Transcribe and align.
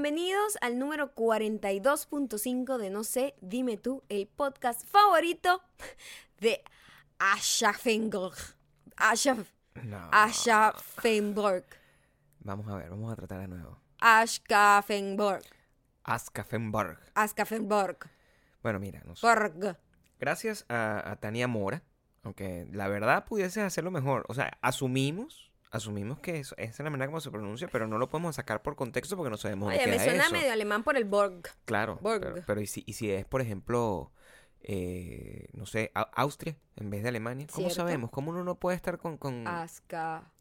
bienvenidos 0.00 0.56
al 0.60 0.78
número 0.78 1.12
42.5 1.12 2.78
de 2.78 2.88
No 2.88 3.02
sé, 3.02 3.34
dime 3.40 3.76
tú, 3.76 4.04
el 4.08 4.28
podcast 4.28 4.86
favorito 4.86 5.60
de 6.38 6.62
Aschaffenburg. 7.18 8.36
Aschaf, 8.96 9.50
No. 9.82 10.08
Aschaffenburg. 10.12 11.64
Vamos 12.38 12.68
a 12.68 12.76
ver, 12.76 12.90
vamos 12.90 13.12
a 13.12 13.16
tratar 13.16 13.40
de 13.40 13.48
nuevo. 13.48 13.80
Aschaffenburg. 13.98 15.42
Aschaffenburg. 16.04 17.00
Aschaffenburg. 17.14 17.98
Bueno, 18.62 18.78
mira, 18.78 19.02
no 19.04 19.16
sé. 19.16 19.26
Borg. 19.26 19.76
gracias 20.20 20.64
a, 20.68 21.10
a 21.10 21.16
Tania 21.16 21.48
Mora, 21.48 21.82
aunque 22.22 22.68
la 22.70 22.86
verdad 22.86 23.24
pudieses 23.24 23.64
hacerlo 23.64 23.90
mejor. 23.90 24.26
O 24.28 24.34
sea, 24.34 24.58
asumimos, 24.62 25.47
asumimos 25.70 26.20
que 26.20 26.38
eso, 26.38 26.54
esa 26.58 26.70
es 26.72 26.80
la 26.80 26.90
manera 26.90 27.06
como 27.08 27.20
se 27.20 27.30
pronuncia, 27.30 27.68
pero 27.70 27.86
no 27.86 27.98
lo 27.98 28.08
podemos 28.08 28.36
sacar 28.36 28.62
por 28.62 28.76
contexto 28.76 29.16
porque 29.16 29.30
no 29.30 29.36
sabemos 29.36 29.68
Oye, 29.68 29.78
de 29.78 29.84
qué 29.84 29.90
me 29.90 29.98
suena 30.04 30.22
eso. 30.24 30.32
medio 30.32 30.52
alemán 30.52 30.82
por 30.82 30.96
el 30.96 31.04
Borg. 31.04 31.42
Claro, 31.64 31.98
Borg. 32.00 32.20
pero, 32.20 32.34
pero 32.46 32.60
¿y, 32.60 32.66
si, 32.66 32.84
y 32.86 32.94
si 32.94 33.10
es, 33.10 33.24
por 33.26 33.40
ejemplo, 33.40 34.12
eh, 34.60 35.48
no 35.52 35.66
sé, 35.66 35.90
Au- 35.94 36.08
Austria 36.14 36.56
en 36.76 36.90
vez 36.90 37.02
de 37.02 37.08
Alemania? 37.10 37.46
¿Cómo 37.46 37.68
Cierto. 37.68 37.74
sabemos? 37.76 38.10
¿Cómo 38.10 38.30
uno 38.30 38.44
no 38.44 38.54
puede 38.56 38.76
estar 38.76 38.98
con... 38.98 39.16
con... 39.18 39.46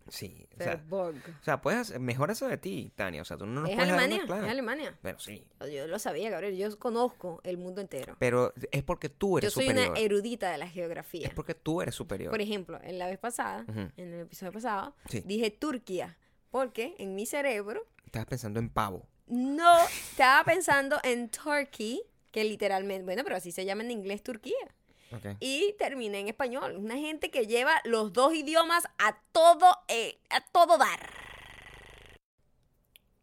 Sí, 0.10 0.48
o 0.60 0.64
sea, 0.64 0.82
o 0.90 1.14
sea, 1.44 1.62
puedes 1.62 1.80
hacer- 1.82 2.00
mejor 2.00 2.32
eso 2.32 2.48
de 2.48 2.58
ti, 2.58 2.92
Tania. 2.96 3.22
O 3.22 3.26
sea, 3.26 3.38
tú 3.38 3.46
no 3.46 3.62
nos 3.62 3.70
Es 3.70 3.76
puedes 3.76 3.90
dar 3.92 4.00
Alemania, 4.00 4.26
clara. 4.26 4.46
es 4.46 4.52
Alemania. 4.52 4.98
Pero 5.02 5.20
sí, 5.20 5.44
Yo 5.74 5.88
lo 5.88 6.00
sabía, 6.00 6.30
Gabriel. 6.30 6.56
Yo 6.58 6.78
conozco 6.80 7.42
el 7.44 7.58
mundo 7.58 7.82
entero. 7.82 8.16
pero 8.20 8.54
es 8.72 8.84
porque 8.84 9.10
tú 9.10 9.32
Yo 9.34 9.38
eres 9.40 9.54
soy 9.54 9.66
superior. 9.68 9.92
una 9.92 10.00
erudita 10.00 10.52
de 10.52 10.58
la 10.58 10.68
geografía. 10.68 11.28
Es 11.28 11.34
porque 11.34 11.54
tú 11.56 11.82
eres 11.82 11.96
superior. 11.96 12.32
Por 12.32 12.42
ejemplo, 12.42 12.80
en 12.84 12.98
la 13.00 13.08
vez 13.08 13.18
pasada, 13.20 13.66
Ujú. 13.68 13.80
en 13.98 14.14
el 14.14 14.22
episodio 14.22 14.52
pasado, 14.52 14.96
Sí. 15.10 15.22
dije 15.26 15.52
Turquía, 15.52 16.18
porque 16.52 16.96
en 16.98 17.16
mi 17.16 17.26
cerebro 17.26 17.86
Estabas 18.05 18.28
pensando 18.28 18.60
en 18.60 18.70
pavo. 18.70 19.05
no 19.27 19.77
estaba 19.88 20.44
pensando 20.46 20.98
en 21.04 21.30
Turkey, 21.30 22.02
que 22.32 22.44
literalmente, 22.44 23.04
bueno, 23.04 23.24
pero 23.24 23.36
así 23.36 23.52
se 23.52 23.66
llama 23.66 23.84
en 23.84 23.92
inglés 23.92 24.24
Turquía. 24.24 24.55
Y 25.40 25.76
terminé 25.77 26.20
en 26.20 26.27
español. 26.27 26.76
Una 26.77 26.96
gente 26.96 27.32
que 27.32 27.48
lleva 27.48 27.82
los 27.84 28.13
dos 28.13 28.34
idiomas 28.34 28.86
a 28.98 29.18
todo, 29.32 29.66
eh, 29.88 30.20
a 30.30 30.41
todo 30.41 30.77
dar. 30.77 31.27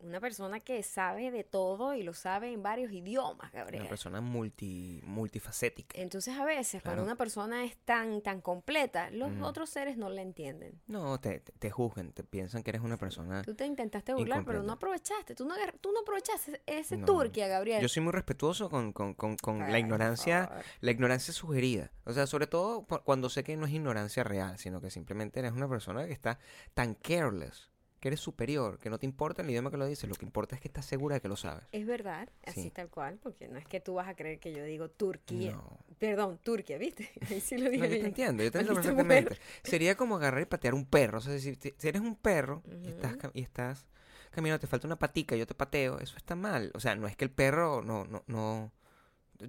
Una 0.05 0.21
persona 0.21 0.61
que 0.61 0.83
sabe 0.83 1.31
de 1.31 1.45
todo 1.45 1.95
y 1.95 2.03
lo 2.03 2.13
sabe 2.13 2.53
en 2.53 2.63
varios 2.63 2.93
idiomas, 2.93 3.51
Gabriel. 3.53 3.83
Una 3.83 3.89
persona 3.89 4.21
multi, 4.21 5.01
multifacética. 5.05 5.99
Entonces 6.01 6.37
a 6.39 6.45
veces 6.45 6.83
cuando 6.83 7.03
Claro. 7.03 7.05
una 7.05 7.17
persona 7.17 7.65
es 7.65 7.77
tan, 7.79 8.21
tan 8.21 8.41
completa, 8.41 9.11
los 9.11 9.33
Ujú. 9.33 9.45
otros 9.45 9.71
seres 9.71 9.97
no 9.97 10.11
la 10.11 10.21
entienden. 10.23 10.81
No, 10.87 11.19
te, 11.19 11.41
te, 11.41 11.53
te 11.53 11.71
juzgan, 11.71 12.13
te 12.13 12.23
piensan 12.23 12.63
que 12.63 12.71
eres 12.71 12.83
una 12.83 12.97
persona... 12.99 13.43
Tú 13.43 13.55
te 13.55 13.65
intentaste 13.67 14.13
burlar, 14.15 14.45
pero 14.45 14.63
no 14.63 14.75
aprovechaste. 14.75 15.35
Tú 15.35 15.45
no, 15.47 15.55
tú 15.81 15.91
no 15.93 16.01
aprovechaste 16.01 16.63
ese 16.67 16.97
No. 16.99 17.07
Turquía, 17.07 17.49
Gabriel. 17.49 17.81
Yo 17.81 17.89
soy 17.89 18.03
muy 18.03 18.13
respetuoso 18.13 18.69
con, 18.69 18.93
con, 18.93 19.15
con, 19.15 19.37
con 19.37 19.63
Ay, 19.63 19.73
la 19.73 19.79
ignorancia, 19.79 20.51
la 20.81 20.91
ignorancia 20.91 21.33
sugerida. 21.33 21.91
O 22.05 22.13
sea, 22.13 22.27
sobre 22.27 22.47
todo 22.47 22.85
por- 22.87 23.03
cuando 23.05 23.31
sé 23.31 23.43
que 23.43 23.57
no 23.57 23.67
es 23.67 23.73
ignorancia 23.73 24.23
real, 24.23 24.59
sino 24.59 24.81
que 24.81 24.91
simplemente 24.91 25.41
eres 25.41 25.53
una 25.53 25.69
persona 25.69 26.07
que 26.07 26.13
está 26.13 26.39
tan 26.75 26.95
careless, 26.95 27.71
que 28.05 28.09
eres 28.09 28.21
superior, 28.21 28.79
que 28.79 28.91
no 28.91 28.99
te 28.99 29.07
importa 29.07 29.41
el 29.41 29.49
idioma 29.49 29.71
que 29.71 29.79
lo 29.79 29.87
dices, 29.87 30.07
lo 30.11 30.15
que 30.15 30.27
importa 30.27 30.55
es 30.55 30.61
que 30.61 30.69
estás 30.69 30.85
segura 30.85 31.15
de 31.15 31.23
que 31.23 31.29
lo 31.29 31.37
sabes. 31.37 31.65
Es 31.73 31.87
verdad, 31.87 32.29
así 32.45 32.65
Sí. 32.65 32.71
tal 32.71 32.91
cual, 32.91 33.19
porque 33.23 33.49
no 33.49 33.57
es 33.59 33.65
que 33.67 33.81
tú 33.81 33.95
vas 33.95 34.07
a 34.09 34.15
creer 34.15 34.39
que 34.39 34.53
yo 34.53 34.63
digo 34.63 34.91
Turquía. 34.91 35.53
No. 35.53 35.79
Perdón, 35.99 36.39
Turquía, 36.43 36.77
¿viste? 36.77 37.11
Ahí 37.31 37.41
sí 37.41 37.57
lo 37.57 37.71
dije 37.71 37.83
No, 37.89 37.95
yo 37.95 38.01
te 38.03 38.07
entiendo, 38.07 38.43
yo 38.45 38.51
te 38.53 38.59
entiendo 38.59 38.81
mujer. 38.83 38.97
perfectamente. 39.25 39.39
Sería 39.63 39.97
como 39.97 40.17
agarrar 40.17 40.43
y 40.43 40.45
patear 40.45 40.75
un 40.75 40.85
perro. 40.85 41.17
O 41.17 41.21
sea, 41.23 41.39
si, 41.39 41.55
si- 41.55 41.73
eres 41.89 42.03
un 42.03 42.15
perro 42.15 42.63
y, 42.85 42.89
estás, 42.89 43.17
y 43.33 43.41
estás 43.41 43.87
caminando, 44.31 44.61
te 44.61 44.67
falta 44.67 44.87
una 44.87 44.97
patica 44.99 45.35
y 45.35 45.39
yo 45.39 45.47
te 45.47 45.55
pateo, 45.55 45.99
eso 45.99 46.19
está 46.19 46.35
mal. 46.35 46.73
O 46.75 46.81
sea, 46.81 46.95
no 46.97 47.07
es 47.07 47.17
que 47.17 47.25
el 47.25 47.31
perro 47.31 47.81
no, 47.81 48.05
no, 48.05 48.23
no. 48.27 48.71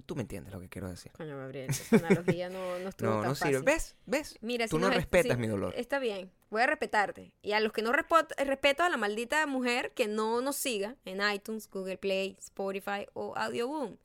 Tú 0.06 0.16
me 0.16 0.22
entiendes 0.22 0.52
lo 0.52 0.60
que 0.60 0.68
quiero 0.70 0.88
decir. 0.88 1.12
Coño, 1.12 1.36
Gabriel, 1.36 1.68
esa 1.70 1.96
analogía 1.96 2.48
no, 2.48 2.78
no 2.78 2.88
estuvo 2.88 3.10
No, 3.10 3.20
tan 3.20 3.28
no 3.28 3.34
sirve. 3.34 3.60
¿Ves? 3.60 3.96
¿Ves? 4.06 4.38
Mira, 4.40 4.66
Tú 4.66 4.76
si 4.78 4.82
no 4.82 4.88
respetas 4.90 5.36
si- 5.36 5.40
mi 5.40 5.46
dolor. 5.46 5.74
Está 5.76 5.98
bien, 5.98 6.30
voy 6.50 6.62
a 6.62 6.66
respetarte. 6.66 7.32
Y 7.42 7.52
a 7.52 7.60
los 7.60 7.72
que 7.72 7.82
no 7.82 7.92
respeto 7.92 8.82
a 8.84 8.88
la 8.88 8.96
maldita 8.96 9.46
mujer 9.46 9.92
que 9.92 10.06
no 10.08 10.40
nos 10.40 10.56
siga 10.56 10.96
en 11.04 11.20
iTunes, 11.32 11.68
Google 11.70 11.98
Play, 11.98 12.36
Spotify 12.38 13.06
o 13.14 13.34
Audioboom. 13.36 13.96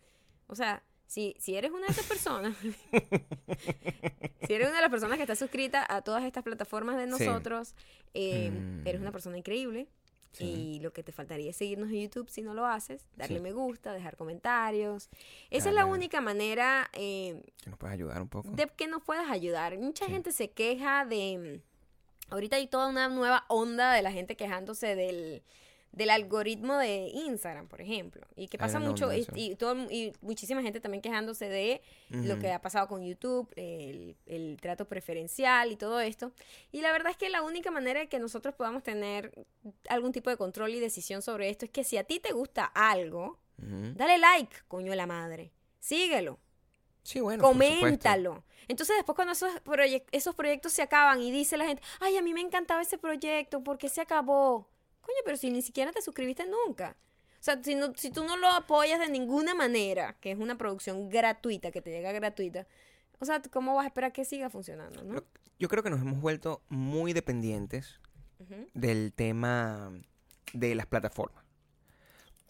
O 0.47 0.55
sea, 0.55 0.83
si, 1.07 1.35
si 1.39 1.55
eres 1.55 1.71
una 1.71 1.85
de 1.87 1.91
esas 1.93 2.05
personas, 2.05 2.55
si 4.47 4.53
eres 4.53 4.67
una 4.67 4.75
de 4.77 4.81
las 4.81 4.89
personas 4.89 5.17
que 5.17 5.23
está 5.23 5.35
suscrita 5.35 5.85
a 5.87 6.01
todas 6.01 6.23
estas 6.23 6.43
plataformas 6.43 6.97
de 6.97 7.03
Sí. 7.05 7.09
nosotros, 7.09 7.75
eh, 8.13 8.49
Mm. 8.51 8.87
eres 8.87 9.01
una 9.01 9.11
persona 9.11 9.37
increíble. 9.37 9.87
Sí. 10.33 10.45
Y 10.45 10.79
lo 10.79 10.93
que 10.93 11.03
te 11.03 11.11
faltaría 11.11 11.49
es 11.49 11.57
seguirnos 11.57 11.89
en 11.89 12.03
YouTube 12.03 12.29
si 12.29 12.41
no 12.41 12.53
lo 12.53 12.65
haces, 12.65 13.05
darle 13.17 13.37
Sí. 13.37 13.43
me 13.43 13.51
gusta, 13.51 13.91
dejar 13.91 14.15
comentarios. 14.15 15.09
Esa 15.49 15.67
es 15.69 15.75
la 15.75 15.85
única 15.85 16.21
manera 16.21 16.89
eh, 16.93 17.41
Que 17.61 17.69
nos 17.69 17.77
puedes 17.77 17.93
ayudar 17.93 18.21
un 18.21 18.29
poco. 18.29 18.49
de 18.51 18.67
que 18.67 18.87
nos 18.87 19.03
puedas 19.03 19.29
ayudar. 19.29 19.77
Mucha 19.77 20.05
gente 20.07 20.31
se 20.31 20.49
queja 20.51 21.05
de... 21.05 21.61
Ahorita 22.31 22.55
hay 22.55 22.67
toda 22.67 22.87
una 22.87 23.09
nueva 23.09 23.45
onda 23.49 23.93
de 23.93 24.01
la 24.01 24.11
gente 24.11 24.35
quejándose 24.35 24.95
del, 24.95 25.43
del 25.91 26.09
algoritmo 26.09 26.77
de 26.77 27.09
Instagram, 27.13 27.67
por 27.67 27.81
ejemplo. 27.81 28.25
Y 28.35 28.47
que 28.47 28.57
pasa 28.57 28.79
mucho, 28.79 29.09
y, 29.13 29.55
todo, 29.55 29.75
y 29.91 30.13
muchísima 30.21 30.61
gente 30.61 30.79
también 30.79 31.01
quejándose 31.01 31.49
de 31.49 31.81
lo 32.09 32.39
que 32.39 32.51
ha 32.51 32.61
pasado 32.61 32.87
con 32.87 33.03
YouTube, 33.03 33.51
el, 33.57 34.15
el 34.25 34.57
trato 34.61 34.87
preferencial 34.87 35.71
y 35.71 35.75
todo 35.75 35.99
esto. 35.99 36.31
Y 36.71 36.81
la 36.81 36.93
verdad 36.93 37.11
es 37.11 37.17
que 37.17 37.29
la 37.29 37.41
única 37.41 37.69
manera 37.69 37.99
de 37.99 38.07
que 38.07 38.19
nosotros 38.19 38.55
podamos 38.55 38.81
tener 38.81 39.45
algún 39.89 40.13
tipo 40.13 40.29
de 40.29 40.37
control 40.37 40.73
y 40.73 40.79
decisión 40.79 41.21
sobre 41.21 41.49
esto 41.49 41.65
es 41.65 41.71
que 41.71 41.83
si 41.83 41.97
a 41.97 42.05
ti 42.05 42.19
te 42.19 42.31
gusta 42.31 42.63
algo, 42.63 43.39
dale 43.57 44.17
like, 44.17 44.55
coño 44.67 44.91
de 44.91 44.97
la 44.97 45.05
madre. 45.05 45.51
Síguelo 45.79 46.39
Sí, 47.03 47.19
bueno. 47.19 47.43
coméntalo. 47.43 48.43
Entonces 48.67 48.95
después 48.95 49.15
cuando 49.15 49.33
esos, 49.33 49.51
esos 50.11 50.35
proyectos 50.35 50.71
se 50.71 50.81
acaban 50.81 51.21
y 51.21 51.31
dice 51.31 51.57
la 51.57 51.65
gente, 51.65 51.83
ay, 51.99 52.15
a 52.17 52.21
mí 52.21 52.33
me 52.33 52.41
encantaba 52.41 52.81
ese 52.81 52.97
proyecto, 52.97 53.63
¿por 53.63 53.77
qué 53.77 53.89
se 53.89 54.01
acabó? 54.01 54.69
Coño, 55.01 55.17
pero 55.25 55.35
si 55.35 55.49
ni 55.49 55.61
siquiera 55.61 55.91
te 55.91 56.01
suscribiste 56.01 56.45
nunca. 56.47 56.95
O 57.39 57.43
sea, 57.43 57.61
si, 57.63 57.73
no- 57.75 57.93
si 57.95 58.11
tú 58.11 58.23
no 58.23 58.37
lo 58.37 58.47
apoyas 58.49 58.99
de 58.99 59.09
ninguna 59.09 59.55
manera, 59.55 60.15
que 60.21 60.31
es 60.31 60.37
una 60.37 60.57
producción 60.57 61.09
gratuita, 61.09 61.71
que 61.71 61.81
te 61.81 61.89
llega 61.89 62.11
gratuita, 62.11 62.67
o 63.19 63.25
sea, 63.25 63.41
¿cómo 63.51 63.75
vas 63.75 63.85
a 63.85 63.87
esperar 63.87 64.13
que 64.13 64.23
siga 64.25 64.49
funcionando? 64.49 65.03
¿no? 65.03 65.23
Yo 65.59 65.67
creo 65.67 65.83
que 65.83 65.89
nos 65.89 66.01
hemos 66.01 66.21
vuelto 66.21 66.61
muy 66.69 67.13
dependientes 67.13 67.99
del 68.73 69.11
tema 69.13 69.91
de 70.53 70.75
las 70.75 70.85
plataformas. 70.87 71.40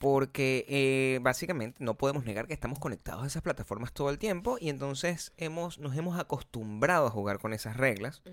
Porque 0.02 0.66
eh, 0.68 1.20
básicamente 1.22 1.78
no 1.82 1.96
podemos 1.96 2.26
negar 2.26 2.48
que 2.48 2.54
estamos 2.54 2.80
conectados 2.80 3.24
a 3.24 3.28
esas 3.28 3.44
plataformas 3.44 3.94
todo 3.94 4.10
el 4.10 4.18
tiempo 4.18 4.58
y 4.60 4.70
entonces 4.70 5.32
hemos, 5.38 5.78
nos 5.78 5.96
hemos 5.96 6.20
acostumbrado 6.20 7.06
a 7.06 7.12
jugar 7.12 7.38
con 7.38 7.54
esas 7.54 7.78
reglas 7.78 8.24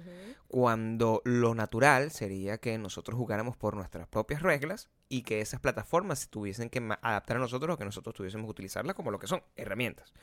cuando 0.48 1.20
lo 1.24 1.54
natural 1.54 2.10
sería 2.10 2.56
que 2.56 2.78
nosotros 2.78 3.18
jugáramos 3.18 3.56
por 3.56 3.76
nuestras 3.76 4.08
propias 4.08 4.40
reglas 4.40 4.88
y 5.10 5.22
que 5.22 5.42
esas 5.42 5.60
plataformas 5.60 6.20
se 6.20 6.28
tuviesen 6.28 6.70
que 6.70 6.78
adaptar 7.02 7.36
a 7.36 7.40
nosotros 7.40 7.74
o 7.74 7.78
que 7.78 7.84
nosotros 7.84 8.14
tuviésemos 8.14 8.46
que 8.46 8.52
utilizarlas 8.52 8.96
como 8.96 9.10
lo 9.10 9.18
que 9.18 9.26
son, 9.26 9.42
herramientas. 9.54 10.14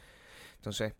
Entonces, 0.55 0.93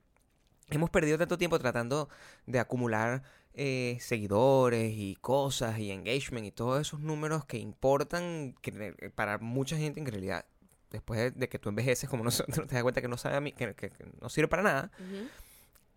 hemos 0.70 0.92
perdido 0.92 1.18
tanto 1.18 1.38
tiempo 1.38 1.58
tratando 1.60 2.08
de 2.46 2.60
acumular 2.60 3.24
eh, 3.58 3.98
seguidores 4.02 4.94
y 4.96 5.16
cosas 5.22 5.80
y 5.80 5.92
engagement 5.92 6.46
y 6.46 6.52
todos 6.52 6.82
esos 6.82 7.00
números 7.00 7.46
que 7.46 7.58
importan 7.58 8.54
que, 8.62 8.94
eh, 9.00 9.10
para 9.10 9.38
mucha 9.38 9.78
gente 9.78 10.00
en 10.00 10.06
realidad. 10.06 10.46
Después 10.92 11.20
de, 11.20 11.32
de 11.32 11.50
que 11.50 11.58
tú 11.60 11.70
envejeces 11.70 12.10
como 12.10 12.24
nosotros, 12.26 12.68
te 12.68 12.74
das 12.76 12.84
cuenta 12.84 13.02
que 13.02 13.08
no, 13.08 13.18
sabe 13.18 13.36
a 13.38 13.42
mí, 13.42 13.52
que, 13.54 13.74
que- 13.76 13.90
que 13.90 14.06
no 14.22 14.30
sirve 14.30 14.48
para 14.48 14.64
nada 14.64 14.92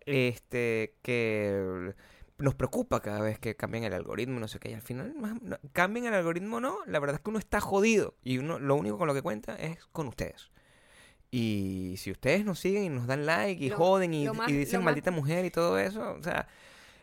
este 0.05 0.95
que 1.01 1.93
nos 2.37 2.55
preocupa 2.55 3.01
cada 3.01 3.21
vez 3.21 3.37
que 3.37 3.55
cambian 3.55 3.83
el 3.83 3.93
algoritmo 3.93 4.39
no 4.39 4.47
sé 4.47 4.59
qué 4.59 4.71
y 4.71 4.73
al 4.73 4.81
final 4.81 5.13
más- 5.15 5.41
no- 5.41 5.59
cambien 5.73 6.05
el 6.05 6.13
algoritmo 6.13 6.57
o 6.57 6.59
no 6.61 6.77
la 6.87 6.99
verdad 6.99 7.15
es 7.17 7.21
que 7.21 7.29
uno 7.29 7.39
está 7.39 7.59
jodido 7.59 8.15
y 8.23 8.37
uno 8.37 8.59
lo 8.59 8.75
único 8.75 8.97
con 8.97 9.07
lo 9.07 9.13
que 9.13 9.21
cuenta 9.21 9.55
es 9.57 9.85
con 9.91 10.07
ustedes 10.07 10.49
y 11.31 11.95
si 11.97 12.11
ustedes 12.11 12.45
nos 12.45 12.59
siguen 12.59 12.83
y 12.85 12.89
nos 12.89 13.05
dan 13.07 13.25
like 13.25 13.63
y 13.63 13.69
Lo- 13.69 13.77
joden 13.77 14.13
y, 14.13 14.27
más- 14.29 14.47
dicen 14.47 14.79
más- 14.79 14.85
maldita 14.85 15.11
mujer 15.11 15.45
y 15.45 15.51
todo 15.51 15.77
eso 15.77 16.13
o 16.13 16.23
sea 16.23 16.47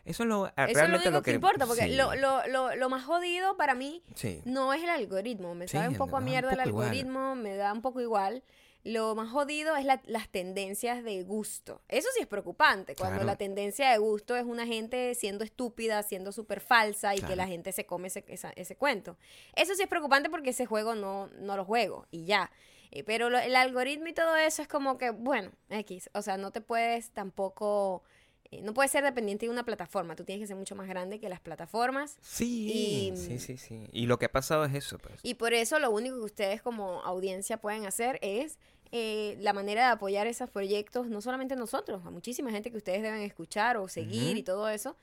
eso 0.07 0.23
es 0.23 0.29
lo 0.29 0.47
Eso 0.47 0.53
es 0.57 0.89
lo 0.89 0.97
único 0.97 1.21
que, 1.21 1.31
importa, 1.31 1.65
porque 1.65 1.83
sí, 1.83 1.95
lo, 1.95 2.15
lo, 2.15 2.45
lo, 2.47 2.75
lo 2.75 2.89
más 2.89 3.03
jodido 3.05 3.57
para 3.57 3.75
mí 3.75 4.01
sí. 4.15 4.41
No 4.45 4.73
es 4.73 4.81
el 4.83 4.89
algoritmo, 4.89 5.53
me 5.55 5.67
Sí, 5.67 5.77
sabe 5.77 5.89
un 5.89 5.95
poco 5.95 6.17
a 6.17 6.21
mierda 6.21 6.49
el 6.51 6.57
poco 6.57 6.69
igual. 6.69 6.87
algoritmo, 6.87 7.35
me 7.35 7.55
da 7.55 7.71
un 7.73 7.81
poco 7.81 8.01
igual. 8.01 8.43
Lo 8.83 9.15
más 9.15 9.29
jodido 9.29 9.75
es 9.75 9.83
la- 9.83 10.01
las 10.05 10.29
tendencias 10.29 11.03
de 11.03 11.21
gusto. 11.23 11.81
Eso 11.89 12.07
sí 12.15 12.21
es 12.21 12.27
preocupante, 12.27 12.95
cuando 12.95 13.15
Claro. 13.17 13.25
la 13.27 13.35
tendencia 13.35 13.91
de 13.91 13.97
gusto 13.97 14.35
es 14.37 14.45
una 14.45 14.65
gente 14.65 15.13
siendo 15.15 15.43
estúpida, 15.43 16.01
siendo 16.03 16.31
súper 16.31 16.61
falsa 16.61 17.13
y 17.13 17.17
que 17.17 17.25
Claro. 17.25 17.35
la 17.35 17.47
gente 17.47 17.73
se 17.73 17.85
come 17.85 18.07
ese, 18.07 18.23
esa- 18.29 18.53
ese 18.55 18.77
cuento. 18.77 19.17
Eso 19.55 19.75
sí 19.75 19.81
es 19.81 19.89
preocupante 19.89 20.29
porque 20.29 20.51
ese 20.51 20.65
juego 20.65 20.95
no, 20.95 21.27
no 21.39 21.57
lo 21.57 21.65
juego 21.65 22.07
y 22.11 22.23
ya. 22.25 22.49
Eh, 22.91 23.03
Pero 23.03 23.29
lo- 23.29 23.39
el 23.39 23.57
algoritmo 23.57 24.07
y 24.07 24.13
todo 24.13 24.37
eso 24.37 24.61
es 24.61 24.69
como 24.69 24.97
que, 24.97 25.09
bueno, 25.09 25.51
X. 25.69 26.09
O 26.13 26.21
sea, 26.21 26.37
no 26.37 26.51
te 26.51 26.61
puedes 26.61 27.11
tampoco 27.11 28.03
eh, 28.51 28.61
no 28.61 28.73
puedes 28.73 28.91
ser 28.91 29.03
dependiente 29.03 29.45
de 29.45 29.51
una 29.51 29.63
plataforma, 29.63 30.15
tú 30.15 30.23
tienes 30.23 30.43
que 30.43 30.47
ser 30.47 30.55
mucho 30.55 30.75
más 30.75 30.87
grande 30.87 31.19
que 31.19 31.29
las 31.29 31.39
plataformas. 31.39 32.17
Sí, 32.21 33.11
Y- 33.13 33.17
sí, 33.17 33.39
sí, 33.39 33.57
sí. 33.57 33.87
Y 33.91 34.05
lo 34.05 34.17
que 34.19 34.25
ha 34.25 34.31
pasado 34.31 34.65
es 34.65 34.73
eso, 34.73 34.97
pues. 34.97 35.19
Y 35.23 35.35
por 35.35 35.53
eso 35.53 35.79
lo 35.79 35.91
único 35.91 36.15
que 36.17 36.25
ustedes 36.25 36.61
como 36.61 37.01
audiencia 37.03 37.57
pueden 37.57 37.85
hacer 37.85 38.19
es 38.21 38.57
eh, 38.91 39.35
la 39.41 39.51
manera 39.53 39.87
de 39.87 39.91
apoyar 39.91 40.27
esos 40.27 40.49
proyectos, 40.49 41.07
no 41.07 41.19
solamente 41.21 41.55
nosotros, 41.55 42.05
a 42.05 42.09
muchísima 42.09 42.51
gente 42.51 42.71
que 42.71 42.77
ustedes 42.77 43.01
deben 43.01 43.21
escuchar 43.21 43.77
o 43.77 43.87
seguir 43.89 44.37
y 44.37 44.43
todo 44.43 44.69
eso. 44.69 44.95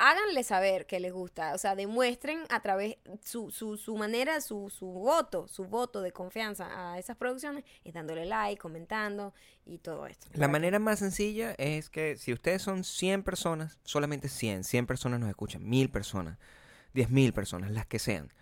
Há- 0.00 0.10
Háganle 0.10 0.42
saber 0.44 0.86
que 0.86 0.98
les 1.00 1.12
gusta, 1.12 1.54
o 1.54 1.58
sea, 1.58 1.74
demuestren 1.76 2.40
a 2.50 2.60
través 2.60 2.96
su, 3.22 3.50
su, 3.50 3.76
su 3.76 3.96
manera, 3.96 4.40
su, 4.40 4.68
su 4.70 4.86
voto, 4.86 5.46
su 5.48 5.64
voto 5.66 6.00
de 6.02 6.12
confianza 6.12 6.92
a 6.92 6.98
esas 6.98 7.16
producciones, 7.16 7.64
es 7.84 7.94
dándole 7.94 8.24
like, 8.26 8.60
comentando 8.60 9.32
y 9.66 9.78
todo 9.78 10.06
esto. 10.06 10.26
La 10.34 10.48
manera 10.48 10.78
más 10.78 10.98
sencilla 10.98 11.54
es 11.58 11.90
que 11.90 12.16
si 12.16 12.32
ustedes 12.32 12.62
son 12.62 12.82
100 12.84 13.22
personas, 13.22 13.78
solamente 13.84 14.28
100, 14.28 14.64
100 14.64 14.86
personas 14.86 15.20
nos 15.20 15.28
escuchan, 15.28 15.68
1000 15.68 15.90
personas, 15.90 16.38
10.000 16.94 17.32
personas, 17.32 17.70
las 17.70 17.86
que 17.86 17.98
sean. 17.98 18.32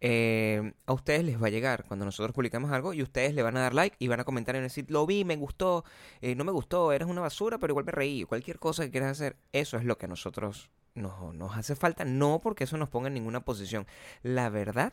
eh, 0.00 0.72
a 0.86 0.92
ustedes 0.92 1.24
les 1.24 1.42
va 1.42 1.48
a 1.48 1.50
llegar 1.50 1.84
cuando 1.84 2.04
nosotros 2.04 2.32
publicamos 2.32 2.70
algo 2.70 2.92
y 2.94 3.02
ustedes 3.02 3.34
le 3.34 3.42
van 3.42 3.56
a 3.56 3.62
dar 3.62 3.74
like 3.74 3.96
y 3.98 4.06
van 4.06 4.20
a 4.20 4.24
comentar 4.24 4.54
y 4.54 4.58
van 4.58 4.62
a 4.62 4.68
decir, 4.68 4.88
lo 4.90 5.04
vi, 5.06 5.24
me 5.24 5.34
gustó, 5.34 5.84
eh, 6.20 6.36
no 6.36 6.44
me 6.44 6.52
gustó, 6.52 6.92
eres 6.92 7.08
una 7.08 7.20
basura, 7.20 7.58
pero 7.58 7.72
igual 7.72 7.84
me 7.84 7.90
reí. 7.92 8.22
Cualquier 8.24 8.60
cosa 8.60 8.84
que 8.84 8.92
quieras 8.92 9.10
hacer, 9.10 9.36
eso 9.52 9.76
es 9.76 9.84
lo 9.84 9.98
que 9.98 10.06
nosotros 10.06 10.70
nos, 10.94 11.34
nos 11.34 11.56
hace 11.56 11.76
falta, 11.76 12.04
no 12.04 12.40
porque 12.40 12.64
eso 12.64 12.76
nos 12.76 12.88
ponga 12.88 13.08
en 13.08 13.14
ninguna 13.14 13.44
posición. 13.44 13.86
La 14.22 14.48
verdad 14.48 14.92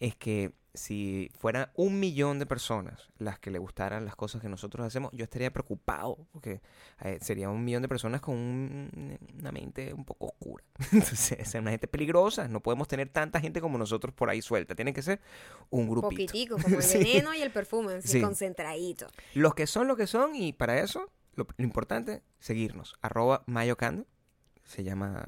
es 0.00 0.14
que 0.14 0.52
si 0.74 1.28
fuera 1.36 1.72
un 1.74 1.98
millón 1.98 2.38
de 2.38 2.46
personas 2.46 3.08
las 3.18 3.40
que 3.40 3.50
le 3.50 3.58
gustaran 3.58 4.04
las 4.04 4.14
cosas 4.14 4.40
que 4.40 4.48
nosotros 4.48 4.86
hacemos, 4.86 5.10
yo 5.12 5.24
estaría 5.24 5.52
preocupado, 5.52 6.28
porque 6.30 6.60
eh, 7.00 7.18
sería 7.20 7.48
un 7.50 7.64
millón 7.64 7.82
de 7.82 7.88
personas 7.88 8.20
con 8.20 8.36
un- 8.36 9.18
una 9.40 9.50
mente 9.50 9.92
un 9.92 10.04
poco 10.04 10.26
oscura. 10.26 10.62
Entonces, 10.92 11.32
es 11.40 11.54
una 11.54 11.72
gente 11.72 11.88
peligrosa, 11.88 12.46
no 12.46 12.60
podemos 12.60 12.86
tener 12.86 13.08
tanta 13.08 13.40
gente 13.40 13.60
como 13.60 13.76
nosotros 13.76 14.14
por 14.14 14.30
ahí 14.30 14.40
suelta, 14.40 14.76
tiene 14.76 14.92
que 14.92 15.02
ser 15.02 15.20
un 15.70 15.88
grupito. 15.88 16.10
Poquitico, 16.10 16.56
como 16.62 16.76
el 16.76 16.82
Sí. 16.82 16.98
veneno 16.98 17.34
y 17.34 17.42
el 17.42 17.50
perfume, 17.50 18.00
Sí. 18.02 18.20
concentradito. 18.20 19.08
Los 19.34 19.56
que 19.56 19.66
son 19.66 19.88
lo 19.88 19.96
que 19.96 20.06
son 20.06 20.36
y 20.36 20.52
para 20.52 20.78
eso, 20.78 21.10
lo, 21.34 21.48
lo 21.56 21.64
importante, 21.64 22.22
seguirnos. 22.38 22.94
Arroba 23.02 23.42
mayocando, 23.46 24.06
se 24.68 24.84
llama 24.84 25.26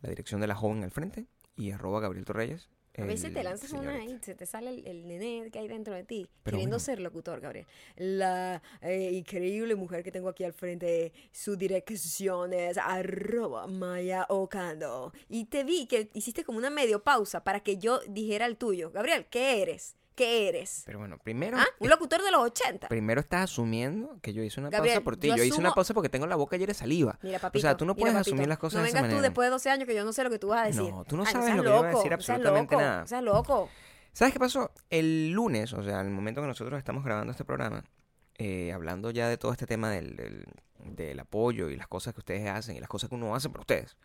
la 0.00 0.08
dirección 0.08 0.40
de 0.40 0.48
la 0.48 0.56
joven 0.56 0.82
al 0.82 0.90
frente, 0.90 1.26
y 1.56 1.70
arroba 1.70 2.00
Gabriel 2.00 2.24
Torreyes. 2.24 2.68
A 2.96 3.04
veces 3.04 3.34
te 3.34 3.42
lanzas 3.42 3.72
una 3.72 4.04
y 4.04 4.20
se 4.22 4.36
te 4.36 4.46
sale 4.46 4.70
el, 4.70 4.86
el 4.86 5.08
nene 5.08 5.50
que 5.50 5.58
hay 5.58 5.66
dentro 5.66 5.94
de 5.94 6.04
ti, 6.04 6.28
Pero 6.44 6.54
queriendo 6.54 6.76
bueno. 6.76 6.84
ser 6.84 7.00
locutor, 7.00 7.40
Gabriel. 7.40 7.66
La 7.96 8.62
eh, 8.82 9.10
increíble 9.12 9.74
mujer 9.74 10.04
que 10.04 10.12
tengo 10.12 10.28
aquí 10.28 10.44
al 10.44 10.52
frente, 10.52 11.12
su 11.32 11.56
dirección 11.56 12.52
es 12.52 12.78
arroba 12.78 13.66
Maya 13.66 14.26
Ocando. 14.28 15.12
Y 15.28 15.46
te 15.46 15.64
vi 15.64 15.86
que 15.86 16.08
hiciste 16.14 16.44
como 16.44 16.58
una 16.58 16.70
medio 16.70 17.02
pausa 17.02 17.42
para 17.42 17.58
que 17.60 17.78
yo 17.78 17.98
dijera 18.06 18.46
el 18.46 18.56
tuyo. 18.56 18.92
Gabriel, 18.92 19.26
¿qué 19.28 19.60
eres? 19.62 19.96
¿Qué 20.14 20.48
eres? 20.48 20.82
Pero 20.86 21.00
bueno, 21.00 21.18
primero, 21.18 21.56
¿Ah? 21.58 21.66
Un 21.80 21.88
locutor 21.88 22.22
de 22.22 22.30
los 22.30 22.42
80. 22.42 22.88
primero 22.88 23.20
estás 23.20 23.44
asumiendo 23.50 24.16
que 24.22 24.32
yo 24.32 24.42
hice 24.44 24.60
una 24.60 24.70
Gabriel, 24.70 24.94
pausa 24.96 25.04
por 25.04 25.16
ti. 25.16 25.28
yo 25.28 25.36
Yo, 25.36 25.42
hice 25.44 25.58
una 25.58 25.72
pausa 25.72 25.92
porque 25.92 26.08
tengo 26.08 26.26
la 26.26 26.36
boca 26.36 26.56
llena 26.56 26.68
de 26.68 26.74
saliva. 26.74 27.18
Mira, 27.22 27.38
o 27.38 27.40
papito. 27.40 27.62
sea, 27.62 27.76
tú 27.76 27.84
no 27.84 27.94
mira, 27.94 28.00
puedes 28.02 28.14
papito, 28.14 28.30
asumir 28.30 28.48
las 28.48 28.58
cosas 28.58 28.78
No 28.78 28.82
de 28.84 28.88
esa 28.90 29.02
vengas 29.02 29.16
tú 29.18 29.22
después 29.22 29.46
de 29.46 29.50
12 29.50 29.70
años 29.70 29.88
que 29.88 29.94
yo 29.94 30.04
no 30.04 30.12
sé 30.12 30.22
lo 30.22 30.30
que 30.30 30.38
tú 30.38 30.48
vas 30.48 30.62
a 30.62 30.66
decir. 30.66 30.92
No, 30.92 31.04
tú 31.04 31.16
no 31.16 31.24
Ay, 31.24 31.32
sabes 31.32 31.56
lo 31.56 31.62
que 31.62 31.68
yo 31.68 31.76
voy 31.78 31.86
a 31.86 31.90
decir 31.90 32.12
absolutamente 32.12 32.74
loco, 32.76 32.84
nada. 32.84 33.06
Seas 33.08 33.22
loco. 33.24 33.68
¿Sabes 34.12 34.32
qué 34.32 34.38
pasó? 34.38 34.70
El 34.90 35.32
lunes, 35.32 35.72
o 35.72 35.82
sea, 35.82 36.00
el 36.00 36.10
momento 36.10 36.40
que 36.40 36.46
nosotros 36.46 36.78
estamos 36.78 37.04
grabando 37.04 37.32
este 37.32 37.44
programa, 37.44 37.82
eh, 38.38 38.72
hablando 38.72 39.10
ya 39.10 39.28
de 39.28 39.36
todo 39.36 39.50
este 39.50 39.66
tema 39.66 39.90
del, 39.90 40.14
del, 40.14 40.44
del 40.78 41.18
apoyo 41.18 41.70
y 41.70 41.76
las 41.76 41.88
cosas 41.88 42.14
que 42.14 42.20
ustedes 42.20 42.48
hacen 42.48 42.76
y 42.76 42.80
las 42.80 42.88
cosas 42.88 43.08
que 43.08 43.16
uno 43.16 43.34
hace 43.34 43.48
por 43.50 43.60
ustedes, 43.62 43.96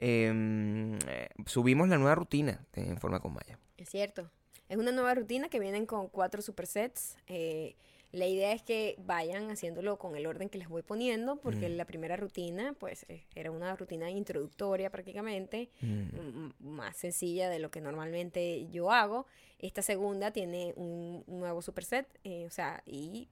em, 0.00 0.94
eh, 1.06 1.28
subimos 1.46 1.88
la 1.88 1.98
nueva 1.98 2.14
rutina 2.14 2.64
En 2.72 2.96
Forma 2.98 3.20
con 3.20 3.34
Maya. 3.34 3.58
Es 3.76 3.90
cierto. 3.90 4.30
Es 4.68 4.76
una 4.78 4.92
nueva 4.92 5.14
rutina 5.14 5.48
que 5.48 5.60
vienen 5.60 5.86
con 5.86 6.08
cuatro 6.08 6.40
supersets. 6.42 7.16
Eh, 7.26 7.76
la 8.12 8.26
idea 8.26 8.52
es 8.52 8.62
que 8.62 8.94
vayan 8.98 9.50
haciéndolo 9.50 9.98
con 9.98 10.14
el 10.16 10.26
orden 10.26 10.48
que 10.48 10.56
les 10.58 10.68
voy 10.68 10.82
poniendo, 10.82 11.36
porque 11.40 11.68
Mm. 11.68 11.76
la 11.76 11.84
primera 11.84 12.16
rutina, 12.16 12.74
pues, 12.78 13.04
eh, 13.08 13.24
era 13.34 13.50
una 13.50 13.74
rutina 13.76 14.08
introductoria 14.10 14.88
prácticamente, 14.90 15.68
Mm. 15.80 16.50
más 16.60 16.96
sencilla 16.96 17.50
de 17.50 17.58
lo 17.58 17.70
que 17.70 17.80
normalmente 17.80 18.68
yo 18.70 18.90
hago. 18.92 19.26
Esta 19.58 19.82
segunda 19.82 20.30
tiene 20.30 20.72
un, 20.76 21.24
un 21.26 21.40
nuevo 21.40 21.60
superset, 21.60 22.06
eh, 22.22 22.46
o 22.46 22.50
sea, 22.50 22.82
y, 22.86 23.28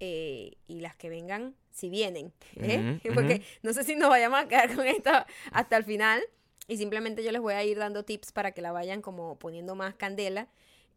eh, 0.00 0.56
y 0.66 0.80
las 0.80 0.96
que 0.96 1.08
vengan, 1.08 1.54
si 1.70 1.88
vienen, 1.88 2.32
¿eh? 2.56 2.98
Ujú, 3.04 3.14
porque 3.14 3.42
no 3.62 3.72
sé 3.72 3.84
si 3.84 3.94
nos 3.94 4.10
vayamos 4.10 4.40
a 4.40 4.48
quedar 4.48 4.74
con 4.74 4.86
esto 4.86 5.10
hasta 5.52 5.76
el 5.76 5.84
final. 5.84 6.20
Y 6.66 6.78
simplemente 6.78 7.22
yo 7.22 7.30
les 7.30 7.42
voy 7.42 7.52
a 7.54 7.62
ir 7.62 7.76
dando 7.78 8.04
tips 8.06 8.32
para 8.32 8.52
que 8.52 8.62
la 8.62 8.72
vayan 8.72 9.02
como 9.02 9.38
poniendo 9.38 9.74
más 9.74 9.94
candela. 9.96 10.48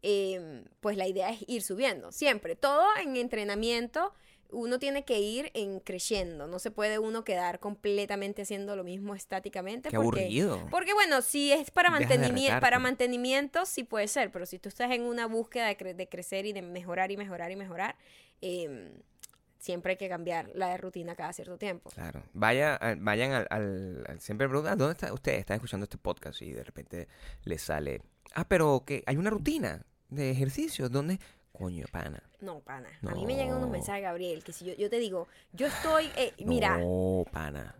Em, 0.02 0.64
pues 0.80 0.96
la 0.96 1.06
idea 1.08 1.30
es 1.30 1.44
ir 1.48 1.62
subiendo. 1.62 2.12
Siempre. 2.12 2.54
Todo 2.56 2.84
en 3.02 3.16
entrenamiento 3.16 4.12
uno 4.50 4.78
tiene 4.78 5.04
que 5.04 5.18
ir 5.20 5.50
en 5.54 5.78
creciendo. 5.80 6.46
No 6.46 6.58
se 6.58 6.70
puede 6.70 6.98
uno 6.98 7.22
quedar 7.22 7.58
completamente 7.60 8.42
haciendo 8.42 8.76
lo 8.76 8.84
mismo 8.84 9.14
estáticamente. 9.14 9.90
Qué 9.90 9.96
porque, 9.96 10.20
aburrido. 10.22 10.66
Porque 10.70 10.94
bueno, 10.94 11.20
si 11.20 11.52
es 11.52 11.70
para 11.70 11.90
de 11.90 12.06
mantenimiento, 12.06 12.60
para 12.60 12.78
mantenimiento 12.78 13.66
sí 13.66 13.84
puede 13.84 14.08
ser, 14.08 14.30
pero 14.32 14.46
si 14.46 14.58
tú 14.58 14.68
estás 14.70 14.90
en 14.92 15.02
una 15.02 15.26
búsqueda 15.26 15.66
de, 15.66 15.76
cre- 15.76 15.94
de 15.94 16.08
crecer 16.08 16.46
y 16.46 16.52
de 16.54 16.62
mejorar 16.62 17.10
y 17.10 17.16
mejorar 17.18 17.50
y 17.50 17.56
mejorar, 17.56 17.96
em, 18.40 18.90
siempre 19.58 19.92
hay 19.92 19.96
que 19.98 20.08
cambiar 20.08 20.50
la 20.54 20.74
rutina 20.78 21.14
cada 21.14 21.32
cierto 21.34 21.58
tiempo. 21.58 21.90
Claro. 21.90 22.22
Vaya, 22.32 22.78
vayan 23.00 23.32
al, 23.32 23.46
al- 23.50 24.04
al- 24.08 24.20
Siempre 24.20 24.48
preguntan, 24.48 24.78
¿dónde 24.78 24.92
está? 24.92 25.12
Ustedes 25.12 25.40
están 25.40 25.56
escuchando 25.56 25.84
este 25.84 25.98
podcast 25.98 26.40
y 26.40 26.52
de 26.52 26.64
repente 26.64 27.08
les 27.44 27.60
sale... 27.60 28.00
Ah, 28.34 28.44
pero 28.46 28.84
que 28.86 29.02
hay 29.06 29.16
una 29.16 29.30
rutina 29.30 29.82
de 30.08 30.30
ejercicio. 30.30 30.88
¿Dónde? 30.88 31.18
Coño, 31.52 31.86
pana. 31.90 32.22
No, 32.40 32.60
pana. 32.60 32.88
A 33.06 33.14
mí 33.14 33.26
me 33.26 33.34
llegan 33.34 33.56
unos 33.56 33.62
No. 33.62 33.68
mensajes, 33.72 34.02
Gabriel, 34.02 34.44
que 34.44 34.52
si 34.52 34.64
yo, 34.64 34.74
yo 34.74 34.88
te 34.88 34.98
digo, 34.98 35.26
yo 35.52 35.66
estoy, 35.66 36.08
eh, 36.16 36.32
mira, 36.38 36.78
No, 36.78 37.24
pana. 37.32 37.74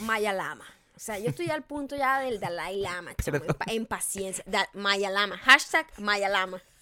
Maya 0.00 0.32
Lama. 0.32 0.64
O 0.94 0.98
sea, 1.00 1.18
yo 1.18 1.28
estoy 1.30 1.50
al 1.50 1.62
punto 1.64 1.96
ya 1.96 2.20
del 2.20 2.38
Dalai 2.40 2.78
Lama, 2.80 3.14
chamo, 3.16 3.38
en, 3.38 3.46
pa- 3.54 3.64
en 3.72 3.86
paciencia. 3.86 4.44
Da- 4.46 4.68
Maya 4.74 5.10
Lama. 5.10 5.36
Hashtag 5.38 5.86
Maya 5.98 6.28
Lama. 6.28 6.62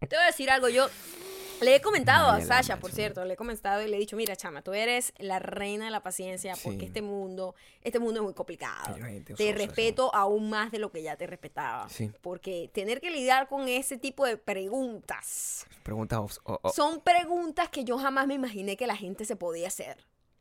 Te 0.00 0.16
voy 0.16 0.24
a 0.24 0.26
decir 0.26 0.50
algo, 0.50 0.68
yo 0.68 0.88
le 1.62 1.76
he 1.76 1.80
comentado 1.80 2.28
a 2.28 2.40
Sasha, 2.40 2.78
por 2.78 2.92
cierto, 2.92 3.24
le 3.24 3.34
he 3.34 3.36
comentado 3.36 3.82
y 3.82 3.88
le 3.88 3.96
he 3.96 4.00
dicho, 4.00 4.16
mira, 4.16 4.36
chama, 4.36 4.62
tú 4.62 4.72
eres 4.74 5.12
la 5.18 5.38
reina 5.38 5.84
de 5.86 5.90
la 5.90 6.02
paciencia 6.02 6.54
porque 6.62 6.80
Sí. 6.80 6.84
este 6.86 7.02
mundo, 7.02 7.54
este 7.82 7.98
mundo 7.98 8.20
es 8.20 8.24
muy 8.24 8.34
complicado. 8.34 8.94
Te 9.36 9.52
respeto 9.52 10.14
aún 10.14 10.50
más 10.50 10.70
de 10.72 10.78
lo 10.78 10.90
que 10.90 11.02
ya 11.02 11.16
te 11.16 11.26
respetaba. 11.26 11.88
Sí. 11.88 12.10
Porque 12.20 12.70
tener 12.72 13.00
que 13.00 13.10
lidiar 13.10 13.48
con 13.48 13.68
ese 13.68 13.96
tipo 13.96 14.26
de 14.26 14.36
preguntas 14.36 15.66
Preguntas... 15.82 16.40
son 16.74 17.00
preguntas 17.00 17.68
que 17.68 17.84
yo 17.84 17.98
jamás 17.98 18.26
me 18.26 18.34
imaginé 18.34 18.76
que 18.76 18.86
la 18.86 18.96
gente 18.96 19.24
se 19.24 19.36
podía 19.36 19.68
hacer. 19.68 19.96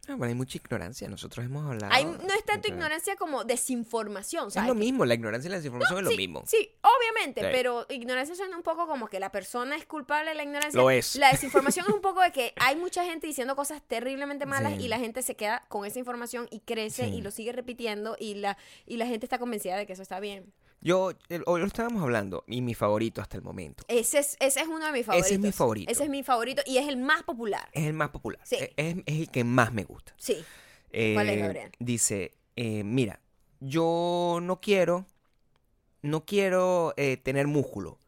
Ah, 0.07 0.15
bueno, 0.15 0.25
hay 0.25 0.35
mucha 0.35 0.57
ignorancia. 0.57 1.07
Nosotros 1.07 1.45
hemos 1.45 1.63
hablado... 1.69 1.93
Hay, 1.93 2.05
no 2.05 2.33
es 2.35 2.43
tanto 2.43 2.67
ignorancia 2.67 3.15
como 3.15 3.43
desinformación. 3.43 4.47
Es 4.47 4.55
¿sabes? 4.55 4.69
lo 4.69 4.75
mismo, 4.75 5.05
la 5.05 5.13
ignorancia 5.13 5.47
y 5.47 5.51
la 5.51 5.57
desinformación 5.57 5.99
es 5.99 6.03
lo 6.05 6.09
sí, 6.11 6.17
mismo. 6.17 6.43
Sí, 6.47 6.71
obviamente, 6.81 7.41
Sí. 7.41 7.47
pero 7.51 7.85
ignorancia 7.89 8.35
suena 8.35 8.57
un 8.57 8.63
poco 8.63 8.87
como 8.87 9.07
que 9.07 9.19
la 9.19 9.31
persona 9.31 9.75
es 9.75 9.85
culpable 9.85 10.31
de 10.31 10.35
la 10.35 10.43
ignorancia. 10.43 10.79
Lo 10.81 10.89
es. 10.89 11.15
La 11.15 11.29
desinformación 11.31 11.85
es 11.87 11.93
un 11.93 12.01
poco 12.01 12.21
de 12.21 12.31
que 12.31 12.53
hay 12.57 12.75
mucha 12.75 13.03
gente 13.05 13.27
diciendo 13.27 13.55
cosas 13.55 13.81
terriblemente 13.87 14.45
malas 14.45 14.73
Sí. 14.77 14.85
y 14.85 14.87
la 14.87 14.97
gente 14.99 15.21
se 15.21 15.35
queda 15.35 15.63
con 15.67 15.85
esa 15.85 15.99
información 15.99 16.47
y 16.51 16.61
crece 16.61 17.05
Sí. 17.05 17.15
y 17.15 17.21
lo 17.21 17.29
sigue 17.31 17.51
repitiendo 17.51 18.15
y 18.19 18.35
la, 18.35 18.57
y 18.87 18.97
la 18.97 19.05
gente 19.05 19.25
está 19.25 19.37
convencida 19.37 19.77
de 19.77 19.85
que 19.85 19.93
eso 19.93 20.01
está 20.01 20.19
bien. 20.19 20.51
Yo, 20.83 21.11
el- 21.29 21.43
hoy 21.45 21.61
lo 21.61 21.67
estábamos 21.67 22.01
hablando, 22.01 22.43
y 22.47 22.61
mi 22.61 22.73
favorito 22.73 23.21
hasta 23.21 23.37
el 23.37 23.43
momento. 23.43 23.83
Ese 23.87 24.17
es, 24.19 24.35
ese 24.39 24.61
es 24.61 24.67
uno 24.67 24.85
de 24.85 24.91
mis 24.91 25.05
favoritos. 25.05 25.27
Ese 25.27 25.35
es 25.35 25.39
mi 25.39 25.51
favorito. 25.51 25.91
Ese 25.91 26.03
es 26.03 26.09
mi 26.09 26.23
favorito 26.23 26.61
y 26.65 26.77
es 26.77 26.87
el 26.87 26.97
más 26.97 27.21
popular. 27.23 27.69
Es 27.73 27.85
el 27.85 27.93
más 27.93 28.09
popular. 28.09 28.41
Sí. 28.43 28.57
Es, 28.77 28.95
es 29.05 29.19
el 29.19 29.29
que 29.29 29.43
más 29.43 29.71
me 29.73 29.83
gusta. 29.83 30.13
Sí. 30.17 30.33
¿Cuál 31.13 31.29
es, 31.29 31.37
Eh, 31.37 31.39
Gabriel? 31.39 31.71
Dice, 31.79 32.33
eh, 32.55 32.83
mira, 32.83 33.21
yo 33.59 34.39
no 34.41 34.59
quiero, 34.59 35.05
no 36.01 36.25
quiero 36.25 36.93
eh, 36.97 37.17
tener 37.17 37.45
músculo 37.47 37.99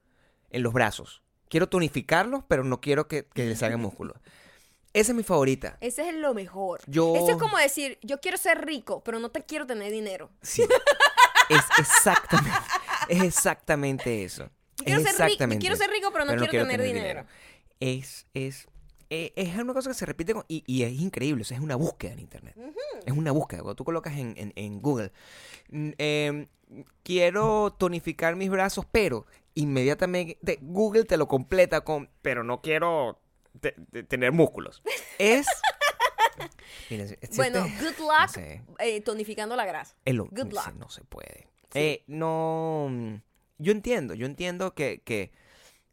en 0.49 0.63
los 0.63 0.73
brazos. 0.73 1.21
Quiero 1.49 1.69
tonificarlos, 1.69 2.43
pero 2.47 2.63
no 2.63 2.81
quiero 2.81 3.07
que, 3.07 3.25
que 3.27 3.45
les 3.45 3.59
salgan 3.59 3.81
músculos. 3.81 4.17
Esa 4.93 5.11
es 5.11 5.15
mi 5.15 5.23
favorita. 5.23 5.77
Ese 5.79 6.09
es 6.09 6.15
lo 6.15 6.33
mejor. 6.33 6.81
Yo- 6.87 7.15
Eso 7.15 7.29
es 7.31 7.37
como 7.37 7.57
decir, 7.57 7.97
yo 8.01 8.19
quiero 8.19 8.37
ser 8.37 8.65
rico, 8.65 9.03
pero 9.03 9.19
no 9.19 9.29
te 9.29 9.43
quiero 9.43 9.65
tener 9.67 9.91
dinero. 9.91 10.31
Sí. 10.41 10.63
es 11.49 11.61
exactamente, 11.77 12.57
es 13.09 13.23
exactamente 13.23 14.23
eso. 14.23 14.49
Quiero 14.77 14.99
es 15.01 15.05
ser 15.07 15.21
exactamente 15.25 15.59
quiero 15.61 15.75
ser 15.75 15.89
rico, 15.89 16.09
pero 16.11 16.25
no 16.25 16.35
quiero 16.47 16.67
tener 16.67 16.81
dinero. 16.81 17.25
Es, 17.79 18.27
es, 18.33 18.67
eh, 19.09 19.31
es 19.35 19.55
una 19.57 19.73
cosa 19.73 19.89
que 19.89 19.93
se 19.93 20.05
repite 20.05 20.33
con- 20.33 20.45
y, 20.47 20.63
y 20.65 20.83
es 20.83 20.93
increíble. 20.93 21.41
o 21.41 21.45
sea, 21.45 21.57
es 21.57 21.63
una 21.63 21.75
búsqueda 21.75 22.13
en 22.13 22.19
Internet. 22.19 22.55
Es 23.05 23.13
una 23.13 23.31
búsqueda. 23.31 23.59
Cuando 23.61 23.75
tú 23.75 23.83
colocas 23.83 24.13
en, 24.17 24.33
en- 24.37 24.53
en 24.55 24.81
Google, 24.81 25.11
mm, 25.69 25.89
em, 25.97 26.47
quiero 27.03 27.75
tonificar 27.77 28.35
mis 28.35 28.49
brazos, 28.49 28.85
pero 28.91 29.25
inmediatamente 29.53 30.37
Google 30.61 31.03
te 31.05 31.17
lo 31.17 31.27
completa 31.27 31.81
con, 31.81 32.09
pero 32.21 32.43
no 32.43 32.61
quiero 32.61 33.19
te- 33.59 33.75
te- 33.91 34.03
tener 34.03 34.31
músculos. 34.31 34.81
Es... 35.19 35.45
Miren, 36.89 37.07
si- 37.09 37.17
si 37.21 37.35
Bueno, 37.37 37.65
usted- 37.65 37.79
good 37.79 37.97
no 37.99 38.19
luck 38.19 38.29
sé, 38.29 38.61
eh, 38.79 39.01
tonificando 39.01 39.55
la 39.55 39.65
grasa. 39.65 39.95
es 40.05 40.13
lo- 40.15 40.25
good 40.25 40.47
sí, 40.49 40.55
luck. 40.55 40.73
no 40.75 40.89
se 40.89 41.03
puede. 41.03 41.47
Sí. 41.71 41.79
Eh, 41.79 42.03
no... 42.07 42.87
mm, 42.89 43.15
Yo 43.59 43.71
entiendo, 43.71 44.13
yo 44.13 44.25
entiendo 44.25 44.73
que, 44.75 45.01
que, 45.03 45.31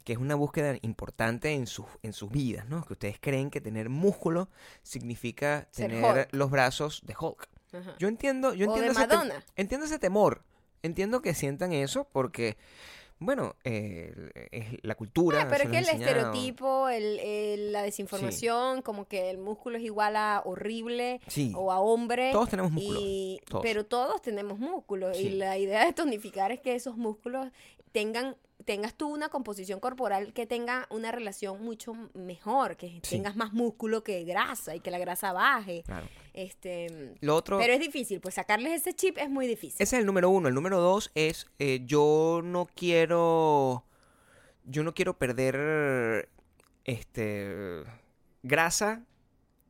que 0.04 0.12
es 0.14 0.18
una 0.18 0.34
búsqueda 0.34 0.76
importante 0.82 1.52
en 1.52 1.66
sus, 1.66 1.86
en 2.02 2.12
sus 2.12 2.30
vidas, 2.30 2.68
¿no? 2.68 2.84
Que 2.84 2.94
ustedes 2.94 3.18
creen 3.20 3.50
que 3.50 3.60
tener 3.60 3.88
músculo 3.88 4.48
significa 4.82 5.68
Ser 5.70 5.90
tener 5.90 6.04
Hulk. 6.04 6.28
los 6.32 6.50
brazos 6.50 7.02
de 7.04 7.14
Hulk. 7.18 7.48
Ajá. 7.72 7.94
Yo 7.98 8.08
entiendo, 8.08 8.52
yo 8.54 8.68
o 8.70 8.74
de 8.74 8.80
entiendo 8.80 8.92
ese, 9.00 9.08
tem- 9.08 9.16
Madonna. 9.16 9.44
entiendo 9.56 9.86
ese 9.86 9.98
temor. 9.98 10.44
Entiendo 10.82 11.20
que 11.22 11.34
sientan 11.34 11.72
eso 11.72 12.08
porque, 12.10 12.56
bueno, 13.20 13.54
eh, 13.64 14.12
es 14.50 14.64
la 14.82 14.94
cultura. 14.94 15.42
Ah, 15.42 15.46
pero 15.48 15.64
es 15.64 15.70
que 15.70 15.78
el 15.78 15.88
estereotipo, 15.88 16.88
el, 16.88 17.18
el- 17.20 17.72
la 17.72 17.82
desinformación, 17.82 18.82
como 18.82 19.06
que 19.06 19.30
el 19.30 19.38
músculo 19.38 19.76
es 19.78 19.84
igual 19.84 20.16
a 20.16 20.42
horrible 20.44 21.20
Sí, 21.28 21.52
o 21.54 21.70
a 21.70 21.78
hombre. 21.80 22.32
todos 22.32 22.48
tenemos 22.48 22.72
músculos. 22.72 23.02
y- 23.04 23.40
todos. 23.48 23.62
Pero 23.62 23.84
todos 23.86 24.20
tenemos 24.22 24.58
músculos. 24.58 25.18
Y 25.20 25.30
la 25.30 25.56
idea 25.58 25.84
de 25.84 25.92
tonificar 25.92 26.50
es 26.50 26.60
que 26.60 26.74
esos 26.74 26.96
músculos 26.96 27.46
tengan 27.92 28.36
tengas 28.64 28.94
tú 28.94 29.08
una 29.08 29.28
composición 29.28 29.80
corporal 29.80 30.32
que 30.32 30.46
tenga 30.46 30.86
una 30.90 31.10
relación 31.12 31.62
mucho 31.62 31.94
mejor, 32.14 32.76
que 32.76 33.00
Sí. 33.02 33.16
tengas 33.16 33.36
más 33.36 33.52
músculo 33.52 34.02
que 34.02 34.24
grasa 34.24 34.74
y 34.76 34.80
que 34.80 34.90
la 34.90 34.98
grasa 34.98 35.32
baje. 35.32 35.82
Claro. 35.84 36.06
Este, 36.34 37.14
Lo 37.20 37.36
otro, 37.36 37.58
pero 37.58 37.72
es 37.72 37.80
difícil, 37.80 38.20
pues 38.20 38.34
sacarles 38.34 38.72
ese 38.80 38.92
chip 38.94 39.18
es 39.18 39.30
muy 39.30 39.46
difícil. 39.46 39.76
ese 39.82 39.96
es 39.96 40.00
el 40.00 40.06
número 40.06 40.30
uno. 40.30 40.48
El 40.48 40.54
número 40.54 40.78
dos 40.80 41.10
es, 41.14 41.46
eh, 41.58 41.80
yo 41.84 42.40
no 42.44 42.66
quiero, 42.74 43.84
yo 44.64 44.82
no 44.82 44.94
quiero 44.94 45.16
perder, 45.18 46.28
este, 46.84 47.82
grasa 48.42 49.04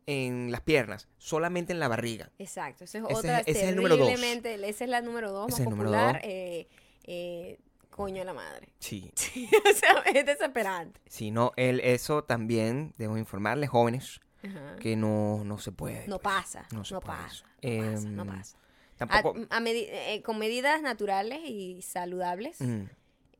en 0.06 0.50
las 0.50 0.60
piernas, 0.62 1.08
solamente 1.18 1.72
en 1.72 1.78
la 1.80 1.88
barriga. 1.88 2.30
Exacto, 2.38 2.84
esa 2.84 2.98
es 2.98 3.04
Ese 3.04 3.14
otra 3.14 3.38
es- 3.40 3.48
ese 3.48 3.62
es 3.62 3.68
el 3.68 3.76
número 3.76 3.96
dos. 3.96 4.08
Esa 4.10 4.84
es 4.84 4.90
la 4.90 5.00
número 5.02 5.30
dos 5.30 5.50
más 5.50 5.60
es 5.60 5.64
el 5.66 5.70
número 5.70 5.90
popular. 5.90 6.14
dos. 6.16 6.22
eh, 6.24 6.68
eh, 7.04 7.58
coño 8.02 8.18
de 8.18 8.24
la 8.24 8.32
madre. 8.34 8.68
Sí. 8.78 9.10
o 9.70 9.74
sea, 9.74 10.02
es 10.14 10.26
desesperante. 10.26 11.00
Si 11.06 11.30
no, 11.30 11.52
el, 11.56 11.80
eso 11.80 12.24
también, 12.24 12.94
debo 12.98 13.16
informarles, 13.18 13.70
jóvenes, 13.70 14.20
Ajá. 14.42 14.76
que 14.80 14.96
no, 14.96 15.44
no 15.44 15.58
se 15.58 15.72
puede. 15.72 16.06
No 16.08 16.18
pues. 16.18 16.34
pasa, 16.34 16.66
no 16.72 16.78
no, 16.78 17.00
puede 17.00 17.00
pasa, 17.18 17.44
no 17.44 17.92
pasa, 17.92 18.08
no 18.08 18.22
Em, 18.22 18.28
pasa. 18.28 18.56
A- 18.56 19.06
Tampoco... 19.06 19.38
a 19.48 19.60
medi- 19.60 19.86
eh, 19.88 20.22
con 20.22 20.38
medidas 20.38 20.82
naturales 20.82 21.40
y 21.44 21.80
saludables 21.82 22.60
mm, 22.60 22.82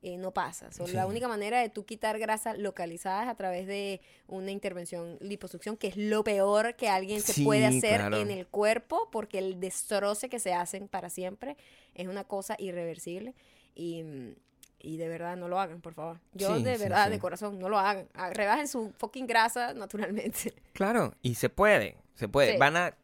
eh, 0.02 0.16
no 0.16 0.30
pasa. 0.32 0.72
So, 0.72 0.86
Sí. 0.86 0.94
La 0.94 1.06
única 1.06 1.28
manera 1.28 1.60
de 1.60 1.68
tú 1.68 1.84
quitar 1.84 2.18
grasa 2.18 2.54
localizada 2.54 3.24
es 3.24 3.28
a 3.28 3.34
través 3.34 3.66
de 3.66 4.00
una 4.26 4.50
intervención 4.52 5.18
liposucción, 5.20 5.76
que 5.76 5.88
es 5.88 5.96
lo 5.98 6.24
peor 6.24 6.76
que 6.76 6.88
alguien 6.88 7.20
se 7.20 7.34
Sí, 7.34 7.44
puede 7.44 7.66
hacer 7.66 7.96
claro. 8.00 8.16
en 8.16 8.30
el 8.30 8.46
cuerpo, 8.46 9.10
porque 9.12 9.38
el 9.38 9.60
destroce 9.60 10.30
que 10.30 10.38
se 10.40 10.54
hacen 10.54 10.88
para 10.88 11.10
siempre 11.10 11.58
es 11.94 12.08
una 12.08 12.24
cosa 12.24 12.56
irreversible. 12.58 13.34
Y, 13.74 14.02
mm, 14.02 14.34
y 14.80 14.96
de 14.96 15.08
verdad, 15.08 15.36
no 15.36 15.48
lo 15.48 15.60
hagan, 15.60 15.80
por 15.80 15.94
favor. 15.94 16.18
Yo 16.32 16.56
Sí, 16.56 16.62
de 16.64 16.76
verdad, 16.78 17.06
sí. 17.06 17.10
de 17.12 17.18
corazón, 17.18 17.58
no 17.58 17.68
lo 17.68 17.78
hagan. 17.78 18.08
Ah, 18.14 18.30
Rebajen 18.30 18.66
su 18.68 18.92
fucking 18.98 19.26
grasa 19.26 19.74
naturalmente. 19.74 20.54
Claro, 20.72 21.14
y 21.22 21.34
se 21.34 21.48
puede, 21.50 21.96
se 22.14 22.26
puede. 22.28 22.56
Van 22.58 22.76
a... 22.76 22.94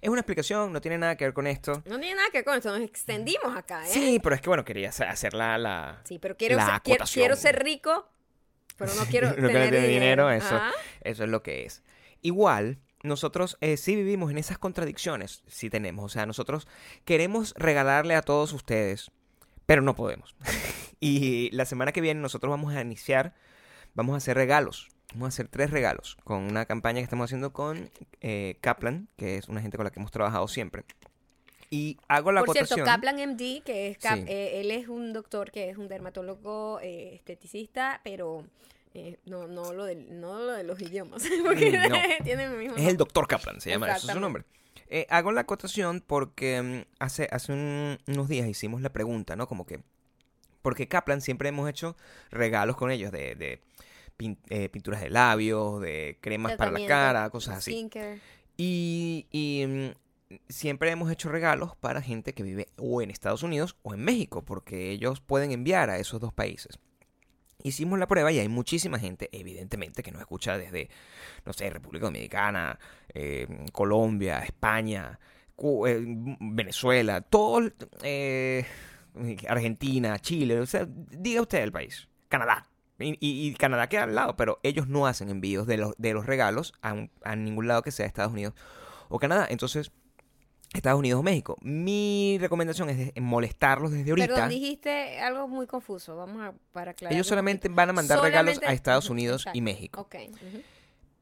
Es 0.00 0.08
una 0.08 0.20
explicación, 0.20 0.72
no 0.72 0.80
tiene 0.80 0.98
nada 0.98 1.16
que 1.16 1.24
ver 1.24 1.32
con 1.34 1.46
esto. 1.46 1.82
No 1.86 1.98
tiene 2.00 2.14
nada 2.16 2.28
que 2.30 2.38
ver 2.38 2.44
con 2.44 2.56
esto, 2.56 2.70
nos 2.70 2.80
extendimos 2.80 3.56
acá, 3.56 3.84
¿eh? 3.86 3.90
Sí, 3.90 4.18
pero 4.22 4.34
es 4.34 4.40
que, 4.40 4.48
bueno, 4.48 4.64
quería 4.64 4.88
hacer- 4.88 5.34
la... 5.34 5.58
la... 5.58 6.00
Sí, 6.04 6.18
pero 6.18 6.36
quiero, 6.36 6.56
La 6.56 6.80
ser, 6.84 6.98
quiero, 7.06 7.36
ser 7.36 7.62
rico, 7.62 8.08
pero 8.76 8.92
no 8.94 9.04
quiero 9.06 9.28
No 9.36 9.48
tener 9.48 9.52
tener 9.52 9.70
dinero. 9.70 9.88
dinero, 10.28 10.30
eso. 10.30 10.56
Ajá. 10.56 10.72
Eso 11.02 11.24
es 11.24 11.30
lo 11.30 11.42
que 11.42 11.64
es. 11.64 11.82
Igual, 12.20 12.78
nosotros 13.02 13.56
eh, 13.60 13.76
sí 13.76 13.94
vivimos 13.94 14.30
en 14.30 14.38
esas 14.38 14.58
contradicciones, 14.58 15.42
sí 15.46 15.70
tenemos. 15.70 16.04
O 16.04 16.08
sea, 16.08 16.26
nosotros 16.26 16.66
queremos 17.04 17.54
regalarle 17.56 18.14
a 18.16 18.22
todos 18.22 18.52
ustedes, 18.52 19.10
pero 19.66 19.82
no 19.82 19.94
podemos. 19.94 20.34
y 21.00 21.50
la 21.52 21.64
semana 21.64 21.92
que 21.92 22.00
viene 22.00 22.20
nosotros 22.20 22.50
vamos 22.50 22.74
a 22.74 22.80
iniciar, 22.80 23.34
vamos 23.94 24.14
a 24.14 24.16
hacer 24.18 24.36
regalos. 24.36 24.88
Vamos 25.14 25.26
a 25.26 25.28
hacer 25.28 25.48
tres 25.48 25.70
regalos 25.70 26.16
con 26.24 26.38
una 26.44 26.64
campaña 26.64 27.00
que 27.00 27.04
estamos 27.04 27.24
haciendo 27.26 27.52
con 27.52 27.90
eh, 28.22 28.56
Kaplan, 28.62 29.08
que 29.18 29.36
es 29.36 29.46
una 29.48 29.60
gente 29.60 29.76
con 29.76 29.84
la 29.84 29.90
que 29.90 30.00
hemos 30.00 30.10
trabajado 30.10 30.48
siempre. 30.48 30.84
Y 31.68 31.98
hago 32.08 32.32
la 32.32 32.40
Por 32.40 32.50
acotación. 32.50 32.76
cierto, 32.78 32.84
Kaplan 32.90 33.16
MD, 33.32 33.62
que 33.62 33.88
es 33.88 33.98
Cap- 33.98 34.18
Sí. 34.18 34.24
eh, 34.28 34.60
él 34.60 34.70
es 34.70 34.88
un 34.88 35.12
doctor 35.12 35.50
que 35.50 35.68
es 35.70 35.76
un 35.76 35.88
dermatólogo 35.88 36.80
eh, 36.82 37.14
esteticista, 37.14 38.00
pero 38.04 38.44
eh, 38.94 39.18
no, 39.26 39.46
no, 39.48 39.72
lo 39.74 39.84
de, 39.84 39.96
no 39.96 40.38
lo 40.38 40.52
de 40.52 40.64
los 40.64 40.80
idiomas, 40.80 41.22
porque 41.44 41.70
Mm, 41.72 41.88
no. 41.92 41.96
tiene 42.24 42.44
el 42.44 42.56
mismo 42.58 42.76
Es 42.76 42.86
el 42.88 42.96
doctor 42.96 43.26
Kaplan, 43.26 43.60
se 43.60 43.68
llama, 43.70 43.90
eso 43.94 44.06
es 44.06 44.12
su 44.14 44.20
nombre. 44.20 44.44
Eh, 44.88 45.06
hago 45.10 45.32
la 45.32 45.42
acotación 45.42 46.02
porque 46.06 46.62
mm, 46.62 46.94
hace, 46.98 47.28
hace 47.30 47.52
un- 47.52 47.98
unos 48.06 48.28
días 48.28 48.48
hicimos 48.48 48.80
la 48.82 48.92
pregunta, 48.92 49.36
¿no? 49.36 49.46
Como 49.48 49.66
que, 49.66 49.80
porque 50.62 50.88
Kaplan 50.88 51.20
siempre 51.20 51.48
hemos 51.48 51.68
hecho 51.68 51.96
regalos 52.30 52.76
con 52.76 52.90
ellos 52.90 53.10
de, 53.12 53.34
de 53.34 53.60
pin- 54.18 54.38
eh, 54.48 54.68
pinturas 54.68 55.00
de 55.00 55.10
labios, 55.10 55.80
de 55.80 56.18
cremas 56.20 56.52
para 56.58 56.70
la 56.70 56.78
cara, 56.88 57.30
cosas 57.30 57.58
así. 57.58 57.72
y, 58.56 59.64
mm, 59.66 60.36
siempre 60.48 60.90
hemos 60.90 61.10
hecho 61.10 61.28
regalos 61.28 61.76
para 61.76 62.00
gente 62.02 62.32
que 62.32 62.42
vive 62.42 62.68
o 62.78 63.02
en 63.02 63.10
Estados 63.10 63.42
Unidos 63.42 63.76
o 63.82 63.92
en 63.94 64.00
México, 64.04 64.42
porque 64.44 64.90
ellos 64.90 65.20
pueden 65.20 65.52
enviar 65.52 65.90
a 65.90 65.98
esos 65.98 66.20
dos 66.20 66.32
países. 66.32 66.78
Hicimos 67.62 67.98
la 67.98 68.06
prueba 68.06 68.32
y 68.32 68.38
hay 68.38 68.48
muchísima 68.48 68.98
gente, 68.98 69.28
evidentemente, 69.32 70.02
que 70.02 70.10
nos 70.10 70.20
escucha 70.20 70.58
desde, 70.58 70.90
no 71.44 71.52
sé, 71.52 71.70
República 71.70 72.06
Dominicana, 72.06 72.78
eh, 73.14 73.46
Colombia, 73.72 74.40
España, 74.40 75.18
eh, 75.86 76.04
Venezuela, 76.40 77.20
todo, 77.20 77.70
eh, 78.02 78.66
Argentina, 79.48 80.18
Chile, 80.18 80.60
o 80.60 80.66
sea, 80.66 80.86
diga 80.88 81.42
usted 81.42 81.62
el 81.62 81.72
país, 81.72 82.08
Canadá. 82.28 82.66
Y, 82.98 83.54
Canadá 83.54 83.88
queda 83.88 84.04
al 84.04 84.14
lado, 84.14 84.36
pero 84.36 84.60
ellos 84.62 84.86
no 84.86 85.08
hacen 85.08 85.28
envíos 85.28 85.66
de 85.66 85.76
los, 85.76 85.94
de 85.98 86.14
los 86.14 86.24
regalos 86.24 86.72
a, 86.82 87.08
a 87.24 87.34
ningún 87.34 87.66
lado 87.66 87.82
que 87.82 87.90
sea 87.90 88.06
Estados 88.06 88.32
Unidos 88.32 88.54
o 89.08 89.18
Canadá. 89.18 89.46
Entonces, 89.50 89.90
Estados 90.72 90.98
Unidos 90.98 91.20
o 91.20 91.22
México. 91.22 91.56
Mi 91.60 92.38
recomendación 92.40 92.88
es 92.90 93.14
de- 93.14 93.20
molestarlos 93.20 93.90
desde 93.92 94.10
ahorita. 94.10 94.28
Perdón, 94.28 94.48
dijiste 94.48 95.18
algo 95.20 95.46
muy 95.48 95.66
confuso. 95.66 96.16
Vamos 96.16 96.40
a 96.42 96.54
para 96.72 96.92
aclarar. 96.92 97.12
Ellos 97.12 97.26
solamente 97.26 97.68
van 97.68 97.90
a 97.90 97.92
mandar 97.92 98.20
regalos 98.20 98.58
a 98.66 98.72
Estados 98.72 99.10
Unidos 99.10 99.42
exacto. 99.42 99.58
y 99.58 99.60
México. 99.60 100.00
Ok. 100.00 100.14
ujú. 100.30 100.62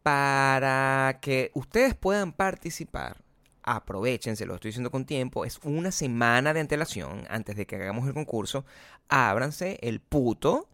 Para 0.02 1.18
que 1.20 1.50
ustedes 1.54 1.94
puedan 1.94 2.32
participar, 2.32 3.18
aprovechense, 3.62 4.46
lo 4.46 4.54
estoy 4.54 4.70
diciendo 4.70 4.90
con 4.90 5.04
tiempo, 5.04 5.44
es 5.44 5.58
una 5.62 5.90
semana 5.92 6.54
de 6.54 6.60
antelación 6.60 7.26
antes 7.28 7.54
de 7.56 7.66
que 7.66 7.76
hagamos 7.76 8.06
el 8.06 8.14
concurso. 8.14 8.64
Ábranse 9.08 9.78
el 9.82 10.00
puto 10.00 10.68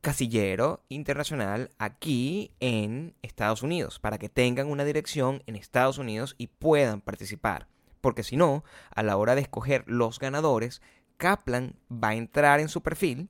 casillero 0.00 0.82
internacional 0.88 1.70
aquí 1.78 2.52
en 2.60 3.14
Estados 3.20 3.62
Unidos 3.62 3.98
para 3.98 4.16
que 4.16 4.30
tengan 4.30 4.68
una 4.68 4.84
dirección 4.86 5.42
en 5.46 5.56
Estados 5.56 5.98
Unidos 5.98 6.34
y 6.38 6.46
puedan 6.46 7.02
participar. 7.02 7.68
Porque 8.00 8.22
si 8.22 8.36
no, 8.36 8.64
a 8.94 9.02
la 9.02 9.16
hora 9.16 9.34
de 9.34 9.42
escoger 9.42 9.84
los 9.86 10.18
ganadores, 10.18 10.80
Kaplan 11.16 11.76
va 11.90 12.10
a 12.10 12.14
entrar 12.14 12.60
en 12.60 12.68
su 12.68 12.82
perfil 12.82 13.28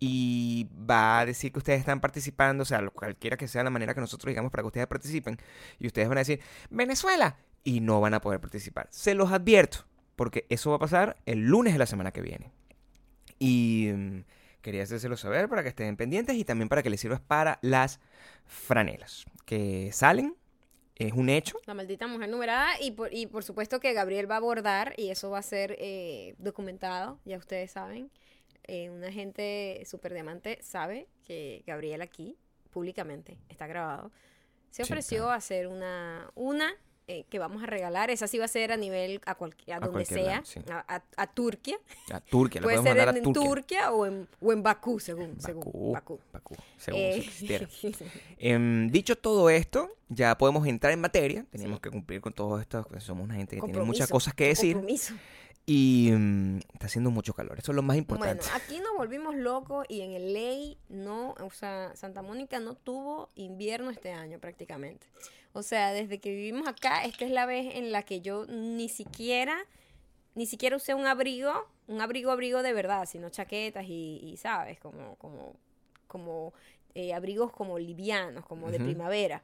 y 0.00 0.68
va 0.90 1.20
a 1.20 1.26
decir 1.26 1.52
que 1.52 1.58
ustedes 1.58 1.78
están 1.78 2.00
participando, 2.00 2.62
o 2.62 2.66
sea, 2.66 2.86
cualquiera 2.88 3.36
que 3.36 3.46
sea 3.46 3.62
la 3.62 3.70
manera 3.70 3.94
que 3.94 4.00
nosotros 4.00 4.30
digamos 4.30 4.50
para 4.50 4.62
que 4.62 4.68
ustedes 4.68 4.86
participen, 4.86 5.38
y 5.78 5.86
ustedes 5.86 6.08
van 6.08 6.18
a 6.18 6.22
decir, 6.22 6.40
Venezuela, 6.70 7.36
y 7.62 7.80
no 7.80 8.00
van 8.00 8.14
a 8.14 8.20
poder 8.20 8.40
participar. 8.40 8.88
Se 8.90 9.14
los 9.14 9.30
advierto, 9.30 9.84
porque 10.16 10.46
eso 10.48 10.70
va 10.70 10.76
a 10.76 10.80
pasar 10.80 11.18
el 11.26 11.40
lunes 11.40 11.74
de 11.74 11.78
la 11.78 11.86
semana 11.86 12.12
que 12.12 12.22
viene. 12.22 12.50
Y 13.38 13.90
mm, 13.94 14.24
quería 14.62 14.82
hacérselo 14.82 15.18
saber 15.18 15.48
para 15.48 15.62
que 15.62 15.68
estén 15.68 15.96
pendientes 15.96 16.34
y 16.34 16.44
también 16.44 16.70
para 16.70 16.82
que 16.82 16.90
les 16.90 17.00
sirva 17.00 17.18
para 17.18 17.58
las 17.60 18.00
franelas, 18.46 19.26
que 19.44 19.90
salen, 19.92 20.34
es 21.06 21.12
un 21.12 21.28
hecho. 21.28 21.58
La 21.66 21.74
maldita 21.74 22.06
mujer 22.06 22.28
numerada 22.28 22.80
y 22.80 22.92
por, 22.92 23.12
y 23.12 23.26
por 23.26 23.44
supuesto 23.44 23.80
que 23.80 23.92
Gabriel 23.92 24.30
va 24.30 24.34
a 24.34 24.38
abordar 24.38 24.94
y 24.96 25.10
eso 25.10 25.30
va 25.30 25.38
a 25.38 25.42
ser 25.42 25.76
eh, 25.78 26.34
documentado, 26.38 27.18
ya 27.24 27.38
ustedes 27.38 27.70
saben. 27.70 28.10
Eh, 28.64 28.90
una 28.90 29.10
gente 29.10 29.82
super 29.86 30.12
diamante 30.12 30.58
sabe 30.62 31.08
que 31.24 31.62
Gabriel 31.66 32.02
aquí, 32.02 32.36
públicamente, 32.70 33.38
está 33.48 33.66
grabado, 33.66 34.12
se 34.70 34.82
ofreció 34.82 35.30
a 35.30 35.34
hacer 35.34 35.66
una, 35.66 36.30
una 36.34 36.72
eh, 37.10 37.24
que 37.28 37.38
vamos 37.38 37.62
a 37.62 37.66
regalar, 37.66 38.10
esa 38.10 38.26
sí 38.28 38.38
va 38.38 38.44
a 38.44 38.48
ser 38.48 38.70
a 38.72 38.76
nivel, 38.76 39.20
a, 39.26 39.34
cual- 39.34 39.54
a 39.68 39.74
donde 39.80 39.90
cualquier 39.90 40.20
sea, 40.20 40.30
lado, 40.32 40.44
sí. 40.46 40.60
a, 40.70 40.94
a- 40.96 41.02
a 41.16 41.26
Turquía, 41.26 41.76
A 42.12 42.20
Turquía, 42.20 42.62
puede 42.62 42.80
ser 42.82 42.96
en, 42.98 43.08
a 43.08 43.10
en 43.16 43.22
Turquía. 43.22 43.42
Turquía 43.44 43.92
o 43.92 44.06
en, 44.06 44.28
o 44.40 44.52
en 44.52 44.62
Bakú, 44.62 45.00
según, 45.00 45.36
Bakú, 45.36 45.40
según 45.42 45.92
Bakú. 45.92 46.20
Bakú, 46.32 46.56
según 46.76 47.00
Eh, 47.00 47.22
si. 47.30 47.48
Em, 48.38 48.88
dicho 48.90 49.16
todo 49.16 49.50
esto, 49.50 49.90
ya 50.08 50.36
podemos 50.38 50.66
entrar 50.66 50.92
en 50.92 51.00
materia. 51.00 51.44
Tenemos 51.50 51.76
Sí. 51.78 51.82
que 51.82 51.90
cumplir 51.90 52.20
con 52.20 52.32
todo 52.32 52.60
esto. 52.60 52.86
Somos 52.98 53.24
una 53.24 53.34
gente 53.34 53.56
que 53.56 53.62
tiene 53.62 53.82
muchas 53.82 54.08
cosas 54.08 54.34
que 54.34 54.46
decir. 54.48 54.74
compromiso. 54.74 55.14
Y 55.72 56.10
mm, 56.10 56.56
está 56.72 56.86
haciendo 56.86 57.12
mucho 57.12 57.32
calor. 57.32 57.56
Eso 57.56 57.70
es 57.70 57.76
lo 57.76 57.82
más 57.82 57.96
importante. 57.96 58.42
Bueno, 58.42 58.56
aquí 58.56 58.80
nos 58.80 58.96
volvimos 58.96 59.36
locos 59.36 59.86
y 59.88 60.00
en 60.00 60.10
el 60.10 60.32
ley 60.32 60.76
no, 60.88 61.36
o 61.38 61.50
sea, 61.52 61.94
Santa 61.94 62.22
Mónica 62.22 62.58
no 62.58 62.74
tuvo 62.74 63.28
invierno 63.36 63.90
este 63.90 64.10
año 64.10 64.40
prácticamente. 64.40 65.06
O 65.52 65.62
sea, 65.62 65.92
desde 65.92 66.18
que 66.18 66.30
vivimos 66.30 66.66
acá, 66.66 67.04
esta 67.04 67.24
es 67.24 67.30
la 67.30 67.46
vez 67.46 67.76
en 67.76 67.92
la 67.92 68.02
que 68.02 68.20
yo 68.20 68.46
ni 68.46 68.88
siquiera, 68.88 69.56
ni 70.34 70.46
siquiera 70.46 70.74
usé 70.74 70.94
un 70.94 71.06
abrigo, 71.06 71.52
un 71.86 72.00
abrigo, 72.00 72.32
abrigo 72.32 72.64
de 72.64 72.72
verdad, 72.72 73.06
sino 73.06 73.30
chaquetas 73.30 73.84
y, 73.86 74.18
y 74.24 74.38
sabes, 74.38 74.80
como, 74.80 75.14
como, 75.18 75.54
como 76.08 76.52
eh, 76.96 77.14
abrigos 77.14 77.52
como 77.52 77.78
livianos, 77.78 78.44
como 78.44 78.72
de 78.72 78.80
primavera. 78.80 79.40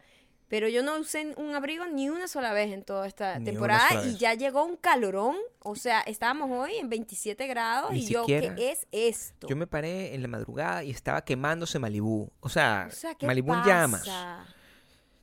Pero 0.48 0.68
yo 0.68 0.82
no 0.84 0.98
usé 1.00 1.34
un 1.36 1.54
abrigo 1.56 1.86
ni 1.86 2.08
una 2.08 2.28
sola 2.28 2.52
vez 2.52 2.72
en 2.72 2.84
toda 2.84 3.08
esta 3.08 3.38
Ni 3.40 3.46
temporada 3.46 4.06
y 4.06 4.16
ya 4.16 4.34
llegó 4.34 4.64
un 4.64 4.76
calorón. 4.76 5.34
O 5.58 5.74
sea, 5.74 6.00
estábamos 6.02 6.50
hoy 6.52 6.76
en 6.76 6.88
27 6.88 7.46
grados 7.48 7.90
Ni 7.90 8.00
y 8.04 8.06
yo, 8.06 8.24
¿qué 8.26 8.52
es 8.56 8.86
esto? 8.92 9.48
Yo 9.48 9.56
me 9.56 9.66
paré 9.66 10.14
en 10.14 10.22
la 10.22 10.28
madrugada 10.28 10.84
y 10.84 10.90
estaba 10.90 11.24
quemándose 11.24 11.80
Malibú. 11.80 12.30
O 12.40 12.48
sea, 12.48 12.86
O 12.88 12.94
sea, 12.94 13.14
¿qué 13.16 13.26
Malibú 13.26 13.52
en 13.54 13.62
llamas. 13.64 14.08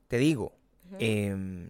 Te 0.10 0.18
digo, 0.18 0.52
em, 1.00 1.70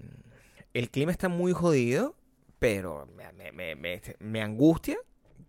el 0.74 0.89
clima 0.89 1.12
está 1.12 1.29
muy 1.29 1.53
jodido, 1.53 2.15
pero 2.57 3.05
me, 3.15 3.31
me- 3.33 3.51
me- 3.51 3.75
me- 3.75 4.01
me 4.19 4.41
angustia 4.41 4.98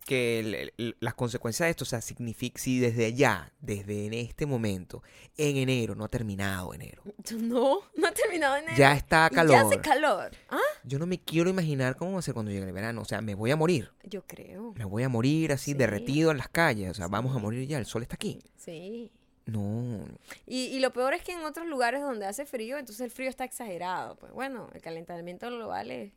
que 0.05 0.39
el- 0.39 0.73
el- 0.77 0.95
las 0.99 1.15
consecuencias 1.15 1.65
de 1.67 1.71
esto, 1.71 1.83
o 1.83 1.87
sea, 1.87 1.99
significa, 1.99 2.61
si 2.61 2.79
desde 2.79 3.05
allá, 3.07 3.51
desde 3.59 4.05
en 4.05 4.13
este 4.13 4.45
momento, 4.45 5.01
en 5.35 5.57
enero, 5.57 5.95
no 5.95 6.05
ha 6.05 6.07
terminado 6.07 6.73
enero, 6.73 7.01
No, 7.37 7.79
no 7.95 8.07
ha 8.07 8.11
terminado 8.11 8.55
enero. 8.55 8.77
ya 8.77 8.93
está 8.93 9.29
calor. 9.31 9.51
ya 9.51 9.61
hace 9.61 9.79
calor. 9.81 10.31
¿Ah? 10.49 10.59
Yo 10.83 10.99
no 10.99 11.07
me 11.07 11.19
quiero 11.19 11.49
imaginar 11.49 11.95
cómo 11.95 12.13
va 12.13 12.19
a 12.19 12.21
ser 12.21 12.33
cuando 12.35 12.51
llegue 12.51 12.65
el 12.65 12.71
verano, 12.71 13.01
o 13.01 13.05
sea, 13.05 13.21
me 13.21 13.33
voy 13.35 13.49
a 13.51 13.55
morir, 13.55 13.91
Yo 14.03 14.21
creo. 14.27 14.73
me 14.77 14.85
voy 14.85 15.03
a 15.03 15.09
morir 15.09 15.51
así 15.51 15.71
Sí. 15.71 15.77
derretido 15.77 16.29
en 16.31 16.37
las 16.37 16.49
calles, 16.49 16.91
o 16.91 16.93
sea, 16.93 17.07
vamos 17.07 17.35
a 17.35 17.39
morir 17.39 17.67
ya, 17.67 17.79
el 17.79 17.85
sol 17.87 18.03
está 18.03 18.15
aquí. 18.15 18.39
Sí. 18.57 19.11
No, 19.47 20.05
Y, 20.47 20.65
y 20.67 20.79
lo 20.79 20.91
peor 20.91 21.13
es 21.13 21.21
que 21.23 21.31
en 21.31 21.43
otros 21.45 21.67
lugares 21.67 22.01
donde 22.01 22.25
hace 22.25 22.45
frío, 22.47 22.77
entonces 22.79 23.01
el 23.05 23.11
frío 23.11 23.29
está 23.29 23.43
exagerado. 23.43 24.15
Pues 24.15 24.31
bueno, 24.31 24.69
el 24.73 24.81
calentamiento 24.81 25.47
global 25.47 25.91
es. 25.91 26.13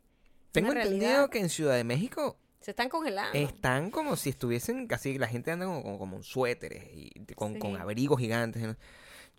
tengo 0.51 0.71
una 0.71 0.81
entendido 0.81 1.09
realidad. 1.11 1.29
que 1.29 1.39
en 1.39 1.49
Ciudad 1.49 1.75
de 1.75 1.83
México 1.83 2.37
Se 2.61 2.71
están 2.71 2.89
congelando. 2.89 3.37
Están 3.37 3.89
como 3.89 4.15
si 4.15 4.29
estuviesen 4.29 4.87
casi, 4.87 5.17
la 5.17 5.27
gente 5.27 5.51
anda 5.51 5.65
como, 5.65 5.81
como, 5.81 5.97
como 5.99 6.17
en 6.17 6.23
suéteres 6.23 6.83
y 6.93 7.11
con, 7.35 7.57
con 7.57 7.77
abrigos 7.77 8.19
gigantes. 8.19 8.75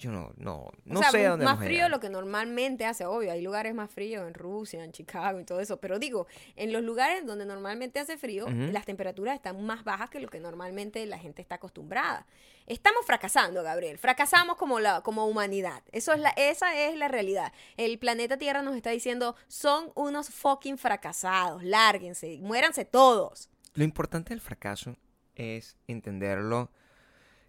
Yo 0.00 0.10
no, 0.10 0.32
no, 0.38 0.72
no 0.86 0.98
o 0.98 1.02
sea, 1.02 1.10
sé 1.10 1.26
dónde 1.26 1.44
más 1.44 1.58
frío 1.58 1.90
lo 1.90 2.00
que 2.00 2.08
normalmente 2.08 2.86
hace, 2.86 3.04
obvio. 3.04 3.32
Hay 3.32 3.42
lugares 3.42 3.74
más 3.74 3.90
fríos 3.90 4.26
en 4.26 4.32
Rusia, 4.32 4.82
en 4.82 4.92
Chicago 4.92 5.38
y 5.38 5.44
todo 5.44 5.60
eso. 5.60 5.76
Pero 5.78 5.98
digo, 5.98 6.26
en 6.56 6.72
los 6.72 6.82
lugares 6.82 7.26
donde 7.26 7.44
normalmente 7.44 8.00
hace 8.00 8.16
frío, 8.16 8.46
las 8.48 8.86
temperaturas 8.86 9.34
están 9.34 9.62
más 9.62 9.84
bajas 9.84 10.08
que 10.08 10.18
lo 10.18 10.28
que 10.30 10.40
normalmente 10.40 11.04
la 11.04 11.18
gente 11.18 11.42
está 11.42 11.56
acostumbrada. 11.56 12.26
Estamos 12.64 13.04
fracasando, 13.04 13.62
Gabriel. 13.62 13.98
Fracasamos 13.98 14.56
como, 14.56 14.80
la, 14.80 15.02
como 15.02 15.26
humanidad. 15.26 15.82
Eso 15.92 16.14
es 16.14 16.20
la, 16.20 16.30
esa 16.30 16.74
es 16.74 16.96
la 16.96 17.08
realidad. 17.08 17.52
El 17.76 17.98
planeta 17.98 18.38
Tierra 18.38 18.62
nos 18.62 18.76
está 18.76 18.88
diciendo, 18.88 19.36
son 19.48 19.92
unos 19.94 20.30
fucking 20.30 20.78
fracasados. 20.78 21.62
Lárguense, 21.62 22.38
muéranse 22.40 22.86
todos. 22.86 23.50
Lo 23.74 23.84
importante 23.84 24.30
del 24.30 24.40
fracaso 24.40 24.96
es 25.34 25.76
entenderlo 25.88 26.70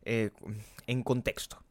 eh, 0.03 0.31
en 0.88 1.01
contexto. 1.01 1.63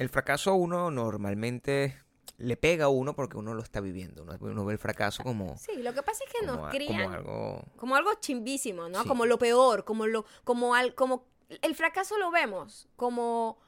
El 0.00 0.08
fracaso 0.08 0.50
a 0.50 0.54
uno 0.54 0.90
normalmente 0.90 1.94
le 2.38 2.56
pega 2.56 2.86
a 2.86 2.88
uno 2.88 3.14
porque 3.14 3.36
uno 3.36 3.52
lo 3.52 3.62
está 3.62 3.80
viviendo. 3.80 4.22
Uno, 4.22 4.38
uno 4.40 4.64
ve 4.64 4.72
el 4.72 4.78
fracaso 4.78 5.22
como, 5.22 5.58
Sí, 5.58 5.82
lo 5.82 5.92
que 5.92 6.02
pasa 6.02 6.24
es 6.26 6.32
que 6.32 6.46
nos 6.46 6.58
a- 6.58 6.70
crían 6.70 7.02
como 7.02 7.14
algo... 7.14 7.64
como 7.76 7.96
algo 7.96 8.14
chimbísimo, 8.18 8.88
¿no? 8.88 9.02
Sí. 9.02 9.08
Como 9.08 9.26
lo 9.26 9.36
peor, 9.38 9.84
como 9.84 10.06
lo, 10.06 10.24
como 10.42 10.74
al, 10.74 10.94
como 10.94 11.26
el 11.50 11.74
fracaso 11.74 12.16
lo 12.16 12.30
vemos 12.30 12.88
como, 12.96 13.60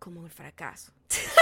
como 0.00 0.24
el 0.26 0.30
fracaso. 0.32 0.92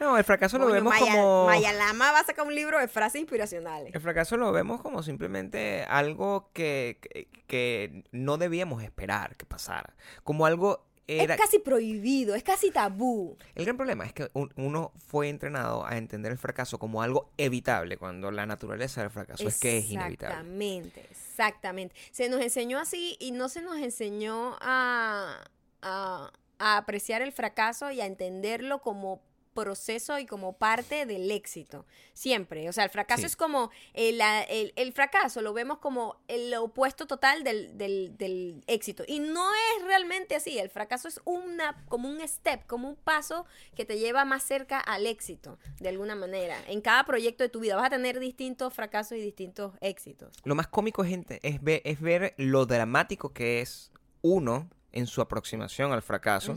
No, 0.00 0.18
el 0.18 0.24
fracaso 0.24 0.58
lo 0.58 0.66
vemos 0.66 0.92
Maya, 0.92 1.12
como... 1.12 1.46
Maya 1.46 1.72
Lama 1.72 2.10
va 2.10 2.20
a 2.20 2.24
sacar 2.24 2.44
un 2.44 2.52
libro 2.56 2.76
de 2.80 2.88
frases 2.88 3.20
inspiracionales. 3.20 3.94
El 3.94 4.00
fracaso 4.00 4.36
lo 4.36 4.50
vemos 4.50 4.82
como 4.82 5.00
simplemente 5.04 5.84
algo 5.84 6.50
que, 6.52 6.98
que, 7.00 7.28
que 7.46 8.02
no 8.10 8.36
debíamos 8.36 8.82
esperar 8.82 9.36
que 9.36 9.46
pasara. 9.46 9.94
Como 10.24 10.44
algo 10.44 10.84
era... 11.06 11.34
Es 11.34 11.40
casi 11.40 11.58
prohibido, 11.58 12.34
es 12.34 12.42
casi 12.42 12.70
tabú. 12.70 13.36
El 13.54 13.64
gran 13.64 13.76
problema 13.76 14.04
es 14.06 14.12
que 14.12 14.30
un- 14.34 14.52
uno 14.56 14.92
fue 15.06 15.28
entrenado 15.28 15.84
a 15.84 15.96
entender 15.98 16.32
el 16.32 16.38
fracaso 16.38 16.78
como 16.78 17.02
algo 17.02 17.30
evitable, 17.38 17.96
cuando 17.96 18.30
la 18.30 18.46
naturaleza 18.46 19.02
del 19.02 19.10
fracaso 19.10 19.46
es 19.46 19.58
que 19.58 19.78
es 19.78 19.90
inevitable. 19.90 20.34
Exactamente, 20.34 21.06
exactamente. 21.10 21.96
Se 22.10 22.28
nos 22.28 22.40
enseñó 22.40 22.78
así 22.78 23.16
y 23.20 23.32
no 23.32 23.48
se 23.48 23.62
nos 23.62 23.78
enseñó 23.78 24.56
a, 24.60 25.44
a, 25.82 26.32
a 26.58 26.76
apreciar 26.76 27.22
el 27.22 27.32
fracaso 27.32 27.90
y 27.90 28.00
a 28.00 28.06
entenderlo 28.06 28.80
como 28.80 29.20
proceso 29.52 30.18
y 30.18 30.26
como 30.26 30.54
parte 30.58 31.06
del 31.06 31.30
éxito. 31.30 31.86
Siempre. 32.12 32.68
O 32.68 32.72
sea, 32.72 32.84
el 32.84 32.90
fracaso 32.90 33.20
Sí. 33.20 33.26
es 33.26 33.36
como 33.36 33.70
el, 33.94 34.20
el- 34.48 34.72
el 34.76 34.92
fracaso, 34.92 35.40
lo 35.42 35.52
vemos 35.52 35.78
como 35.78 36.16
el 36.28 36.52
opuesto 36.54 37.06
total 37.06 37.44
del, 37.44 37.76
del- 37.78 38.16
del 38.16 38.62
éxito. 38.66 39.04
Y 39.06 39.20
no 39.20 39.48
es 39.54 39.84
realmente 39.84 40.34
así. 40.36 40.58
El 40.58 40.70
fracaso 40.70 41.08
es 41.08 41.20
una, 41.24 41.84
como 41.88 42.08
un 42.08 42.26
step, 42.26 42.66
como 42.66 42.88
un 42.88 42.96
paso 42.96 43.46
que 43.74 43.84
te 43.84 43.98
lleva 43.98 44.24
más 44.24 44.42
cerca 44.42 44.78
al 44.80 45.06
éxito, 45.06 45.58
de 45.80 45.88
alguna 45.88 46.14
manera. 46.14 46.56
En 46.66 46.80
cada 46.80 47.04
proyecto 47.04 47.44
de 47.44 47.48
tu 47.48 47.60
vida 47.60 47.76
vas 47.76 47.86
a 47.86 47.90
tener 47.90 48.18
distintos 48.20 48.72
fracasos 48.74 49.18
y 49.18 49.20
distintos 49.20 49.74
éxitos. 49.80 50.36
Lo 50.44 50.54
más 50.54 50.68
cómico 50.68 51.04
es, 51.04 51.12
ente- 51.12 51.40
es, 51.42 51.62
ver, 51.62 51.82
es 51.84 52.00
ver 52.00 52.34
lo 52.36 52.66
dramático 52.66 53.32
que 53.32 53.60
es 53.60 53.90
uno 54.22 54.68
en 54.92 55.06
su 55.06 55.20
aproximación 55.22 55.92
al 55.92 56.02
fracaso. 56.02 56.56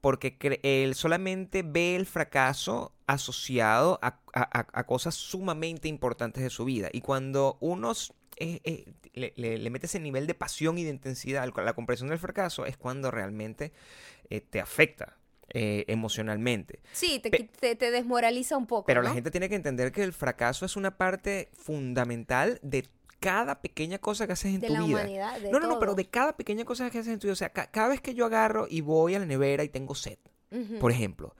Porque 0.00 0.36
él 0.62 0.94
solamente 0.94 1.62
ve 1.62 1.96
el 1.96 2.06
fracaso 2.06 2.92
asociado 3.06 3.98
a, 4.02 4.20
a- 4.32 4.84
cosas 4.84 5.14
sumamente 5.14 5.88
importantes 5.88 6.42
de 6.42 6.50
su 6.50 6.64
vida. 6.64 6.88
Y 6.92 7.00
cuando 7.00 7.56
uno 7.60 7.92
eh, 8.36 8.60
eh, 8.64 8.92
le, 9.14 9.32
le- 9.36 9.58
le 9.58 9.70
mete 9.70 9.86
ese 9.86 9.98
nivel 9.98 10.26
de 10.26 10.34
pasión 10.34 10.78
y 10.78 10.84
de 10.84 10.90
intensidad 10.90 11.42
a 11.42 11.62
la 11.62 11.72
comprensión 11.72 12.10
del 12.10 12.18
fracaso, 12.18 12.66
es 12.66 12.76
cuando 12.76 13.10
realmente 13.10 13.72
eh, 14.30 14.40
te 14.40 14.60
afecta 14.60 15.16
eh, 15.50 15.84
emocionalmente. 15.88 16.80
Sí, 16.92 17.18
te, 17.20 17.30
te, 17.30 17.74
te 17.74 17.90
desmoraliza 17.90 18.56
un 18.56 18.66
poco. 18.66 18.86
Pero 18.86 19.02
la 19.02 19.10
gente 19.12 19.30
tiene 19.30 19.48
que 19.48 19.54
entender 19.56 19.90
que 19.92 20.02
el 20.04 20.12
fracaso 20.12 20.64
es 20.66 20.76
una 20.76 20.96
parte 20.96 21.48
fundamental 21.54 22.60
de 22.62 22.86
cada 23.20 23.60
pequeña 23.60 23.98
cosa 23.98 24.26
que 24.26 24.32
haces 24.34 24.54
en 24.54 24.60
de 24.60 24.66
tu 24.68 24.72
la 24.74 24.80
vida. 24.80 24.98
humanidad, 24.98 25.40
de 25.40 25.50
no, 25.50 25.60
no, 25.60 25.66
no, 25.66 25.78
pero 25.78 25.94
de 25.94 26.06
cada 26.08 26.36
pequeña 26.36 26.64
cosa 26.64 26.88
que 26.90 26.98
haces 26.98 27.12
en 27.12 27.18
tu 27.18 27.26
vida. 27.26 27.32
O 27.32 27.36
sea, 27.36 27.50
ca- 27.50 27.70
cada 27.70 27.88
vez 27.88 28.00
que 28.00 28.14
yo 28.14 28.24
agarro 28.26 28.66
y 28.68 28.80
voy 28.80 29.14
a 29.14 29.18
la 29.18 29.26
nevera 29.26 29.64
y 29.64 29.68
tengo 29.68 29.94
sed, 29.94 30.18
por 30.80 30.90
ejemplo, 30.92 31.34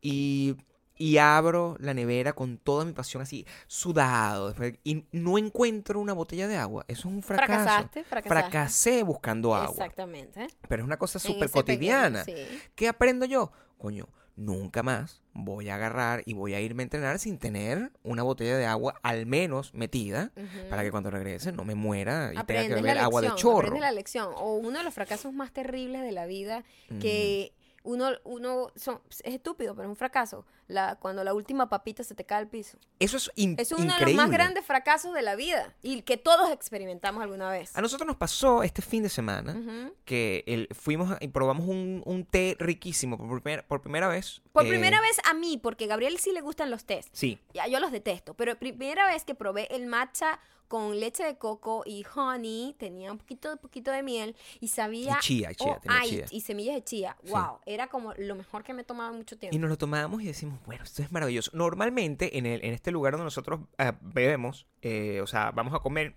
y, 0.00 0.56
y 0.96 1.16
abro 1.18 1.76
la 1.80 1.94
nevera 1.94 2.34
con 2.34 2.58
toda 2.58 2.84
mi 2.84 2.92
pasión 2.92 3.22
así, 3.22 3.46
sudado, 3.66 4.54
y 4.84 5.06
no 5.12 5.38
encuentro 5.38 5.98
una 6.00 6.12
botella 6.12 6.46
de 6.46 6.56
agua, 6.56 6.84
eso 6.88 7.00
es 7.08 7.14
un 7.14 7.22
fracaso. 7.22 7.52
Fracasaste, 7.52 8.04
fracasaste. 8.04 8.28
Fracasé 8.50 9.02
buscando 9.02 9.54
agua. 9.54 9.70
Exactamente. 9.70 10.46
Pero 10.68 10.82
es 10.82 10.86
una 10.86 10.98
cosa 10.98 11.18
súper 11.18 11.50
cotidiana. 11.50 12.24
sí. 12.24 12.34
¿Qué 12.74 12.88
aprendo 12.88 13.24
yo? 13.24 13.50
Coño, 13.78 14.08
nunca 14.36 14.82
más 14.82 15.22
voy 15.32 15.68
a 15.68 15.76
agarrar 15.76 16.22
y 16.26 16.34
voy 16.34 16.54
a 16.54 16.60
irme 16.60 16.82
a 16.82 16.84
entrenar 16.84 17.18
sin 17.18 17.38
tener 17.38 17.92
una 18.02 18.22
botella 18.22 18.56
de 18.56 18.66
agua 18.66 18.94
al 19.02 19.26
menos 19.26 19.74
metida 19.74 20.32
para 20.68 20.82
que 20.82 20.90
cuando 20.90 21.10
regrese 21.10 21.52
no 21.52 21.64
me 21.64 21.74
muera 21.74 22.32
y 22.32 22.44
tenga 22.44 22.66
que 22.66 22.74
beber 22.74 22.96
la 22.96 23.04
agua 23.04 23.20
de 23.20 23.34
chorro. 23.34 23.58
aprendes 23.58 23.80
la 23.80 23.92
lección. 23.92 24.28
O 24.36 24.54
uno 24.54 24.78
de 24.78 24.84
los 24.84 24.94
fracasos 24.94 25.32
más 25.32 25.52
terribles 25.52 26.02
de 26.02 26.12
la 26.12 26.26
vida 26.26 26.64
que 27.00 27.52
uno, 27.82 28.10
uno 28.24 28.70
son- 28.76 29.00
es 29.08 29.20
estúpido, 29.24 29.74
pero 29.74 29.88
es 29.88 29.90
un 29.90 29.96
fracaso. 29.96 30.44
La, 30.68 30.96
cuando 30.96 31.24
la 31.24 31.34
última 31.34 31.68
papita 31.68 32.04
se 32.04 32.14
te 32.14 32.24
cae 32.24 32.38
al 32.38 32.48
piso. 32.48 32.78
Eso 33.00 33.16
es, 33.16 33.30
in- 33.34 33.56
Es 33.58 33.72
uno 33.72 33.92
de 33.98 34.04
los 34.04 34.14
más 34.14 34.30
grandes 34.30 34.64
fracasos 34.64 35.12
de 35.14 35.22
la 35.22 35.34
vida 35.34 35.74
y 35.82 36.02
que 36.02 36.16
todos 36.16 36.50
experimentamos 36.52 37.22
alguna 37.22 37.50
vez. 37.50 37.76
A 37.76 37.80
nosotros 37.80 38.06
nos 38.06 38.16
pasó 38.16 38.62
este 38.62 38.80
fin 38.82 39.02
de 39.02 39.08
semana 39.08 39.56
que 40.04 40.44
el- 40.46 40.68
fuimos 40.72 41.16
y 41.20 41.28
probamos 41.28 41.66
un, 41.66 42.02
un 42.06 42.24
té 42.24 42.56
riquísimo 42.58 43.18
por, 43.18 43.42
primer- 43.42 43.66
por 43.66 43.80
primera 43.80 44.06
vez. 44.08 44.42
Por 44.52 44.64
eh, 44.64 44.68
primera 44.68 45.00
vez 45.00 45.16
a 45.28 45.34
mí, 45.34 45.58
porque 45.58 45.84
a 45.84 45.88
Gabriel 45.88 46.18
sí 46.18 46.30
le 46.32 46.40
gustan 46.40 46.70
los 46.70 46.84
tés. 46.84 47.08
Sí, 47.12 47.38
Ya, 47.54 47.66
yo 47.66 47.80
los 47.80 47.90
detesto, 47.90 48.34
pero 48.34 48.56
primera 48.56 49.06
vez 49.06 49.24
que 49.24 49.34
probé 49.34 49.66
el 49.74 49.86
matcha 49.86 50.38
con 50.70 51.00
leche 51.00 51.24
de 51.24 51.36
coco 51.36 51.82
y 51.84 52.06
honey, 52.14 52.76
tenía 52.78 53.10
un 53.10 53.18
poquito, 53.18 53.56
poquito 53.56 53.90
de 53.90 54.04
miel 54.04 54.36
y 54.60 54.68
sabía... 54.68 55.16
Y 55.18 55.20
chía, 55.20 55.52
chía, 55.52 55.80
tenía 55.80 55.98
ay, 56.00 56.10
chía. 56.10 56.26
y 56.30 56.40
semillas 56.42 56.76
de 56.76 56.84
chía. 56.84 57.16
Sí. 57.24 57.32
Wow, 57.32 57.58
era 57.66 57.88
como 57.88 58.14
lo 58.16 58.36
mejor 58.36 58.62
que 58.62 58.72
me 58.72 58.84
en 58.88 59.16
mucho 59.16 59.36
tiempo. 59.36 59.56
y 59.56 59.58
nos 59.58 59.68
lo 59.68 59.76
tomamos 59.76 60.22
y 60.22 60.26
decimos, 60.26 60.60
bueno, 60.66 60.84
esto 60.84 61.02
es 61.02 61.10
maravilloso. 61.10 61.50
Normalmente 61.54 62.38
en, 62.38 62.46
el, 62.46 62.64
en 62.64 62.72
este 62.72 62.92
lugar 62.92 63.14
donde 63.14 63.24
nosotros 63.24 63.62
ah, 63.78 63.96
bebemos, 64.00 64.68
eh, 64.82 65.20
o 65.20 65.26
sea, 65.26 65.50
vamos 65.50 65.74
a 65.74 65.80
comer, 65.80 66.14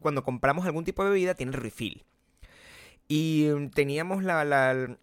cuando 0.00 0.22
compramos 0.22 0.66
algún 0.66 0.84
tipo 0.84 1.02
de 1.02 1.08
bebida, 1.08 1.32
tiene 1.32 1.52
refill. 1.52 2.04
Y 3.08 3.48
mm, 3.48 3.70
teníamos 3.70 4.22
la, 4.22 4.44
la, 4.44 4.98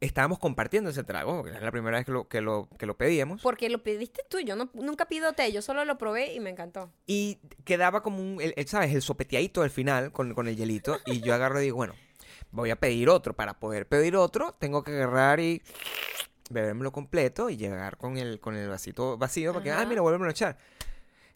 estábamos 0.00 0.38
compartiendo 0.38 0.90
ese 0.90 1.04
trago, 1.04 1.36
porque 1.42 1.56
es 1.56 1.62
la 1.62 1.70
primera 1.70 1.96
vez 1.98 2.06
que 2.06 2.12
lo, 2.12 2.28
que 2.28 2.40
lo, 2.40 2.68
que 2.78 2.86
lo 2.86 2.96
pedíamos. 2.96 3.40
Porque 3.42 3.68
lo 3.68 3.82
pediste 3.82 4.22
tú, 4.28 4.38
yo 4.40 4.56
no, 4.56 4.70
nunca 4.74 5.06
pido 5.06 5.32
té, 5.32 5.50
yo 5.52 5.62
solo 5.62 5.84
lo 5.84 5.98
probé 5.98 6.32
y 6.34 6.40
me 6.40 6.50
encantó. 6.50 6.90
Y 7.06 7.38
quedaba 7.64 8.02
como 8.02 8.18
un, 8.20 8.40
el- 8.40 8.54
el, 8.56 8.66
¿sabes? 8.68 8.94
El 8.94 9.02
sopeteadito 9.02 9.62
al 9.62 9.70
final 9.70 10.12
con, 10.12 10.34
con 10.34 10.48
el 10.48 10.56
hielito. 10.56 10.98
Y 11.06 11.20
yo 11.20 11.34
agarro 11.34 11.60
y 11.60 11.64
digo, 11.64 11.76
bueno, 11.76 11.94
voy 12.50 12.70
a 12.70 12.76
pedir 12.76 13.08
otro. 13.08 13.34
Para 13.34 13.58
poder 13.60 13.86
pedir 13.88 14.16
otro, 14.16 14.52
tengo 14.58 14.82
que 14.82 14.92
agarrar 14.92 15.40
y 15.40 15.62
bebérmelo 16.50 16.92
completo 16.92 17.48
y 17.50 17.56
llegar 17.56 17.96
con 17.96 18.18
el, 18.18 18.38
con 18.40 18.56
el 18.56 18.68
vasito 18.68 19.16
vacío 19.16 19.52
para 19.52 19.62
que, 19.64 19.70
ah, 19.70 19.84
mira, 19.86 20.02
vuélvemelo 20.02 20.28
a 20.28 20.32
echar. 20.32 20.58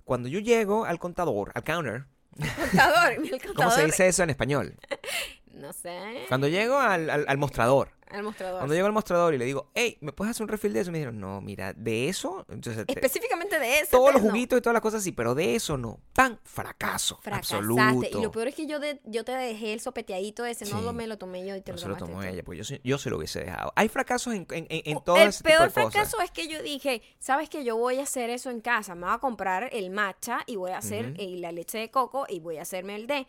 Cuando 0.04 0.28
yo 0.28 0.38
llego 0.40 0.84
al 0.84 0.98
contador, 0.98 1.52
al 1.54 1.64
counter, 1.64 2.04
Contador, 2.36 3.12
el 3.12 3.30
¿cómo 3.30 3.44
contador. 3.54 3.72
se 3.72 3.84
dice 3.86 4.08
eso 4.08 4.22
en 4.22 4.30
español? 4.30 4.74
No 5.56 5.72
sé. 5.72 6.24
Cuando 6.28 6.48
llego 6.48 6.76
al, 6.78 7.08
al- 7.10 7.24
al 7.28 7.38
mostrador. 7.38 7.90
Al 8.08 8.22
mostrador. 8.22 8.58
Cuando 8.60 8.72
llego 8.74 8.86
al 8.86 8.92
mostrador 8.92 9.34
y 9.34 9.38
le 9.38 9.44
digo, 9.46 9.68
hey, 9.74 9.98
¿me 10.00 10.12
puedes 10.12 10.30
hacer 10.30 10.44
un 10.44 10.48
refill 10.48 10.72
de 10.72 10.78
eso? 10.80 10.92
Me 10.92 10.98
dijeron, 10.98 11.18
no, 11.18 11.40
mira, 11.40 11.72
de 11.72 12.08
eso, 12.08 12.46
entonces 12.48 12.86
te- 12.86 12.92
Específicamente 12.92 13.58
de 13.58 13.80
eso. 13.80 13.96
todos 13.98 14.12
los 14.12 14.22
no. 14.22 14.28
juguitos 14.28 14.56
y 14.58 14.62
todas 14.62 14.74
las 14.74 14.80
cosas 14.82 15.02
sí, 15.02 15.10
pero 15.10 15.34
de 15.34 15.56
eso 15.56 15.76
no. 15.76 15.98
¡Pam! 16.12 16.38
Fracaso. 16.44 17.18
Fracasaste. 17.20 17.56
Absoluto. 17.56 18.18
Y 18.20 18.22
lo 18.22 18.30
peor 18.30 18.46
es 18.46 18.54
que 18.54 18.66
yo, 18.68 18.78
de- 18.78 19.00
yo 19.06 19.24
te 19.24 19.32
dejé 19.32 19.72
el 19.72 19.80
sopeteadito 19.80 20.44
ese, 20.44 20.66
no 20.66 20.78
Sí. 20.78 20.84
lo, 20.84 20.92
me 20.92 21.08
lo 21.08 21.18
tomé 21.18 21.44
yo 21.44 21.56
y 21.56 21.62
te 21.62 21.72
No 21.72 21.76
lo 21.76 21.82
se 21.82 21.88
lo 21.88 21.96
tomó 21.96 22.22
ella, 22.22 22.44
pues 22.44 22.58
yo, 22.58 22.64
se- 22.64 22.80
yo 22.84 22.96
se 22.96 23.10
lo 23.10 23.16
hubiese 23.16 23.40
dejado. 23.40 23.72
Hay 23.74 23.88
fracasos 23.88 24.34
en, 24.34 24.46
en, 24.52 24.66
en, 24.70 24.82
en 24.84 25.00
todo 25.04 25.16
el 25.16 25.30
ese 25.30 25.38
tipo 25.42 25.48
de 25.50 25.56
peor 25.58 25.72
cosas. 25.72 25.92
fracaso 25.92 26.20
es 26.20 26.30
que 26.30 26.46
yo 26.46 26.62
dije, 26.62 27.02
¿sabes 27.18 27.48
que 27.48 27.64
Yo 27.64 27.76
voy 27.76 27.98
a 27.98 28.02
hacer 28.04 28.30
eso 28.30 28.50
en 28.50 28.60
casa. 28.60 28.94
Me 28.94 29.06
voy 29.06 29.14
a 29.14 29.18
comprar 29.18 29.68
el 29.72 29.90
matcha 29.90 30.40
y 30.46 30.54
voy 30.54 30.70
a 30.70 30.78
hacer 30.78 31.16
la 31.18 31.50
leche 31.50 31.78
de 31.78 31.90
coco 31.90 32.26
y 32.28 32.38
voy 32.38 32.58
a 32.58 32.62
hacerme 32.62 32.94
el 32.94 33.08
té. 33.08 33.26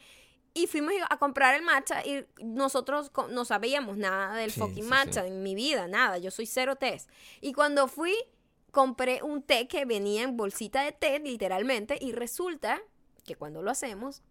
Y 0.58 0.68
fuimos 0.68 0.94
a 1.10 1.18
comprar 1.18 1.56
el 1.56 1.62
matcha 1.62 2.06
y 2.06 2.26
nosotros 2.44 3.12
no 3.30 3.46
sabíamos 3.46 3.98
nada 3.98 4.34
del 4.36 4.52
Sí, 4.52 4.60
fucking 4.60 4.84
sí, 4.84 4.90
matcha 4.90 5.22
sí. 5.22 5.28
en 5.28 5.44
mi 5.44 5.54
vida, 5.56 5.88
nada. 5.88 6.18
Yo 6.18 6.32
soy 6.32 6.46
cero 6.46 6.76
test. 6.76 7.10
Y 7.42 7.54
cuando 7.54 7.88
fui, 7.88 8.16
compré 8.72 9.22
un 9.22 9.44
té 9.44 9.68
que 9.68 9.86
venía 9.86 10.24
en 10.24 10.36
bolsita 10.36 10.82
de 10.84 10.92
té, 10.92 11.20
literalmente, 11.20 11.98
y 12.02 12.12
resulta 12.12 12.80
que 13.24 13.36
cuando 13.36 13.62
lo 13.62 13.70
hacemos, 13.72 14.22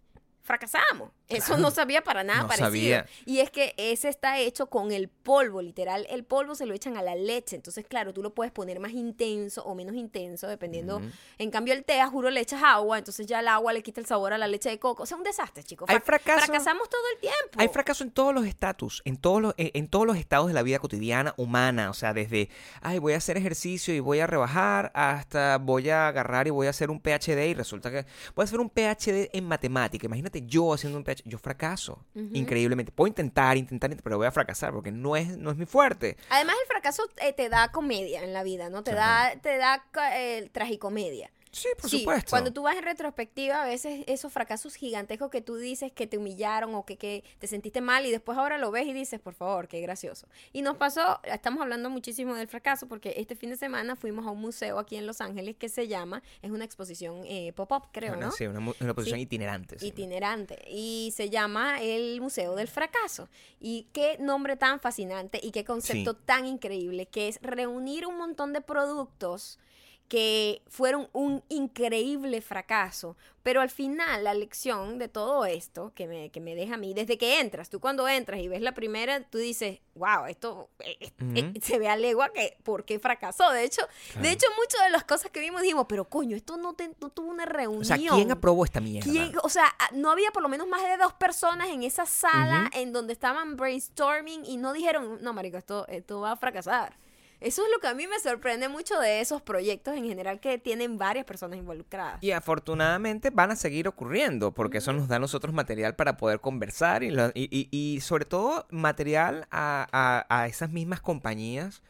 fracasamos. 0.42 1.10
Eso 1.28 1.46
Claro. 1.48 1.62
no 1.62 1.70
sabía 1.72 2.02
para 2.02 2.22
nada 2.22 2.42
No 2.42 2.46
parecido. 2.48 2.66
sabía. 2.68 3.06
Y 3.24 3.40
es 3.40 3.50
que 3.50 3.74
ese 3.76 4.08
está 4.08 4.38
hecho 4.38 4.68
con 4.68 4.92
el 4.92 5.08
polvo, 5.08 5.60
literal. 5.60 6.06
El 6.08 6.24
polvo 6.24 6.54
se 6.54 6.66
lo 6.66 6.74
echan 6.74 6.96
a 6.96 7.02
la 7.02 7.16
leche. 7.16 7.56
Entonces, 7.56 7.84
claro, 7.84 8.12
tú 8.14 8.22
lo 8.22 8.32
puedes 8.32 8.52
poner 8.52 8.78
más 8.78 8.92
intenso 8.92 9.62
o 9.64 9.74
menos 9.74 9.96
intenso, 9.96 10.46
dependiendo. 10.46 11.00
En 11.38 11.50
cambio, 11.50 11.74
el 11.74 11.84
té, 11.84 12.00
a 12.00 12.06
juro, 12.08 12.30
le 12.30 12.40
echas 12.40 12.62
agua. 12.62 12.98
Entonces 12.98 13.26
ya 13.26 13.40
el 13.40 13.48
agua 13.48 13.72
le 13.72 13.82
quita 13.82 14.00
el 14.00 14.06
sabor 14.06 14.32
a 14.32 14.38
la 14.38 14.46
leche 14.46 14.68
de 14.68 14.78
coco. 14.78 15.02
O 15.02 15.06
sea, 15.06 15.16
un 15.16 15.24
desastre, 15.24 15.64
chicos. 15.64 15.88
Hay 15.90 15.96
Fra- 15.98 16.18
fracaso- 16.20 16.46
Fracasamos 16.46 16.88
todo 16.88 17.02
el 17.14 17.18
tiempo. 17.20 17.58
Hay 17.58 17.68
fracaso 17.68 18.04
en 18.04 18.10
todos 18.12 18.32
los 18.32 18.46
estatus, 18.46 19.02
en 19.04 19.16
todos 19.16 19.42
los, 19.42 19.54
en, 19.56 19.70
en 19.74 19.88
todos 19.88 20.06
los 20.06 20.16
estados 20.16 20.46
de 20.46 20.54
la 20.54 20.62
vida 20.62 20.78
cotidiana 20.78 21.34
humana. 21.36 21.90
O 21.90 21.94
sea, 21.94 22.14
desde, 22.14 22.50
ay, 22.82 22.98
voy 23.00 23.14
a 23.14 23.16
hacer 23.16 23.36
ejercicio 23.36 23.92
y 23.92 23.98
voy 24.00 24.20
a 24.20 24.26
rebajar, 24.28 24.92
hasta 24.94 25.58
voy 25.58 25.90
a 25.90 26.08
agarrar 26.08 26.46
y 26.46 26.50
voy 26.50 26.66
a 26.68 26.70
hacer 26.70 26.90
un 26.90 27.00
PhD 27.00 27.48
y 27.48 27.54
resulta 27.54 27.90
que 27.90 28.06
voy 28.34 28.42
a 28.42 28.44
hacer 28.44 28.60
un 28.60 28.70
PhD 28.70 29.28
en 29.32 29.44
matemática. 29.48 30.06
Imagínate 30.06 30.42
yo 30.46 30.72
haciendo 30.72 30.98
un 30.98 31.04
PhD, 31.04 31.15
yo 31.24 31.38
fracaso 31.38 32.05
increíblemente. 32.14 32.92
Puedo 32.92 33.09
intentar, 33.09 33.57
intentar, 33.57 33.90
intentar, 33.90 34.05
pero 34.05 34.16
voy 34.18 34.26
a 34.26 34.33
fracasar 34.33 34.72
porque 34.72 34.92
no 34.92 35.16
es, 35.16 35.37
no 35.37 35.50
es 35.50 35.57
mi 35.57 35.66
fuerte. 35.66 36.16
Además, 36.31 36.57
el 36.62 36.66
fracaso 36.68 37.02
eh, 37.18 37.33
te 37.33 37.48
da 37.48 37.70
comedia 37.72 38.22
en 38.22 38.33
la 38.33 38.42
vida, 38.42 38.70
¿no? 38.70 38.83
Te 38.83 38.92
Ajá. 38.92 39.35
da, 39.35 39.40
te 39.40 39.57
da 39.57 39.85
eh, 40.14 40.48
tragicomedia. 40.52 41.31
Sí, 41.52 41.68
por 41.80 41.88
Sí, 41.88 42.00
supuesto. 42.00 42.30
Cuando 42.30 42.52
tú 42.52 42.62
vas 42.62 42.76
en 42.76 42.82
retrospectiva, 42.82 43.62
a 43.62 43.66
veces 43.66 44.04
esos 44.09 44.32
fracasos 44.32 44.74
gigantescos 44.74 45.30
que 45.30 45.40
tú 45.40 45.56
dices 45.56 45.90
que 45.90 46.06
te 46.06 46.18
humillaron 46.18 46.74
o 46.74 46.85
que, 46.85 46.96
que 46.98 47.24
te 47.38 47.46
sentiste 47.46 47.80
mal 47.80 48.04
y 48.04 48.11
después 48.11 48.37
ahora 48.37 48.59
lo 48.59 48.70
ves 48.70 48.87
y 48.87 48.92
dices, 48.92 49.20
por 49.20 49.32
favor, 49.32 49.66
qué 49.66 49.80
gracioso. 49.80 50.26
Y 50.52 50.61
nos 50.62 50.76
pasó, 50.76 51.18
estamos 51.24 51.62
hablando 51.62 51.88
muchísimo 51.88 52.35
del 52.35 52.48
fracaso 52.48 52.87
porque 52.88 53.14
este 53.16 53.37
fin 53.37 53.50
de 53.50 53.56
semana 53.56 53.96
fuimos 53.96 54.26
a 54.26 54.30
un 54.30 54.40
museo 54.40 54.78
aquí 54.78 54.96
en 54.96 55.06
Los 55.06 55.20
Ángeles 55.22 55.56
que 55.56 55.68
se 55.70 55.88
llama, 55.88 56.22
es 56.42 56.50
una 56.50 56.64
exposición 56.64 57.22
eh, 57.24 57.52
pop-up, 57.54 57.85
creo, 57.92 58.14
Una- 58.14 58.26
¿no? 58.26 58.32
Sí, 58.32 58.46
una, 58.46 58.59
una 58.59 58.94
posición 58.94 59.18
Sí. 59.18 59.22
itinerante. 59.22 59.78
sí. 59.78 59.87
itinerante 59.87 60.59
y 60.68 61.12
se 61.16 61.30
llama 61.30 61.80
el 61.80 62.20
Museo 62.20 62.54
del 62.54 62.68
Fracaso. 62.68 63.28
Y 63.61 63.87
qué 63.92 64.18
nombre 64.18 64.56
tan 64.56 64.78
fascinante 64.80 65.40
y 65.42 65.52
qué 65.52 65.64
concepto 65.64 66.14
tan 66.14 66.44
increíble 66.46 67.06
que 67.06 67.28
es 67.28 67.40
reunir 67.40 68.06
un 68.06 68.18
montón 68.18 68.52
de 68.52 68.61
productos 68.61 69.59
que 70.08 70.62
fueron 70.68 71.08
un 71.12 71.42
increíble 71.48 72.40
fracaso, 72.40 73.16
pero 73.42 73.60
al 73.60 73.70
final 73.70 74.24
la 74.24 74.34
lección 74.34 74.98
de 74.98 75.08
todo 75.08 75.44
esto 75.46 75.92
que 75.94 76.06
me, 76.06 76.30
que 76.30 76.40
me 76.40 76.54
deja 76.54 76.74
a 76.74 76.78
mí, 76.78 76.94
desde 76.94 77.18
que 77.18 77.40
entras, 77.40 77.70
tú 77.70 77.80
cuando 77.80 78.06
entras 78.08 78.40
y 78.40 78.48
ves 78.48 78.60
la 78.60 78.72
primera, 78.72 79.20
tú 79.22 79.38
dices, 79.38 79.80
wow, 79.94 80.26
esto 80.28 80.68
eh, 80.80 80.96
eh, 81.00 81.12
eh, 81.34 81.52
se 81.62 81.78
ve 81.78 81.88
a 81.88 81.96
legua 81.96 82.32
que, 82.32 82.56
¿por 82.62 82.84
qué 82.84 82.98
fracasó? 82.98 83.50
De 83.50 83.64
hecho, 83.64 83.82
Claro. 84.12 84.26
de 84.28 84.32
hecho, 84.32 84.46
muchas 84.58 84.82
de 84.84 84.90
las 84.90 85.04
cosas 85.04 85.30
que 85.30 85.40
vimos 85.40 85.62
dijimos, 85.62 85.86
pero 85.88 86.08
coño, 86.08 86.36
esto 86.36 86.56
no, 86.56 86.74
te- 86.74 86.90
no 87.00 87.10
tuvo 87.10 87.28
una 87.30 87.44
reunión. 87.46 87.82
O 87.82 87.84
sea, 87.84 87.96
¿quién 87.96 88.30
aprobó 88.32 88.64
esta 88.64 88.80
mierda? 88.80 89.10
¿Quién- 89.10 89.32
o 89.42 89.48
sea, 89.48 89.66
a- 89.66 89.90
no 89.94 90.10
había 90.10 90.30
por 90.32 90.42
lo 90.42 90.48
menos 90.48 90.66
más 90.68 90.82
de 90.82 90.96
dos 90.96 91.12
personas 91.14 91.68
en 91.68 91.82
esa 91.82 92.06
sala 92.06 92.70
en 92.72 92.92
donde 92.92 93.12
estaban 93.12 93.56
brainstorming 93.56 94.44
y 94.44 94.56
no 94.56 94.72
dijeron, 94.72 95.18
no, 95.22 95.32
marico, 95.32 95.56
esto, 95.58 95.86
esto 95.88 96.20
va 96.20 96.32
a 96.32 96.36
fracasar. 96.36 96.96
Eso 97.40 97.62
es 97.64 97.68
lo 97.70 97.79
que 97.81 97.87
a 97.88 97.94
mí 97.94 98.07
me 98.07 98.18
sorprende 98.18 98.68
mucho 98.68 98.99
de 98.99 99.20
esos 99.20 99.42
proyectos 99.42 99.94
en 99.96 100.05
general 100.07 100.40
que 100.40 100.59
tienen 100.59 100.96
varias 100.99 101.27
personas 101.27 101.59
involucradas. 101.59 102.22
Y 102.22 102.31
afortunadamente 102.31 103.31
van 103.31 103.51
a 103.51 103.57
seguir 103.57 103.88
ocurriendo, 103.88 104.53
porque 104.53 104.79
eso 104.79 104.92
nos 104.92 105.07
da 105.09 105.16
a 105.16 105.18
nosotros 105.18 105.55
material 105.55 105.94
para 105.96 106.16
poder 106.16 106.40
conversar 106.40 107.03
y, 107.03 107.11
lo- 107.11 107.29
y- 107.35 107.49
y- 107.51 107.68
y 107.70 108.01
sobre 108.01 108.25
todo 108.25 108.66
material 108.70 109.46
a, 109.51 109.87
a- 109.92 110.27
a 110.42 110.46
esas 110.46 110.70
mismas 110.70 111.01
compañías 111.01 111.83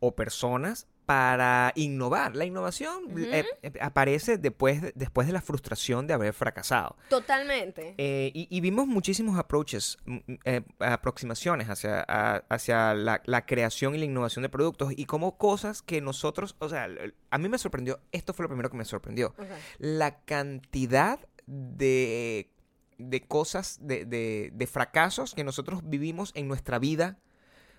o 0.00 0.14
personas 0.14 0.86
para 1.06 1.72
innovar. 1.74 2.34
La 2.36 2.44
innovación 2.44 3.04
eh, 3.18 3.44
eh, 3.62 3.72
aparece 3.80 4.38
después 4.38 4.80
de, 4.82 4.92
después 4.94 5.26
de 5.26 5.32
la 5.32 5.40
frustración 5.42 6.06
de 6.06 6.14
haber 6.14 6.32
fracasado. 6.32 6.96
Totalmente. 7.08 7.94
Eh, 7.98 8.30
y, 8.34 8.46
y 8.50 8.60
vimos 8.60 8.86
muchísimos 8.86 9.38
approaches, 9.38 9.98
mm, 10.06 10.14
mm, 10.14 10.20
eh, 10.44 10.62
aproximaciones 10.78 11.68
hacia, 11.68 12.04
a- 12.08 12.44
hacia 12.48 12.94
la, 12.94 13.20
la 13.26 13.44
creación 13.46 13.94
y 13.94 13.98
la 13.98 14.04
innovación 14.06 14.42
de 14.42 14.48
productos 14.48 14.92
y 14.96 15.04
como 15.04 15.36
cosas 15.36 15.82
que 15.82 16.00
nosotros, 16.00 16.56
o 16.58 16.68
sea, 16.68 16.88
a 17.30 17.38
mí 17.38 17.48
me 17.48 17.58
sorprendió, 17.58 18.00
esto 18.12 18.32
fue 18.32 18.44
lo 18.44 18.48
primero 18.48 18.70
que 18.70 18.76
me 18.76 18.84
sorprendió, 18.84 19.34
la 19.78 20.20
cantidad 20.24 21.18
de, 21.46 22.50
de 22.98 23.20
cosas, 23.26 23.78
de, 23.82 24.04
de- 24.04 24.50
de 24.54 24.66
fracasos 24.66 25.34
que 25.34 25.44
nosotros 25.44 25.80
vivimos 25.84 26.32
en 26.34 26.48
nuestra 26.48 26.78
vida, 26.78 27.18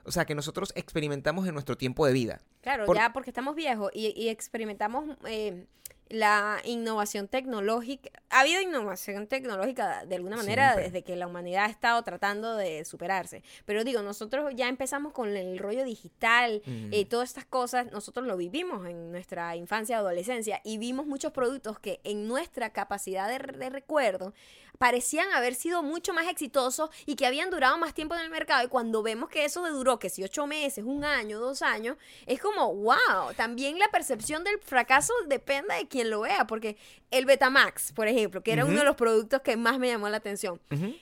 o 0.05 0.11
sea, 0.11 0.25
que 0.25 0.35
nosotros 0.35 0.71
experimentamos 0.75 1.47
en 1.47 1.53
nuestro 1.53 1.77
tiempo 1.77 2.05
de 2.05 2.13
vida. 2.13 2.41
Claro, 2.61 2.85
Por- 2.85 2.95
ya 2.97 3.11
porque 3.13 3.29
estamos 3.29 3.55
viejos 3.55 3.91
y, 3.93 4.13
y 4.15 4.29
experimentamos 4.29 5.17
eh, 5.27 5.65
la 6.09 6.59
innovación 6.65 7.27
tecnológica. 7.27 8.09
Ha 8.29 8.41
habido 8.41 8.61
innovación 8.61 9.27
tecnológica 9.27 10.05
de 10.05 10.15
alguna 10.15 10.35
manera 10.37 10.73
Siempre. 10.73 10.83
desde 10.85 11.03
que 11.03 11.15
la 11.15 11.25
humanidad 11.27 11.65
ha 11.65 11.69
estado 11.69 12.01
tratando 12.03 12.55
de 12.55 12.85
superarse. 12.85 13.43
Pero 13.65 13.83
digo, 13.83 14.01
nosotros 14.01 14.51
ya 14.55 14.67
empezamos 14.67 15.13
con 15.13 15.35
el 15.35 15.57
rollo 15.57 15.83
digital 15.83 16.61
Mm. 16.65 16.93
y 16.93 17.05
todas 17.05 17.29
estas 17.29 17.45
cosas, 17.45 17.91
nosotros 17.91 18.25
lo 18.27 18.37
vivimos 18.37 18.85
en 18.87 19.11
nuestra 19.11 19.55
infancia, 19.55 19.97
adolescencia 19.97 20.61
y 20.63 20.77
vimos 20.77 21.05
muchos 21.07 21.31
productos 21.31 21.79
que 21.79 21.99
en 22.03 22.27
nuestra 22.27 22.71
capacidad 22.71 23.27
de, 23.27 23.39
de 23.57 23.69
recuerdo 23.69 24.33
parecían 24.77 25.31
haber 25.31 25.55
sido 25.55 25.83
mucho 25.83 26.13
más 26.13 26.27
exitosos 26.27 26.89
y 27.05 27.15
que 27.15 27.25
habían 27.25 27.49
durado 27.49 27.77
más 27.77 27.93
tiempo 27.93 28.13
en 28.15 28.21
el 28.21 28.29
mercado 28.29 28.65
y 28.65 28.67
cuando 28.67 29.01
vemos 29.01 29.29
que 29.29 29.45
eso 29.45 29.65
duró 29.71 29.99
que 29.99 30.09
si 30.09 30.21
ocho 30.23 30.47
meses, 30.47 30.83
un 30.83 31.05
año, 31.05 31.39
dos 31.39 31.61
años, 31.61 31.95
es 32.25 32.41
como 32.41 32.73
wow, 32.75 33.33
también 33.37 33.79
la 33.79 33.87
percepción 33.87 34.43
del 34.43 34.59
fracaso 34.59 35.13
depende 35.27 35.73
de 35.75 35.87
quien 35.95 36.09
lo 36.09 36.21
vea, 36.21 36.45
porque 36.45 36.75
el 37.17 37.25
Betamax, 37.25 37.93
por 37.93 38.07
ejemplo, 38.07 38.43
que 38.43 38.51
era 38.51 38.65
uno 38.65 38.79
de 38.79 38.83
los 38.83 38.95
productos 38.95 39.41
que 39.41 39.55
más 39.55 39.79
me 39.79 39.87
llamó 39.87 40.09
la 40.09 40.17
atención, 40.17 40.59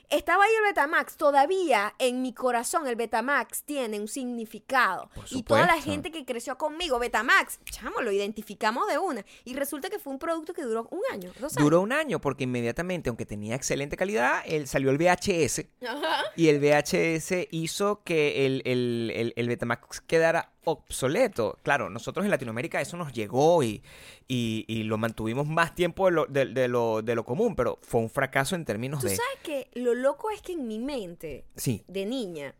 estaba 0.10 0.44
ahí 0.44 0.52
el 0.60 0.64
Betamax, 0.64 1.18
todavía 1.18 1.94
en 1.98 2.22
mi 2.22 2.34
corazón 2.34 2.88
el 2.88 2.96
Betamax 2.96 3.64
tiene 3.64 4.00
un 4.00 4.08
significado. 4.08 5.10
Y 5.32 5.44
toda 5.44 5.66
la 5.66 5.82
gente 5.82 6.12
que 6.12 6.24
creció 6.24 6.58
conmigo, 6.58 7.00
Betamax, 7.00 7.60
chamo, 7.66 8.02
lo 8.02 8.12
identificamos 8.12 8.88
de 8.88 9.00
una. 9.00 9.26
Y 9.44 9.56
resulta 9.56 9.90
que 9.90 9.98
fue 9.98 10.14
un 10.14 10.20
producto 10.20 10.54
que 10.54 10.62
duró 10.62 10.88
un 10.92 11.02
año, 11.12 11.32
dos 11.40 11.58
años. 11.58 11.64
Duró 11.64 11.82
un 11.82 11.92
año 11.92 12.22
porque 12.22 12.44
inmediatamente, 12.44 13.10
aunque 13.10 13.26
tenía 13.26 13.56
excelente 13.56 13.98
calidad, 13.98 14.44
él 14.46 14.68
salió 14.68 14.92
el 14.92 14.98
VHS 14.98 15.66
Ajá. 15.88 16.24
y 16.36 16.50
el 16.50 16.60
VHS 16.60 17.48
hizo 17.50 18.04
que 18.04 18.46
el, 18.46 18.62
el, 18.66 19.12
el, 19.16 19.34
el 19.36 19.48
Betamax 19.48 20.02
quedara 20.02 20.52
obsoleto. 20.66 21.60
Claro, 21.64 21.90
nosotros 21.90 22.26
en 22.26 22.32
Latinoamérica 22.32 22.82
eso 22.82 22.98
nos 22.98 23.12
llegó 23.14 23.64
y, 23.64 23.84
y, 24.28 24.66
y 24.68 24.84
lo 24.84 24.98
mantuvimos 24.98 25.48
más 25.48 25.76
tiempo 25.76 26.03
de 26.06 26.12
lo, 26.12 26.26
de, 26.26 26.46
de 26.46 26.68
lo, 26.68 27.02
de 27.02 27.16
lo 27.16 27.24
común, 27.26 27.56
pero 27.56 27.80
fue 27.82 28.02
un 28.02 28.10
fracaso 28.10 28.56
en 28.56 28.66
términos 28.66 29.02
Tú 29.02 29.08
de... 29.08 29.16
sabes 29.16 29.40
que 29.44 29.70
lo 29.74 29.94
loco 29.94 30.30
es 30.32 30.42
que 30.42 30.54
en 30.54 30.68
mi 30.68 30.80
mente 30.80 31.46
Sí, 31.56 31.84
de 31.88 32.06
niña, 32.06 32.56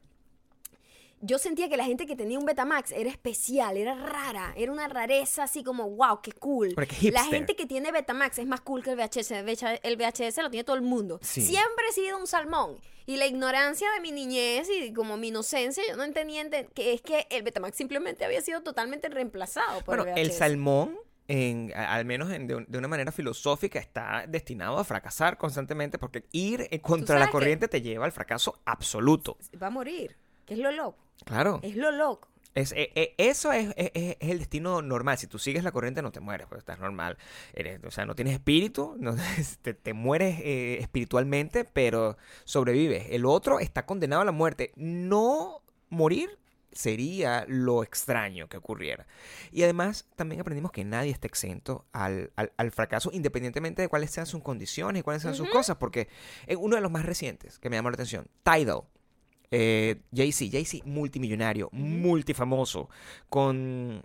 yo 1.26 1.38
sentía 1.38 1.70
que 1.70 1.78
la 1.78 1.86
gente 1.86 2.06
que 2.06 2.18
tenía 2.18 2.38
un 2.38 2.46
Betamax 2.46 2.92
era 2.92 3.10
especial, 3.10 3.78
era 3.78 3.96
rara, 3.96 4.54
era 4.58 4.70
una 4.74 4.90
rareza 4.90 5.44
así 5.44 5.64
como, 5.64 5.90
wow, 5.92 6.20
qué 6.22 6.34
cool. 6.34 6.76
La 7.14 7.24
gente 7.24 7.56
que 7.56 7.66
tiene 7.66 7.94
Betamax 7.94 8.40
es 8.40 8.46
más 8.46 8.60
cool 8.60 8.84
que 8.84 8.92
el 8.92 8.98
VHS. 8.98 9.32
El 9.32 9.46
VH- 9.46 9.80
El 9.84 9.96
VHS 9.96 10.38
lo 10.44 10.50
tiene 10.50 10.66
todo 10.66 10.76
el 10.76 10.82
mundo. 10.82 11.20
Sí. 11.22 11.42
Siempre 11.42 11.86
he 11.90 11.94
sido 11.94 12.18
un 12.18 12.28
salmón. 12.28 12.78
Y 13.06 13.16
la 13.16 13.26
ignorancia 13.26 13.90
de 13.94 14.02
mi 14.02 14.12
niñez 14.12 14.68
y 14.70 14.92
como 14.92 15.16
mi 15.16 15.30
inocencia, 15.30 15.82
yo 15.88 15.96
no 15.96 16.04
entendía 16.04 16.42
ente- 16.42 16.68
que 16.74 16.92
es 16.92 17.02
que 17.02 17.26
el 17.30 17.44
Betamax 17.44 17.78
simplemente 17.78 18.26
había 18.26 18.42
sido 18.42 18.62
totalmente 18.62 19.08
reemplazado 19.08 19.80
por 19.86 20.00
Bueno, 20.04 20.14
el 20.18 20.30
salmón, 20.34 20.98
en, 21.28 21.72
al 21.76 22.06
menos 22.06 22.32
en- 22.32 22.48
de, 22.48 22.56
un- 22.56 22.66
de 22.68 22.78
una 22.78 22.88
manera 22.88 23.12
filosófica, 23.12 23.80
está 23.80 24.26
destinado 24.28 24.78
a 24.78 24.84
fracasar 24.84 25.38
constantemente 25.38 25.98
porque 25.98 26.26
ir 26.32 26.68
contra 26.82 27.18
la 27.20 27.30
corriente 27.30 27.68
te 27.68 27.82
lleva 27.82 28.06
al 28.06 28.12
fracaso 28.12 28.60
absoluto. 28.66 29.38
Va 29.62 29.68
a 29.68 29.72
morir. 29.72 30.18
Que 30.46 30.56
es 30.56 30.60
lo 30.60 30.72
loco. 30.72 30.98
Claro. 31.26 31.60
Es 31.64 31.76
lo 31.76 31.92
loco. 31.92 32.28
Es, 32.56 32.72
eh, 32.74 32.92
eh, 32.94 33.16
eso 33.18 33.52
es, 33.52 33.74
es- 33.78 33.92
es- 33.96 34.18
el 34.20 34.38
destino 34.40 34.82
normal. 34.84 35.18
Si 35.18 35.26
tú 35.26 35.40
sigues 35.40 35.64
la 35.64 35.72
corriente, 35.72 36.02
no 36.04 36.12
te 36.12 36.20
mueres, 36.20 36.46
pues 36.48 36.60
estás 36.60 36.78
normal. 36.80 37.18
Eres, 37.54 37.80
o 37.84 37.90
sea, 37.90 38.06
no 38.06 38.14
tienes 38.14 38.34
espíritu, 38.34 38.96
no, 39.00 39.16
te, 39.64 39.74
te 39.74 39.94
mueres 39.94 40.40
eh, 40.44 40.78
espiritualmente, 40.82 41.64
pero 41.64 42.18
sobrevives. 42.44 43.08
El 43.10 43.26
otro 43.26 43.60
está 43.60 43.86
condenado 43.86 44.22
a 44.22 44.26
la 44.26 44.32
muerte. 44.34 44.72
No 44.76 45.62
morir 45.90 46.38
sería 46.76 47.46
lo 47.48 47.84
extraño 47.84 48.48
que 48.48 48.58
ocurriera. 48.58 49.06
Y 49.52 49.64
además, 49.64 50.08
también 50.16 50.42
aprendimos 50.42 50.72
que 50.72 50.84
nadie 50.84 51.12
está 51.12 51.28
exento 51.28 51.86
al, 51.92 52.32
al- 52.36 52.52
al 52.58 52.72
fracaso, 52.72 53.10
independientemente 53.14 53.82
de 53.82 53.88
cuáles 53.88 54.12
sean 54.12 54.26
sus 54.26 54.42
condiciones 54.42 55.00
y 55.00 55.04
cuáles 55.04 55.22
sean 55.22 55.36
sus 55.36 55.50
cosas, 55.50 55.78
porque 55.78 56.08
eh, 56.48 56.56
uno 56.56 56.76
de 56.76 56.82
los 56.82 56.92
más 56.92 57.06
recientes 57.06 57.60
que 57.60 57.70
me 57.70 57.76
llamó 57.78 57.90
la 57.90 57.96
atención, 57.96 58.28
Tidal. 58.44 58.82
Eh, 59.56 60.02
Jay-Z, 60.12 60.52
Jay-Z 60.52 60.84
multimillonario, 60.84 61.70
multifamoso, 61.74 62.90
con 63.30 64.04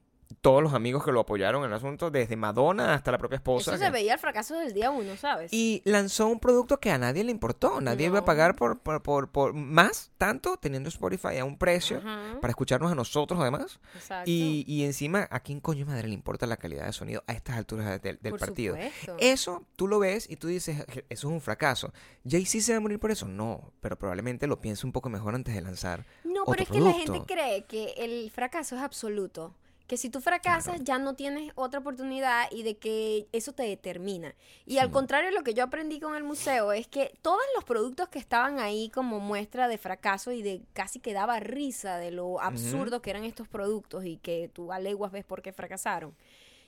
todos 0.49 0.63
los 0.63 0.73
amigos 0.73 1.05
que 1.05 1.13
lo 1.13 1.21
apoyaron 1.21 1.63
en 1.65 1.71
el 1.71 1.75
asunto, 1.77 2.11
desde 2.11 2.37
Madonna 2.37 2.95
hasta 2.95 3.11
la 3.13 3.19
propia 3.19 3.37
esposa. 3.37 3.71
Eso 3.73 3.79
que- 3.79 3.85
se 3.87 3.91
veía 3.91 4.15
el 4.15 4.19
fracaso 4.19 4.57
del 4.59 4.73
día 4.73 4.91
uno, 4.91 5.17
¿sabes? 5.17 5.53
y 5.53 5.83
lanzó 5.85 6.27
un 6.29 6.41
producto 6.41 6.79
que 6.81 6.91
a 6.91 6.97
nadie 6.99 7.23
le 7.25 7.31
importó. 7.31 7.81
Nadie 7.81 8.07
iba 8.07 8.19
a 8.19 8.21
No. 8.23 8.25
pagar 8.25 8.57
por, 8.57 8.79
por, 8.79 9.03
por, 9.03 9.29
por 9.31 9.53
más, 9.53 10.11
tanto, 10.17 10.57
teniendo 10.57 10.89
Spotify 10.89 11.39
a 11.39 11.45
un 11.45 11.59
precio, 11.59 11.99
Ajá, 11.99 12.39
para 12.41 12.51
escucharnos 12.51 12.91
a 12.91 12.95
nosotros 12.95 13.39
además. 13.41 13.79
exacto. 13.95 14.31
Y, 14.31 14.65
y 14.67 14.85
encima, 14.85 15.29
¿a 15.31 15.41
quién 15.41 15.61
coño 15.61 15.85
madre 15.87 16.09
le 16.09 16.15
importa 16.15 16.47
la 16.47 16.57
calidad 16.57 16.87
de 16.87 16.93
sonido 16.93 17.23
a 17.27 17.33
estas 17.33 17.57
alturas 17.57 18.01
del, 18.01 18.19
del 18.21 18.35
partido? 18.37 18.75
supuesto. 18.75 19.17
Eso 19.19 19.65
tú 19.77 19.87
lo 19.87 19.99
ves 19.99 20.29
y 20.31 20.37
tú 20.37 20.49
dices, 20.49 20.79
eso 20.89 21.05
es 21.09 21.25
un 21.25 21.41
fracaso. 21.41 21.93
¿Jay-Z 22.27 22.65
se 22.65 22.73
va 22.73 22.79
a 22.79 22.81
morir 22.81 22.99
por 22.99 23.11
eso? 23.11 23.27
No, 23.27 23.73
pero 23.81 23.97
probablemente 23.99 24.47
lo 24.47 24.61
piense 24.61 24.87
un 24.87 24.93
poco 24.93 25.09
mejor 25.11 25.35
antes 25.35 25.55
de 25.55 25.61
lanzar. 25.61 26.07
No, 26.25 26.43
otro 26.43 26.53
pero 26.53 26.63
es 26.63 26.69
que 26.71 26.81
la 26.81 26.93
gente 26.93 27.23
cree 27.27 27.65
que 27.65 27.93
el 27.99 28.31
fracaso 28.31 28.77
es 28.77 28.83
absoluto. 28.83 29.55
Que 29.89 29.97
si 29.97 30.11
tú 30.11 30.21
fracasas 30.21 30.85
ya 30.85 30.99
no 30.99 31.15
tienes 31.15 31.51
otra 31.55 31.81
oportunidad 31.81 32.47
y 32.53 32.63
de 32.63 32.77
que 32.77 33.27
eso 33.33 33.53
te 33.53 33.65
determina. 33.65 34.35
Y 34.67 34.79
al 34.79 34.91
contrario, 34.91 35.31
lo 35.31 35.43
que 35.43 35.55
yo 35.55 35.65
aprendí 35.65 35.99
con 35.99 36.15
el 36.15 36.23
museo 36.23 36.73
es 36.73 36.87
que 36.87 37.19
todos 37.23 37.41
los 37.57 37.65
productos 37.65 38.09
que 38.09 38.19
estaban 38.19 38.61
ahí 38.61 38.91
como 38.91 39.19
muestra 39.19 39.67
de 39.67 39.79
fracaso 39.79 40.31
y 40.31 40.43
de 40.43 40.61
casi 40.75 41.01
que 41.01 41.15
daba 41.15 41.41
risa 41.41 41.97
de 41.97 42.11
lo 42.11 42.41
absurdo 42.41 43.01
que 43.01 43.09
eran 43.09 43.25
estos 43.25 43.49
productos 43.49 44.05
y 44.05 44.19
que 44.19 44.51
tú 44.53 44.73
a 44.73 44.79
leguas 44.79 45.11
ves 45.11 45.25
por 45.25 45.41
qué 45.41 45.55
fracasaron. 45.55 46.15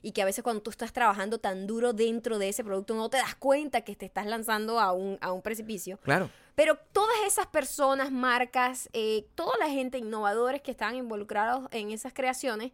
Y 0.02 0.12
que 0.12 0.22
a 0.22 0.24
veces 0.24 0.42
cuando 0.42 0.62
tú 0.62 0.70
estás 0.70 0.94
trabajando 0.94 1.37
tan 1.37 1.66
duro 1.66 1.92
dentro 1.92 2.38
de 2.38 2.48
ese 2.48 2.64
producto 2.64 2.94
no 2.94 3.11
te 3.11 3.18
das 3.18 3.35
cuenta 3.35 3.83
que 3.83 3.94
te 3.94 4.06
estás 4.06 4.24
lanzando 4.24 4.80
a 4.80 4.92
un, 4.92 5.18
a 5.20 5.30
un 5.30 5.42
precipicio. 5.42 5.98
Claro. 5.98 6.30
Pero 6.54 6.78
todas 6.92 7.16
esas 7.26 7.46
personas, 7.46 8.11
marcas, 8.11 8.88
eh, 8.94 9.26
toda 9.35 9.59
la 9.59 9.68
gente, 9.68 9.98
innovadores 9.98 10.62
que 10.62 10.70
estaban 10.70 10.94
involucrados 10.96 11.68
en 11.70 11.90
esas 11.90 12.14
creaciones, 12.14 12.72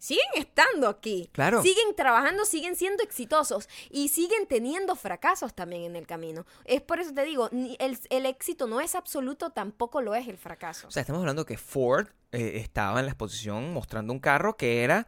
siguen 0.00 0.26
estando 0.34 0.88
aquí. 0.88 1.28
Claro. 1.32 1.62
Siguen 1.62 1.94
trabajando, 1.94 2.44
siguen 2.44 2.74
siendo 2.74 3.04
exitosos 3.04 3.68
y 3.90 4.08
siguen 4.08 4.46
teniendo 4.48 4.96
fracasos 4.96 5.54
también 5.54 5.82
en 5.84 5.94
el 5.94 6.08
camino. 6.08 6.44
Es 6.64 6.80
por 6.80 6.98
eso 6.98 7.12
te 7.14 7.22
digo, 7.24 7.48
el, 7.78 7.98
el 8.10 8.26
éxito 8.26 8.66
no 8.66 8.80
es 8.80 8.96
absoluto, 8.96 9.50
tampoco 9.50 10.00
lo 10.00 10.16
es 10.16 10.26
el 10.26 10.36
fracaso. 10.38 10.88
O 10.88 10.90
sea, 10.90 11.02
estamos 11.02 11.20
hablando 11.20 11.46
que 11.46 11.56
Ford 11.56 12.08
eh, 12.32 12.54
estaba 12.56 12.98
en 12.98 13.06
la 13.06 13.12
exposición 13.12 13.72
mostrando 13.72 14.12
un 14.12 14.18
carro 14.18 14.56
que 14.56 14.82
era 14.82 15.06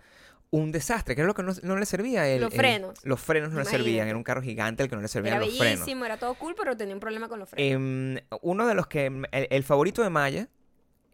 un 0.50 0.70
desastre, 0.70 1.14
que 1.14 1.22
era 1.22 1.28
lo 1.28 1.34
que 1.34 1.42
no, 1.42 1.54
no 1.62 1.76
le 1.78 1.86
servía. 1.86 2.28
El, 2.28 2.42
Los 2.42 2.52
el- 2.52 2.58
frenos. 2.58 2.98
los 3.04 3.18
frenos 3.18 3.50
no 3.52 3.60
le 3.60 3.64
servían, 3.64 4.06
era 4.06 4.18
un 4.18 4.22
carro 4.22 4.42
gigante 4.42 4.82
el 4.82 4.90
que 4.90 4.96
no 4.96 5.00
le 5.00 5.08
servían 5.08 5.36
era 5.36 5.46
los 5.46 5.56
frenos. 5.56 5.78
bellísimo, 5.80 6.04
era 6.04 6.18
todo 6.18 6.34
cool, 6.34 6.54
pero 6.54 6.76
tenía 6.76 6.92
un 6.92 7.00
problema 7.00 7.26
con 7.28 7.38
los 7.38 7.48
frenos. 7.48 7.74
Em, 7.74 8.18
uno 8.42 8.66
de 8.66 8.74
los 8.74 8.86
que, 8.86 9.06
el, 9.06 9.26
el 9.50 9.64
favorito 9.64 10.02
de 10.02 10.10
Maya 10.10 10.48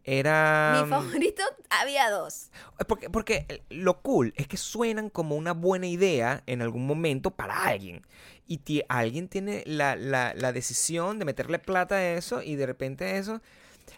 era... 0.03 0.81
Mi 0.83 0.89
favorito 0.89 1.43
había 1.69 2.09
dos. 2.09 2.49
Porque, 2.87 3.09
porque 3.09 3.63
lo 3.69 4.01
cool 4.01 4.33
es 4.37 4.47
que 4.47 4.57
suenan 4.57 5.09
como 5.09 5.35
una 5.35 5.53
buena 5.53 5.87
idea 5.87 6.43
en 6.47 6.61
algún 6.61 6.87
momento 6.87 7.31
para 7.31 7.65
alguien. 7.65 8.05
Y 8.47 8.57
ti- 8.57 8.83
alguien 8.89 9.27
tiene 9.27 9.63
la, 9.65 9.95
la- 9.95 10.33
la 10.33 10.51
decisión 10.51 11.19
de 11.19 11.25
meterle 11.25 11.59
plata 11.59 11.95
a 11.95 12.13
eso 12.13 12.41
y 12.41 12.55
de 12.55 12.65
repente 12.65 13.17
eso, 13.17 13.41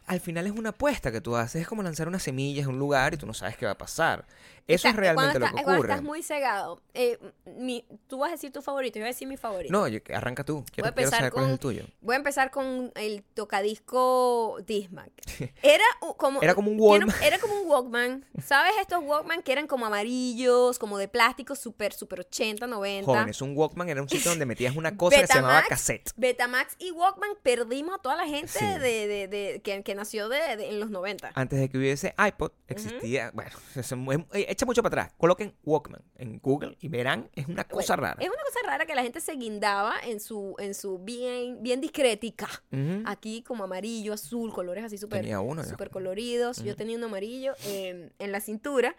al 0.06 0.20
final 0.20 0.46
es 0.46 0.52
una 0.54 0.70
apuesta 0.70 1.12
que 1.12 1.22
tú 1.22 1.36
haces. 1.38 1.62
Es 1.62 1.68
como 1.68 1.84
lanzar 1.84 2.08
unas 2.08 2.24
semillas 2.24 2.66
en 2.66 2.72
un 2.74 2.80
lugar 2.80 3.14
y 3.14 3.18
tú 3.18 3.26
no 3.26 3.34
sabes 3.34 3.56
qué 3.56 3.66
va 3.66 3.74
a 3.74 3.78
pasar. 3.78 4.26
Eso 4.67 4.88
Está- 4.88 4.89
es 4.89 4.95
realmente 4.95 5.15
cuando 5.34 5.39
lo 5.39 5.45
está- 5.45 5.58
que 5.58 5.63
Cuando 5.63 5.80
ocurre. 5.82 5.91
estás 5.93 6.04
muy 6.06 6.24
cegado, 6.24 6.82
eh, 6.93 7.19
mi- 7.58 7.86
tú 8.08 8.19
vas 8.19 8.30
a 8.30 8.32
decir 8.34 8.52
tu 8.52 8.62
favorito, 8.62 8.95
yo 9.00 9.02
voy 9.04 9.10
a 9.10 9.13
decir 9.13 9.28
mi 9.28 9.38
favorito. 9.38 9.71
No, 9.71 9.88
yo- 9.88 10.00
arranca 10.13 10.43
tú. 10.43 10.63
Quiero, 10.71 10.86
a 10.88 10.89
empezar 10.89 11.19
saber 11.19 11.32
cuál 11.32 11.43
es 11.45 11.47
con- 11.47 11.54
el 11.54 11.60
tuyo. 11.60 11.86
Voy 12.02 12.13
a 12.13 12.17
empezar 12.17 12.52
con 12.52 12.91
el 12.95 13.24
tocadisco 13.34 14.58
Dismac. 14.65 15.12
Era 15.63 15.84
como 16.17 16.41
Era 16.41 16.56
como 16.56 16.71
un 16.71 16.80
Walkman. 16.80 17.15
Era 17.24 17.39
como 17.39 17.62
un 17.62 17.67
Walkman. 17.69 18.26
¿Sabes 18.43 18.74
estos 18.80 19.04
Walkman 19.04 19.41
que 19.43 19.52
eran 19.52 19.67
como 19.67 19.86
amarillos, 19.86 20.78
como 20.80 20.97
de 20.97 21.08
plástico, 21.08 21.56
súper, 21.56 21.93
súper 21.93 22.21
80, 22.21 22.67
90? 22.67 23.06
Jóvenes, 23.06 23.41
un 23.41 23.56
Walkman 23.58 23.89
era 23.89 24.02
un 24.02 24.10
sitio 24.10 24.32
donde 24.32 24.45
metías 24.45 24.76
una 24.76 24.95
cosa 24.97 25.19
que 25.21 25.28
se 25.28 25.34
llamaba 25.36 25.63
cassette. 25.67 26.12
Betamax 26.15 26.76
y 26.80 26.91
Walkman 26.91 27.32
perdimos 27.43 27.95
a 27.95 28.02
toda 28.02 28.15
la 28.15 28.26
gente 28.28 28.47
Sí. 28.60 28.65
de, 28.65 29.08
de- 29.08 29.28
de- 29.28 29.62
que, 29.63 29.84
que 29.84 29.95
nació 29.95 30.30
de, 30.30 30.39
en 30.69 30.80
los 30.80 30.89
90. 30.89 31.32
Antes 31.36 31.60
de 31.60 31.69
que 31.69 31.78
hubiese 31.78 32.13
iPod, 32.17 32.52
existía, 32.67 33.32
bueno, 33.34 33.52
se 33.82 33.95
mue- 33.95 34.26
eh, 34.34 34.45
echa 34.52 34.66
mucho 34.66 34.84
para 34.84 35.04
atrás. 35.04 35.14
Coloquen 35.18 35.56
Walkman 35.64 36.02
en 36.18 36.40
Google 36.40 36.78
y 36.80 36.88
verán, 36.90 37.30
es 37.34 37.48
una 37.48 37.64
cosa 37.64 37.96
Bueno, 37.96 38.10
rara. 38.10 38.22
Es 38.22 38.28
una 38.30 38.44
cosa 38.44 38.60
rara 38.66 38.86
que 38.86 38.96
la 38.96 39.04
gente 39.04 39.22
se 39.22 39.34
guindaba 39.34 39.96
en 40.06 40.20
su, 40.20 40.56
en 40.60 40.74
su 40.74 41.00
bien, 41.00 41.64
bien 41.64 41.82
discretica. 41.82 42.48
Ujú. 42.72 43.04
Aquí 43.06 43.44
como 43.44 43.64
amarillo, 43.64 44.14
azul, 44.14 44.54
colores 44.54 44.84
así 44.84 44.98
súper 44.98 45.22
Tenía 45.22 45.40
uno, 45.40 45.64
ya. 45.64 45.70
súper 45.70 45.90
coloridos. 45.90 46.64
Yo 46.64 46.76
tenía 46.76 46.98
un 46.98 47.04
amarillo 47.04 47.54
eh, 47.66 48.12
en 48.20 48.32
la 48.32 48.42
cintura 48.42 48.96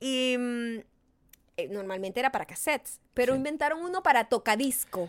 y 0.00 0.36
mm, 0.38 0.78
eh, 1.58 1.68
normalmente 1.70 2.20
era 2.20 2.30
para 2.32 2.44
cassettes, 2.44 3.00
pero 3.14 3.32
Sí. 3.32 3.38
inventaron 3.38 3.80
uno 3.80 4.02
para 4.02 4.28
tocadisco. 4.28 5.08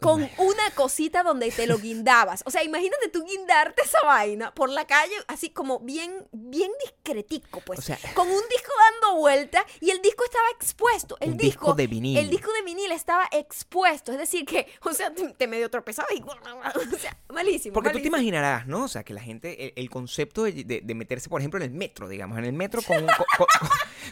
Con 0.00 0.22
una 0.38 0.70
cosita 0.74 1.22
donde 1.22 1.50
te 1.50 1.66
lo 1.66 1.78
guindabas. 1.78 2.42
O 2.46 2.50
sea, 2.50 2.62
imagínate 2.64 3.08
tú 3.08 3.24
guindarte 3.24 3.82
esa 3.82 3.98
vaina 4.04 4.52
por 4.54 4.70
la 4.70 4.86
calle, 4.86 5.14
así 5.28 5.50
como 5.50 5.80
bien, 5.80 6.26
bien 6.32 6.70
discretico, 6.84 7.60
pues. 7.60 7.78
O 7.78 7.82
sea- 7.82 7.98
con 8.14 8.26
un 8.28 8.42
disco 8.48 8.72
dando 9.00 9.18
vuelta 9.20 9.64
y 9.80 9.90
el 9.90 10.00
disco 10.02 10.24
estaba 10.24 10.46
expuesto. 10.54 11.16
El 11.20 11.32
Un 11.32 11.36
disco 11.36 11.74
de 11.74 11.86
vinil. 11.86 12.16
El 12.18 12.30
disco 12.30 12.52
de 12.52 12.62
vinil 12.62 12.90
estaba 12.92 13.28
expuesto. 13.32 14.12
Es 14.12 14.18
decir, 14.18 14.44
que, 14.46 14.66
o 14.82 14.92
sea, 14.92 15.12
te, 15.14 15.28
te 15.34 15.46
medio 15.46 15.70
tropezabas 15.70 16.12
y. 16.12 16.22
O 16.30 16.98
sea, 16.98 17.16
malísimo. 17.28 17.74
Porque 17.74 17.90
tú 17.90 18.00
te 18.00 18.08
imaginarás, 18.08 18.66
¿no? 18.66 18.84
O 18.84 18.88
sea, 18.88 19.04
que 19.04 19.12
la 19.14 19.20
gente, 19.22 19.66
el, 19.66 19.72
el 19.76 19.90
concepto 19.90 20.44
de, 20.44 20.52
de- 20.64 20.80
de 20.82 20.94
meterse, 20.94 21.28
por 21.28 21.40
ejemplo, 21.40 21.58
en 21.58 21.64
el 21.70 21.76
metro, 21.76 22.08
digamos, 22.08 22.38
en 22.38 22.44
el 22.44 22.52
metro 22.52 22.82
con 22.82 22.98
un, 22.98 23.06
con, 23.06 23.26
con- 23.36 23.46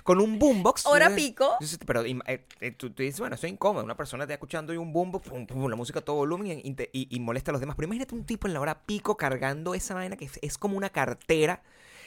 con 0.02 0.20
un 0.22 0.38
boombox. 0.38 0.86
Hora 0.86 1.14
pico. 1.14 1.56
Pero 1.86 2.04
eh, 2.04 2.44
eh, 2.60 2.70
tú, 2.72 2.90
tú 2.90 3.02
dices, 3.02 3.20
bueno, 3.20 3.34
es 3.36 3.44
incómodo. 3.44 3.84
Una 3.84 3.96
persona 3.96 4.24
está 4.24 4.34
escuchando 4.34 4.72
y 4.72 4.76
un 4.76 4.92
boombox, 4.92 5.28
pum, 5.28 5.46
pum, 5.46 5.68
la 5.68 5.76
música 5.78 6.00
a 6.00 6.04
todo 6.04 6.16
volumen 6.16 6.60
y, 6.62 7.20
molesta 7.20 7.50
a 7.50 7.52
los 7.52 7.60
demás. 7.60 7.76
Pero 7.76 7.86
imagínate 7.86 8.14
un 8.14 8.24
tipo 8.24 8.46
en 8.46 8.54
la 8.54 8.60
hora 8.60 8.82
pico 8.84 9.16
cargando 9.16 9.74
esa 9.74 9.94
vaina 9.94 10.16
que 10.16 10.28
es 10.42 10.58
como 10.58 10.76
una 10.76 10.90
cartera 10.90 11.62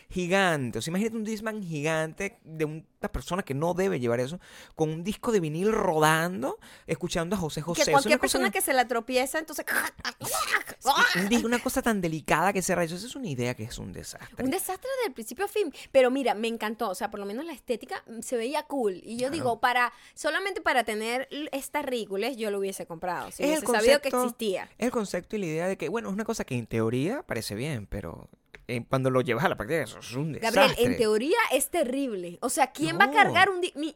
gigante. 0.09 0.79
O 0.79 0.81
sea, 0.81 0.91
imagínate 0.91 1.15
un 1.17 1.23
Discman 1.23 1.63
gigante 1.63 2.39
de 2.43 2.65
una 2.65 2.83
persona 3.11 3.43
que 3.43 3.53
no 3.53 3.73
debe 3.73 3.99
llevar 3.99 4.19
eso, 4.19 4.39
con 4.75 4.89
un 4.89 5.03
disco 5.03 5.31
de 5.31 5.39
vinil 5.39 5.71
rodando, 5.71 6.57
escuchando 6.87 7.35
a 7.35 7.39
José 7.39 7.61
José. 7.61 7.85
Que 7.85 7.91
cualquier 7.91 8.19
cosa 8.19 8.21
persona 8.21 8.51
que 8.51 8.61
se 8.61 8.73
la 8.73 8.87
tropieza, 8.87 9.39
entonces. 9.39 9.65
una 11.43 11.59
cosa 11.59 11.81
tan 11.81 12.01
delicada 12.01 12.53
que 12.53 12.61
se 12.61 12.75
rayó. 12.75 12.95
Esa 12.95 13.07
es 13.07 13.15
una 13.15 13.27
idea 13.27 13.53
que 13.55 13.63
es 13.63 13.77
un 13.77 13.91
desastre. 13.91 14.43
Un 14.43 14.51
desastre 14.51 14.89
del 15.03 15.13
principio 15.13 15.45
a 15.45 15.47
fin. 15.47 15.73
Pero 15.91 16.11
mira, 16.11 16.33
me 16.33 16.47
encantó. 16.47 16.89
O 16.89 16.95
sea, 16.95 17.09
por 17.09 17.19
lo 17.19 17.25
menos 17.25 17.45
la 17.45 17.53
estética 17.53 18.03
se 18.21 18.37
veía 18.37 18.63
cool. 18.63 19.01
Y 19.03 19.13
yo 19.15 19.27
Claro. 19.27 19.33
digo, 19.33 19.59
para 19.59 19.91
solamente 20.13 20.61
para 20.61 20.83
tener 20.83 21.27
estas 21.51 21.85
rígules, 21.85 22.37
yo 22.37 22.51
lo 22.51 22.59
hubiese 22.59 22.85
comprado. 22.85 23.31
Si 23.31 23.43
Es 23.43 23.49
el 23.49 23.57
hubiese 23.59 23.73
sabido 23.73 24.01
que 24.01 24.09
concepto- 24.11 24.23
existía. 24.25 24.69
El 24.77 24.91
concepto 24.91 25.35
y 25.35 25.39
la 25.39 25.45
idea 25.45 25.67
de 25.67 25.77
que, 25.77 25.89
bueno, 25.89 26.09
es 26.09 26.13
una 26.13 26.25
cosa 26.25 26.43
que 26.45 26.55
en 26.55 26.67
teoría 26.67 27.23
parece 27.23 27.55
bien, 27.55 27.87
pero 27.87 28.29
eh, 28.77 28.85
cuando 28.87 29.09
lo 29.09 29.21
llevas 29.21 29.43
a 29.45 29.49
la 29.49 29.55
práctica, 29.55 29.81
eso 29.83 29.99
es 29.99 30.13
un 30.13 30.33
desastre. 30.33 30.61
Gabriel, 30.61 30.91
en 30.91 30.97
teoría 30.97 31.37
es 31.51 31.69
terrible. 31.69 32.37
O 32.41 32.49
sea, 32.49 32.71
¿quién 32.71 32.97
va 32.99 33.05
a 33.05 33.11
cargar 33.11 33.49
un... 33.49 33.59
mi- 33.59 33.95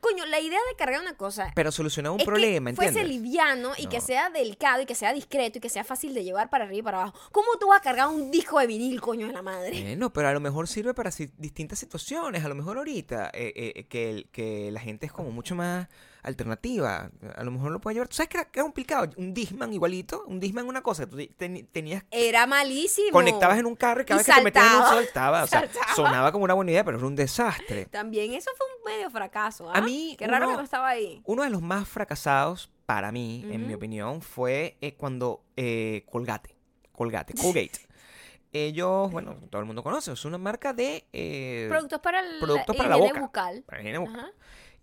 Coño, 0.00 0.26
la 0.26 0.40
idea 0.40 0.58
de 0.70 0.76
cargar 0.76 1.00
una 1.00 1.16
cosa... 1.16 1.52
Pero 1.54 1.70
solucionar 1.72 2.12
un 2.12 2.20
es 2.20 2.26
problema, 2.26 2.70
que 2.70 2.76
fuese 2.76 3.04
liviano 3.04 3.72
y 3.78 3.86
que 3.86 4.00
sea 4.00 4.30
delicado 4.30 4.82
y 4.82 4.86
que 4.86 4.94
sea 4.94 5.12
discreto 5.12 5.58
y 5.58 5.60
que 5.60 5.68
sea 5.68 5.84
fácil 5.84 6.14
de 6.14 6.24
llevar 6.24 6.50
para 6.50 6.64
arriba 6.64 6.78
y 6.78 6.82
para 6.82 7.02
abajo. 7.02 7.18
¿Cómo 7.32 7.48
tú 7.60 7.68
vas 7.68 7.78
a 7.80 7.82
cargar 7.82 8.08
un 8.08 8.30
disco 8.30 8.58
de 8.58 8.66
vinil, 8.66 9.00
coño 9.00 9.26
de 9.26 9.32
la 9.32 9.42
madre? 9.42 9.80
Bueno, 9.82 10.12
pero 10.12 10.28
a 10.28 10.32
lo 10.32 10.40
mejor 10.40 10.68
sirve 10.68 10.94
para 10.94 11.10
si- 11.10 11.30
distintas 11.38 11.78
situaciones. 11.78 12.44
A 12.44 12.48
lo 12.48 12.54
mejor 12.54 12.78
ahorita 12.78 13.30
eh, 13.34 13.52
eh, 13.76 13.84
que, 13.88 14.26
que 14.32 14.70
la 14.72 14.80
gente 14.80 15.06
es 15.06 15.12
como 15.12 15.30
mucho 15.30 15.54
más 15.54 15.88
alternativa. 16.24 17.10
A 17.36 17.44
lo 17.44 17.50
mejor 17.50 17.70
lo 17.72 17.80
puede 17.80 17.94
llevar. 17.94 18.08
¿Tú 18.08 18.16
sabes 18.16 18.28
que 18.28 18.38
era, 18.38 18.50
que 18.50 18.58
era 18.58 18.64
complicado? 18.64 19.10
Un 19.16 19.32
Disman 19.34 19.72
igualito. 19.72 20.24
Un 20.26 20.40
Disman 20.40 20.66
una 20.66 20.82
cosa. 20.82 21.06
Tú 21.08 21.16
ten- 21.36 21.66
tenías 21.68 22.02
Era 22.10 22.46
malísimo. 22.46 23.10
conectabas 23.12 23.58
en 23.58 23.66
un 23.66 23.76
carro 23.76 24.02
y 24.02 24.04
cada 24.04 24.20
Y 24.20 24.24
vez 24.24 24.26
que 24.26 24.32
te 24.40 24.42
metías 24.44 24.64
en 24.64 24.70
un 24.72 24.76
saltaba. 24.82 25.00
soltaba. 25.02 25.44
O 25.44 25.46
sea, 25.46 25.60
Saltaba. 25.60 25.94
sonaba 25.94 26.32
como 26.32 26.44
una 26.44 26.54
buena 26.54 26.70
idea, 26.72 26.84
pero 26.84 26.98
era 26.98 27.06
un 27.06 27.14
desastre. 27.16 27.86
También 27.86 28.32
eso 28.34 28.50
fue 28.56 28.66
un 28.66 28.92
medio 28.96 29.10
fracaso. 29.10 29.70
A 29.70 29.74
¿ah? 29.74 29.80
mí, 29.80 30.16
Qué 30.18 30.26
raro 30.26 30.48
que 30.48 30.56
no 30.56 30.62
estaba 30.62 30.88
ahí. 30.88 31.20
Uno 31.24 31.42
de 31.44 31.50
los 31.50 31.62
más 31.62 31.88
fracasados 31.88 32.70
para 32.86 33.12
mí, 33.12 33.46
en 33.50 33.66
mi 33.66 33.74
opinión, 33.74 34.20
fue 34.20 34.76
eh, 34.80 34.94
cuando 34.94 35.44
eh, 35.56 36.04
Colgate. 36.10 36.54
Colgate. 36.92 37.34
Colgate. 37.40 37.80
Ellos, 38.52 39.10
bueno, 39.10 39.34
todo 39.50 39.60
el 39.60 39.66
mundo 39.66 39.82
conoce, 39.82 40.12
es 40.12 40.24
una 40.24 40.38
marca 40.38 40.72
de... 40.72 41.08
eh, 41.12 41.66
Productos 41.68 41.98
para 42.00 42.20
el 42.20 42.38
productos 42.38 42.76
para 42.76 42.88
la 42.90 42.96
boca. 42.96 43.20
bucal. 43.20 43.64
para 43.66 43.80
higiene 43.80 43.98
bucal. 43.98 44.20
Ajá. 44.20 44.30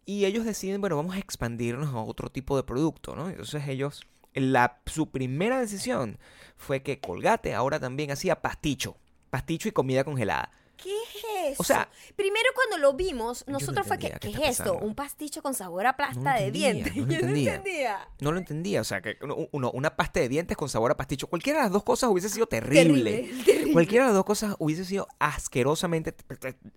Y 0.05 0.25
ellos 0.25 0.45
deciden, 0.45 0.81
bueno, 0.81 0.97
vamos 0.97 1.15
a 1.15 1.19
expandirnos 1.19 1.93
a 1.93 1.99
otro 1.99 2.29
tipo 2.29 2.57
de 2.57 2.63
producto, 2.63 3.15
¿no? 3.15 3.29
Entonces 3.29 3.67
ellos, 3.67 4.01
la, 4.33 4.81
su 4.85 5.09
primera 5.11 5.59
decisión 5.59 6.17
fue 6.57 6.81
que 6.81 6.99
Colgate 6.99 7.53
ahora 7.53 7.79
también 7.79 8.11
hacía 8.11 8.41
pasticho. 8.41 8.97
Pasticho 9.29 9.69
y 9.69 9.71
comida 9.71 10.03
congelada. 10.03 10.51
¿Qué 10.81 10.89
es 10.95 11.51
eso? 11.53 11.61
O 11.61 11.63
sea, 11.63 11.89
primero 12.15 12.49
cuando 12.55 12.77
lo 12.77 12.93
vimos, 12.93 13.43
no 13.47 13.53
nosotros 13.53 13.85
fue 13.87 13.97
que, 13.99 14.07
entendía 14.07 14.37
¿qué 14.39 14.43
qué 14.45 14.49
es 14.49 14.59
esto? 14.59 14.73
Un 14.77 14.95
pasticho 14.95 15.41
con 15.41 15.53
sabor 15.53 15.85
a 15.87 15.95
pasta 15.97 16.19
No 16.19 16.31
de 16.31 16.37
entendía, 16.47 16.73
dientes. 16.73 16.95
no 16.95 17.05
lo 17.05 17.07
Yo 17.11 17.19
no 17.21 17.27
entendía. 17.27 17.55
entendía. 17.55 18.09
No 18.19 18.31
lo 18.31 18.37
entendía, 18.39 18.81
o 18.81 18.83
sea, 18.83 19.01
que 19.01 19.17
uno, 19.51 19.71
una 19.71 19.95
pasta 19.95 20.19
de 20.19 20.29
dientes 20.29 20.57
con 20.57 20.69
sabor 20.69 20.91
a 20.91 20.97
pasticho, 20.97 21.27
cualquiera 21.27 21.59
de 21.59 21.63
las 21.65 21.71
dos 21.71 21.83
cosas 21.83 22.09
hubiese 22.09 22.29
sido 22.29 22.47
terrible. 22.47 23.11
Terrible, 23.11 23.43
terrible. 23.45 23.73
Cualquiera 23.73 24.05
de 24.05 24.09
las 24.09 24.15
dos 24.15 24.25
cosas 24.25 24.55
hubiese 24.59 24.85
sido 24.85 25.07
asquerosamente 25.19 26.15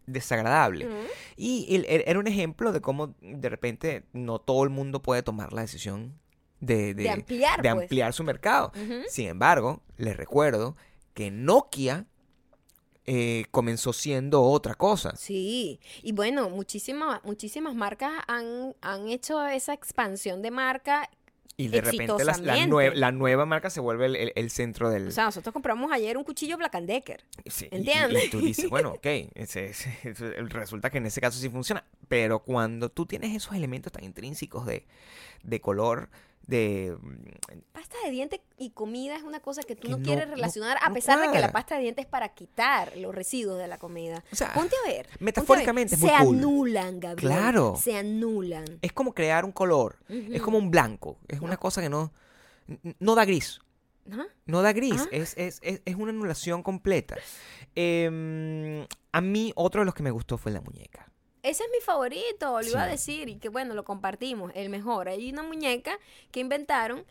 desagradable. 0.06 0.88
Y 1.36 1.74
el- 1.74 1.84
er- 1.86 2.04
era 2.06 2.18
un 2.18 2.26
ejemplo 2.26 2.72
de 2.72 2.80
cómo 2.80 3.14
de 3.20 3.48
repente 3.48 4.04
no 4.12 4.38
todo 4.38 4.64
el 4.64 4.70
mundo 4.70 5.02
puede 5.02 5.22
tomar 5.22 5.52
la 5.52 5.62
decisión 5.62 6.18
de, 6.60 6.94
De 6.94 7.10
ampliar, 7.10 7.60
de 7.62 7.70
pues. 7.70 7.82
ampliar 7.84 8.12
su 8.12 8.24
mercado. 8.24 8.72
Sin 9.08 9.28
embargo, 9.28 9.82
les 9.96 10.16
recuerdo 10.16 10.76
que 11.14 11.30
Nokia 11.30 12.06
eh, 13.06 13.44
comenzó 13.50 13.92
siendo 13.92 14.42
otra 14.42 14.74
cosa. 14.74 15.14
Sí, 15.16 15.80
y 16.02 16.12
bueno, 16.12 16.48
muchísimas, 16.50 17.22
muchísimas 17.24 17.74
marcas 17.74 18.12
han, 18.26 18.74
han 18.80 19.08
hecho 19.08 19.44
esa 19.46 19.72
expansión 19.74 20.40
de 20.42 20.50
marca. 20.50 21.08
Y 21.56 21.68
de 21.68 21.82
repente 21.82 22.24
la, 22.24 23.12
nueva 23.12 23.46
marca 23.46 23.70
se 23.70 23.78
vuelve 23.78 24.06
el, 24.06 24.16
el- 24.16 24.32
el 24.34 24.50
centro 24.50 24.90
del... 24.90 25.06
O 25.06 25.10
sea, 25.12 25.26
nosotros 25.26 25.52
compramos 25.52 25.92
ayer 25.92 26.16
un 26.16 26.24
cuchillo 26.24 26.56
Black 26.56 26.74
and 26.74 26.88
Decker. 26.88 27.22
Sí, 27.46 27.68
y- 27.70 27.76
¿entiendes? 27.76 28.24
Y, 28.24 28.30
tú 28.30 28.40
dices, 28.40 28.68
bueno, 28.68 28.90
ok, 28.96 29.06
ese- 29.34 29.66
ese- 29.66 29.96
ese- 30.02 30.30
resulta 30.48 30.90
que 30.90 30.98
en 30.98 31.06
ese 31.06 31.20
caso 31.20 31.38
sí 31.38 31.48
funciona. 31.48 31.84
Pero 32.08 32.40
cuando 32.40 32.88
tú 32.88 33.06
tienes 33.06 33.36
esos 33.36 33.54
elementos 33.54 33.92
tan 33.92 34.02
intrínsecos 34.02 34.66
de, 34.66 34.84
de 35.44 35.60
color, 35.60 36.08
de... 36.46 36.96
mm, 37.00 37.58
Pasta 37.72 37.96
de 38.04 38.10
dientes 38.10 38.40
y 38.58 38.70
comida 38.70 39.16
es 39.16 39.22
una 39.22 39.40
cosa 39.40 39.62
que 39.62 39.74
tú 39.76 39.82
Que 39.82 39.88
no, 39.90 39.96
no- 39.98 40.04
quieres 40.04 40.26
no- 40.28 40.34
relacionar, 40.34 40.78
a 40.82 40.88
no 40.88 40.94
pesar 40.94 41.20
de 41.20 41.30
que 41.32 41.40
la 41.40 41.52
pasta 41.52 41.74
de 41.76 41.82
dientes 41.82 42.04
es 42.04 42.10
para 42.10 42.28
quitar 42.30 42.96
los 42.96 43.14
residuos 43.14 43.58
de 43.58 43.66
la 43.68 43.78
comida. 43.78 44.22
O 44.32 44.36
sea, 44.36 44.52
Ponte 44.52 44.74
a 44.84 44.88
ver. 44.88 44.96
ponte 44.96 45.08
a 45.10 45.12
ver. 45.12 45.20
metafóricamente 45.22 45.94
es 45.94 46.00
muy 46.00 46.10
Se 46.10 46.16
cool. 46.24 46.36
anulan, 46.38 47.00
Gabriel. 47.00 47.30
Claro. 47.32 47.76
Se 47.80 47.96
anulan. 47.96 48.64
Es 48.82 48.92
como 48.92 49.12
crear 49.14 49.44
un 49.44 49.52
color. 49.52 49.98
Es 50.08 50.40
como 50.42 50.58
un 50.58 50.70
blanco. 50.70 51.18
Es 51.28 51.40
una 51.40 51.56
cosa 51.56 51.80
que 51.82 51.88
no... 51.88 52.12
No 52.98 53.14
da 53.14 53.24
gris. 53.24 53.60
No 54.46 54.62
da 54.62 54.72
gris. 54.72 55.02
Ah. 55.04 55.08
Es, 55.12 55.34
es, 55.36 55.60
es, 55.62 55.82
es 55.84 55.94
una 55.96 56.10
anulación 56.10 56.62
completa. 56.62 57.16
Em, 57.74 58.86
a 59.12 59.20
mí, 59.20 59.52
otro 59.56 59.80
de 59.80 59.84
los 59.86 59.94
que 59.94 60.02
me 60.02 60.10
gustó 60.10 60.38
fue 60.38 60.52
la 60.52 60.60
muñeca. 60.60 61.10
Ese 61.44 61.62
es 61.62 61.68
mi 61.70 61.80
favorito, 61.80 62.62
lo 62.62 62.66
iba 62.66 62.84
a 62.84 62.86
decir, 62.86 63.28
y 63.28 63.36
que 63.36 63.50
bueno, 63.50 63.74
lo 63.74 63.84
compartimos, 63.84 64.50
el 64.54 64.70
mejor. 64.70 65.10
Hay 65.10 65.30
una 65.30 65.42
muñeca 65.42 65.98
que 66.32 66.40
inventaron. 66.40 67.04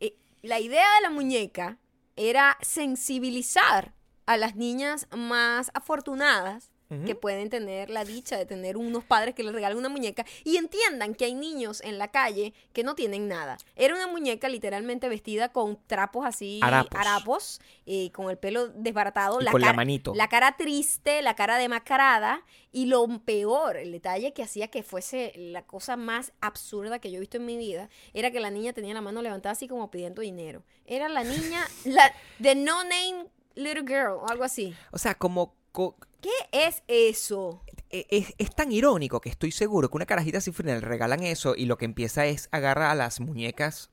eh, 0.00 0.14
La 0.42 0.60
idea 0.60 0.86
de 0.96 1.00
la 1.00 1.08
muñeca 1.10 1.78
era 2.14 2.58
sensibilizar 2.60 3.94
a 4.26 4.36
las 4.36 4.54
niñas 4.54 5.06
más 5.16 5.70
afortunadas 5.72 6.70
Que 7.06 7.14
pueden 7.14 7.50
tener 7.50 7.88
la 7.88 8.04
dicha 8.04 8.36
de 8.36 8.46
tener 8.46 8.76
unos 8.76 9.04
padres 9.04 9.34
que 9.36 9.44
les 9.44 9.52
regalen 9.52 9.78
una 9.78 9.88
muñeca 9.88 10.24
y 10.42 10.56
entiendan 10.56 11.14
que 11.14 11.24
hay 11.26 11.34
niños 11.34 11.80
en 11.82 11.98
la 11.98 12.08
calle 12.08 12.52
que 12.72 12.82
no 12.82 12.96
tienen 12.96 13.28
nada. 13.28 13.58
Era 13.76 13.94
una 13.94 14.08
muñeca 14.08 14.48
literalmente 14.48 15.08
vestida 15.08 15.50
con 15.50 15.78
trapos 15.86 16.26
así, 16.26 16.58
Harapos. 16.62 17.00
harapos, 17.00 17.60
eh, 17.86 18.10
con 18.10 18.28
el 18.28 18.38
pelo 18.38 18.68
desbaratado, 18.68 19.40
Y 19.40 19.44
con 19.46 19.60
la 19.60 19.68
cara- 19.68 19.76
manito. 19.76 20.14
la 20.16 20.28
cara 20.28 20.56
triste, 20.56 21.22
la 21.22 21.36
cara 21.36 21.58
demacrada 21.58 22.44
y 22.72 22.86
lo 22.86 23.06
peor, 23.24 23.76
el 23.76 23.92
detalle 23.92 24.32
que 24.32 24.42
hacía 24.42 24.66
que 24.68 24.82
fuese 24.82 25.32
la 25.36 25.62
cosa 25.62 25.96
más 25.96 26.32
absurda 26.40 26.98
que 26.98 27.10
yo 27.12 27.18
he 27.18 27.20
visto 27.20 27.36
en 27.36 27.46
mi 27.46 27.56
vida, 27.56 27.88
era 28.14 28.32
que 28.32 28.40
la 28.40 28.50
niña 28.50 28.72
tenía 28.72 28.94
la 28.94 29.00
mano 29.00 29.22
levantada 29.22 29.52
así 29.52 29.68
como 29.68 29.92
pidiendo 29.92 30.22
dinero. 30.22 30.64
Era 30.86 31.08
la 31.08 31.22
niña, 31.22 31.64
la 31.84 32.12
de 32.40 32.56
no 32.56 32.82
name 32.82 33.26
little 33.54 33.82
girl 33.86 34.14
o 34.22 34.28
algo 34.28 34.42
así. 34.42 34.74
O 34.90 34.98
sea, 34.98 35.14
como... 35.14 35.54
co- 35.70 35.94
¿Qué 36.20 36.30
es 36.52 36.82
eso? 36.88 37.62
e- 37.90 38.06
es, 38.10 38.34
es 38.38 38.54
tan 38.54 38.70
irónico 38.72 39.20
que 39.20 39.28
estoy 39.30 39.50
seguro 39.50 39.90
que 39.90 39.96
una 39.96 40.06
carajita 40.06 40.40
cifrina 40.40 40.74
le 40.74 40.80
regalan 40.80 41.22
eso 41.22 41.54
y 41.56 41.66
lo 41.66 41.76
que 41.78 41.84
empieza 41.86 42.26
es 42.26 42.48
agarrar 42.52 42.90
a 42.90 42.94
las 42.94 43.20
muñecas, 43.20 43.90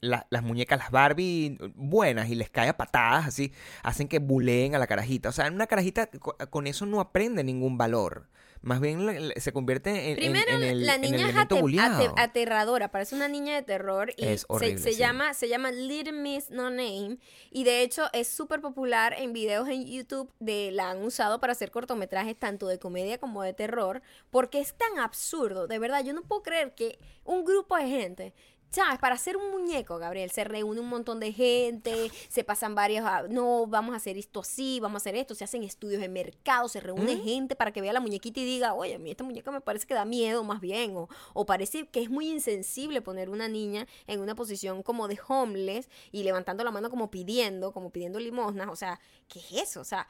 la- 0.00 0.26
las 0.30 0.42
muñecas, 0.42 0.78
las 0.78 0.90
Barbie 0.90 1.58
buenas 1.74 2.28
y 2.30 2.34
les 2.36 2.50
cae 2.50 2.68
a 2.68 2.76
patadas 2.76 3.26
así, 3.26 3.52
hacen 3.82 4.08
que 4.08 4.20
buleen 4.20 4.74
a 4.74 4.78
la 4.78 4.86
carajita. 4.86 5.28
O 5.28 5.32
sea, 5.32 5.48
una 5.50 5.66
carajita 5.66 6.06
co- 6.06 6.36
con 6.50 6.66
eso 6.66 6.86
no 6.86 7.00
aprende 7.00 7.42
ningún 7.44 7.76
valor. 7.78 8.28
Más 8.62 8.80
bien 8.80 9.32
se 9.36 9.52
convierte 9.52 10.10
en, 10.10 10.16
Primero, 10.16 10.50
en 10.50 10.62
el, 10.62 10.86
la 10.86 10.94
en 10.96 11.04
el 11.04 11.10
niña 11.12 11.28
es 11.30 11.36
aterradora, 12.16 12.90
parece 12.90 13.14
una 13.14 13.28
niña 13.28 13.54
de 13.54 13.62
terror 13.62 14.12
y 14.16 14.24
Es 14.24 14.40
se- 14.40 14.46
horrible, 14.48 14.78
se, 14.78 14.92
sí. 14.92 14.96
llama 14.98 15.34
se 15.34 15.48
llama 15.48 15.70
Little 15.70 16.12
Miss 16.12 16.50
No 16.50 16.70
Name 16.70 17.18
y 17.50 17.64
de 17.64 17.82
hecho 17.82 18.04
es 18.12 18.28
súper 18.28 18.60
popular 18.60 19.14
en 19.16 19.32
videos 19.32 19.68
en 19.68 19.86
YouTube 19.86 20.32
de 20.40 20.70
la 20.72 20.90
han 20.90 21.02
usado 21.04 21.40
para 21.40 21.52
hacer 21.52 21.70
cortometrajes 21.70 22.36
tanto 22.36 22.66
de 22.66 22.78
comedia 22.78 23.18
como 23.18 23.42
de 23.42 23.54
terror 23.54 24.02
porque 24.30 24.60
es 24.60 24.74
tan 24.74 24.98
absurdo, 24.98 25.66
de 25.66 25.78
verdad, 25.78 26.04
yo 26.04 26.12
no 26.12 26.22
puedo 26.22 26.42
creer 26.42 26.74
que 26.74 26.98
un 27.24 27.44
grupo 27.44 27.76
de 27.76 27.86
gente 27.88 28.34
¿Sabes? 28.70 28.98
Para 28.98 29.14
hacer 29.14 29.36
un 29.38 29.50
muñeco, 29.50 29.96
Gabriel, 29.98 30.30
se 30.30 30.44
reúne 30.44 30.80
un 30.80 30.88
montón 30.88 31.20
de 31.20 31.32
gente, 31.32 32.10
se 32.28 32.44
pasan 32.44 32.74
varios, 32.74 33.04
ah, 33.06 33.22
no, 33.28 33.66
vamos 33.66 33.94
a 33.94 33.96
hacer 33.96 34.18
esto 34.18 34.40
así, 34.40 34.78
vamos 34.78 34.96
a 34.96 35.02
hacer 35.02 35.16
esto, 35.16 35.34
se 35.34 35.44
hacen 35.44 35.62
estudios 35.62 36.02
en 36.02 36.12
mercado, 36.12 36.68
se 36.68 36.80
reúne 36.80 37.16
¿Mm? 37.16 37.22
gente 37.24 37.56
para 37.56 37.72
que 37.72 37.80
vea 37.80 37.94
la 37.94 38.00
muñequita 38.00 38.40
y 38.40 38.44
diga, 38.44 38.74
oye, 38.74 38.96
a 38.96 38.98
mí 38.98 39.10
esta 39.10 39.24
muñeca 39.24 39.50
me 39.50 39.62
parece 39.62 39.86
que 39.86 39.94
da 39.94 40.04
miedo 40.04 40.44
más 40.44 40.60
bien, 40.60 40.94
o, 40.96 41.08
o 41.32 41.46
parece 41.46 41.88
que 41.88 42.02
es 42.02 42.10
muy 42.10 42.28
insensible 42.28 43.00
poner 43.00 43.30
una 43.30 43.48
niña 43.48 43.86
en 44.06 44.20
una 44.20 44.34
posición 44.34 44.82
como 44.82 45.08
de 45.08 45.18
homeless 45.26 45.88
y 46.12 46.22
levantando 46.22 46.62
la 46.62 46.70
mano 46.70 46.90
como 46.90 47.10
pidiendo, 47.10 47.72
como 47.72 47.90
pidiendo 47.90 48.20
limosnas, 48.20 48.68
o 48.68 48.76
sea, 48.76 49.00
¿qué 49.28 49.38
es 49.38 49.52
eso? 49.52 49.80
O 49.80 49.84
sea, 49.84 50.06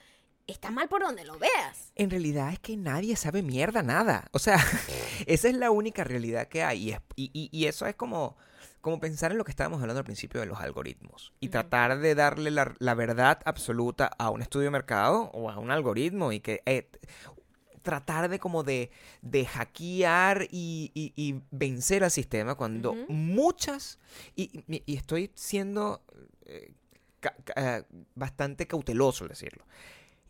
está 0.49 0.71
mal 0.71 0.89
por 0.89 1.03
donde 1.03 1.25
lo 1.25 1.39
veas. 1.39 1.93
En 1.95 2.11
realidad 2.11 2.53
es 2.53 2.59
que 2.59 2.77
nadie 2.77 3.15
sabe 3.17 3.43
mierda 3.43 3.83
nada. 3.83 4.27
O 4.33 4.39
sea, 4.41 4.57
esa 5.27 5.49
es 5.49 5.55
la 5.55 5.71
única 5.71 6.05
realidad 6.05 6.49
que 6.49 6.63
hay. 6.65 6.89
Y, 6.89 6.93
es- 6.93 7.01
y- 7.17 7.31
y- 7.35 7.49
y 7.53 7.67
eso 7.67 7.87
es 7.87 7.95
como, 7.97 8.37
como 8.89 9.01
pensar 9.01 9.31
en 9.33 9.39
lo 9.39 9.45
que 9.45 9.51
estábamos 9.53 9.81
hablando 9.81 9.99
al 9.99 10.05
principio 10.05 10.41
de 10.41 10.47
los 10.47 10.59
algoritmos. 10.61 11.33
Y 11.41 11.49
tratar 11.49 11.99
de 11.99 12.15
darle 12.15 12.51
la, 12.51 12.75
la 12.79 12.95
verdad 12.95 13.41
absoluta 13.45 14.07
a 14.19 14.31
un 14.31 14.43
estudio 14.43 14.65
de 14.65 14.71
mercado 14.71 15.31
o 15.35 15.51
a 15.51 15.59
un 15.59 15.71
algoritmo. 15.71 16.33
Y 16.33 16.41
que 16.41 16.63
eh, 16.67 16.89
tratar 17.83 18.29
de 18.29 18.39
como 18.39 18.65
de, 18.65 18.91
de 19.23 19.47
hackear 19.47 20.49
y, 20.51 20.91
y- 20.95 21.13
y 21.17 21.41
vencer 21.51 22.05
al 22.05 22.11
sistema 22.11 22.55
cuando 22.55 22.95
muchas... 23.09 23.99
Y, 24.37 24.65
estoy 24.93 25.31
siendo 25.35 26.03
eh, 26.47 26.73
ca- 27.21 27.37
ca- 27.45 27.79
eh, 27.79 27.85
bastante 28.15 28.67
cauteloso 28.67 29.25
al 29.25 29.31
decirlo 29.31 29.65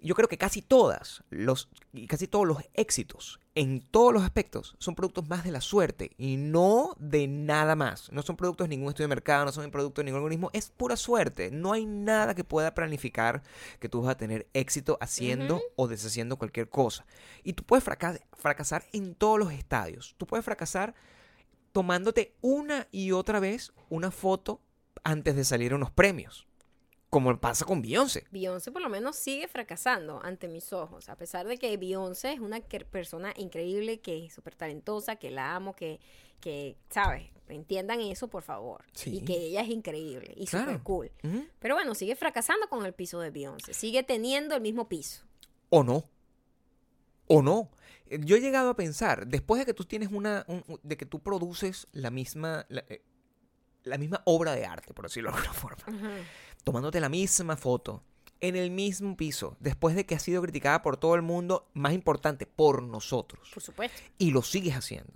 yo 0.01 0.15
creo 0.15 0.29
que 0.29 0.39
casi 0.39 0.63
todas 0.63 1.23
los 1.31 1.69
y 1.93 2.07
casi 2.07 2.27
todos 2.29 2.47
los 2.47 2.59
éxitos 2.75 3.41
en 3.55 3.81
todos 3.81 4.13
los 4.13 4.23
aspectos 4.23 4.77
son 4.79 4.95
productos 4.95 5.29
más 5.29 5.43
de 5.45 5.51
la 5.51 5.61
suerte 5.61 6.13
y 6.17 6.37
no 6.37 6.95
de 6.99 7.27
nada 7.27 7.75
más. 7.75 8.11
No 8.13 8.23
son 8.23 8.37
productos 8.37 8.67
de 8.67 8.69
ningún 8.77 8.89
estudio 8.91 9.05
de 9.09 9.15
mercado, 9.15 9.45
no 9.45 9.53
son 9.53 9.71
productos 9.71 10.03
de 10.03 10.07
ningún 10.07 10.23
organismo, 10.23 10.51
es 10.53 10.71
pura 10.71 10.97
suerte. 10.97 11.51
No 11.51 11.73
hay 11.73 11.85
nada 11.85 12.35
que 12.35 12.45
pueda 12.45 12.75
planificar 12.75 13.43
que 13.81 13.89
tú 13.89 14.03
vas 14.03 14.13
a 14.13 14.17
tener 14.17 14.49
éxito 14.53 14.97
haciendo 15.01 15.61
o 15.77 15.89
deshaciendo 15.89 16.37
cualquier 16.37 16.69
cosa. 16.69 17.05
Y 17.43 17.55
tú 17.55 17.65
puedes 17.65 17.83
fraca- 17.85 18.21
fracasar 18.33 18.85
en 18.93 19.15
todos 19.15 19.39
los 19.39 19.53
estadios. 19.53 20.15
Tú 20.19 20.27
puedes 20.27 20.45
fracasar 20.45 20.95
tomándote 21.73 22.35
una 22.41 22.89
y 22.91 23.13
otra 23.13 23.41
vez 23.41 23.73
una 23.89 24.11
foto 24.11 24.61
antes 25.05 25.37
de 25.37 25.45
salir 25.45 25.73
a 25.73 25.77
unos 25.77 25.91
premios. 25.91 26.48
Como 27.11 27.39
pasa 27.41 27.65
con 27.65 27.81
Beyoncé. 27.83 28.27
Beyoncé 28.31 28.71
por 28.71 28.83
lo 28.83 28.89
menos 28.89 29.17
sigue 29.17 29.49
fracasando 29.49 30.21
ante 30.23 30.47
mis 30.49 30.73
ojos, 30.73 31.09
a 31.09 31.17
pesar 31.17 31.47
de 31.47 31.57
que 31.59 31.77
Beyoncé 31.77 32.33
es 32.35 32.41
una 32.41 32.61
persona 32.61 33.33
increíble, 33.37 34.01
que 34.01 34.27
es 34.27 34.35
súper 34.35 34.55
talentosa, 34.55 35.17
que 35.17 35.31
la 35.31 35.55
amo, 35.57 35.75
que, 35.75 36.01
que, 36.41 36.77
¿sabes? 36.91 37.31
Entiendan 37.49 38.01
eso, 38.03 38.29
por 38.29 38.43
favor. 38.43 38.85
Sí. 38.93 39.17
Y 39.17 39.21
que 39.23 39.33
ella 39.39 39.63
es 39.63 39.69
increíble 39.71 40.35
y 40.37 40.45
Claro. 40.47 40.67
súper 40.73 40.83
cool. 40.83 41.11
Pero 41.59 41.75
bueno, 41.75 41.95
sigue 41.95 42.15
fracasando 42.15 42.69
con 42.69 42.85
el 42.85 42.93
piso 42.93 43.21
de 43.21 43.31
Beyoncé. 43.31 43.73
Sigue 43.73 44.03
teniendo 44.03 44.55
el 44.55 44.61
mismo 44.61 44.87
piso. 44.87 45.25
O 45.71 45.83
no. 45.83 46.05
O 47.27 47.41
no. 47.43 47.71
Eh, 48.07 48.19
Yo 48.23 48.37
he 48.37 48.41
llegado 48.41 48.71
a 48.71 48.77
pensar, 48.77 49.27
después 49.27 49.59
de 49.61 49.65
que 49.67 49.73
tú 49.75 49.85
tienes 49.85 50.11
una, 50.13 50.45
un- 50.49 50.63
un- 50.69 50.81
de 50.83 50.97
que 50.99 51.07
tú 51.07 51.21
produces 51.23 51.89
la 51.93 52.11
misma, 52.11 52.67
la, 52.69 52.85
eh, 52.89 53.03
la 53.85 53.97
misma 53.97 54.21
obra 54.27 54.53
de 54.55 54.67
arte, 54.67 54.93
por 54.93 55.07
decirlo 55.07 55.31
de 55.31 55.37
alguna 55.39 55.55
forma, 55.55 55.85
tomándote 56.69 57.01
la 57.01 57.09
misma 57.09 57.57
foto, 57.57 58.03
en 58.43 58.55
el 58.55 58.71
mismo 58.71 59.17
piso, 59.17 59.57
después 59.59 59.97
de 59.97 60.05
que 60.05 60.15
ha 60.15 60.19
sido 60.19 60.43
criticada 60.43 60.83
por 60.83 60.99
todo 60.99 61.15
el 61.15 61.23
mundo, 61.23 61.67
más 61.73 61.95
importante, 61.95 62.45
por 62.45 62.83
nosotros, 62.83 63.49
Por 63.55 63.63
supuesto. 63.63 63.99
y 64.19 64.33
lo 64.33 64.43
sigues 64.43 64.75
haciendo. 64.75 65.15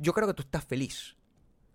Yo 0.00 0.12
creo 0.12 0.26
que 0.26 0.34
tú 0.34 0.42
estás 0.42 0.64
feliz 0.64 1.14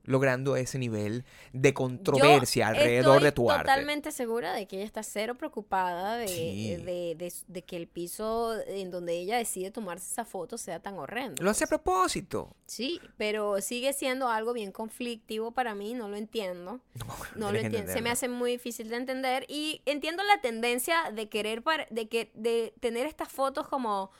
logrando 0.04 0.56
ese 0.56 0.80
nivel 0.80 1.24
de 1.54 1.74
controversia 1.74 2.66
Yo 2.66 2.70
alrededor 2.70 3.16
estoy 3.18 3.24
de 3.26 3.32
tu 3.32 3.52
arte. 3.52 3.64
totalmente 3.64 4.12
segura 4.12 4.54
de 4.54 4.68
que 4.68 4.78
ella 4.78 4.86
está 4.86 5.04
cero 5.04 5.36
preocupada 5.36 6.18
de, 6.18 6.28
Sí. 6.28 6.76
de, 6.78 7.16
de- 7.16 7.34
de 7.48 7.62
que 7.64 7.76
el 7.78 7.88
piso 7.88 8.56
en 8.68 8.90
donde 8.92 9.14
ella 9.20 9.38
decide 9.38 9.72
tomarse 9.72 10.12
esa 10.12 10.26
foto 10.26 10.58
sea 10.58 10.80
tan 10.80 10.98
horrendo. 10.98 11.44
Lo 11.44 11.50
hace 11.52 11.66
a 11.66 11.68
propósito. 11.68 12.56
Sí, 12.66 13.00
pero 13.18 13.62
sigue 13.62 13.94
siendo 13.94 14.30
algo 14.30 14.54
bien 14.54 14.72
conflictivo 14.72 15.52
para 15.52 15.76
mí, 15.76 15.94
no 15.94 16.10
lo 16.10 16.16
entiendo. 16.18 16.80
No 17.36 17.48
lo 17.48 17.52
tienes 17.52 17.62
que 17.62 17.68
entiendo, 17.68 17.94
se 17.94 18.02
me 18.02 18.10
hace 18.10 18.28
muy 18.28 18.52
difícil 18.52 18.90
de 18.90 18.96
entender 18.96 19.46
y 19.48 19.82
entiendo 19.86 20.24
la 20.24 20.42
tendencia 20.42 21.12
de 21.14 21.30
querer 21.30 21.64
de 21.90 22.08
que 22.08 22.32
de 22.34 22.74
tener 22.80 23.06
estas 23.06 23.30
fotos 23.30 23.68
como 23.68 24.12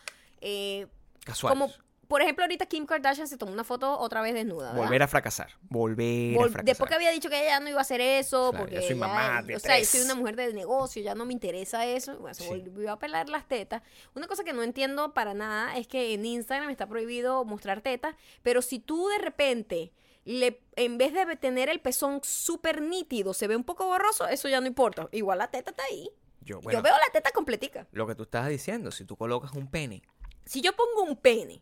eh, 0.42 0.88
Casuales. 1.26 1.60
como 1.60 1.89
por 2.10 2.22
ejemplo 2.24 2.44
ahorita 2.44 2.66
Kim 2.66 2.86
Kardashian 2.86 3.28
se 3.28 3.38
tomó 3.38 3.54
una 3.54 3.64
foto 3.64 3.98
otra 4.00 4.22
vez 4.22 4.34
desnuda, 4.34 4.72
¿verdad? 4.72 4.84
Volver 4.84 5.04
a 5.04 5.08
fracasar. 5.08 5.52
Volver 5.70 6.36
a 6.36 6.42
fracasar. 6.42 6.66
Después 6.66 6.90
que 6.90 6.96
había 6.96 7.12
dicho 7.12 7.30
que 7.30 7.38
ella 7.40 7.50
ya 7.50 7.60
no 7.62 7.70
iba 7.70 7.78
a 7.78 7.82
hacer 7.82 8.02
eso, 8.02 8.50
Claro, 8.50 8.66
porque 8.66 8.82
yo 8.82 8.82
soy 8.82 8.96
mamá 8.96 9.42
de 9.44 9.56
o 9.56 9.60
sea, 9.60 9.80
yo 9.80 9.86
soy 9.86 10.02
una 10.02 10.16
mujer 10.16 10.36
de 10.36 10.52
negocio, 10.54 11.02
ya 11.02 11.14
no 11.16 11.26
me 11.26 11.34
interesa 11.34 11.86
eso, 11.86 12.18
bueno, 12.18 12.34
se 12.34 12.44
Sí. 12.44 12.50
volvió 12.50 12.92
a 12.92 13.00
pelar 13.00 13.30
las 13.30 13.48
tetas. 13.48 13.84
Una 14.16 14.28
cosa 14.28 14.44
que 14.44 14.52
no 14.54 14.64
entiendo 14.64 15.14
para 15.14 15.34
nada 15.34 15.78
es 15.78 15.88
que 15.88 16.14
en 16.14 16.26
Instagram 16.26 16.70
está 16.72 16.88
prohibido 16.88 17.46
mostrar 17.46 17.82
tetas, 17.82 18.16
pero 18.44 18.62
si 18.64 18.80
tú 18.80 19.08
de 19.10 19.20
repente 19.20 19.94
le, 20.26 20.62
en 20.76 20.98
vez 20.98 21.14
de 21.14 21.36
tener 21.36 21.70
el 21.70 21.80
pezón 21.80 22.22
súper 22.24 22.82
nítido, 22.82 23.34
se 23.36 23.48
ve 23.48 23.56
un 23.56 23.64
poco 23.64 23.86
borroso, 23.86 24.28
eso 24.28 24.50
ya 24.50 24.60
no 24.60 24.68
importa. 24.68 25.08
Igual 25.12 25.38
la 25.38 25.50
teta 25.52 25.70
está 25.72 25.84
ahí. 25.84 26.10
Yo, 26.42 26.60
bueno, 26.62 26.80
Yo 26.80 26.84
veo 26.84 26.94
la 26.94 27.12
teta 27.14 27.30
completica. 27.32 27.86
lo 27.92 28.08
que 28.08 28.16
tú 28.16 28.24
estabas 28.24 28.50
diciendo, 28.50 28.90
si 28.92 29.06
tú 29.06 29.16
colocas 29.16 29.52
un 29.54 29.70
pene 29.70 30.02
Si 30.50 30.62
yo 30.62 30.72
pongo 30.76 31.04
un 31.04 31.16
pene 31.16 31.62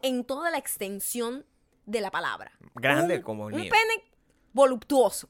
en 0.00 0.24
toda 0.24 0.50
la 0.50 0.56
extensión 0.56 1.44
de 1.84 2.00
la 2.00 2.10
palabra, 2.10 2.50
grande 2.74 3.16
un, 3.18 3.22
como 3.22 3.48
el 3.48 3.54
un 3.56 3.60
mío, 3.60 3.70
pene 3.70 4.04
voluptuoso. 4.54 5.28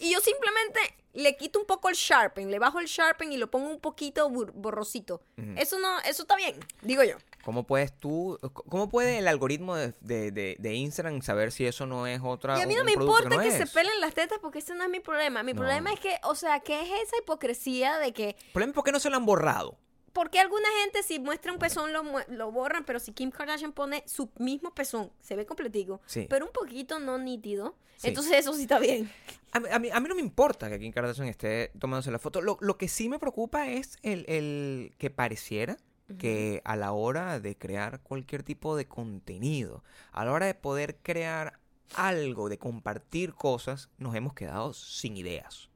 y 0.00 0.10
yo 0.10 0.20
simplemente 0.20 0.80
le 1.12 1.36
quito 1.36 1.58
un 1.60 1.66
poco 1.66 1.90
el 1.90 1.94
sharpen, 1.94 2.50
le 2.50 2.58
bajo 2.58 2.78
el 2.80 2.86
sharpen 2.86 3.30
y 3.30 3.36
lo 3.36 3.50
pongo 3.50 3.68
un 3.68 3.78
poquito 3.80 4.30
borrosito. 4.30 5.20
Eso 5.56 5.78
no, 5.78 5.98
eso 6.00 6.22
está 6.22 6.34
bien, 6.36 6.58
digo 6.80 7.02
yo. 7.04 7.16
¿cómo 7.44 7.64
puedes 7.64 7.96
tú, 7.98 8.38
cómo 8.68 8.88
puede 8.88 9.18
el 9.18 9.28
algoritmo 9.28 9.76
de, 9.76 9.94
de- 10.00 10.30
de- 10.32 10.56
de 10.58 10.74
Instagram 10.74 11.20
saber 11.22 11.52
si 11.52 11.64
eso 11.66 11.84
no 11.86 12.06
es 12.06 12.20
otra 12.24 12.58
Y 12.58 12.62
a 12.62 12.66
mí 12.66 12.74
no 12.74 12.84
me 12.84 12.92
importa 12.92 13.28
no 13.28 13.38
que, 13.38 13.52
se 13.52 13.66
pelen 13.66 14.00
las 14.00 14.14
tetas 14.14 14.38
porque 14.40 14.58
ese 14.60 14.74
no 14.74 14.82
es 14.82 14.90
mi 14.90 15.00
problema. 15.00 15.42
Mi 15.42 15.52
No. 15.52 15.58
problema 15.60 15.92
es 15.92 16.00
que, 16.00 16.18
o 16.24 16.34
sea, 16.34 16.58
¿qué 16.60 16.80
es 16.80 16.88
esa 17.06 17.18
hipocresía 17.22 17.98
de 17.98 18.12
que, 18.12 18.30
El 18.30 18.52
problema 18.52 18.70
es 18.70 18.74
por 18.74 18.82
qué 18.84 18.92
no 18.92 18.98
se 18.98 19.10
lo 19.10 19.16
han 19.16 19.26
borrado. 19.26 19.78
¿Por 20.16 20.30
qué 20.30 20.38
alguna 20.40 20.66
gente 20.82 21.02
si 21.02 21.18
muestra 21.18 21.52
un 21.52 21.58
pezón 21.58 21.92
lo, 21.92 22.02
lo 22.28 22.50
borran, 22.50 22.84
pero 22.86 22.98
si 22.98 23.12
Kim 23.12 23.30
Kardashian 23.30 23.72
pone 23.72 24.02
su 24.06 24.30
mismo 24.38 24.74
pezón, 24.74 25.12
se 25.20 25.36
ve 25.36 25.44
completico, 25.44 26.00
Sí. 26.06 26.26
pero 26.30 26.46
un 26.46 26.52
poquito 26.52 26.98
no 26.98 27.18
nítido, 27.18 27.76
Sí. 27.98 28.08
entonces 28.08 28.32
eso 28.38 28.54
sí 28.54 28.62
está 28.62 28.78
bien. 28.78 29.10
A, 29.52 29.60
mí- 29.60 29.68
a 29.70 29.78
mí, 29.78 29.90
a 29.92 30.00
mí 30.00 30.08
no 30.08 30.14
me 30.14 30.22
importa 30.22 30.70
que 30.70 30.78
Kim 30.78 30.90
Kardashian 30.90 31.28
esté 31.28 31.70
tomándose 31.78 32.10
la 32.10 32.18
foto. 32.18 32.40
Lo, 32.40 32.56
lo 32.62 32.78
que 32.78 32.88
sí 32.88 33.08
me 33.10 33.18
preocupa 33.18 33.68
es 33.68 33.98
el, 34.02 34.24
el 34.28 34.94
que 34.98 35.10
pareciera 35.10 35.76
que 36.18 36.62
a 36.64 36.76
la 36.76 36.92
hora 36.92 37.38
de 37.40 37.58
crear 37.58 38.00
cualquier 38.00 38.42
tipo 38.42 38.74
de 38.76 38.86
contenido, 38.86 39.82
a 40.12 40.24
la 40.24 40.32
hora 40.32 40.46
de 40.46 40.54
poder 40.54 40.96
crear 41.02 41.58
algo, 41.94 42.48
de 42.48 42.58
compartir 42.58 43.34
cosas, 43.34 43.90
nos 43.98 44.14
hemos 44.14 44.32
quedado 44.32 44.72
sin 44.72 45.16
ideas 45.16 45.68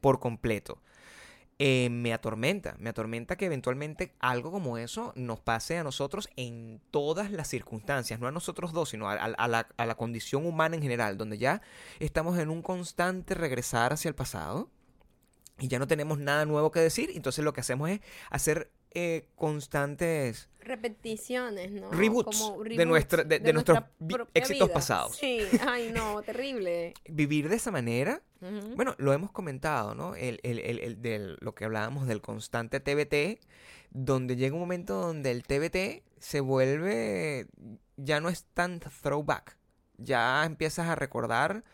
por 0.00 0.20
completo. 0.20 0.80
Eh, 1.58 1.88
me 1.90 2.12
atormenta, 2.12 2.76
me 2.78 2.90
atormenta 2.90 3.36
que 3.36 3.46
eventualmente 3.46 4.12
algo 4.20 4.50
como 4.52 4.76
eso 4.76 5.14
nos 5.16 5.40
pase 5.40 5.78
a 5.78 5.84
nosotros 5.84 6.28
en 6.36 6.82
todas 6.90 7.30
las 7.32 7.48
circunstancias, 7.48 8.20
no 8.20 8.26
a 8.26 8.30
nosotros 8.30 8.74
dos, 8.74 8.90
sino 8.90 9.08
a, 9.08 9.14
a- 9.14 9.48
la, 9.48 9.66
a 9.78 9.86
la 9.86 9.94
condición 9.94 10.44
humana 10.44 10.76
en 10.76 10.82
general, 10.82 11.16
donde 11.16 11.38
ya 11.38 11.62
estamos 11.98 12.38
en 12.38 12.50
un 12.50 12.60
constante 12.60 13.34
regresar 13.34 13.94
hacia 13.94 14.10
el 14.10 14.14
pasado 14.14 14.68
y 15.58 15.68
ya 15.68 15.78
no 15.78 15.86
tenemos 15.86 16.18
nada 16.18 16.44
nuevo 16.44 16.70
que 16.70 16.80
decir, 16.80 17.10
entonces 17.14 17.42
lo 17.42 17.54
que 17.54 17.62
hacemos 17.62 17.88
es 17.88 18.00
hacer 18.28 18.70
eh, 18.92 19.28
constantes 19.34 20.48
repeticiones, 20.60 21.70
¿no? 21.70 21.90
Reboots 21.92 22.38
Como 22.40 22.64
de 22.64 22.86
nuestra- 22.86 23.22
de- 23.24 23.38
de 23.38 23.52
nuestros 23.52 23.78
nuestra 24.00 24.26
éxitos 24.34 24.66
vida. 24.68 24.74
pasados. 24.74 25.16
Sí, 25.16 25.40
ay 25.66 25.92
no, 25.94 26.22
terrible. 26.26 26.94
vivir 27.08 27.48
de 27.48 27.56
esa 27.56 27.70
manera. 27.70 28.22
Bueno, 28.76 28.94
lo 28.98 29.12
hemos 29.12 29.32
comentado, 29.32 29.94
¿no? 29.94 30.14
El, 30.14 30.38
el, 30.42 30.58
el, 30.60 30.78
el 30.80 31.02
del- 31.02 31.36
lo 31.40 31.54
que 31.54 31.64
hablábamos 31.64 32.06
del 32.06 32.20
constante 32.20 32.80
TBT, 32.80 33.40
donde 33.90 34.36
llega 34.36 34.54
un 34.54 34.60
momento 34.60 34.94
donde 35.00 35.30
el 35.32 35.42
TBT 35.42 36.02
se 36.18 36.40
vuelve, 36.40 37.46
ya 37.96 38.20
no 38.20 38.28
es 38.28 38.44
tan 38.54 38.80
throwback, 38.80 39.56
ya 39.98 40.44
empiezas 40.44 40.88
a 40.88 40.94
recordar, 40.94 41.64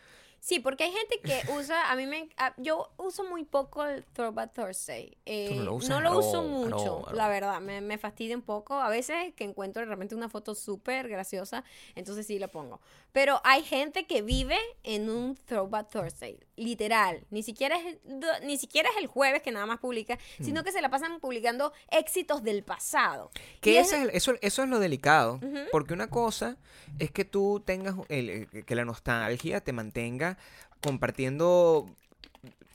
Sí, 0.45 0.59
porque 0.59 0.83
hay 0.83 0.91
gente 0.91 1.21
que 1.21 1.39
usa, 1.57 1.89
a 1.89 1.95
mí 1.95 2.05
me, 2.05 2.27
a- 2.35 2.53
yo 2.57 2.91
uso 2.97 3.23
muy 3.23 3.45
poco 3.45 3.85
el 3.85 4.03
Throwback 4.03 4.51
Thursday. 4.53 5.17
Eh, 5.25 5.61
lo 5.63 5.75
usas 5.75 5.89
no 5.89 6.01
lo 6.01 6.19
uso 6.19 6.43
mucho, 6.43 7.05
la 7.13 7.29
verdad, 7.29 7.61
me, 7.61 7.79
me 7.79 7.97
fastidia 7.97 8.35
un 8.35 8.41
poco. 8.41 8.73
A 8.73 8.89
veces 8.89 9.33
que 9.35 9.45
encuentro 9.45 9.81
de 9.81 9.85
repente 9.85 10.15
una 10.15 10.27
foto 10.27 10.53
súper 10.53 11.07
graciosa, 11.07 11.63
entonces 11.95 12.27
sí 12.27 12.39
la 12.39 12.49
pongo. 12.49 12.81
Pero 13.13 13.39
hay 13.45 13.63
gente 13.63 14.05
que 14.05 14.21
vive 14.21 14.57
en 14.83 15.09
un 15.09 15.35
Throwback 15.37 15.89
Thursday, 15.89 16.37
literal. 16.55 17.25
Ni 17.31 17.41
siquiera 17.43 17.77
es, 17.77 17.85
el- 17.85 18.47
ni 18.47 18.57
siquiera 18.57 18.89
es 18.89 18.97
el 19.01 19.07
jueves 19.07 19.41
que 19.41 19.51
nada 19.51 19.65
más 19.65 19.79
publica, 19.79 20.17
sino 20.39 20.63
que 20.63 20.71
se 20.71 20.81
la 20.81 20.89
pasan 20.89 21.19
publicando 21.19 21.73
éxitos 21.89 22.43
del 22.43 22.63
pasado. 22.63 23.31
Que 23.61 23.79
es- 23.79 23.93
es 23.93 24.01
el- 24.03 24.09
eso, 24.11 24.33
eso 24.41 24.63
es 24.63 24.69
lo 24.69 24.79
delicado, 24.79 25.39
porque 25.71 25.93
una 25.93 26.09
cosa 26.09 26.57
es 26.99 27.11
que 27.11 27.25
tú 27.25 27.61
tengas, 27.65 27.95
el- 28.09 28.29
el- 28.29 28.65
que 28.65 28.75
la 28.75 28.85
nostalgia 28.85 29.61
te 29.61 29.73
mantenga 29.73 30.37
compartiendo 30.81 31.87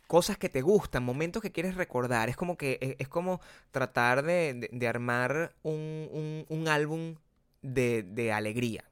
cosas 0.08 0.38
que 0.38 0.48
te 0.48 0.62
gustan, 0.62 1.04
momentos 1.04 1.42
que 1.42 1.52
quieres 1.52 1.76
recordar. 1.76 2.28
Es 2.28 2.36
como 2.36 2.56
que 2.56 2.78
es, 2.80 2.96
es 2.98 3.08
como 3.08 3.40
tratar 3.70 4.22
de, 4.24 4.54
de- 4.54 4.68
de 4.72 4.88
armar 4.88 5.54
un, 5.62 6.08
un- 6.10 6.46
un 6.48 6.68
álbum 6.68 7.14
de, 7.62 8.02
de 8.02 8.32
alegría, 8.32 8.84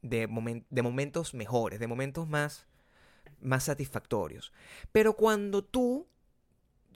de, 0.00 0.28
momen- 0.28 0.64
de 0.70 0.82
momentos 0.82 1.34
mejores, 1.34 1.78
de 1.78 1.86
momentos 1.86 2.26
más, 2.26 2.66
más 3.42 3.64
satisfactorios. 3.64 4.52
Pero 4.92 5.14
cuando 5.14 5.62
tú 5.64 6.06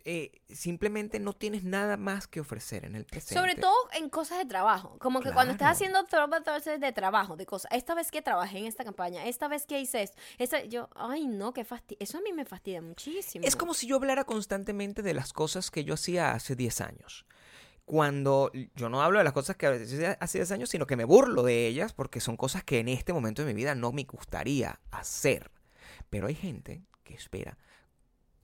eh, 0.08 0.30
simplemente 0.48 1.18
no 1.18 1.32
tienes 1.32 1.64
nada 1.64 1.96
más 1.96 2.28
que 2.28 2.38
ofrecer 2.38 2.84
en 2.84 2.94
el 2.94 3.04
presente. 3.06 3.34
Sobre 3.34 3.56
todo 3.56 3.74
en 3.92 4.08
cosas 4.08 4.38
de 4.38 4.44
trabajo. 4.44 4.96
Como 5.00 5.20
que 5.20 5.32
cuando 5.32 5.50
estás 5.50 5.72
haciendo 5.72 6.04
Thursday 6.04 6.78
de 6.78 6.92
trabajo, 6.92 7.34
de 7.34 7.44
cosas. 7.44 7.72
Esta 7.72 7.96
vez 7.96 8.12
que 8.12 8.22
trabajé 8.22 8.58
en 8.58 8.66
esta 8.66 8.84
campaña, 8.84 9.26
esta 9.26 9.48
vez 9.48 9.66
que 9.66 9.80
hice 9.80 10.04
esto. 10.04 10.16
Esta, 10.38 10.62
yo, 10.62 10.88
ay, 10.94 11.26
no, 11.26 11.52
qué 11.52 11.64
fastidio. 11.64 11.96
Eso 11.98 12.18
a 12.18 12.20
mí 12.20 12.32
me 12.32 12.44
fastidia 12.44 12.80
muchísimo. 12.82 13.44
Es 13.44 13.56
como 13.56 13.74
si 13.74 13.88
yo 13.88 13.96
hablara 13.96 14.22
constantemente 14.22 15.02
de 15.02 15.12
las 15.12 15.32
cosas 15.32 15.72
que 15.72 15.82
yo 15.82 15.94
hacía 15.94 16.30
hace 16.30 16.54
10 16.54 16.82
años. 16.82 17.26
Cuando 17.84 18.52
yo 18.76 18.88
no 18.88 19.02
hablo 19.02 19.18
de 19.18 19.24
las 19.24 19.32
cosas 19.32 19.56
que 19.56 19.66
hacía 19.66 20.16
hace 20.20 20.38
10 20.38 20.52
años, 20.52 20.70
sino 20.70 20.86
que 20.86 20.94
me 20.94 21.04
burlo 21.04 21.42
de 21.42 21.66
ellas 21.66 21.94
porque 21.94 22.20
son 22.20 22.36
cosas 22.36 22.62
que 22.62 22.78
en 22.78 22.86
este 22.88 23.12
momento 23.12 23.42
de 23.42 23.52
mi 23.52 23.54
vida 23.54 23.74
no 23.74 23.90
me 23.90 24.04
gustaría 24.04 24.78
hacer. 24.92 25.50
Pero 26.10 26.26
hay 26.26 26.34
gente 26.34 26.82
que 27.04 27.14
espera 27.14 27.58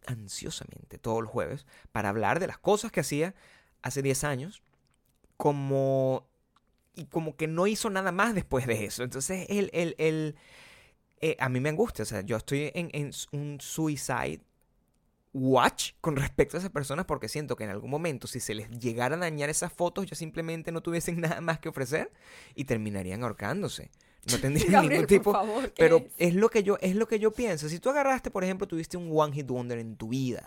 ansiosamente 0.06 0.98
todos 0.98 1.22
los 1.22 1.30
jueves 1.30 1.66
para 1.92 2.08
hablar 2.08 2.40
de 2.40 2.46
las 2.46 2.58
cosas 2.58 2.90
que 2.90 3.00
hacía 3.00 3.34
hace 3.82 4.02
10 4.02 4.24
años 4.24 4.62
como 5.36 6.28
y 6.94 7.06
como 7.06 7.36
que 7.36 7.46
no 7.46 7.66
hizo 7.66 7.90
nada 7.90 8.12
más 8.12 8.34
después 8.34 8.66
de 8.66 8.84
eso. 8.84 9.02
Entonces, 9.02 9.46
el, 9.48 9.70
el, 9.72 9.94
el, 9.98 10.36
eh, 11.20 11.36
a 11.38 11.48
mí 11.48 11.60
me 11.60 11.70
angustia. 11.70 12.02
O 12.02 12.06
sea, 12.06 12.20
yo 12.20 12.36
estoy 12.36 12.70
en, 12.74 12.90
en 12.92 13.12
un 13.32 13.60
suicide 13.60 14.42
watch 15.32 15.92
con 16.02 16.16
respecto 16.16 16.56
a 16.56 16.60
esas 16.60 16.70
personas 16.70 17.06
porque 17.06 17.28
siento 17.28 17.56
que 17.56 17.64
en 17.64 17.70
algún 17.70 17.90
momento, 17.90 18.26
si 18.26 18.40
se 18.40 18.54
les 18.54 18.70
llegara 18.70 19.16
a 19.16 19.18
dañar 19.18 19.48
esas 19.48 19.72
fotos, 19.72 20.06
ya 20.06 20.16
simplemente 20.16 20.72
no 20.72 20.82
tuviesen 20.82 21.20
nada 21.20 21.40
más 21.40 21.58
que 21.58 21.68
ofrecer 21.68 22.12
y 22.54 22.64
terminarían 22.64 23.22
ahorcándose. 23.22 23.90
No 24.30 24.38
tendría 24.40 24.70
Gabriel, 24.70 24.90
ningún 24.90 25.06
por 25.06 25.06
tipo. 25.08 25.32
favor, 25.32 25.64
¿qué 25.72 25.72
Pero 25.76 25.96
es? 25.98 26.12
es 26.18 26.34
lo 26.34 26.48
que 26.48 26.62
yo 26.62 26.78
es 26.80 26.94
lo 26.96 27.06
que 27.08 27.18
yo 27.18 27.32
pienso. 27.32 27.68
Si 27.68 27.78
tú 27.78 27.90
agarraste, 27.90 28.30
por 28.30 28.44
ejemplo, 28.44 28.66
tuviste 28.68 28.96
un 28.96 29.10
one 29.12 29.32
hit 29.34 29.48
wonder 29.48 29.78
en 29.78 29.96
tu 29.96 30.08
vida 30.08 30.44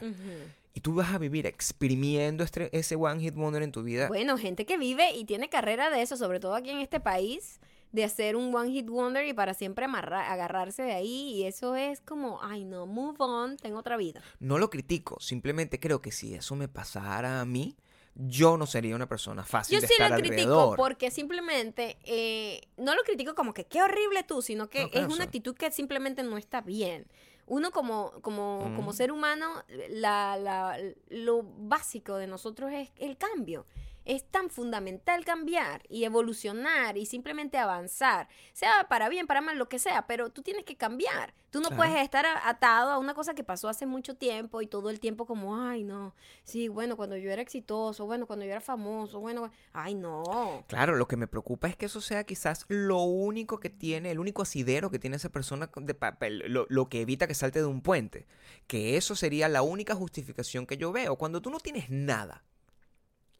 y 0.73 0.79
tú 0.81 0.93
vas 0.95 1.13
a 1.13 1.17
vivir 1.17 1.45
exprimiendo 1.45 2.43
este- 2.43 2.69
ese 2.77 2.95
one 2.95 3.19
hit 3.21 3.35
wonder 3.35 3.61
en 3.63 3.71
tu 3.71 3.83
vida, 3.83 4.07
Bueno, 4.07 4.37
gente 4.37 4.65
que 4.65 4.77
vive 4.77 5.11
y 5.13 5.25
tiene 5.25 5.49
carrera 5.49 5.89
de 5.89 6.01
eso, 6.01 6.17
sobre 6.17 6.39
todo 6.39 6.55
aquí 6.55 6.69
en 6.69 6.79
este 6.79 6.99
país, 6.99 7.59
de 7.91 8.03
hacer 8.03 8.35
un 8.35 8.53
one 8.53 8.71
hit 8.71 8.87
wonder 8.89 9.25
y 9.25 9.33
para 9.33 9.53
siempre 9.53 9.85
amarrar, 9.85 10.29
agarrarse 10.29 10.83
de 10.83 10.91
ahí. 10.93 11.31
Y 11.33 11.43
eso 11.45 11.75
es 11.75 12.01
como, 12.01 12.41
ay 12.43 12.65
no, 12.65 12.85
move 12.85 13.15
on, 13.19 13.55
tengo 13.57 13.79
otra 13.79 13.95
vida. 13.97 14.21
no 14.39 14.57
lo 14.57 14.69
critico. 14.69 15.17
Simplemente 15.21 15.79
creo 15.79 16.01
que 16.01 16.11
si 16.11 16.33
eso 16.33 16.55
me 16.57 16.67
pasara 16.67 17.39
a 17.39 17.45
mí, 17.45 17.75
yo 18.15 18.55
no 18.57 18.65
sería 18.65 18.95
una 18.95 19.07
persona 19.09 19.43
fácil 19.43 19.75
Yo 19.75 19.81
de 19.81 19.87
sí 19.87 19.93
estar 19.93 20.09
lo 20.11 20.17
critico 20.17 20.41
alrededor. 20.41 20.77
porque 20.77 21.11
simplemente 21.11 21.97
eh, 22.05 22.61
no 22.77 22.95
lo 22.95 23.03
critico 23.03 23.35
como 23.35 23.53
que 23.53 23.65
qué 23.65 23.81
horrible 23.81 24.23
tú, 24.23 24.41
sino 24.41 24.69
que 24.69 24.83
No, 24.83 24.89
claro, 24.89 25.07
es 25.07 25.13
una 25.13 25.23
sí. 25.23 25.27
actitud 25.27 25.55
que 25.55 25.69
simplemente 25.71 26.23
no 26.23 26.37
está 26.37 26.61
bien. 26.61 27.07
Uno 27.47 27.71
como, 27.71 28.11
como, 28.21 28.71
como 28.75 28.91
Mm. 28.91 28.93
ser 28.93 29.11
humano, 29.11 29.63
la, 29.89 30.35
la- 30.37 30.79
lo 31.09 31.43
básico 31.43 32.15
de 32.17 32.27
nosotros 32.27 32.71
es 32.73 32.89
el 32.97 33.17
cambio. 33.17 33.65
Es 34.05 34.23
tan 34.29 34.49
fundamental 34.49 35.25
cambiar 35.25 35.83
y 35.89 36.03
evolucionar 36.05 36.97
y 36.97 37.05
simplemente 37.05 37.57
avanzar, 37.57 38.27
sea 38.53 38.87
para 38.87 39.09
bien, 39.09 39.27
para 39.27 39.41
mal, 39.41 39.57
lo 39.57 39.67
que 39.67 39.79
sea, 39.79 40.05
pero 40.07 40.29
tú 40.29 40.41
tienes 40.43 40.63
que 40.63 40.75
cambiar. 40.77 41.33
Tú 41.49 41.61
no 41.61 41.69
Claro. 41.69 41.83
puedes 41.83 42.03
estar 42.03 42.25
atado 42.43 42.91
a 42.91 42.97
una 42.99 43.13
cosa 43.13 43.33
que 43.33 43.43
pasó 43.43 43.69
hace 43.69 43.85
mucho 43.85 44.15
tiempo 44.15 44.61
y 44.61 44.67
todo 44.67 44.89
el 44.89 44.99
tiempo 44.99 45.25
como, 45.25 45.55
ay, 45.61 45.83
no, 45.85 46.13
sí, 46.43 46.67
bueno, 46.67 46.97
cuando 46.97 47.15
yo 47.15 47.31
era 47.31 47.41
exitoso, 47.41 48.05
bueno, 48.05 48.27
cuando 48.27 48.43
yo 48.45 48.51
era 48.51 48.59
famoso, 48.61 49.19
bueno, 49.21 49.49
ay, 49.71 49.95
no. 49.95 50.63
Claro, 50.67 50.95
lo 50.95 51.07
que 51.07 51.15
me 51.15 51.27
preocupa 51.27 51.67
es 51.69 51.77
que 51.77 51.85
eso 51.85 52.01
sea 52.01 52.25
quizás 52.25 52.65
lo 52.67 53.03
único 53.03 53.59
que 53.61 53.69
tiene, 53.69 54.11
el 54.11 54.19
único 54.19 54.41
asidero 54.41 54.91
que 54.91 54.99
tiene 54.99 55.15
esa 55.15 55.29
persona 55.29 55.69
de 55.75 55.93
papel, 55.93 56.43
lo, 56.47 56.65
lo 56.69 56.89
que 56.89 57.01
evita 57.01 57.25
que 57.25 57.33
salte 57.35 57.59
de 57.59 57.65
un 57.65 57.81
puente. 57.81 58.27
Que 58.67 58.97
eso 58.97 59.15
sería 59.15 59.47
la 59.47 59.61
única 59.61 59.95
justificación 59.95 60.65
que 60.67 60.75
yo 60.77 60.91
veo. 60.91 61.15
Cuando 61.15 61.41
tú 61.41 61.49
no 61.51 61.59
tienes 61.59 61.89
nada, 61.89 62.43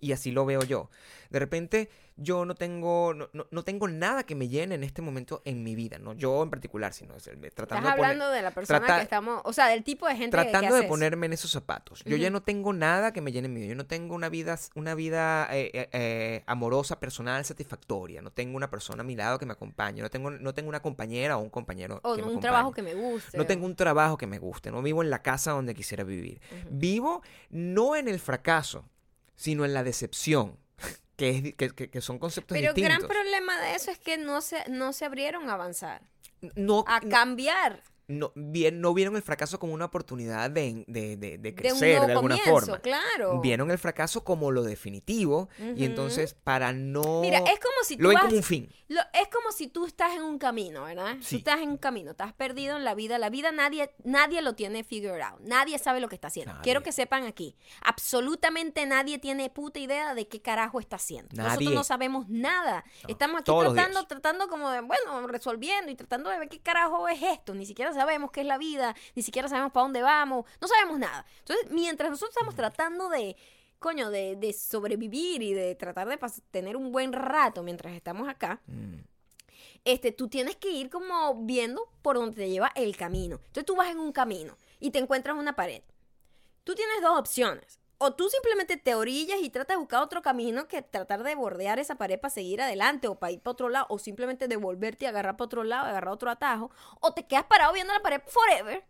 y 0.05 0.11
así 0.13 0.31
lo 0.31 0.45
veo 0.45 0.63
yo, 0.63 0.89
de 1.29 1.39
repente 1.39 1.89
yo 2.17 2.45
no 2.45 2.55
tengo, 2.55 3.13
no, 3.13 3.29
no- 3.33 3.45
no 3.51 3.63
tengo 3.63 3.89
nada 3.89 4.23
que 4.23 4.35
me 4.35 4.47
llene 4.47 4.75
en 4.75 4.85
este 4.85 5.01
momento 5.01 5.41
en 5.43 5.63
mi 5.63 5.75
vida, 5.75 5.97
no 5.99 6.13
yo 6.13 6.43
en 6.43 6.49
particular, 6.49 6.93
sino 6.93 7.13
el- 7.15 7.19
Estás 7.43 7.53
tratando 7.55 7.89
de 7.89 7.95
poner- 7.95 8.11
hablando 8.11 8.29
de 8.31 8.41
la 8.41 8.51
persona 8.51 8.79
trata- 8.79 8.95
que 8.97 9.03
estamos, 9.03 9.41
o 9.43 9.51
sea, 9.51 9.67
del 9.67 9.83
tipo 9.83 10.07
de 10.07 10.15
gente 10.15 10.37
que- 10.37 10.43
que 10.45 10.49
tratando 10.49 10.75
de 10.77 10.83
ponerme 10.83 11.25
en 11.25 11.33
esos 11.33 11.51
zapatos. 11.51 12.03
Yo 12.05 12.15
ya 12.15 12.27
Ujú. 12.27 12.33
no 12.33 12.43
tengo 12.43 12.71
nada 12.71 13.11
que 13.11 13.19
me 13.19 13.33
llene 13.33 13.49
mi 13.49 13.59
vida. 13.59 13.69
Yo 13.71 13.75
no 13.75 13.85
tengo 13.85 14.15
una 14.15 14.29
vida, 14.29 14.57
una 14.75 14.95
vida 14.95 15.49
eh, 15.51 15.71
eh, 15.73 15.89
eh, 15.91 16.43
amorosa, 16.45 17.01
personal, 17.01 17.43
satisfactoria. 17.43 18.21
No 18.21 18.31
tengo 18.31 18.55
una 18.55 18.69
persona 18.69 19.01
a 19.01 19.05
mi 19.05 19.15
lado 19.17 19.37
que 19.37 19.45
me 19.45 19.51
acompañe. 19.53 20.01
No 20.01 20.09
tengo, 20.09 20.31
no 20.31 20.53
tengo 20.53 20.69
una 20.69 20.81
compañera 20.81 21.35
o 21.37 21.41
un 21.41 21.49
compañero 21.49 21.99
O 22.03 22.15
que 22.15 22.21
me 22.21 22.29
un 22.31 22.39
trabajo 22.39 22.69
acompañe. 22.69 22.91
que 22.91 22.95
me 22.95 23.01
guste. 23.09 23.37
No 23.37 23.45
tengo 23.45 23.65
un 23.65 23.75
trabajo 23.75 24.17
que 24.17 24.27
me 24.27 24.39
guste. 24.39 24.71
No 24.71 24.81
vivo 24.81 25.03
en 25.03 25.09
la 25.09 25.21
casa 25.21 25.51
donde 25.51 25.73
quisiera 25.75 26.05
vivir. 26.05 26.39
Ujú. 26.61 26.69
Vivo 26.71 27.21
no 27.49 27.97
en 27.97 28.07
el 28.07 28.19
fracaso, 28.19 28.85
sino 29.35 29.65
en 29.65 29.73
la 29.73 29.83
decepción. 29.83 30.57
Que, 31.15 31.29
es, 31.29 31.53
que, 31.55 31.69
que- 31.69 31.89
que 31.89 32.01
son 32.01 32.19
conceptos 32.19 32.57
Pero 32.57 32.71
el 32.71 32.75
gran 32.75 32.97
distintos. 32.97 33.15
problema 33.17 33.57
de 33.61 33.75
eso 33.75 33.89
es 33.89 33.97
que 33.97 34.17
no 34.17 34.41
se, 34.41 34.69
no 34.69 34.91
se 34.91 35.05
abrieron 35.05 35.49
a 35.49 35.53
avanzar, 35.53 36.01
no, 36.55 36.83
a 36.89 36.99
cambiar. 36.99 37.81
No, 38.07 38.31
bien- 38.35 38.81
no 38.81 38.93
vieron 38.93 39.15
el 39.15 39.21
fracaso 39.21 39.59
como 39.59 39.73
una 39.73 39.85
oportunidad 39.85 40.49
de, 40.51 40.83
de- 40.87 41.17
de- 41.17 41.55
crecer 41.55 42.01
de 42.05 42.13
alguna 42.13 42.35
comienzo, 42.37 42.51
forma. 42.51 42.79
claro. 42.79 43.41
Vieron 43.41 43.71
el 43.71 43.77
fracaso 43.77 44.23
como 44.23 44.51
lo 44.51 44.63
definitivo 44.63 45.49
y 45.75 45.85
entonces 45.85 46.33
para 46.33 46.71
no... 46.73 47.21
Mira, 47.21 47.39
es 47.39 47.59
como 47.59 47.75
si 47.83 47.97
tú 47.97 48.03
lo 48.03 48.09
ven 48.09 48.17
como 48.19 48.35
un 48.37 48.43
fin. 48.43 48.71
Lo- 48.87 49.01
es 49.13 49.27
como 49.29 49.51
si 49.51 49.67
tú 49.67 49.85
estás 49.85 50.13
en 50.15 50.21
un 50.23 50.37
camino, 50.37 50.83
¿verdad? 50.83 51.15
Sí. 51.21 51.29
Tú 51.31 51.37
estás 51.37 51.59
en 51.61 51.69
un 51.69 51.77
camino, 51.77 52.11
estás 52.11 52.33
perdido 52.33 52.77
en 52.77 52.83
la 52.83 52.93
vida. 52.95 53.17
La 53.17 53.29
vida 53.29 53.51
nadie, 53.51 53.91
nadie 54.03 54.41
lo 54.41 54.53
tiene 54.53 54.83
figured 54.83 55.21
out. 55.21 55.39
Nadie 55.41 55.79
sabe 55.79 55.99
lo 55.99 56.07
que 56.07 56.15
está 56.15 56.27
haciendo. 56.27 56.53
Nadie. 56.53 56.63
Quiero 56.63 56.83
que 56.83 56.91
sepan 56.91 57.25
aquí. 57.25 57.55
Absolutamente 58.05 58.85
nadie 58.85 59.17
tiene 59.17 59.49
puta 59.49 59.79
idea 59.79 60.13
de 60.13 60.27
qué 60.27 60.41
carajo 60.41 60.79
está 60.79 60.97
haciendo. 60.97 61.29
Nosotros 61.35 61.73
no 61.73 61.83
sabemos 61.83 62.29
nada. 62.29 62.83
No, 63.03 63.09
Estamos 63.09 63.37
aquí 63.41 63.45
todos 63.45 63.73
tratando, 63.73 64.05
tratando 64.05 64.47
como 64.47 64.69
de, 64.69 64.81
bueno, 64.81 65.25
resolviendo 65.27 65.91
y 65.91 65.95
tratando 65.95 66.29
de 66.29 66.37
ver 66.37 66.49
qué 66.49 66.59
carajo 66.59 67.07
es 67.07 67.21
esto. 67.23 67.55
Ni 67.55 67.65
siquiera 67.65 67.91
sabemos 67.95 68.31
qué 68.31 68.41
es 68.41 68.47
la 68.47 68.57
vida, 68.57 68.95
ni 69.15 69.23
siquiera 69.23 69.47
sabemos 69.47 69.71
para 69.71 69.83
dónde 69.83 70.01
vamos. 70.01 70.45
No 70.61 70.67
sabemos 70.67 70.99
nada. 70.99 71.25
Entonces, 71.39 71.71
mientras 71.71 72.09
nosotros 72.09 72.35
estamos 72.35 72.55
tratando 72.55 73.09
de 73.09 73.35
coño, 73.79 74.09
de, 74.09 74.35
de 74.35 74.53
sobrevivir 74.53 75.41
y 75.41 75.53
de 75.53 75.75
tratar 75.75 76.07
de 76.07 76.17
tener 76.51 76.75
un 76.75 76.91
buen 76.91 77.13
rato 77.13 77.61
mientras 77.61 77.93
estamos 77.93 78.27
acá, 78.27 78.61
Mm, 78.67 78.99
este, 79.83 80.11
tú 80.11 80.27
tienes 80.27 80.55
que 80.55 80.71
ir 80.71 80.89
como 80.89 81.35
viendo 81.45 81.87
por 82.01 82.15
dónde 82.15 82.35
te 82.35 82.49
lleva 82.49 82.71
el 82.75 82.97
camino. 82.97 83.35
Entonces 83.35 83.65
tú 83.65 83.75
vas 83.75 83.89
en 83.89 83.99
un 83.99 84.11
camino 84.11 84.57
y 84.79 84.91
te 84.91 84.99
encuentras 84.99 85.37
una 85.37 85.55
pared. 85.55 85.83
Tú 86.63 86.73
tienes 86.73 87.01
dos 87.01 87.19
opciones. 87.19 87.79
O 87.97 88.13
tú 88.13 88.29
simplemente 88.29 88.77
te 88.77 88.93
orillas 88.93 89.39
y 89.41 89.49
tratas 89.49 89.75
de 89.75 89.79
buscar 89.79 90.01
otro 90.01 90.21
camino 90.21 90.67
que 90.67 90.81
tratar 90.81 91.23
de 91.23 91.35
bordear 91.35 91.79
esa 91.79 91.95
pared 91.95 92.19
para 92.19 92.33
seguir 92.33 92.61
adelante 92.61 93.07
o 93.07 93.15
para 93.15 93.31
ir 93.31 93.39
para 93.39 93.53
otro 93.53 93.69
lado 93.69 93.85
o 93.89 93.99
simplemente 93.99 94.47
devolverte 94.47 95.05
y 95.05 95.07
agarrar 95.07 95.37
para 95.37 95.45
otro 95.45 95.63
lado, 95.63 95.85
agarrar 95.87 96.13
otro 96.13 96.29
atajo. 96.29 96.71
O 96.99 97.13
te 97.13 97.25
quedas 97.25 97.45
parado 97.45 97.73
viendo 97.73 97.93
la 97.93 98.01
pared 98.01 98.21
forever. 98.25 98.83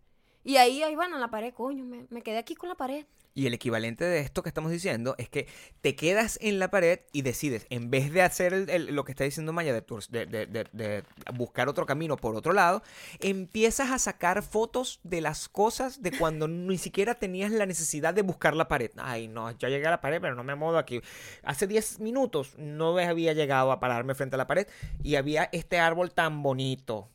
Y 0.43 0.57
ahí, 0.57 0.83
ahí, 0.83 0.95
bueno, 0.95 1.17
la 1.17 1.29
pared, 1.29 1.53
coño, 1.53 1.83
me, 1.83 2.07
me 2.09 2.21
quedé 2.21 2.37
aquí 2.37 2.55
con 2.55 2.69
la 2.69 2.75
pared. 2.75 3.05
Y 3.37 3.47
el 3.47 3.53
equivalente 3.53 4.05
de 4.05 4.19
esto 4.21 4.43
que 4.43 4.49
estamos 4.49 4.71
diciendo 4.71 5.13
es 5.17 5.27
que 5.27 5.47
te 5.81 5.93
quedas 5.97 6.39
en 6.41 6.57
la 6.57 6.71
pared 6.71 7.01
y 7.11 7.21
decides, 7.21 7.67
en 7.69 7.91
vez 7.91 8.13
de 8.13 8.21
hacer 8.21 8.65
lo 8.89 9.03
que 9.03 9.11
está 9.11 9.25
diciendo 9.25 9.51
Maya, 9.51 9.73
de, 9.73 9.81
de- 9.81 11.03
buscar 11.33 11.67
otro 11.67 11.85
camino 11.85 12.15
por 12.15 12.33
otro 12.35 12.53
lado, 12.53 12.81
empiezas 13.19 13.91
a 13.91 13.99
sacar 13.99 14.41
fotos 14.41 15.01
de 15.03 15.19
las 15.19 15.49
cosas 15.49 16.01
de 16.01 16.17
cuando 16.17 16.47
ni 16.47 16.77
siquiera 16.77 17.15
tenías 17.15 17.51
la 17.51 17.65
necesidad 17.65 18.13
de 18.13 18.21
buscar 18.21 18.55
la 18.55 18.69
pared. 18.69 18.91
Ay, 18.95 19.27
no, 19.27 19.51
yo 19.51 19.67
llegué 19.67 19.85
a 19.87 19.91
la 19.91 20.01
pared, 20.01 20.21
pero 20.21 20.35
no 20.35 20.45
me 20.45 20.55
modo 20.55 20.77
aquí. 20.77 21.01
Hace 21.43 21.67
10 21.67 21.99
minutos 21.99 22.53
no 22.57 22.97
había 22.97 23.33
llegado 23.33 23.73
a 23.73 23.81
pararme 23.81 24.15
frente 24.15 24.35
a 24.35 24.37
la 24.37 24.47
pared 24.47 24.65
y 25.03 25.15
había 25.15 25.49
este 25.51 25.77
árbol 25.77 26.13
tan 26.13 26.41
bonito. 26.41 27.09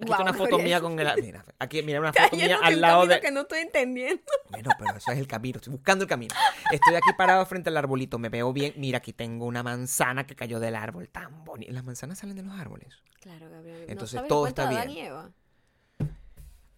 Aquí 0.00 0.10
está 0.12 0.22
una 0.22 0.34
foto 0.34 0.58
mía 0.60 0.80
con 0.80 0.98
el... 0.98 1.08
Mira, 1.22 1.44
aquí, 1.58 1.82
mira 1.82 2.00
una 2.00 2.12
foto 2.12 2.36
mía 2.36 2.58
al 2.62 2.80
lado 2.80 3.06
de... 3.06 3.20
que 3.20 3.30
no 3.30 3.42
estoy 3.42 3.60
entendiendo. 3.60 4.22
Bueno, 4.50 4.70
pero 4.78 4.96
eso 4.96 5.12
es 5.12 5.18
el 5.18 5.26
camino, 5.26 5.56
estoy 5.56 5.72
buscando 5.72 6.04
el 6.04 6.08
camino. 6.08 6.34
Estoy 6.70 6.94
aquí 6.94 7.12
parado 7.16 7.44
frente 7.46 7.70
al 7.70 7.76
arbolito, 7.76 8.18
me 8.18 8.28
veo 8.28 8.52
bien. 8.52 8.74
Mira, 8.76 8.98
aquí 8.98 9.12
tengo 9.12 9.46
una 9.46 9.62
manzana 9.62 10.26
que 10.26 10.36
cayó 10.36 10.60
del 10.60 10.76
árbol, 10.76 11.08
tan 11.08 11.44
bonita. 11.44 11.72
Las 11.72 11.84
manzanas 11.84 12.18
salen 12.18 12.36
de 12.36 12.42
los 12.42 12.58
árboles. 12.58 13.02
Claro, 13.20 13.50
Gabriel. 13.50 13.86
Entonces, 13.88 14.14
¿No 14.14 14.20
sabes 14.20 14.28
todo 14.28 14.46
está 14.46 14.68
bien. 14.68 15.32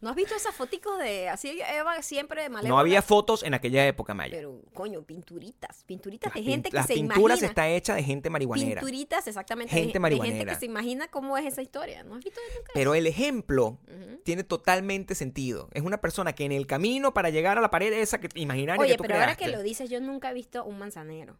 ¿No 0.01 0.11
has 0.11 0.15
visto 0.15 0.35
esas 0.37 0.55
foticos 0.55 0.97
de 1.01 1.29
así 1.29 1.61
Eva 1.61 2.01
siempre 2.03 2.41
de 2.43 2.49
malévola? 2.49 2.69
No 2.69 2.79
había 2.79 3.03
fotos 3.03 3.43
en 3.43 3.53
aquella 3.55 3.85
época, 3.85 4.15
Maya. 4.15 4.37
Pero, 4.37 4.63
coño, 4.73 5.03
pinturitas. 5.03 5.83
Pinturitas 5.87 6.29
Las, 6.31 6.35
de 6.37 6.41
pin- 6.41 6.53
gente 6.53 6.71
que 6.71 6.77
las 6.77 6.87
se 6.87 6.95
pinturas 6.95 7.39
imagina. 7.39 7.47
está 7.49 7.69
hecha 7.69 7.95
de 7.97 8.05
gente 8.05 8.31
marihuanera. 8.31 8.81
Pinturitas, 8.81 9.27
exactamente. 9.27 9.73
Gente 9.75 9.89
de, 9.89 9.93
de 9.95 9.99
marihuanera. 9.99 10.37
gente 10.39 10.53
que 10.53 10.59
se 10.61 10.67
imagina 10.67 11.09
cómo 11.09 11.37
es 11.37 11.47
esa 11.47 11.63
historia. 11.63 12.05
¿No 12.05 12.15
has 12.15 12.23
visto 12.23 12.41
nunca 12.57 12.71
Pero 12.75 12.95
el 12.95 13.09
ejemplo 13.09 13.79
tiene 14.25 14.45
totalmente 14.45 15.17
sentido. 15.17 15.69
Es 15.73 15.83
una 15.83 16.01
persona 16.01 16.33
que 16.33 16.45
en 16.45 16.53
el 16.53 16.69
camino 16.69 17.13
para 17.13 17.31
llegar 17.31 17.59
a 17.59 17.61
la 17.61 17.71
pared 17.73 17.93
esa 17.93 18.21
que 18.21 18.29
imaginaria 18.37 18.81
Oye, 18.81 18.93
que 18.93 18.99
tú 18.99 19.03
pero 19.03 19.17
ahora 19.19 19.35
que 19.37 19.49
lo 19.49 19.63
dices, 19.65 19.91
yo 19.91 20.01
nunca 20.01 20.31
he 20.31 20.35
visto 20.35 20.65
un 20.65 20.79
manzanero. 20.79 21.37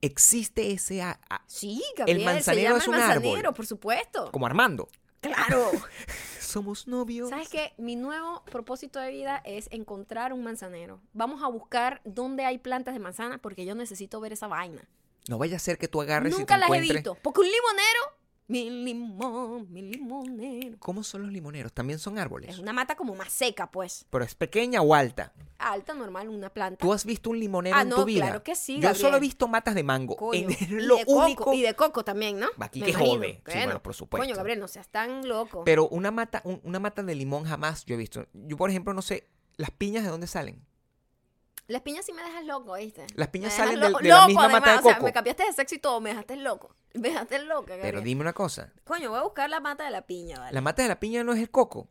existe 0.00 0.70
ese 0.72 1.02
a- 1.02 1.18
a- 1.28 1.42
Sí, 1.48 1.82
Gabriel, 1.96 2.24
manzanero 2.24 2.54
se 2.54 2.62
llama 2.62 2.78
es 2.78 2.88
un 2.88 2.94
el 2.94 3.00
árbol. 3.00 3.22
manzanero, 3.24 3.54
por 3.54 3.66
supuesto. 3.66 4.30
como 4.30 4.46
Armando. 4.46 4.88
Claro. 5.20 5.70
Somos 6.46 6.86
novios. 6.86 7.30
¿Sabes 7.30 7.48
qué? 7.48 7.72
Mi 7.76 7.96
nuevo 7.96 8.42
propósito 8.44 9.00
de 9.00 9.10
vida 9.10 9.42
es 9.44 9.68
encontrar 9.72 10.32
un 10.32 10.44
manzanero. 10.44 11.00
Vamos 11.12 11.42
a 11.42 11.48
buscar 11.48 12.00
dónde 12.04 12.44
hay 12.44 12.58
plantas 12.58 12.94
de 12.94 13.00
manzana 13.00 13.38
porque 13.38 13.64
yo 13.64 13.74
necesito 13.74 14.20
ver 14.20 14.32
esa 14.32 14.46
vaina. 14.46 14.88
No 15.28 15.38
vaya 15.38 15.56
a 15.56 15.58
ser 15.58 15.76
que 15.76 15.88
tú 15.88 16.00
agarres 16.00 16.32
y 16.32 16.38
Nunca 16.38 16.54
te 16.54 16.60
las 16.60 16.70
he 16.70 16.80
visto. 16.80 17.16
Porque 17.20 17.40
un 17.40 17.46
limonero, 17.46 18.00
mi 18.48 18.70
limón, 18.70 19.66
mi 19.72 19.82
limonero. 19.82 20.76
¿Cómo 20.78 21.02
son 21.02 21.22
los 21.22 21.32
limoneros? 21.32 21.72
También 21.72 21.98
son 21.98 22.18
árboles. 22.18 22.50
Es 22.50 22.58
una 22.58 22.72
mata 22.72 22.94
como 22.94 23.14
más 23.14 23.32
seca, 23.32 23.70
pues. 23.70 24.06
Pero 24.10 24.24
es 24.24 24.34
pequeña 24.34 24.82
o 24.82 24.94
alta. 24.94 25.32
Alta, 25.58 25.94
normal, 25.94 26.28
una 26.28 26.50
planta. 26.50 26.78
¿Tú 26.84 26.92
has 26.92 27.04
visto 27.04 27.30
un 27.30 27.40
limonero 27.40 27.76
Ah, 27.76 27.82
en 27.82 27.88
no, 27.88 27.96
tu 27.96 28.04
vida? 28.04 28.26
claro 28.26 28.42
que 28.42 28.54
sí, 28.54 28.78
Yo 28.80 28.94
solo 28.94 29.16
he 29.16 29.20
visto 29.20 29.48
matas 29.48 29.74
de 29.74 29.82
mango. 29.82 30.16
Coño, 30.16 30.48
Es 30.48 30.62
y 30.62 30.66
lo 30.66 30.96
de 30.96 31.06
coco, 31.06 31.24
único. 31.24 31.52
y 31.54 31.62
de 31.62 31.74
coco 31.74 32.04
también, 32.04 32.38
¿no? 32.38 32.46
Aquí 32.60 32.80
Me 32.80 32.86
que 32.86 32.92
imagino. 32.92 33.14
jode. 33.14 33.42
Sí, 33.46 33.58
bueno, 33.64 33.82
por 33.82 33.94
supuesto. 33.94 34.24
Coño, 34.24 34.36
Gabriel, 34.36 34.60
no 34.60 34.68
seas 34.68 34.88
tan 34.88 35.26
loco. 35.26 35.64
Pero 35.64 35.88
una 35.88 36.10
mata, 36.10 36.42
un- 36.44 36.60
una 36.62 36.78
mata 36.78 37.02
de 37.02 37.14
limón 37.14 37.44
jamás 37.44 37.84
yo 37.84 37.94
he 37.94 37.98
visto. 37.98 38.26
Yo, 38.32 38.56
por 38.56 38.70
ejemplo, 38.70 38.92
no 38.94 39.02
sé, 39.02 39.26
las 39.56 39.70
piñas 39.70 40.04
de 40.04 40.10
dónde 40.10 40.26
salen. 40.26 40.64
Las 41.68 41.82
piñas 41.82 42.06
sí 42.06 42.12
me 42.12 42.22
dejas 42.22 42.44
loco, 42.44 42.74
¿viste? 42.74 43.06
Las 43.16 43.28
piñas 43.28 43.52
Me 43.52 43.56
salen 43.56 43.80
del- 43.80 43.92
de 43.94 44.08
la 44.08 44.16
loco, 44.16 44.26
misma 44.28 44.42
mata 44.48 44.58
de 44.58 44.64
además, 44.70 44.78
O 44.84 44.88
sea, 44.88 44.94
coco. 44.94 45.06
me 45.06 45.12
cambiaste 45.12 45.44
de 45.44 45.52
sexo 45.52 45.74
y 45.74 45.78
todo, 45.78 46.00
me 46.00 46.10
dejaste 46.10 46.36
loco. 46.36 46.74
Me 46.94 47.08
dejaste 47.10 47.38
loca, 47.40 47.74
Pero 47.82 48.00
dime 48.00 48.22
una 48.22 48.32
cosa. 48.32 48.72
Coño, 48.84 49.10
voy 49.10 49.18
a 49.18 49.22
buscar 49.22 49.50
la 49.50 49.60
mata 49.60 49.84
de 49.84 49.90
la 49.90 50.02
piña, 50.06 50.38
¿vale? 50.38 50.54
La 50.54 50.60
mata 50.62 50.82
de 50.82 50.88
la 50.88 50.98
piña 51.00 51.22
no 51.24 51.32
es 51.34 51.40
el 51.40 51.50
coco. 51.50 51.88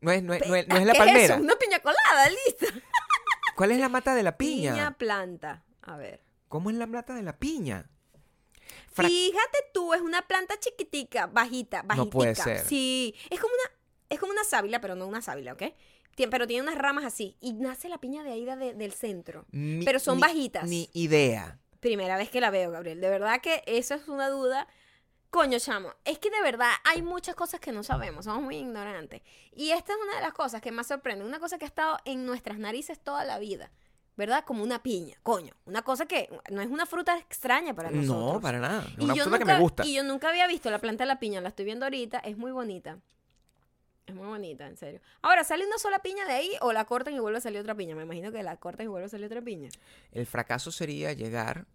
No 0.00 0.10
es, 0.10 0.22
no 0.22 0.34
es, 0.34 0.46
no 0.46 0.54
es- 0.54 0.68
no 0.68 0.76
es 0.76 0.84
la 0.84 0.92
¿Qué 0.92 0.98
palmera. 0.98 1.34
eso? 1.34 1.42
Una 1.42 1.56
piña 1.56 1.78
colada, 1.78 2.28
lista. 2.28 2.66
¿Cuál 3.56 3.70
es 3.70 3.78
la 3.78 3.88
mata 3.88 4.14
de 4.14 4.22
la 4.22 4.36
piña? 4.36 4.72
Piña 4.74 4.90
planta. 4.98 5.62
A 5.82 5.96
ver. 5.96 6.20
¿Cómo 6.48 6.68
es 6.70 6.76
la 6.76 6.86
mata 6.86 7.14
de 7.14 7.22
la 7.22 7.38
piña? 7.38 7.88
Fra- 8.92 9.08
Fíjate 9.08 9.58
tú, 9.72 9.94
es 9.94 10.00
una 10.02 10.22
planta 10.26 10.58
chiquitica, 10.60 11.26
bajita, 11.26 11.82
bajitica. 11.82 12.04
No 12.04 12.10
puede 12.10 12.34
ser. 12.34 12.66
Sí, 12.66 13.14
es 13.30 13.40
como 13.40 13.52
una, 13.54 13.76
es 14.10 14.18
como 14.20 14.32
una 14.32 14.44
sábila, 14.44 14.80
pero 14.80 14.94
no 14.94 15.06
una 15.06 15.22
sábila, 15.22 15.52
¿ok? 15.54 15.62
Tien- 16.16 16.30
pero 16.30 16.46
tiene 16.46 16.62
unas 16.62 16.76
ramas 16.78 17.04
así. 17.04 17.36
Y 17.40 17.52
nace 17.54 17.88
la 17.88 17.98
piña 17.98 18.22
de 18.22 18.32
ahí 18.32 18.44
de- 18.44 18.74
del 18.74 18.92
centro. 18.92 19.44
Ni- 19.52 19.84
Pero 19.84 19.98
son 19.98 20.16
ni- 20.16 20.22
bajitas. 20.22 20.68
Ni 20.68 20.88
idea. 20.92 21.58
Primera 21.80 22.16
vez 22.16 22.30
que 22.30 22.40
la 22.40 22.50
veo, 22.50 22.70
Gabriel. 22.70 23.00
De 23.00 23.08
verdad 23.10 23.40
que 23.40 23.62
eso 23.66 23.94
es 23.94 24.08
una 24.08 24.28
duda. 24.28 24.66
Coño, 25.30 25.58
chamo, 25.58 25.90
es 26.04 26.18
que 26.20 26.30
de 26.30 26.40
verdad 26.42 26.70
hay 26.84 27.02
muchas 27.02 27.34
cosas 27.34 27.58
que 27.58 27.72
no 27.72 27.82
sabemos, 27.82 28.24
somos 28.26 28.42
muy 28.44 28.56
ignorantes. 28.56 29.20
Y 29.52 29.70
esta 29.70 29.92
es 29.92 29.98
una 30.00 30.14
de 30.16 30.22
las 30.22 30.32
cosas 30.32 30.62
que 30.62 30.70
más 30.70 30.86
sorprende, 30.86 31.24
una 31.24 31.40
cosa 31.40 31.58
que 31.58 31.64
ha 31.64 31.68
estado 31.68 31.98
en 32.04 32.24
nuestras 32.24 32.56
narices 32.60 33.00
toda 33.00 33.24
la 33.24 33.40
vida, 33.40 33.72
¿verdad? 34.16 34.44
Como 34.44 34.62
una 34.62 34.84
piña, 34.84 35.16
coño. 35.24 35.52
Una 35.64 35.82
cosa 35.82 36.06
que 36.06 36.30
no 36.50 36.62
es 36.62 36.68
una 36.68 36.86
fruta 36.86 37.18
extraña 37.18 37.74
para 37.74 37.90
nosotros. 37.90 38.34
No, 38.34 38.40
para 38.40 38.60
nada. 38.60 38.86
Es 38.96 39.02
una 39.02 39.14
yo 39.16 39.24
fruta 39.24 39.38
que 39.38 39.44
nunca- 39.44 39.54
me 39.56 39.60
gusta. 39.60 39.84
Y 39.84 39.94
yo 39.94 40.04
nunca 40.04 40.28
había 40.28 40.46
visto 40.46 40.70
la 40.70 40.78
planta 40.78 41.02
de 41.02 41.08
la 41.08 41.18
piña, 41.18 41.40
la 41.40 41.48
estoy 41.48 41.64
viendo 41.64 41.84
ahorita, 41.84 42.20
es 42.20 42.38
muy 42.38 42.52
bonita. 42.52 43.00
Es 44.06 44.14
muy 44.14 44.26
bonita, 44.26 44.66
en 44.66 44.76
serio. 44.76 45.00
Ahora, 45.22 45.44
¿sale 45.44 45.66
una 45.66 45.78
sola 45.78 46.00
piña 46.00 46.26
de 46.26 46.32
ahí 46.34 46.50
o 46.60 46.72
la 46.72 46.84
cortan 46.84 47.14
y 47.14 47.18
vuelve 47.20 47.38
a 47.38 47.40
salir 47.40 47.60
otra 47.60 47.74
piña? 47.74 47.94
Me 47.94 48.02
imagino 48.02 48.30
que 48.32 48.42
la 48.42 48.56
cortan 48.58 48.84
y 48.86 48.88
vuelve 48.88 49.06
a 49.06 49.08
salir 49.08 49.26
otra 49.26 49.40
piña. 49.40 49.70
El 50.12 50.26
fracaso 50.26 50.70
sería 50.70 51.12
llegar 51.14 51.66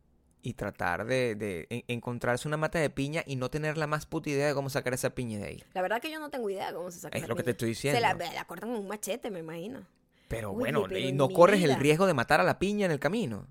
y 0.44 0.54
tratar 0.54 1.06
de, 1.06 1.34
de 1.36 1.66
en- 1.72 1.84
encontrarse 1.88 2.48
una 2.48 2.56
mata 2.58 2.78
de 2.80 2.90
piña 2.92 3.24
y 3.26 3.36
no 3.36 3.50
tener 3.50 3.78
la 3.78 3.88
más 3.88 4.06
puta 4.06 4.30
idea 4.30 4.48
de 4.48 4.54
cómo 4.54 4.70
sacar 4.70 4.94
esa 4.94 5.10
piña 5.16 5.40
de 5.40 5.46
ahí. 5.46 5.64
La 5.74 5.82
verdad 5.82 6.00
que 6.02 6.12
yo 6.12 6.20
no 6.20 6.30
tengo 6.30 6.50
idea 6.52 6.72
cómo 6.72 6.92
se 6.92 7.00
saca 7.00 7.18
Es 7.18 7.24
esa 7.24 7.30
lo 7.30 7.36
que 7.36 7.42
te 7.44 7.46
piña. 7.56 7.70
estoy 7.72 7.76
Se 7.76 7.98
diciendo. 7.98 8.18
la, 8.24 8.32
la 8.34 8.46
cortan 8.46 8.70
con 8.70 8.80
un 8.80 8.88
machete, 8.88 9.32
me 9.32 9.40
imagino. 9.40 9.86
Pero 10.28 10.52
Oye, 10.52 10.60
bueno, 10.60 10.84
pero 10.88 11.00
y 11.00 11.08
en 11.08 11.18
no 11.18 11.28
mi 11.30 11.34
corres 11.34 11.62
el 11.62 11.70
vida. 11.72 11.80
riesgo 11.80 12.06
de 12.06 12.14
matar 12.14 12.40
a 12.40 12.44
la 12.44 12.60
piña 12.60 12.86
en 12.86 12.92
el 12.92 13.00
camino. 13.00 13.48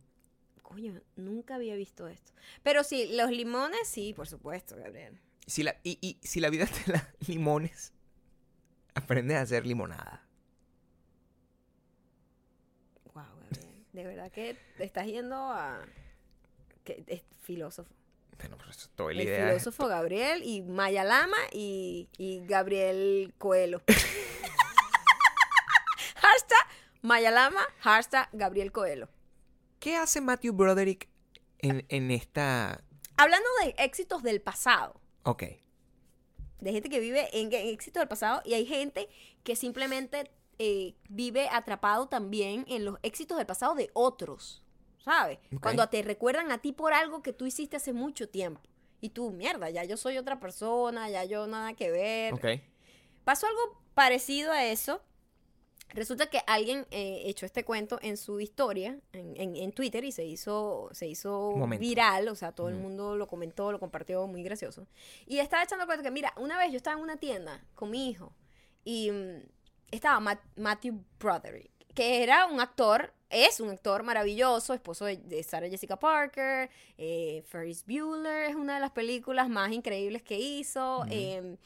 Coño, 0.63 1.01
nunca 1.17 1.57
había 1.57 1.75
visto 1.75 2.07
esto. 2.07 2.33
Pero 2.63 2.85
sí, 2.85 3.09
los 3.17 3.31
limones, 3.33 3.89
sí, 3.89 4.13
por 4.15 4.29
supuesto, 4.29 4.77
Gabriel. 4.77 5.19
Si 5.47 5.65
la, 5.65 5.77
y, 5.83 5.99
y 6.01 6.19
si 6.27 6.39
la 6.41 6.49
vida 6.51 6.67
te 6.87 6.93
da 6.93 7.13
limones, 7.27 7.93
aprendes 8.99 9.37
a 9.37 9.41
hacer 9.43 9.67
limonada. 9.67 10.25
Wow, 13.15 13.25
Gabriel. 13.41 13.87
De 13.93 14.05
verdad 14.05 14.31
que 14.31 14.57
te 14.77 14.85
estás 14.85 15.07
yendo 15.07 15.37
a... 15.37 15.85
Que 16.85 17.03
es 17.07 17.23
filósofo. 17.43 17.91
Bueno, 18.39 18.57
pues 18.59 18.91
toda 18.95 19.13
la 19.13 19.21
El 19.23 19.27
idea 19.29 19.39
es- 19.39 19.63
filósofo 19.63 19.89
Gabriel 19.89 20.43
y 20.45 20.63
Maya 20.63 21.03
Lama 21.05 21.37
y, 21.53 22.09
y 22.19 22.45
Gabriel 22.47 23.35
Coelho. 23.39 23.83
hashtag 26.17 26.67
Maya 27.03 27.31
Lama, 27.31 27.61
hashtag 27.81 28.29
Gabriel 28.33 28.73
Coelho. 28.73 29.09
¿Qué 29.81 29.97
hace 29.97 30.21
Matthew 30.21 30.53
Broderick 30.53 31.09
en, 31.59 31.85
en 31.89 32.11
esta... 32.11 32.83
Hablando 33.17 33.49
de 33.65 33.75
éxitos 33.79 34.23
del 34.23 34.41
pasado, 34.41 35.01
Ok. 35.25 35.43
De 36.61 36.73
gente 36.73 36.89
que 36.89 37.01
vive 37.01 37.29
en, 37.33 37.53
en 37.53 37.69
éxitos 37.69 38.01
del 38.01 38.09
pasado 38.09 38.43
y 38.45 38.55
hay 38.55 38.67
gente 38.67 39.09
que 39.45 39.57
simplemente 39.57 40.31
eh, 40.59 40.95
vive 41.09 41.49
atrapado 41.53 42.09
también 42.09 42.65
en 42.69 42.85
los 42.85 42.99
éxitos 43.03 43.37
del 43.37 43.47
pasado 43.47 43.77
de 43.77 43.91
otros, 43.93 44.65
¿sabes? 44.99 45.39
Cuando 45.61 45.89
te 45.89 46.03
recuerdan 46.03 46.51
a 46.51 46.59
ti 46.59 46.73
por 46.73 46.93
algo 46.93 47.23
que 47.23 47.33
tú 47.33 47.47
hiciste 47.47 47.77
hace 47.77 47.93
mucho 47.93 48.29
tiempo. 48.29 48.61
Y 49.01 49.11
tú, 49.11 49.31
mierda, 49.31 49.71
ya 49.71 49.85
yo 49.85 49.97
soy 49.97 50.19
otra 50.19 50.41
persona, 50.41 51.09
ya 51.11 51.25
yo 51.25 51.47
nada 51.47 51.75
que 51.75 51.93
ver. 51.93 52.35
Pasó 53.23 53.47
algo 53.47 53.81
parecido 53.95 54.51
a 54.51 54.65
eso. 54.65 55.01
Resulta 55.95 56.27
que 56.27 56.41
alguien 56.47 56.87
eh, 56.91 57.23
echó 57.25 57.47
este 57.47 57.65
cuento 57.65 57.99
en 58.03 58.17
su 58.19 58.41
historia, 58.41 58.99
en, 59.13 59.35
en- 59.41 59.57
en 59.57 59.73
Twitter, 59.73 60.05
y 60.05 60.13
se 60.13 60.25
hizo, 60.25 60.89
se 60.93 61.07
hizo 61.09 61.53
Momento. 61.57 61.81
viral. 61.81 62.29
O 62.29 62.35
sea, 62.35 62.53
todo 62.53 62.69
el 62.69 62.75
mundo 62.77 63.17
lo 63.17 63.27
comentó, 63.27 63.73
lo 63.73 63.81
compartió, 63.81 64.27
muy 64.27 64.43
gracioso. 64.43 64.87
Y 65.27 65.39
estaba 65.39 65.63
echando 65.63 65.85
el 65.85 65.87
cuento 65.87 66.03
que, 66.05 66.11
mira, 66.11 66.33
una 66.37 66.59
vez 66.59 66.71
yo 66.73 66.77
estaba 66.77 66.97
en 66.97 67.03
una 67.03 67.17
tienda 67.17 67.65
con 67.75 67.91
mi 67.91 68.11
hijo 68.11 68.33
y 68.85 69.11
mm, 69.11 69.43
estaba 69.91 70.21
Ma- 70.21 70.43
Matthew 70.57 71.03
Broderick, 71.19 71.71
que 71.95 72.23
era 72.23 72.47
un 72.47 72.61
actor, 72.61 73.13
es 73.31 73.59
un 73.61 73.71
actor 73.71 74.03
maravilloso, 74.03 74.75
esposo 74.75 75.07
de, 75.07 75.17
de 75.17 75.43
Sarah 75.43 75.69
Jessica 75.69 75.99
Parker, 75.99 76.69
eh, 76.99 77.43
Ferris 77.47 77.85
Bueller, 77.87 78.45
es 78.51 78.55
una 78.55 78.75
de 78.75 78.81
las 78.81 78.91
películas 78.93 79.49
más 79.49 79.73
increíbles 79.73 80.23
que 80.23 80.39
hizo. 80.39 81.05
Eh, 81.11 81.57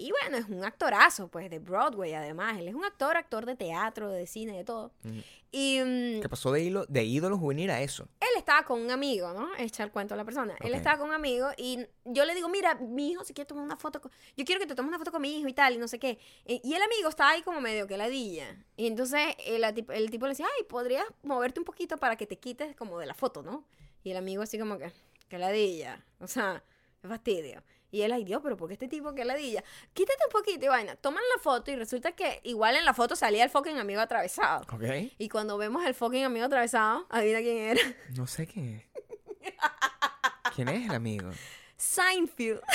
y 0.00 0.10
bueno, 0.10 0.38
es 0.38 0.48
un 0.48 0.64
actorazo, 0.64 1.28
pues, 1.28 1.50
de 1.50 1.58
Broadway, 1.58 2.14
además. 2.14 2.58
Él 2.58 2.68
es 2.68 2.74
un 2.74 2.84
actor, 2.84 3.16
actor 3.16 3.44
de 3.46 3.54
teatro, 3.56 4.08
de 4.10 4.26
cine, 4.26 4.56
de 4.56 4.64
todo. 4.64 4.92
Ujú. 5.04 5.22
Y 5.52 5.80
mm, 5.80 6.20
¿Qué 6.22 6.28
pasó 6.28 6.52
de, 6.52 6.62
hilo, 6.62 6.86
de 6.86 7.04
ídolo 7.04 7.36
juvenil 7.36 7.70
a 7.70 7.80
eso? 7.82 8.08
él 8.20 8.28
estaba 8.38 8.62
con 8.64 8.80
un 8.80 8.90
amigo, 8.90 9.32
¿no? 9.32 9.48
Echa 9.58 9.82
el 9.84 9.90
cuento 9.90 10.14
a 10.14 10.16
la 10.16 10.24
persona. 10.24 10.54
Él 10.60 10.70
Ok. 10.72 10.76
estaba 10.78 10.98
con 10.98 11.08
un 11.08 11.14
amigo 11.14 11.48
y 11.58 11.84
yo 12.04 12.24
le 12.24 12.34
digo, 12.34 12.48
mira, 12.48 12.76
mi 12.76 13.10
hijo 13.10 13.24
se 13.24 13.34
quiere 13.34 13.46
tomar 13.48 13.64
una 13.64 13.76
foto. 13.76 14.00
con- 14.00 14.10
Yo 14.36 14.44
quiero 14.44 14.60
que 14.60 14.66
te 14.66 14.74
tomes 14.74 14.88
una 14.88 14.98
foto 14.98 15.10
con 15.12 15.20
mi 15.22 15.38
hijo 15.38 15.48
y 15.48 15.52
tal, 15.52 15.74
y 15.74 15.78
no 15.78 15.88
sé 15.88 15.98
qué. 15.98 16.18
Y 16.46 16.72
el 16.74 16.80
amigo 16.82 17.08
estaba 17.08 17.30
ahí 17.30 17.42
como 17.42 17.60
medio 17.60 17.86
que 17.86 17.96
ladilla. 17.96 18.56
Y 18.76 18.86
entonces 18.86 19.34
el, 19.44 19.64
el 19.64 20.10
tipo 20.10 20.26
le 20.26 20.30
decía, 20.30 20.46
ay, 20.56 20.64
podrías 20.64 21.04
moverte 21.24 21.58
un 21.60 21.64
poquito 21.64 21.98
para 21.98 22.16
que 22.16 22.26
te 22.26 22.38
quites 22.38 22.74
como 22.76 22.98
de 22.98 23.06
la 23.06 23.14
foto, 23.14 23.42
¿no? 23.42 23.64
Y 24.04 24.12
el 24.12 24.16
amigo 24.16 24.42
así 24.42 24.58
como 24.58 24.78
que, 24.78 24.92
que 25.28 25.36
ladilla. 25.38 26.02
O 26.20 26.26
sea, 26.28 26.62
qué 27.02 27.08
fastidio. 27.08 27.62
Y 27.90 28.02
él, 28.02 28.12
ay 28.12 28.24
Dios, 28.24 28.40
pero 28.42 28.56
¿por 28.56 28.68
qué 28.68 28.74
este 28.74 28.88
tipo 28.88 29.14
que 29.14 29.24
ladilla? 29.24 29.62
Quítate 29.92 30.18
un 30.26 30.32
poquito 30.32 30.64
y 30.64 30.68
vaina. 30.68 30.96
Toman 30.96 31.22
la 31.36 31.42
foto 31.42 31.70
y 31.70 31.76
resulta 31.76 32.12
que 32.12 32.40
igual 32.44 32.76
en 32.76 32.84
la 32.84 32.94
foto 32.94 33.16
salía 33.16 33.44
el 33.44 33.50
fucking 33.50 33.78
amigo 33.78 34.00
atravesado. 34.00 34.62
Ok. 34.72 34.84
Y 35.18 35.28
cuando 35.28 35.58
vemos 35.58 35.84
el 35.84 35.94
fucking 35.94 36.24
amigo 36.24 36.46
atravesado, 36.46 37.06
adivina 37.10 37.40
quién 37.40 37.56
era. 37.56 37.80
No 38.16 38.26
sé 38.26 38.46
quién 38.46 38.76
es. 38.76 38.84
¿Quién 40.54 40.68
es 40.68 40.88
el 40.88 40.94
amigo? 40.94 41.30
Seinfeld. 41.76 42.60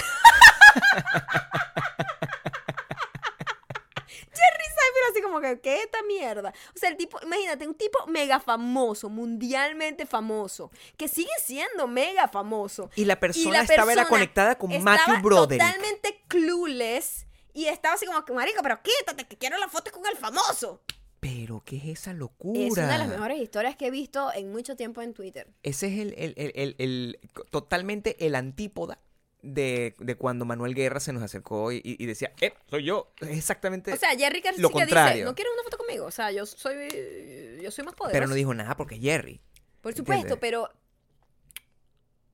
Jerry 4.37 4.67
Seinfeld 4.75 5.04
así 5.15 5.23
como 5.23 5.39
que, 5.41 5.59
¿qué 5.61 5.77
es 5.77 5.85
esta 5.85 6.01
mierda? 6.03 6.53
O 6.75 6.77
sea, 6.77 6.89
el 6.89 6.97
tipo, 6.97 7.17
imagínate, 7.23 7.67
un 7.67 7.75
tipo 7.75 8.05
mega 8.07 8.39
famoso, 8.39 9.09
mundialmente 9.09 10.05
famoso, 10.05 10.71
que 10.97 11.07
sigue 11.07 11.29
siendo 11.43 11.87
mega 11.87 12.27
famoso. 12.27 12.89
Y 12.95 13.05
la 13.05 13.13
Y 13.13 13.17
persona 13.17 13.51
la 13.57 13.61
estaba 13.63 13.85
persona 13.87 14.07
conectada 14.07 14.57
con 14.57 14.71
estaba 14.71 14.97
Matthew 14.97 15.21
Broderick. 15.23 15.61
totalmente 15.65 16.23
clueless 16.27 17.25
y 17.53 17.65
estaba 17.65 17.95
así 17.95 18.05
como 18.05 18.23
que, 18.25 18.33
marico, 18.33 18.61
pero 18.61 18.79
quítate, 18.83 19.25
que 19.25 19.37
quiero 19.37 19.57
la 19.57 19.67
foto 19.69 19.91
con 19.91 20.05
el 20.05 20.17
famoso. 20.17 20.81
Pero, 21.21 21.63
¿qué 21.65 21.77
es 21.77 21.85
esa 21.85 22.13
locura? 22.13 22.59
Es 22.59 22.73
una 22.73 22.91
de 22.91 22.97
las 22.99 23.07
mejores 23.07 23.39
historias 23.41 23.75
que 23.75 23.87
he 23.87 23.91
visto 23.91 24.31
en 24.33 24.51
mucho 24.51 24.75
tiempo 24.75 25.01
en 25.01 25.13
Twitter. 25.13 25.47
Ese 25.63 25.87
es 25.87 25.99
el- 25.99 26.13
el- 26.17 26.51
el- 26.53 26.75
el- 26.77 27.19
totalmente 27.49 28.23
el 28.27 28.35
antípoda 28.35 28.99
de, 29.45 29.95
de 29.99 30.15
cuando 30.15 30.43
Manuel 30.45 30.73
Guerra 30.75 30.99
se 30.99 31.13
nos 31.13 31.21
acercó 31.23 31.71
y, 31.71 31.81
y 31.83 32.05
decía, 32.05 32.33
eh, 32.41 32.53
soy 32.69 32.83
yo. 32.85 33.11
Es 33.21 33.37
exactamente. 33.37 33.93
O 33.93 33.97
sea, 33.97 34.09
Jerry 34.17 34.41
García 34.41 34.61
dice, 34.67 35.23
no 35.23 35.35
quieres 35.35 35.53
una 35.53 35.63
foto 35.63 35.77
conmigo. 35.77 36.05
O 36.05 36.11
sea, 36.11 36.31
yo 36.31 36.45
soy, 36.45 37.59
yo 37.61 37.71
soy 37.71 37.85
más 37.85 37.93
poderoso. 37.95 38.13
pero 38.13 38.27
no 38.27 38.35
dijo 38.35 38.53
nada 38.53 38.75
porque 38.75 38.95
es 38.95 39.01
Jerry. 39.01 39.41
Por 39.81 39.93
supuesto, 39.93 40.33
¿entiendes? 40.33 40.37
pero 40.41 40.69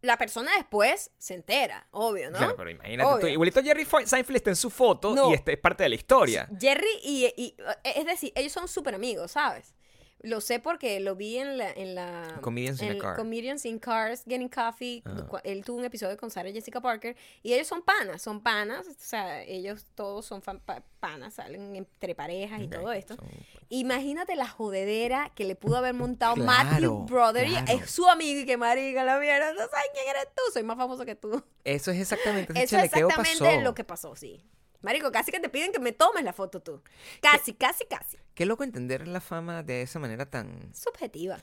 la 0.01 0.17
persona 0.17 0.51
después 0.57 1.11
se 1.19 1.35
entera, 1.35 1.87
obvio, 1.91 2.31
¿no? 2.31 2.37
Claro, 2.39 2.55
pero 2.57 2.71
imagínate 2.71 3.07
tú. 3.09 3.15
Obvio. 3.17 3.27
Igualito 3.27 3.61
Jerry 3.61 3.85
Seinfeld 3.85 4.37
está 4.37 4.49
en 4.49 4.55
su 4.55 4.71
foto 4.71 5.13
No. 5.13 5.29
y 5.29 5.35
este 5.35 5.53
es 5.53 5.59
parte 5.59 5.83
de 5.83 5.89
la 5.89 5.95
historia. 5.95 6.49
Jerry 6.59 6.87
y, 7.03 7.25
y- 7.37 7.55
es 7.83 8.05
decir, 8.05 8.31
ellos 8.35 8.51
son 8.51 8.67
súper 8.67 8.95
amigos, 8.95 9.31
¿sabes? 9.31 9.75
Lo 10.23 10.39
sé 10.39 10.59
porque 10.59 10.99
lo 10.99 11.15
vi 11.15 11.37
en 11.37 11.57
la... 11.57 11.71
En 11.71 11.95
la 11.95 12.37
Comedians 12.41 12.81
in 12.81 12.89
a 12.89 12.91
en 12.91 12.99
Car. 12.99 13.15
Comedians 13.15 13.65
in 13.65 13.79
Cars, 13.79 14.23
Getting 14.27 14.49
Coffee. 14.49 15.01
Cu- 15.27 15.39
Él 15.43 15.63
tuvo 15.65 15.77
un 15.79 15.85
episodio 15.85 16.15
con 16.17 16.29
Sarah 16.29 16.51
Jessica 16.51 16.79
Parker. 16.79 17.15
Y 17.41 17.53
ellos 17.53 17.67
son 17.67 17.81
panas, 17.81 18.21
son 18.21 18.39
panas. 18.41 18.87
O 18.87 18.93
sea, 18.97 19.41
ellos 19.43 19.87
todos 19.95 20.25
son 20.25 20.41
fan- 20.43 20.59
pa- 20.59 20.83
panas, 20.99 21.33
salen 21.33 21.75
entre 21.75 22.13
parejas 22.13 22.61
y 22.61 22.67
todo 22.67 22.91
esto. 22.91 23.15
son- 23.15 23.25
Imagínate 23.69 24.35
la 24.35 24.47
jodedera 24.47 25.31
que 25.33 25.45
le 25.45 25.55
pudo 25.55 25.77
haber 25.77 25.93
montado 25.93 26.35
Claro, 26.35 26.47
Matthew 26.69 27.05
Broderick. 27.05 27.63
claro. 27.65 27.79
Es 27.83 27.89
su 27.89 28.07
amigo 28.07 28.41
y 28.41 28.45
que 28.45 28.57
marica, 28.57 29.03
la 29.03 29.17
mierda. 29.17 29.53
No 29.53 29.59
sabes 29.61 29.85
quién 29.93 30.07
eres 30.09 30.27
tú. 30.35 30.41
Soy 30.53 30.63
más 30.63 30.77
famoso 30.77 31.05
que 31.05 31.15
tú. 31.15 31.43
Eso 31.63 31.91
es 31.91 31.99
exactamente 31.99 32.53
Eso 32.61 32.77
es 32.77 32.83
exactamente 32.85 33.39
pasó. 33.45 33.61
lo 33.61 33.73
que 33.73 33.83
pasó, 33.83 34.15
sí. 34.15 34.43
Marico, 34.81 35.11
casi 35.11 35.31
que 35.31 35.39
te 35.39 35.49
piden 35.49 35.71
que 35.71 35.79
me 35.79 35.91
tomes 35.91 36.23
la 36.23 36.33
foto 36.33 36.61
tú. 36.61 36.81
Casi, 37.21 37.53
casi, 37.53 37.85
casi. 37.85 38.17
Qué 38.33 38.45
loco 38.45 38.63
entender 38.63 39.07
la 39.07 39.21
fama 39.21 39.61
de 39.63 39.83
esa 39.83 39.99
manera 39.99 40.25
tan... 40.25 40.73
Subjetiva. 40.73 41.37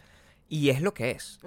Y 0.50 0.70
es 0.70 0.80
lo 0.80 0.94
que 0.94 1.10
es. 1.10 1.38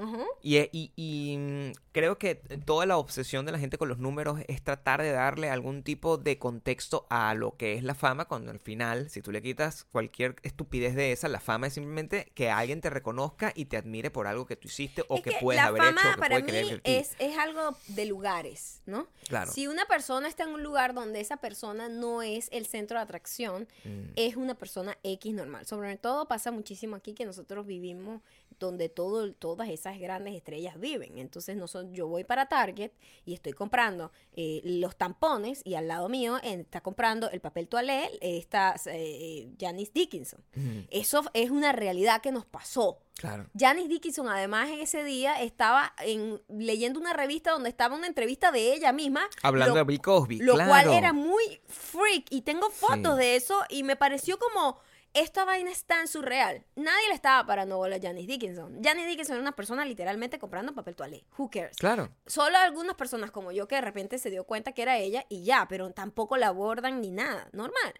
Y, 0.43 0.57
y- 0.71 0.91
y, 0.95 1.37
mm, 1.37 1.71
creo 1.91 2.17
que 2.19 2.35
toda 2.35 2.85
la 2.85 2.97
obsesión 2.97 3.45
de 3.45 3.51
la 3.51 3.57
gente 3.59 3.77
con 3.79 3.89
los 3.89 3.97
números 3.97 4.39
es 4.47 4.61
tratar 4.63 5.01
de 5.01 5.11
darle 5.11 5.49
algún 5.49 5.81
tipo 5.83 6.17
de 6.17 6.37
contexto 6.37 7.07
a 7.09 7.33
lo 7.33 7.57
que 7.57 7.73
es 7.73 7.83
la 7.83 7.95
fama, 7.95 8.25
cuando 8.25 8.51
al 8.51 8.59
final, 8.59 9.09
si 9.09 9.21
tú 9.21 9.31
le 9.31 9.41
quitas 9.41 9.85
cualquier 9.85 10.35
estupidez 10.43 10.95
de 10.95 11.11
esa, 11.11 11.27
la 11.29 11.39
fama 11.39 11.67
es 11.67 11.73
simplemente 11.73 12.31
que 12.35 12.51
alguien 12.51 12.79
te 12.81 12.89
reconozca 12.91 13.51
y 13.55 13.65
te 13.65 13.77
admire 13.77 14.11
por 14.11 14.27
algo 14.27 14.45
que 14.45 14.55
tú 14.55 14.67
hiciste 14.67 15.03
o 15.07 15.15
Es 15.15 15.23
que, 15.23 15.31
que 15.31 15.37
puedes 15.41 15.61
la 15.61 15.67
haber 15.69 15.81
fama 15.81 16.01
hecho 16.01 16.09
o 16.09 16.13
que 16.13 16.19
para 16.19 16.39
puede 16.39 16.63
mí 16.75 16.81
es, 16.83 17.15
es 17.17 17.37
algo 17.37 17.75
de 17.87 18.05
lugares, 18.05 18.81
¿no? 18.85 19.07
Claro. 19.27 19.51
Si 19.51 19.67
una 19.67 19.85
persona 19.85 20.27
está 20.27 20.43
en 20.43 20.49
un 20.51 20.61
lugar 20.63 20.93
donde 20.93 21.19
esa 21.21 21.37
persona 21.37 21.89
no 21.89 22.21
es 22.21 22.49
el 22.51 22.65
centro 22.67 22.97
de 22.97 23.03
atracción, 23.03 23.67
Mm, 23.83 24.11
es 24.15 24.35
una 24.35 24.55
persona 24.55 24.97
X 25.03 25.33
normal. 25.33 25.65
Sobre 25.65 25.97
todo 25.97 26.27
pasa 26.27 26.51
muchísimo 26.51 26.95
aquí 26.95 27.13
que 27.13 27.25
nosotros 27.25 27.65
vivimos 27.65 28.21
donde 28.59 28.89
todo, 28.89 29.33
todas 29.33 29.69
esas 29.69 29.97
grandes 29.99 30.35
estrellas 30.35 30.79
viven. 30.79 31.17
Entonces 31.17 31.55
no 31.57 31.67
son, 31.67 31.93
yo 31.93 32.07
voy 32.07 32.23
para 32.23 32.47
Target 32.47 32.91
y 33.25 33.33
estoy 33.33 33.53
comprando 33.53 34.11
eh, 34.33 34.61
los 34.63 34.95
tampones 34.95 35.61
y 35.65 35.75
al 35.75 35.87
lado 35.87 36.09
mío 36.09 36.37
eh, 36.43 36.53
está 36.61 36.81
comprando 36.81 37.29
el 37.31 37.41
papel 37.41 37.67
toalé, 37.67 38.09
está 38.21 38.75
eh, 38.85 39.49
Janice 39.59 39.91
Dickinson. 39.93 40.43
Eso 40.89 41.23
es 41.33 41.49
una 41.49 41.71
realidad 41.71 42.21
que 42.21 42.31
nos 42.31 42.45
pasó. 42.45 42.99
Claro. 43.15 43.45
Janice 43.57 43.87
Dickinson, 43.87 44.27
además, 44.29 44.69
en 44.69 44.79
ese 44.79 45.03
día 45.03 45.41
estaba 45.41 45.93
en, 46.03 46.41
leyendo 46.49 46.99
una 46.99 47.13
revista 47.13 47.51
donde 47.51 47.69
estaba 47.69 47.95
una 47.95 48.07
entrevista 48.07 48.51
de 48.51 48.73
ella 48.73 48.91
misma. 48.93 49.27
Hablando 49.43 49.75
lo- 49.75 49.79
de 49.79 49.83
Bill 49.85 50.01
Cosby. 50.01 50.37
lo 50.39 50.53
claro. 50.55 50.69
cual 50.69 50.93
era 50.93 51.13
muy 51.13 51.61
freak 51.67 52.25
y 52.31 52.41
tengo 52.41 52.69
fotos 52.71 53.17
Sí. 53.17 53.23
de 53.23 53.35
eso 53.35 53.59
y 53.69 53.83
me 53.83 53.95
pareció 53.95 54.39
como 54.39 54.79
esta 55.13 55.43
vaina 55.43 55.71
es 55.71 55.83
tan 55.85 56.07
surreal. 56.07 56.65
Nadie 56.75 57.07
le 57.09 57.15
estaba 57.15 57.45
parando 57.45 57.77
bola 57.77 57.97
a 57.97 57.99
Janice 58.01 58.27
Dickinson. 58.27 58.81
Janice 58.81 59.07
Dickinson 59.07 59.33
era 59.35 59.41
una 59.41 59.55
persona 59.55 59.83
literalmente 59.83 60.39
comprando 60.39 60.73
papel 60.73 60.95
toalé. 60.95 61.25
Who 61.37 61.49
cares? 61.49 61.75
Claro. 61.77 62.09
Solo 62.25 62.57
algunas 62.57 62.95
personas 62.95 63.31
como 63.31 63.51
yo 63.51 63.67
que 63.67 63.75
de 63.75 63.81
repente 63.81 64.17
se 64.17 64.29
dio 64.29 64.45
cuenta 64.45 64.71
que 64.71 64.83
era 64.83 64.97
ella 64.97 65.25
y 65.27 65.43
ya, 65.43 65.67
pero 65.67 65.91
tampoco 65.91 66.37
la 66.37 66.47
abordan 66.47 67.01
ni 67.01 67.11
nada. 67.11 67.49
Normal. 67.51 67.93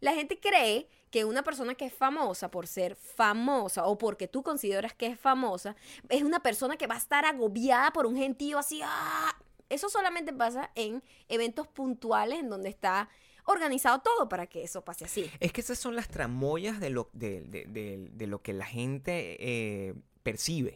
La 0.00 0.14
gente 0.14 0.38
cree 0.38 0.88
que 1.10 1.24
una 1.24 1.42
persona 1.42 1.74
que 1.74 1.86
es 1.86 1.92
famosa 1.92 2.50
por 2.50 2.66
ser 2.66 2.94
famosa 2.96 3.84
o 3.86 3.98
porque 3.98 4.28
tú 4.28 4.42
consideras 4.42 4.94
que 4.94 5.06
es 5.06 5.18
famosa 5.18 5.76
es 6.08 6.22
una 6.22 6.40
persona 6.40 6.76
que 6.76 6.86
va 6.86 6.94
a 6.94 6.98
estar 6.98 7.24
agobiada 7.24 7.92
por 7.92 8.06
un 8.06 8.16
gentío 8.16 8.58
así. 8.58 8.80
¡ah! 8.84 9.36
Eso 9.68 9.88
solamente 9.88 10.32
pasa 10.32 10.70
en 10.74 11.02
eventos 11.28 11.66
puntuales 11.66 12.38
en 12.38 12.50
donde 12.50 12.68
está 12.68 13.08
organizado 13.44 14.00
todo 14.00 14.28
para 14.28 14.46
que 14.46 14.62
eso 14.62 14.84
pase 14.84 15.04
así. 15.04 15.30
Es 15.40 15.52
que 15.52 15.60
esas 15.60 15.78
son 15.78 15.96
las 15.96 16.08
tramoyas 16.08 16.80
de 16.80 16.90
lo, 16.90 17.10
de, 17.12 17.42
de- 17.42 17.64
de- 17.66 18.08
de 18.12 18.26
lo 18.26 18.42
que 18.42 18.52
la 18.52 18.66
gente 18.66 19.36
eh, 19.40 19.94
percibe. 20.22 20.74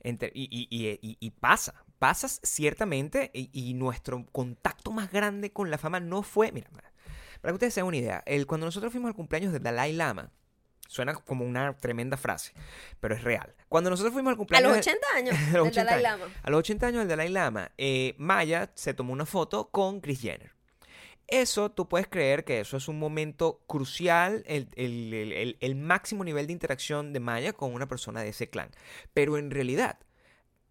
Entre- 0.00 0.30
y, 0.34 0.44
y- 0.50 0.68
y- 0.70 0.98
y- 1.02 1.16
y 1.20 1.30
pasa, 1.30 1.74
pasa 1.98 2.28
ciertamente. 2.28 3.30
Y, 3.32 3.74
nuestro 3.74 4.24
contacto 4.32 4.90
más 4.90 5.10
grande 5.10 5.52
con 5.52 5.70
la 5.70 5.78
fama 5.78 6.00
no 6.00 6.22
fue. 6.22 6.52
Mira, 6.52 6.70
para 7.40 7.52
que 7.52 7.54
ustedes 7.54 7.74
se 7.74 7.80
den 7.80 7.86
una 7.88 7.96
idea, 7.96 8.22
el, 8.26 8.46
cuando 8.46 8.66
nosotros 8.66 8.92
fuimos 8.92 9.08
al 9.08 9.14
cumpleaños 9.14 9.52
del 9.52 9.62
Dalai 9.62 9.92
Lama, 9.92 10.30
suena 10.88 11.14
como 11.14 11.44
una 11.44 11.76
tremenda 11.76 12.16
frase, 12.16 12.52
pero 13.00 13.14
es 13.14 13.22
real. 13.24 13.54
Cuando 13.68 13.90
nosotros 13.90 14.12
fuimos 14.12 14.30
al 14.30 14.34
A 14.34 14.38
cumpleaños. 14.38 14.76
los 14.76 14.84
del- 14.84 14.94
80 14.96 15.06
años 15.16 15.34
a 15.36 15.40
los 15.40 15.52
del 15.52 15.60
80 15.62 15.84
Dalai. 15.90 16.02
Lama. 16.02 16.32
A 16.42 16.50
los 16.50 16.58
80 16.60 16.86
años 16.86 16.98
del 17.00 17.08
Dalai 17.08 17.28
Lama, 17.28 17.72
eh, 17.78 18.14
Maya 18.18 18.70
se 18.74 18.94
tomó 18.94 19.12
una 19.12 19.26
foto 19.26 19.68
con 19.70 20.00
Kris 20.00 20.20
Jenner. 20.20 20.55
Eso, 21.28 21.70
tú 21.72 21.88
puedes 21.88 22.06
creer 22.06 22.44
que 22.44 22.60
eso 22.60 22.76
es 22.76 22.86
un 22.88 22.98
momento 23.00 23.60
crucial, 23.66 24.44
el, 24.46 24.68
el- 24.76 25.56
el- 25.60 25.74
máximo 25.76 26.22
nivel 26.22 26.46
de 26.46 26.52
interacción 26.52 27.12
de 27.12 27.18
Maya 27.20 27.52
con 27.52 27.74
una 27.74 27.88
persona 27.88 28.22
de 28.22 28.28
ese 28.28 28.48
clan. 28.48 28.70
Pero 29.12 29.36
en 29.36 29.50
realidad, 29.50 29.98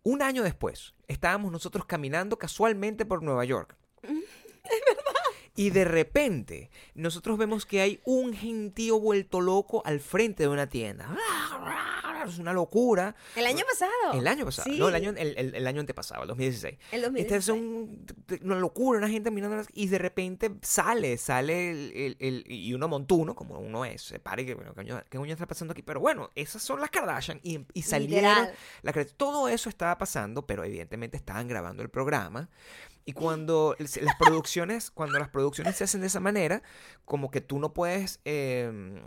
un 0.04 0.22
año 0.22 0.44
después, 0.44 0.94
estábamos 1.08 1.52
nosotros 1.52 1.86
caminando 1.86 2.38
casualmente 2.38 3.06
por 3.06 3.22
Nueva 3.22 3.44
York. 3.44 3.76
Y 5.56 5.70
de 5.70 5.86
repente, 5.86 6.70
nosotros 6.96 7.38
vemos 7.38 7.66
que 7.66 7.80
hay 7.82 8.02
un 8.04 8.34
gentío 8.34 9.00
vuelto 9.00 9.40
loco 9.42 9.82
al 9.86 10.00
frente 10.02 10.44
de 10.44 10.50
una 10.50 10.68
tienda. 10.68 11.16
Es 12.28 12.40
una 12.40 12.54
locura. 12.54 13.16
El 13.36 13.46
año 13.46 13.64
pasado. 13.70 13.92
El 14.20 14.28
año 14.28 14.46
pasado. 14.46 14.70
Sí. 14.72 14.80
No, 14.80 14.90
el 14.90 14.96
año, 14.96 15.12
el, 15.16 15.38
el- 15.38 15.54
el 15.56 15.68
año 15.68 15.80
antepasado, 15.80 16.24
el 16.24 16.28
2016. 16.30 16.74
El 16.92 17.04
Este 17.16 17.36
es 17.38 17.46
2016. 17.46 17.62
un- 17.62 18.06
una 18.50 18.56
locura, 18.56 18.98
una 18.98 19.10
gente 19.10 19.30
mirando 19.30 19.58
las- 19.58 19.68
y 19.74 19.88
de 19.88 20.00
repente 20.00 20.52
sale, 20.64 21.18
sale 21.18 21.70
el, 21.72 22.44
y 22.48 22.74
uno 22.74 22.88
montuno, 22.88 23.36
como 23.36 23.60
uno 23.60 23.86
es, 23.86 24.02
se 24.02 24.18
pare 24.20 24.44
que, 24.44 24.56
bueno, 24.56 24.72
¿qué 24.72 24.76
coño, 24.78 25.04
qué 25.08 25.18
coño 25.20 25.34
está 25.34 25.46
pasando 25.46 25.74
aquí? 25.74 25.84
Pero 25.84 26.00
bueno, 26.00 26.32
esas 26.34 26.64
son 26.64 26.82
las 26.82 26.90
Kardashian 26.90 27.40
y, 27.44 27.60
y 27.74 27.84
salieron. 27.84 28.30
Literal. 28.32 28.54
la 28.82 29.06
todo 29.06 29.48
eso 29.48 29.70
estaba 29.70 29.98
pasando, 30.00 30.48
pero 30.48 30.64
evidentemente 30.64 31.18
estaban 31.18 31.48
grabando 31.48 31.84
el 31.84 31.90
programa. 31.90 32.50
Y 33.06 33.14
cuando 33.14 33.76
las 33.80 34.16
producciones, 34.18 34.90
cuando 34.92 35.20
las 35.20 35.30
producciones 35.30 35.76
se 35.76 35.84
hacen 35.84 36.02
de 36.02 36.08
esa 36.08 36.20
manera, 36.20 36.64
como 37.06 37.30
que 37.32 37.42
tú 37.42 37.60
no 37.60 37.74
puedes. 37.74 38.20
eh, 38.26 39.02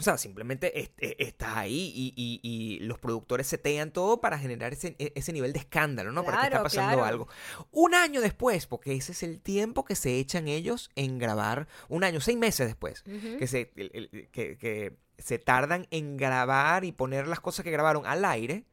o 0.00 0.02
sea, 0.02 0.16
simplemente 0.16 0.78
est- 0.80 0.92
eh, 1.02 1.16
estás 1.18 1.56
ahí 1.56 1.92
y, 1.92 2.14
y- 2.14 2.38
y 2.44 2.78
los 2.86 3.00
productores 3.00 3.48
setean 3.48 3.90
todo 3.90 4.20
para 4.20 4.38
generar 4.38 4.72
ese, 4.72 4.94
e- 5.00 5.12
ese 5.16 5.32
nivel 5.32 5.52
de 5.52 5.58
escándalo, 5.58 6.12
¿no? 6.12 6.22
para 6.24 6.36
que 6.38 6.46
está 6.46 6.62
pasando 6.62 6.98
claro. 6.98 7.04
algo. 7.04 7.28
Un 7.72 7.96
año 7.96 8.20
después, 8.20 8.66
porque 8.68 8.94
ese 8.94 9.10
es 9.10 9.24
el 9.24 9.40
tiempo 9.40 9.84
que 9.84 9.96
se 9.96 10.16
echan 10.20 10.46
ellos 10.46 10.88
en 10.94 11.18
grabar, 11.18 11.66
un 11.88 12.04
año, 12.04 12.20
seis 12.20 12.38
meses 12.38 12.68
después, 12.68 13.02
que, 13.40 13.46
se, 13.48 13.72
el- 13.74 13.90
el- 13.92 14.28
que, 14.30 14.56
que 14.56 14.96
se 15.18 15.40
tardan 15.40 15.88
en 15.90 16.16
grabar 16.16 16.84
y 16.84 16.92
poner 16.92 17.26
las 17.26 17.40
cosas 17.40 17.64
que 17.64 17.72
grabaron 17.72 18.06
al 18.06 18.24
aire. 18.24 18.66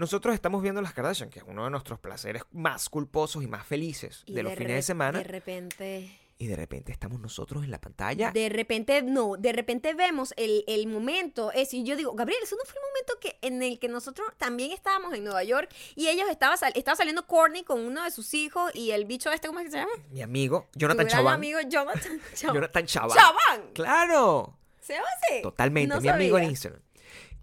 Nosotros 0.00 0.34
estamos 0.34 0.62
viendo 0.62 0.80
las 0.80 0.94
Kardashian, 0.94 1.28
que 1.30 1.40
es 1.40 1.44
uno 1.46 1.64
de 1.64 1.70
nuestros 1.70 1.98
placeres 2.00 2.42
más 2.52 2.88
culposos 2.88 3.42
y 3.42 3.46
más 3.46 3.66
felices 3.66 4.22
Y 4.26 4.32
de 4.34 4.42
los 4.42 4.54
fines 4.54 4.74
de 4.76 4.82
semana. 4.82 5.18
De 5.18 5.24
repente. 5.24 6.10
y 6.38 6.46
de 6.46 6.56
repente 6.56 6.90
estamos 6.90 7.20
nosotros 7.20 7.62
en 7.64 7.70
la 7.70 7.78
pantalla. 7.82 8.30
De 8.30 8.48
repente, 8.48 9.02
no, 9.02 9.36
de 9.36 9.52
repente 9.52 9.92
vemos 9.92 10.32
el, 10.38 10.64
el 10.66 10.86
momento, 10.86 11.52
es, 11.52 11.74
y 11.74 11.84
yo 11.84 11.96
digo, 11.96 12.14
Gabriel, 12.14 12.40
eso 12.42 12.56
no 12.56 12.64
fue 12.64 12.76
el 12.80 12.88
momento 12.88 13.12
que, 13.20 13.36
en 13.46 13.62
el 13.62 13.78
que 13.78 13.88
nosotros 13.88 14.26
también 14.38 14.72
estábamos 14.72 15.12
en 15.12 15.22
Nueva 15.22 15.44
York 15.44 15.68
y 15.96 16.08
ellos 16.08 16.30
estaban 16.30 16.56
sal- 16.56 16.72
estaba 16.74 16.96
saliendo 16.96 17.26
Courtney 17.26 17.62
con 17.62 17.80
uno 17.82 18.02
de 18.02 18.10
sus 18.10 18.32
hijos 18.32 18.70
y 18.74 18.92
el 18.92 19.04
bicho 19.04 19.30
este, 19.30 19.48
¿cómo 19.48 19.58
es 19.60 19.66
que 19.66 19.72
se 19.72 19.76
llama? 19.80 19.92
Mi 20.10 20.22
amigo, 20.22 20.66
Jonathan 20.74 21.08
Chabán. 21.08 21.34
amigo 21.34 21.58
Jonathan 21.68 22.20
Chabán. 22.34 22.54
Jonathan 22.56 22.86
Chabán. 22.86 23.18
Chabán. 23.18 23.72
Claro. 23.74 24.56
¿Se 24.80 24.96
así? 24.96 25.42
Totalmente, 25.42 25.94
No 25.94 26.00
mi 26.00 26.08
amigo 26.08 26.38
en. 26.38 26.44
Instagram. 26.44 26.80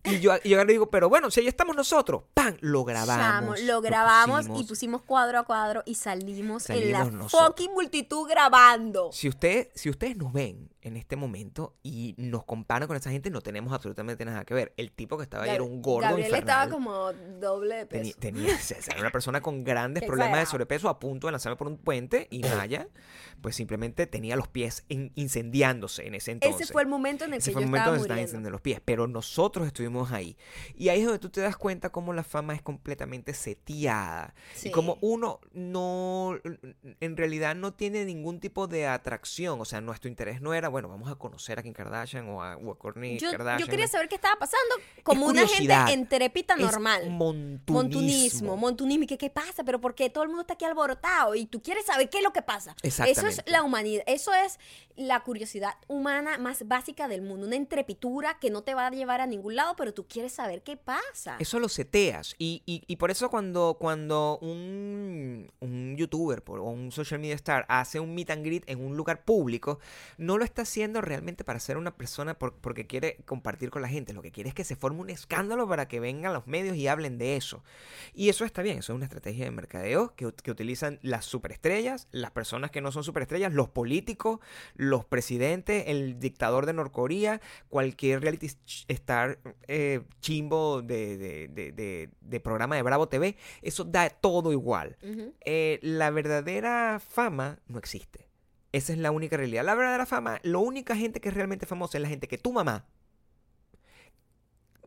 Y 0.03 0.19
yo, 0.19 0.33
y 0.43 0.49
yo 0.49 0.63
le 0.63 0.71
digo, 0.71 0.89
pero 0.89 1.09
bueno, 1.09 1.29
si 1.29 1.41
ahí 1.41 1.47
estamos 1.47 1.75
nosotros, 1.75 2.23
¡pam! 2.33 2.55
Lo 2.61 2.85
grabamos. 2.85 3.57
Chamo, 3.57 3.67
lo 3.67 3.81
grabamos 3.81 4.45
y 4.45 4.47
pusimos. 4.47 4.67
pusimos 4.67 5.01
cuadro 5.01 5.39
a 5.39 5.43
cuadro 5.43 5.83
y 5.85 5.95
salimos, 5.95 6.69
en 6.69 6.91
la 6.91 7.05
nosotros. 7.05 7.31
fucking 7.31 7.73
multitud 7.73 8.27
grabando. 8.27 9.11
Si, 9.11 9.27
usted, 9.27 9.69
si 9.75 9.89
ustedes 9.89 10.15
nos 10.15 10.31
ven 10.31 10.69
en 10.87 10.97
este 10.97 11.15
momento 11.15 11.75
y 11.83 12.15
nos 12.17 12.43
comparan 12.45 12.87
con 12.87 12.97
esa 12.97 13.11
gente, 13.11 13.29
no 13.29 13.41
tenemos 13.41 13.73
absolutamente 13.73 14.25
nada 14.25 14.43
que 14.45 14.53
ver. 14.53 14.73
El 14.77 14.91
tipo 14.91 15.17
que 15.17 15.23
estaba 15.23 15.43
ahí 15.43 15.51
era 15.51 15.63
un 15.63 15.81
gordo 15.81 16.07
Gabriel 16.07 16.27
infernal. 16.29 16.49
estaba 16.49 16.71
como 16.71 17.13
doble 17.39 17.75
de 17.75 17.85
peso. 17.85 18.17
Tenía, 18.19 18.57
era 18.89 18.99
una 19.01 19.11
persona 19.11 19.41
con 19.41 19.63
grandes 19.63 20.03
problemas 20.07 20.39
de 20.39 20.45
sobrepeso 20.47 20.89
a 20.89 20.99
punto 20.99 21.27
de 21.27 21.31
lanzarme 21.31 21.55
por 21.57 21.67
un 21.67 21.77
puente 21.77 22.27
y 22.31 22.41
Maya, 22.67 22.87
pues 23.41 23.55
simplemente 23.55 24.07
tenía 24.07 24.35
los 24.35 24.47
pies 24.47 24.85
in- 24.87 25.11
incendiándose 25.15 26.07
en 26.07 26.15
ese 26.15 26.31
entonces. 26.31 26.61
Ese 26.61 26.73
fue 26.73 26.81
el 26.81 26.87
momento 26.87 27.25
en 27.25 27.33
el 27.33 27.39
Ese 27.39 27.51
que 27.51 27.53
fue 27.53 27.61
yo 27.61 27.65
el 27.65 27.69
momento 27.71 27.95
estaba 27.95 28.07
donde 28.07 28.21
encendiendo 28.21 28.49
los 28.49 28.61
pies, 28.61 28.81
pero 28.83 29.07
nosotros 29.07 29.67
estuvimos 29.67 30.11
ahí. 30.11 30.37
Y 30.75 30.89
ahí 30.89 30.99
es 30.99 31.05
donde 31.05 31.19
tú 31.19 31.29
te 31.29 31.41
das 31.41 31.57
cuenta 31.57 31.89
cómo 31.91 32.13
la 32.13 32.23
fama 32.23 32.55
es 32.55 32.61
completamente 32.61 33.33
seteada. 33.33 34.33
Sí. 34.55 34.69
Y 34.69 34.71
como 34.71 34.97
uno 35.01 35.39
no, 35.53 36.39
en 36.99 37.17
realidad 37.17 37.55
no 37.55 37.73
tiene 37.73 38.05
ningún 38.05 38.39
tipo 38.39 38.67
de 38.67 38.87
atracción. 38.87 39.59
O 39.61 39.65
sea, 39.65 39.81
nuestro 39.81 40.09
interés 40.09 40.41
no 40.41 40.53
era, 40.53 40.69
bueno, 40.77 40.89
vamos 40.89 41.09
a 41.09 41.15
conocer 41.15 41.57
a 41.57 41.63
Kim 41.63 41.73
Kardashian 41.73 42.29
o 42.29 42.43
a, 42.43 42.55
o 42.55 42.71
a 42.71 42.77
Kourtney 42.77 43.17
Yo, 43.17 43.31
Kardashian. 43.31 43.65
yo 43.65 43.71
quería 43.71 43.87
saber 43.87 44.07
qué 44.07 44.13
estaba 44.13 44.35
pasando 44.35 44.75
como 45.01 45.25
una 45.25 45.47
gente 45.47 45.73
Es 45.73 46.57
normal. 46.57 47.09
montunismo. 47.09 47.73
Montunismo, 47.73 48.57
montunismo. 48.57 49.03
¿Y 49.05 49.07
qué, 49.07 49.17
qué 49.17 49.31
pasa? 49.31 49.63
Pero 49.63 49.81
porque 49.81 50.11
todo 50.11 50.23
el 50.23 50.29
mundo 50.29 50.41
está 50.41 50.53
aquí 50.53 50.65
alborotado 50.65 51.33
y 51.33 51.47
tú 51.47 51.63
quieres 51.63 51.85
saber 51.87 52.11
qué 52.11 52.19
es 52.19 52.23
lo 52.23 52.31
que 52.31 52.43
pasa. 52.43 52.75
Eso 52.83 53.03
es 53.03 53.09
Exactamente. 53.09 53.51
la 53.51 53.63
humanidad, 53.63 54.03
eso 54.05 54.31
es 54.35 54.59
la 54.95 55.23
curiosidad 55.23 55.73
humana 55.87 56.37
más 56.37 56.67
básica 56.67 57.07
del 57.07 57.23
mundo. 57.23 57.47
Una 57.47 57.55
entrepitura 57.55 58.37
que 58.39 58.51
no 58.51 58.61
te 58.61 58.75
va 58.75 58.85
a 58.85 58.91
llevar 58.91 59.19
a 59.21 59.25
ningún 59.25 59.55
lado, 59.55 59.75
pero 59.75 59.95
tú 59.95 60.07
quieres 60.07 60.33
saber 60.33 60.61
qué 60.61 60.77
pasa. 60.77 61.37
Eso 61.39 61.59
lo 61.59 61.69
seteas. 61.69 62.35
Y, 62.37 62.61
y, 62.67 62.83
y 62.85 62.95
por 62.97 63.09
eso 63.09 63.31
cuando, 63.31 63.77
cuando 63.79 64.37
un 64.41 65.36
youtuber 65.97 66.41
por- 66.43 66.59
o 66.59 66.63
un 66.65 66.91
social 66.91 67.19
media 67.19 67.35
star 67.35 67.65
hace 67.67 67.99
un 67.99 68.15
meet 68.15 68.29
and 68.29 68.45
greet 68.45 68.63
en 68.69 68.79
un 68.83 68.95
lugar 68.95 69.23
público, 69.25 69.79
no 70.17 70.37
lo 70.37 70.45
está 70.45 70.61
haciendo 70.61 71.01
realmente 71.01 71.43
para 71.43 71.59
ser 71.59 71.77
una 71.77 71.95
persona 71.95 72.37
por- 72.39 72.53
porque 72.55 72.87
quiere 72.87 73.17
compartir 73.25 73.69
con 73.69 73.81
la 73.81 73.87
gente. 73.89 74.13
Lo 74.13 74.21
que 74.21 74.31
quiere 74.31 74.49
es 74.49 74.55
que 74.55 74.63
se 74.63 74.75
forme 74.75 75.01
un 75.01 75.09
escándalo 75.09 75.67
para 75.67 75.87
que 75.87 75.99
vengan 75.99 76.33
los 76.33 76.47
medios 76.47 76.77
y 76.77 76.87
hablen 76.87 77.17
de 77.17 77.35
eso. 77.35 77.63
Y 78.13 78.29
eso 78.29 78.45
está 78.45 78.61
bien, 78.61 78.79
eso 78.79 78.93
es 78.93 78.95
una 78.95 79.05
estrategia 79.05 79.45
de 79.45 79.51
mercadeo 79.51 80.13
que, 80.15 80.25
ut- 80.27 80.41
que 80.41 80.51
utilizan 80.51 80.99
las 81.01 81.25
superestrellas, 81.25 82.07
las 82.11 82.31
personas 82.31 82.71
que 82.71 82.81
no 82.81 82.91
son 82.91 83.03
superestrellas, 83.03 83.53
los 83.53 83.69
políticos, 83.69 84.39
los 84.75 85.05
presidentes, 85.05 85.85
el 85.87 86.19
dictador 86.19 86.65
de 86.65 86.73
Norcorea, 86.73 87.41
cualquier 87.69 88.21
reality 88.21 88.47
star 88.87 89.39
eh, 89.67 90.01
chimbo 90.21 90.81
de, 90.81 91.17
de- 91.17 91.47
de- 91.49 92.39
programa 92.39 92.75
de 92.75 92.83
Bravo 92.83 93.07
TV, 93.09 93.35
eso 93.63 93.83
da 93.83 94.09
todo 94.09 94.51
igual. 94.51 94.95
Eh, 95.41 95.79
la 95.87 96.09
verdadera 96.09 96.99
fama 96.99 97.59
no 97.67 97.79
existe. 97.79 98.27
Esa 98.73 98.91
es 98.91 98.99
la 98.99 99.11
única 99.11 99.37
realidad. 99.37 99.63
La 99.63 99.73
verdadera 99.73 100.05
fama, 100.05 100.39
la 100.43 100.57
única 100.57 100.95
gente 100.97 101.21
que 101.21 101.29
es 101.29 101.33
realmente 101.35 101.65
famosa 101.65 101.97
es 101.97 102.01
la 102.01 102.09
gente 102.09 102.27
que 102.27 102.37
tu 102.37 102.51
mamá 102.51 102.85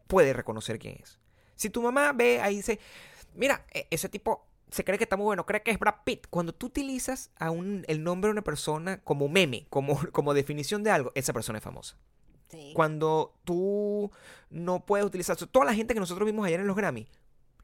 puede 0.07 0.35
reconocer 0.35 0.79
quién 0.79 0.99
es. 1.01 1.19
Si 1.55 1.71
tu 1.71 1.81
mamá 1.81 2.13
ve 2.13 2.41
ahí 2.43 2.55
y 2.55 2.57
dice, 2.59 2.79
mira, 3.35 3.65
e- 3.73 3.87
ese 3.91 4.11
tipo 4.11 4.47
se 4.71 4.85
cree 4.85 4.99
que 4.99 5.05
está 5.05 5.17
muy 5.17 5.25
bueno, 5.25 5.47
cree 5.47 5.63
que 5.63 5.71
es 5.71 5.79
Brad 5.79 6.05
Pitt. 6.05 6.27
Cuando 6.29 6.55
tú 6.55 6.67
utilizas 6.67 7.31
a 7.37 7.51
un, 7.51 7.85
el 7.89 8.05
nombre 8.05 8.29
de 8.29 8.33
una 8.33 8.45
persona 8.45 9.03
como 9.03 9.29
meme, 9.29 9.67
como, 9.71 9.99
como 10.13 10.35
definición 10.35 10.83
de 10.83 10.91
algo, 10.91 11.13
esa 11.15 11.33
persona 11.33 11.59
es 11.59 11.65
famosa. 11.65 11.97
Sí. 12.49 12.73
Cuando 12.75 13.39
tú 13.45 14.11
no 14.51 14.85
puedes 14.85 15.07
utilizar... 15.07 15.37
Toda 15.37 15.65
la 15.65 15.75
gente 15.75 15.95
que 15.95 16.01
nosotros 16.01 16.27
vimos 16.27 16.47
ayer 16.47 16.61
en 16.61 16.67
los 16.67 16.77
Grammy, 16.77 17.09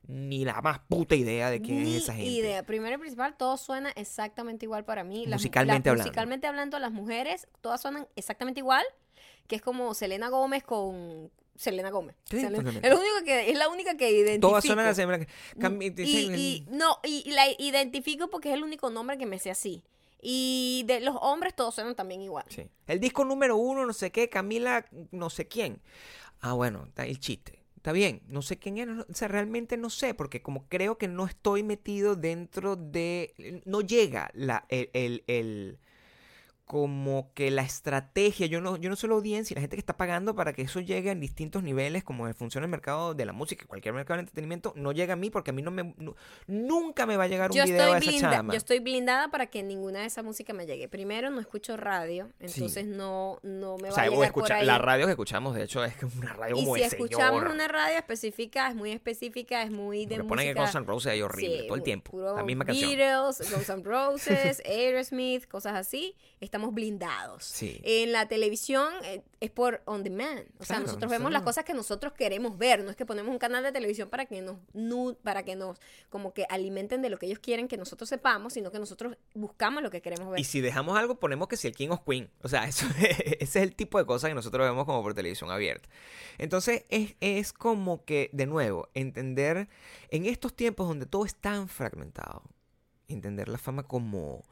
ni 0.09 0.44
la 0.44 0.61
más 0.62 0.78
puta 0.88 1.14
idea 1.14 1.50
de 1.50 1.61
quién 1.61 1.82
Ni 1.82 1.96
es 1.96 2.02
esa 2.04 2.14
gente. 2.14 2.30
idea. 2.30 2.62
Primero 2.64 2.94
y 2.96 2.98
principal, 2.98 3.36
todo 3.36 3.57
suena 3.57 3.90
exactamente 3.90 4.64
igual 4.66 4.84
para 4.84 5.04
mí. 5.04 5.26
Las- 5.26 5.40
Musicalmente 5.40 5.88
las- 5.88 5.92
hablando. 5.92 6.09
Musicalmente 6.11 6.46
hablando, 6.46 6.78
las 6.78 6.92
mujeres, 6.92 7.48
todas 7.61 7.80
suenan 7.80 8.07
exactamente 8.16 8.61
igual, 8.61 8.84
que 9.48 9.57
es 9.57 9.62
como 9.62 9.94
Selena 9.94 10.28
Gómez 10.28 10.62
con 10.64 11.30
Selena 11.57 11.90
Gómez. 11.90 12.16
Sí, 12.24 12.40
Selena- 12.40 12.70
es, 12.70 12.90
lo 12.90 12.98
único 12.98 13.24
que, 13.24 13.50
es 13.50 13.57
la 13.59 13.68
única 13.68 13.96
que 13.96 14.11
identifico. 14.11 14.48
Todas 14.48 14.64
suenan 14.64 14.86
así. 14.86 15.04
mira, 15.07 15.18
cam- 15.57 15.82
y, 15.82 16.12
y- 16.34 16.66
no, 16.70 16.98
y, 17.02 17.22
y 17.26 17.30
la 17.32 17.44
identifico 17.59 18.28
porque 18.28 18.50
es 18.50 18.54
el 18.57 18.62
único 18.62 18.90
nombre 18.90 19.16
que 19.18 19.26
me 19.26 19.38
sé 19.38 19.50
así. 19.50 19.82
Y 20.20 20.84
de 20.86 21.00
los 21.00 21.16
hombres 21.20 21.54
todos 21.54 21.74
suenan 21.74 21.94
también 21.94 22.20
igual. 22.22 22.44
Sí. 22.48 22.68
El 22.86 23.00
disco 23.00 23.24
número 23.24 23.57
uno, 23.57 23.86
no 23.86 23.92
sé 23.92 24.11
qué, 24.11 24.28
Camila, 24.28 24.84
no 25.12 25.30
sé 25.30 25.46
quién. 25.46 25.80
Ah, 26.40 26.52
bueno, 26.54 26.84
está 26.86 27.07
el 27.07 27.18
chiste. 27.20 27.62
Está 27.87 27.93
bien, 27.93 28.20
no 28.26 28.43
sé 28.43 28.59
quién 28.59 28.78
era, 28.78 29.07
o 29.09 29.14
sea, 29.14 29.28
realmente 29.28 29.76
no 29.76 29.91
sé, 29.91 30.12
porque 30.12 30.43
como 30.43 30.66
creo 30.68 30.99
que 30.99 31.07
no 31.07 31.24
estoy 31.24 31.62
metido 31.62 32.16
dentro 32.16 32.74
de... 32.74 33.62
No 33.64 33.80
llega 33.80 34.28
la, 34.34 34.66
el, 34.70 34.91
el- 34.93 35.22
el- 35.28 35.78
como 36.66 37.32
que 37.34 37.52
la 37.52 37.62
estrategia, 37.62 38.46
yo 38.48 38.60
no, 38.60 38.76
yo 38.76 38.90
no 38.90 38.96
soy 38.96 39.08
la 39.08 39.14
audiencia, 39.14 39.54
la 39.54 39.60
gente 39.60 39.76
que 39.76 39.80
está 39.80 39.96
pagando 39.96 40.34
para 40.34 40.52
que 40.52 40.62
eso 40.62 40.80
llegue 40.80 41.12
en 41.12 41.20
distintos 41.20 41.62
niveles, 41.62 42.02
como 42.02 42.30
funciona 42.34 42.64
el 42.64 42.70
mercado 42.72 43.14
de 43.14 43.24
la 43.24 43.32
música, 43.32 43.64
cualquier 43.66 43.94
mercado 43.94 44.16
de 44.16 44.22
entretenimiento, 44.22 44.72
no 44.74 44.90
llega 44.90 45.12
a 45.12 45.16
mí 45.16 45.30
porque 45.30 45.50
a 45.50 45.54
mí 45.54 45.62
no 45.62 45.70
me... 45.70 45.94
nu- 45.96 46.16
nunca 46.48 47.06
me 47.06 47.16
va 47.16 47.24
a 47.24 47.26
llegar 47.28 47.52
un 47.52 47.56
Yo 47.56 47.62
video 47.64 47.92
de 47.94 47.98
esa 48.00 48.30
chama. 48.32 48.52
yo 48.52 48.56
estoy 48.56 48.80
blindada 48.80 49.30
para 49.30 49.46
que 49.46 49.62
ninguna 49.62 50.00
de 50.00 50.06
esa 50.06 50.24
música 50.24 50.52
me 50.52 50.66
llegue. 50.66 50.88
Primero, 50.88 51.30
no 51.30 51.40
escucho 51.40 51.76
radio, 51.76 52.30
entonces 52.40 52.84
no, 52.86 53.38
no 53.44 53.78
me 53.78 53.90
o 53.90 53.94
va 53.94 54.02
a 54.02 54.04
llegar 54.08 54.32
por 54.32 54.42
escucha- 54.42 54.56
ahí. 54.56 54.66
la 54.66 54.78
radio 54.78 55.06
que 55.06 55.12
escuchamos, 55.12 55.54
de 55.54 55.62
hecho, 55.62 55.84
es 55.84 55.94
una 56.18 56.32
radio 56.32 56.56
y 56.56 56.60
como 56.64 56.74
si 56.74 56.80
de 56.80 56.86
escuchamos 56.88 57.42
una 57.48 57.68
radio 57.68 57.96
específica, 57.96 58.68
es 58.68 58.74
muy 58.74 58.90
específica, 58.90 59.62
es 59.62 59.70
muy 59.70 60.06
de 60.06 60.16
Le 60.18 60.24
ponen 60.24 60.46
que 60.46 60.54
música... 60.60 60.62
Guns 60.62 60.74
N' 60.74 60.84
Roses 60.86 61.12
ahí 61.12 61.22
horrible, 61.22 61.60
Sí, 61.60 61.66
todo 61.68 61.76
el 61.76 61.82
tiempo. 61.84 62.18
La 62.34 62.42
misma 62.42 62.64
canción. 62.64 62.90
Beatles, 62.90 63.52
Guns 63.52 63.68
N' 63.68 63.82
Roses, 63.84 64.62
Aerosmith, 64.66 65.46
cosas 65.46 65.74
así. 65.76 66.16
Estamos 66.57 66.74
blindados. 66.74 67.44
Sí. 67.44 67.80
En 67.84 68.12
la 68.12 68.28
televisión 68.28 68.90
eh, 69.04 69.22
es 69.40 69.50
por 69.50 69.82
on 69.84 70.02
demand. 70.02 70.40
O 70.59 70.64
sea, 70.64 70.76
Claro, 70.76 70.86
nosotros 70.86 71.11
vemos 71.11 71.30
las 71.30 71.42
cosas 71.42 71.64
que 71.66 71.74
nosotros 71.74 72.14
queremos 72.14 72.57
ver. 72.57 72.82
No 72.82 72.90
es 72.90 72.96
que 72.96 73.04
ponemos 73.04 73.30
un 73.30 73.38
canal 73.38 73.62
de 73.62 73.72
televisión 73.72 74.09
para 74.09 74.24
que 74.24 74.40
nos 74.40 74.57
para 75.22 75.42
que 75.44 75.54
nos 75.54 75.78
como 76.09 76.32
que 76.32 76.46
alimenten 76.48 77.02
de 77.02 77.11
lo 77.11 77.18
que 77.18 77.26
ellos 77.26 77.40
quieren 77.40 77.68
que 77.68 77.76
nosotros 77.76 78.09
sepamos, 78.09 78.54
sino 78.54 78.72
que 78.72 78.78
nosotros 78.78 79.18
buscamos 79.34 79.82
lo 79.82 79.90
que 79.90 80.00
queremos 80.00 80.30
ver. 80.30 80.40
Y 80.40 80.44
si 80.44 80.62
dejamos 80.62 80.98
algo, 80.98 81.16
ponemos 81.16 81.48
que 81.48 81.59
si 81.59 81.68
el 81.68 81.74
King 81.74 81.90
of 81.90 82.00
Queen. 82.07 82.30
O 82.42 82.48
sea, 82.48 82.64
eso, 82.68 82.86
ese 82.98 83.36
es 83.40 83.57
el 83.57 83.76
tipo 83.76 83.98
de 83.98 84.07
cosas 84.07 84.30
que 84.30 84.34
nosotros 84.34 84.66
vemos 84.66 84.86
como 84.86 85.02
por 85.02 85.12
televisión 85.12 85.50
abierta. 85.50 85.88
Entonces, 86.38 86.84
es, 86.88 87.16
es 87.20 87.52
como 87.52 88.04
que, 88.07 88.30
de 88.32 88.46
nuevo, 88.46 88.88
entender 88.94 89.68
en 90.11 90.24
estos 90.24 90.54
tiempos 90.54 90.88
donde 90.88 91.04
todo 91.04 91.26
es 91.26 91.34
tan 91.34 91.68
fragmentado, 91.68 92.42
entender 93.09 93.48
la 93.48 93.59
fama 93.59 93.82
como, 93.82 94.42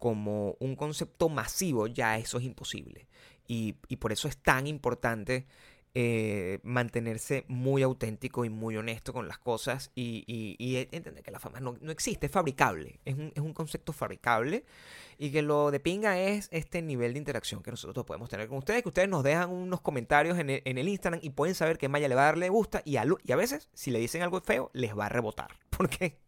como 0.00 0.56
un 0.58 0.74
concepto 0.74 1.28
masivo, 1.28 1.86
ya 1.86 2.18
eso 2.18 2.38
es 2.38 2.44
imposible. 2.44 3.06
Y, 3.46 3.76
y 3.86 3.96
por 3.96 4.10
eso 4.12 4.26
es 4.26 4.36
tan 4.38 4.66
importante 4.66 5.46
eh, 5.92 6.60
mantenerse 6.62 7.44
muy 7.48 7.82
auténtico 7.82 8.44
y 8.44 8.48
muy 8.48 8.76
honesto 8.76 9.12
con 9.12 9.26
las 9.26 9.38
cosas 9.38 9.90
y, 9.96 10.24
y- 10.26 10.76
entender 10.76 11.22
que 11.24 11.32
la 11.32 11.40
fama 11.40 11.58
no, 11.58 11.76
no 11.80 11.90
existe, 11.90 12.26
es 12.26 12.32
fabricable, 12.32 13.00
es 13.04 13.16
un, 13.16 13.32
es 13.34 13.42
un 13.42 13.52
concepto 13.52 13.92
fabricable 13.92 14.64
y 15.18 15.32
que 15.32 15.42
lo 15.42 15.72
de 15.72 15.80
pinga 15.80 16.18
es 16.20 16.48
este 16.52 16.80
nivel 16.80 17.12
de 17.14 17.18
interacción 17.18 17.60
que 17.60 17.72
nosotros 17.72 18.06
podemos 18.06 18.28
tener 18.28 18.46
con 18.46 18.58
ustedes, 18.58 18.82
que 18.84 18.88
ustedes 18.88 19.08
nos 19.08 19.24
dejan 19.24 19.50
unos 19.50 19.80
comentarios 19.80 20.38
en 20.38 20.50
el, 20.50 20.62
en 20.64 20.78
el 20.78 20.88
Instagram 20.88 21.20
y 21.24 21.30
pueden 21.30 21.56
saber 21.56 21.76
que 21.76 21.88
Maya 21.88 22.08
le 22.08 22.14
va 22.14 22.22
a 22.22 22.26
dar 22.26 22.38
le 22.38 22.48
gusta 22.50 22.82
y 22.84 22.96
a, 22.96 23.04
y 23.24 23.32
a 23.32 23.36
veces 23.36 23.68
si 23.74 23.90
le 23.90 23.98
dicen 23.98 24.22
algo 24.22 24.40
feo 24.40 24.70
les 24.72 24.96
va 24.96 25.06
a 25.06 25.08
rebotar, 25.08 25.48
porque 25.76 26.20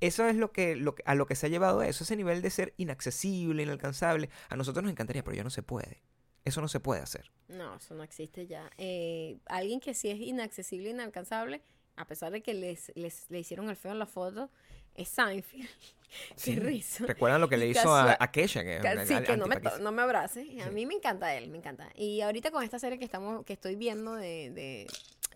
eso 0.00 0.26
es 0.28 0.36
lo 0.36 0.52
que, 0.52 0.76
lo 0.76 0.94
que- 0.94 1.02
a 1.06 1.14
lo 1.14 1.26
que 1.26 1.34
se 1.34 1.46
ha 1.46 1.48
llevado 1.48 1.82
eso, 1.82 2.04
ese 2.04 2.16
nivel 2.16 2.42
de 2.42 2.50
ser 2.50 2.74
inaccesible, 2.76 3.62
inalcanzable. 3.62 4.28
A 4.48 4.56
nosotros 4.56 4.82
nos 4.82 4.92
encantaría, 4.92 5.22
pero 5.24 5.36
ya 5.36 5.44
no 5.44 5.50
se 5.50 5.62
puede. 5.62 6.02
Eso 6.44 6.60
no 6.60 6.68
se 6.68 6.80
puede 6.80 7.00
hacer. 7.02 7.30
No, 7.48 7.76
eso 7.76 7.94
no 7.94 8.02
existe 8.02 8.46
ya. 8.46 8.70
Eh, 8.78 9.38
alguien 9.46 9.80
que 9.80 9.92
sí 9.94 10.08
es 10.10 10.18
inaccesible, 10.20 10.90
inalcanzable, 10.90 11.60
a 11.96 12.06
pesar 12.06 12.32
de 12.32 12.42
que 12.42 12.54
les, 12.54 12.92
les 12.94 13.28
le 13.30 13.40
hicieron 13.40 13.68
el 13.68 13.76
feo 13.76 13.92
en 13.92 13.98
la 13.98 14.06
foto, 14.06 14.50
es 14.94 15.08
Seinfeld. 15.08 15.68
Sí. 16.36 16.54
Qué 16.54 16.60
risa. 16.60 17.04
¿Recuerdan 17.04 17.38
lo 17.38 17.50
que 17.50 17.58
le 17.58 17.66
hizo 17.68 17.94
a, 17.94 18.16
a 18.18 18.30
Kesha? 18.32 18.64
Que, 18.64 18.80
Sí, 19.04 19.14
que 19.26 19.36
no 19.36 19.46
me, 19.46 19.56
no 19.78 19.92
me 19.92 20.00
abrace. 20.00 20.46
A 20.62 20.70
mí 20.70 20.86
me 20.86 20.94
encanta 20.94 21.34
él, 21.34 21.50
me 21.50 21.58
encanta. 21.58 21.90
Y 21.94 22.22
ahorita 22.22 22.50
con 22.50 22.62
esta 22.64 22.78
serie 22.78 22.98
que 22.98 23.04
estamos, 23.04 23.44
que 23.44 23.52
estoy 23.52 23.76
viendo 23.76 24.14
de, 24.14 24.48
de- 24.50 24.86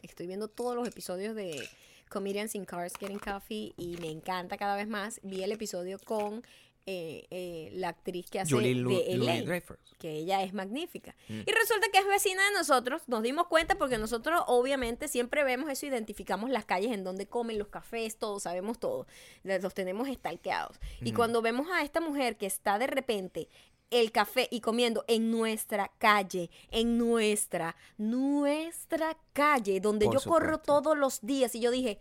estoy 0.03 0.27
viendo 0.27 0.49
todos 0.49 0.75
los 0.75 0.89
episodios 0.89 1.35
de 1.37 1.69
Comedians 2.13 2.55
in 2.55 2.65
Cars 2.65 2.93
Getting 2.99 3.19
Coffee 3.19 3.73
y 3.77 3.97
me 3.99 4.11
encanta 4.11 4.57
cada 4.57 4.77
vez 4.77 4.87
más. 4.89 5.19
Vi 5.23 5.43
el 5.43 5.53
episodio 5.53 5.99
con 6.05 6.45
eh, 6.85 7.27
eh, 7.31 7.71
la 7.75 7.91
actriz 7.91 8.29
que 8.29 8.41
hace 8.41 8.53
Julie 8.53 8.75
Lu- 8.75 8.91
de 8.91 9.17
Louis-Dreyfus. 9.17 9.79
que 10.01 10.11
ella 10.11 10.43
es 10.43 10.53
magnífica. 10.53 11.15
Mm. 11.29 11.43
Y 11.47 11.53
resulta 11.53 11.87
que 11.93 11.99
es 11.99 12.07
vecina 12.09 12.45
de 12.49 12.55
nosotros. 12.57 13.03
Nos 13.07 13.23
dimos 13.23 13.47
cuenta 13.47 13.77
porque 13.77 13.99
nosotros 13.99 14.43
obviamente 14.49 15.07
siempre 15.07 15.45
vemos 15.45 15.71
eso, 15.71 15.87
identificamos 15.87 16.51
las 16.51 16.65
calles 16.65 16.91
en 16.91 17.05
donde 17.05 17.27
comen, 17.27 17.57
los 17.59 17.69
cafés, 17.69 18.17
todo, 18.17 18.41
sabemos 18.41 18.81
todo. 18.81 19.07
Los 19.45 19.75
tenemos 19.75 20.09
estalqueados. 20.09 20.77
Y 21.01 21.11
Ujú. 21.11 21.17
cuando 21.19 21.41
vemos 21.41 21.69
a 21.73 21.83
esta 21.85 22.01
mujer 22.01 22.37
que 22.37 22.47
está 22.47 22.81
de 22.81 22.89
repente 22.89 23.49
el 23.93 24.13
café 24.13 24.49
y 24.51 24.61
comiendo 24.61 25.05
en 25.09 25.31
nuestra 25.31 25.91
calle, 25.99 26.51
en 26.71 26.99
nuestra, 26.99 27.77
nuestra 27.99 29.17
calle, 29.33 29.81
donde 29.81 30.07
Por 30.07 30.15
yo 30.15 30.21
corro 30.29 30.55
supuesto. 30.55 30.83
todos 30.83 30.99
los 30.99 31.21
días. 31.21 31.55
Y 31.55 31.61
yo 31.61 31.71
dije, 31.71 31.99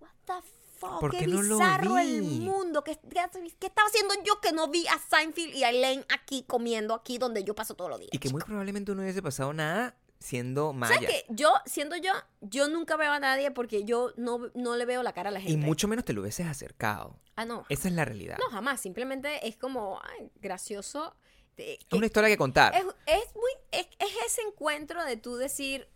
what 0.00 0.10
the 0.26 0.32
fuck, 0.78 1.00
¿Por 1.00 1.10
qué 1.10 1.18
qué 1.18 1.26
no 1.26 1.42
lo 1.42 1.56
bizarro 1.56 1.98
el 1.98 2.22
mundo. 2.22 2.84
¿Qué, 2.84 2.98
qué, 2.98 3.54
qué 3.58 3.66
estaba 3.66 3.88
haciendo 3.88 4.14
yo 4.24 4.40
que 4.40 4.52
no 4.52 4.68
vi 4.68 4.86
a 4.86 4.98
Seinfeld 4.98 5.54
y 5.54 5.64
a 5.64 5.70
Elaine 5.70 6.04
aquí 6.08 6.44
comiendo 6.44 6.94
aquí 6.94 7.18
donde 7.18 7.44
yo 7.44 7.54
paso 7.54 7.74
todos 7.74 7.90
los 7.90 8.00
días? 8.00 8.10
Y 8.12 8.18
que 8.18 8.30
muy 8.30 8.42
probablemente 8.42 8.94
no 8.94 9.02
hubiese 9.02 9.22
pasado 9.22 9.52
nada 9.52 9.96
siendo 10.24 10.72
Maya. 10.72 10.94
¿Sabes 10.94 11.10
qué? 11.10 11.26
Yo, 11.28 11.52
siendo 11.66 11.96
yo, 11.96 12.12
yo 12.40 12.68
nunca 12.68 12.96
veo 12.96 13.12
a 13.12 13.20
nadie 13.20 13.50
porque 13.50 13.84
yo 13.84 14.12
no, 14.16 14.50
no 14.54 14.76
le 14.76 14.86
veo 14.86 15.02
la 15.02 15.12
cara 15.12 15.28
a 15.28 15.32
la 15.32 15.40
gente. 15.40 15.52
Y 15.52 15.56
mucho 15.56 15.86
menos 15.86 16.04
te 16.04 16.12
lo 16.12 16.22
hubieses 16.22 16.46
acercado. 16.46 17.20
Ah, 17.36 17.44
no. 17.44 17.66
Esa 17.68 17.88
es 17.88 17.94
la 17.94 18.04
realidad. 18.04 18.38
No, 18.38 18.50
jamás. 18.50 18.80
Simplemente 18.80 19.46
es 19.46 19.56
como 19.56 20.00
ay, 20.02 20.30
gracioso. 20.40 21.14
De- 21.56 21.74
es 21.74 21.86
una 21.92 22.06
historia 22.06 22.28
que 22.28 22.36
contar. 22.36 22.74
es, 22.74 22.84
es 23.06 23.34
muy 23.34 23.50
es, 23.72 23.86
es 23.98 24.08
ese 24.26 24.42
encuentro 24.42 25.04
de 25.04 25.16
tú 25.16 25.36
decir 25.36 25.86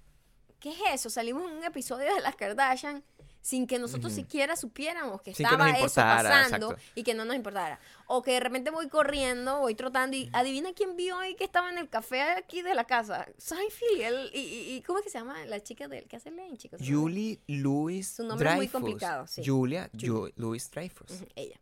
¿qué 0.61 0.70
es 0.70 0.78
eso? 0.92 1.11
salimos 1.11 1.50
en 1.50 1.56
un 1.59 1.64
episodio 1.64 2.12
de 2.14 2.20
las 2.20 2.34
Kardashian 2.36 3.04
sin 3.40 3.66
que 3.68 3.78
nosotros 3.78 4.12
Ujú. 4.12 4.22
siquiera 4.22 4.56
supiéramos 4.56 5.22
que 5.22 5.32
Sin 5.32 5.46
que 5.46 5.52
estaba 5.54 5.68
nos 5.72 5.78
eso 5.78 5.94
pasando 6.00 6.66
exacto. 6.72 6.90
y 6.96 7.02
que 7.04 7.14
no 7.14 7.24
nos 7.24 7.36
importara 7.36 7.78
o 8.09 8.20
que 8.22 8.32
de 8.32 8.40
repente 8.40 8.70
voy 8.70 8.88
corriendo 8.88 9.61
voy 9.61 9.74
trotando 9.76 10.16
y 10.16 10.28
adivina 10.32 10.72
quién 10.74 10.96
vio 10.96 11.16
hoy 11.18 11.34
que 11.36 11.44
estaba 11.44 11.70
en 11.70 11.78
el 11.78 11.88
café 11.88 12.20
aquí 12.22 12.62
de 12.62 12.74
la 12.74 12.84
casa 12.84 13.26
Seinfeld 13.38 14.34
y, 14.34 14.38
y- 14.76 14.82
¿cómo 14.82 14.98
es 14.98 15.04
que 15.04 15.11
se 15.11 15.18
llama? 15.18 15.46
la 15.46 15.62
chica 15.62 15.86
del 15.88 16.06
que 16.09 16.16
hace 16.16 16.30
Lane 16.32 16.56
chicos 16.59 16.80
Julie 16.84 17.38
Louis 17.46 18.06
Su 18.09 18.24
nombre 18.24 18.48
es 18.50 18.56
muy 18.56 18.66
Dreyfus. 18.66 18.72
complicado, 18.80 19.26
sí. 19.28 19.42
Julia 19.46 19.88
Louis 20.36 20.70
Dreyfus. 20.70 21.11
Ujú, 21.11 21.26
ella 21.36 21.56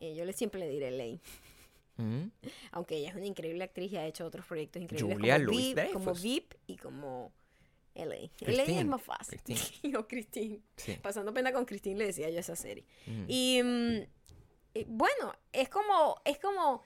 Eh, 0.00 0.14
yo 0.16 0.24
le 0.24 0.32
siempre 0.32 0.60
le 0.60 0.68
diré 0.68 0.90
Lane 0.90 1.20
Ujú. 2.00 2.30
aunque 2.72 2.96
ella 2.96 3.10
es 3.10 3.14
una 3.16 3.26
increíble 3.26 3.64
actriz 3.64 3.92
y 3.92 3.96
ha 3.96 4.06
hecho 4.06 4.24
otros 4.26 4.46
proyectos 4.46 4.82
increíbles 4.82 5.16
Julia 5.16 5.34
como, 5.36 5.44
Louis 5.46 5.74
VIP, 5.74 5.92
como. 5.92 6.14
VIP 6.14 6.54
y 6.66 6.76
como 6.76 7.32
LA. 7.94 8.04
LA 8.06 8.14
es 8.24 8.30
Christine, 8.38 8.84
más 8.84 9.02
fácil. 9.02 9.40
Christine. 9.44 9.96
o 9.98 10.06
Christine. 10.08 10.60
Sí. 10.76 10.96
Pasando 11.02 11.32
pena 11.34 11.52
con 11.52 11.64
Christine 11.64 11.98
le 11.98 12.06
decía 12.06 12.30
yo 12.30 12.38
esa 12.38 12.56
serie. 12.56 12.84
Ujú. 13.06 13.24
Y 13.28 13.60
mm, 13.62 13.96
eh, 14.74 14.84
bueno, 14.88 15.34
es 15.52 15.68
como, 15.68 16.20
es 16.24 16.38
como, 16.38 16.82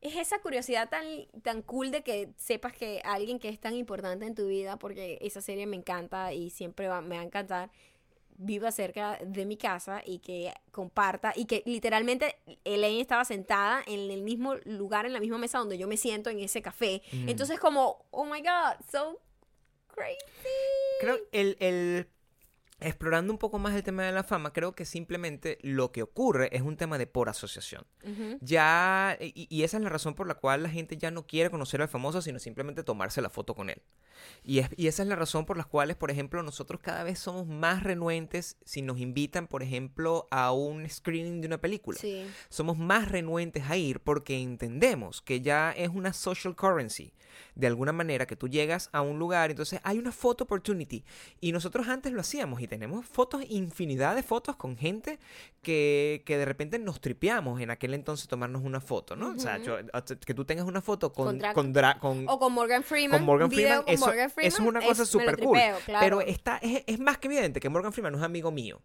es 0.00 0.16
esa 0.16 0.40
curiosidad 0.40 0.88
tan, 0.88 1.04
tan 1.42 1.62
cool 1.62 1.90
de 1.90 2.02
que 2.02 2.32
sepas 2.38 2.72
que 2.72 3.00
alguien 3.04 3.38
que 3.38 3.48
es 3.50 3.60
tan 3.60 3.74
importante 3.76 4.24
en 4.26 4.34
tu 4.34 4.46
vida, 4.46 4.78
porque 4.78 5.18
esa 5.20 5.40
serie 5.40 5.66
me 5.66 5.76
encanta 5.76 6.32
y 6.32 6.50
siempre 6.50 6.88
va- 6.88 7.00
me 7.02 7.16
va 7.16 7.22
a 7.22 7.24
encantar, 7.24 7.70
viva 8.38 8.70
cerca 8.70 9.18
de 9.24 9.44
mi 9.46 9.56
casa 9.56 10.02
y 10.04 10.18
que 10.18 10.52
comparta 10.70 11.32
y 11.34 11.46
que 11.46 11.62
literalmente 11.66 12.36
Elaine 12.64 13.00
estaba 13.00 13.24
sentada 13.24 13.82
en 13.86 14.10
el 14.10 14.22
mismo 14.22 14.54
lugar, 14.64 15.06
en 15.06 15.12
la 15.12 15.20
misma 15.20 15.38
mesa 15.38 15.58
donde 15.58 15.78
yo 15.78 15.86
me 15.88 15.96
siento 15.96 16.30
en 16.30 16.40
ese 16.40 16.62
café. 16.62 17.02
Entonces 17.12 17.58
como, 17.58 18.06
oh 18.10 18.24
my 18.24 18.40
god, 18.40 18.76
so 18.90 19.20
crazy. 19.88 20.18
Creo 21.00 21.18
el, 21.32 21.56
el- 21.60 22.08
explorando 22.78 23.32
un 23.32 23.38
poco 23.38 23.58
más 23.58 23.74
el 23.74 23.82
tema 23.82 24.04
de 24.04 24.12
la 24.12 24.22
fama, 24.22 24.52
creo 24.52 24.74
que 24.74 24.84
simplemente 24.84 25.56
lo 25.62 25.92
que 25.92 26.02
ocurre 26.02 26.54
es 26.54 26.60
un 26.60 26.76
tema 26.76 26.98
de 26.98 27.06
por 27.06 27.28
asociación. 27.30 27.86
Ya, 28.42 29.16
y, 29.18 29.46
y 29.48 29.62
esa 29.62 29.78
es 29.78 29.82
la 29.82 29.88
razón 29.88 30.14
por 30.14 30.26
la 30.26 30.34
cual 30.34 30.62
la 30.62 30.68
gente 30.68 30.98
ya 30.98 31.10
no 31.10 31.26
quiere 31.26 31.48
conocer 31.50 31.80
al 31.80 31.88
famoso, 31.88 32.20
sino 32.20 32.38
simplemente 32.38 32.84
tomarse 32.84 33.22
la 33.22 33.30
foto 33.30 33.54
con 33.54 33.70
él. 33.70 33.80
Y, 34.44 34.58
es- 34.60 34.70
y 34.76 34.86
esa 34.86 35.02
es 35.02 35.08
la 35.08 35.16
razón 35.16 35.46
por 35.46 35.56
la 35.56 35.64
cual, 35.64 35.94
por 35.96 36.10
ejemplo, 36.10 36.42
nosotros 36.42 36.80
cada 36.80 37.02
vez 37.04 37.18
somos 37.18 37.46
más 37.46 37.82
renuentes 37.82 38.56
si 38.64 38.82
nos 38.82 38.98
invitan, 38.98 39.46
por 39.46 39.62
ejemplo, 39.62 40.26
a 40.30 40.52
un 40.52 40.88
screening 40.88 41.40
de 41.40 41.46
una 41.48 41.58
película. 41.60 41.98
Sí. 41.98 42.26
Somos 42.48 42.76
más 42.78 43.10
renuentes 43.10 43.64
a 43.68 43.76
ir 43.76 44.00
porque 44.00 44.40
entendemos 44.40 45.22
que 45.22 45.40
ya 45.40 45.72
es 45.72 45.88
una 45.88 46.12
social 46.12 46.54
currency. 46.56 47.12
de 47.54 47.66
alguna 47.66 47.92
manera 47.92 48.26
que 48.26 48.34
tú 48.36 48.48
llegas 48.48 48.88
a 48.92 49.02
un 49.02 49.18
lugar, 49.18 49.50
entonces 49.50 49.78
hay 49.82 49.98
una 49.98 50.10
photo 50.10 50.44
opportunity. 50.44 51.04
Y 51.38 51.52
nosotros 51.52 51.86
antes 51.88 52.10
lo 52.12 52.20
hacíamos 52.22 52.62
y 52.62 52.66
tenemos 52.66 53.04
fotos, 53.04 53.42
infinidad 53.50 54.14
de 54.16 54.22
fotos 54.22 54.56
con 54.56 54.76
gente 54.78 55.18
que, 55.62 56.22
que 56.24 56.38
de 56.38 56.44
repente 56.46 56.78
nos 56.78 57.00
tripeamos 57.00 57.60
en 57.60 57.70
aquel 57.70 57.92
entonces 57.94 58.26
tomarnos 58.28 58.62
una 58.62 58.80
foto, 58.80 59.16
¿no? 59.16 59.32
O 59.32 59.38
sea, 59.38 59.58
yo- 59.58 59.76
que 60.24 60.32
tú 60.34 60.44
tengas 60.46 60.64
una 60.66 60.80
foto 60.80 61.12
con, 61.12 61.26
Con 61.26 61.40
Drac- 61.40 61.52
con, 61.52 61.74
Dra- 61.74 61.98
con- 61.98 62.26
O 62.28 62.38
con 62.38 62.52
Morgan 62.54 62.82
Freeman. 62.82 63.18
con 63.20 63.26
Morgan 63.26 63.48
video 63.50 63.82
Freeman, 63.82 63.84
eso, 64.06 64.10
Morgan 64.12 64.30
Freeman, 64.30 64.48
eso 64.48 64.62
es 64.62 64.68
una 64.68 64.80
cosa 64.80 65.04
súper 65.06 65.38
cool. 65.38 65.58
claro. 65.84 66.00
Pero 66.04 66.20
está, 66.20 66.58
es, 66.62 66.82
es 66.86 66.98
más 66.98 67.18
que 67.18 67.28
evidente 67.28 67.60
que 67.60 67.68
Morgan 67.68 67.92
Freeman 67.92 68.12
no 68.12 68.18
es 68.18 68.24
amigo 68.24 68.50
mío. 68.50 68.80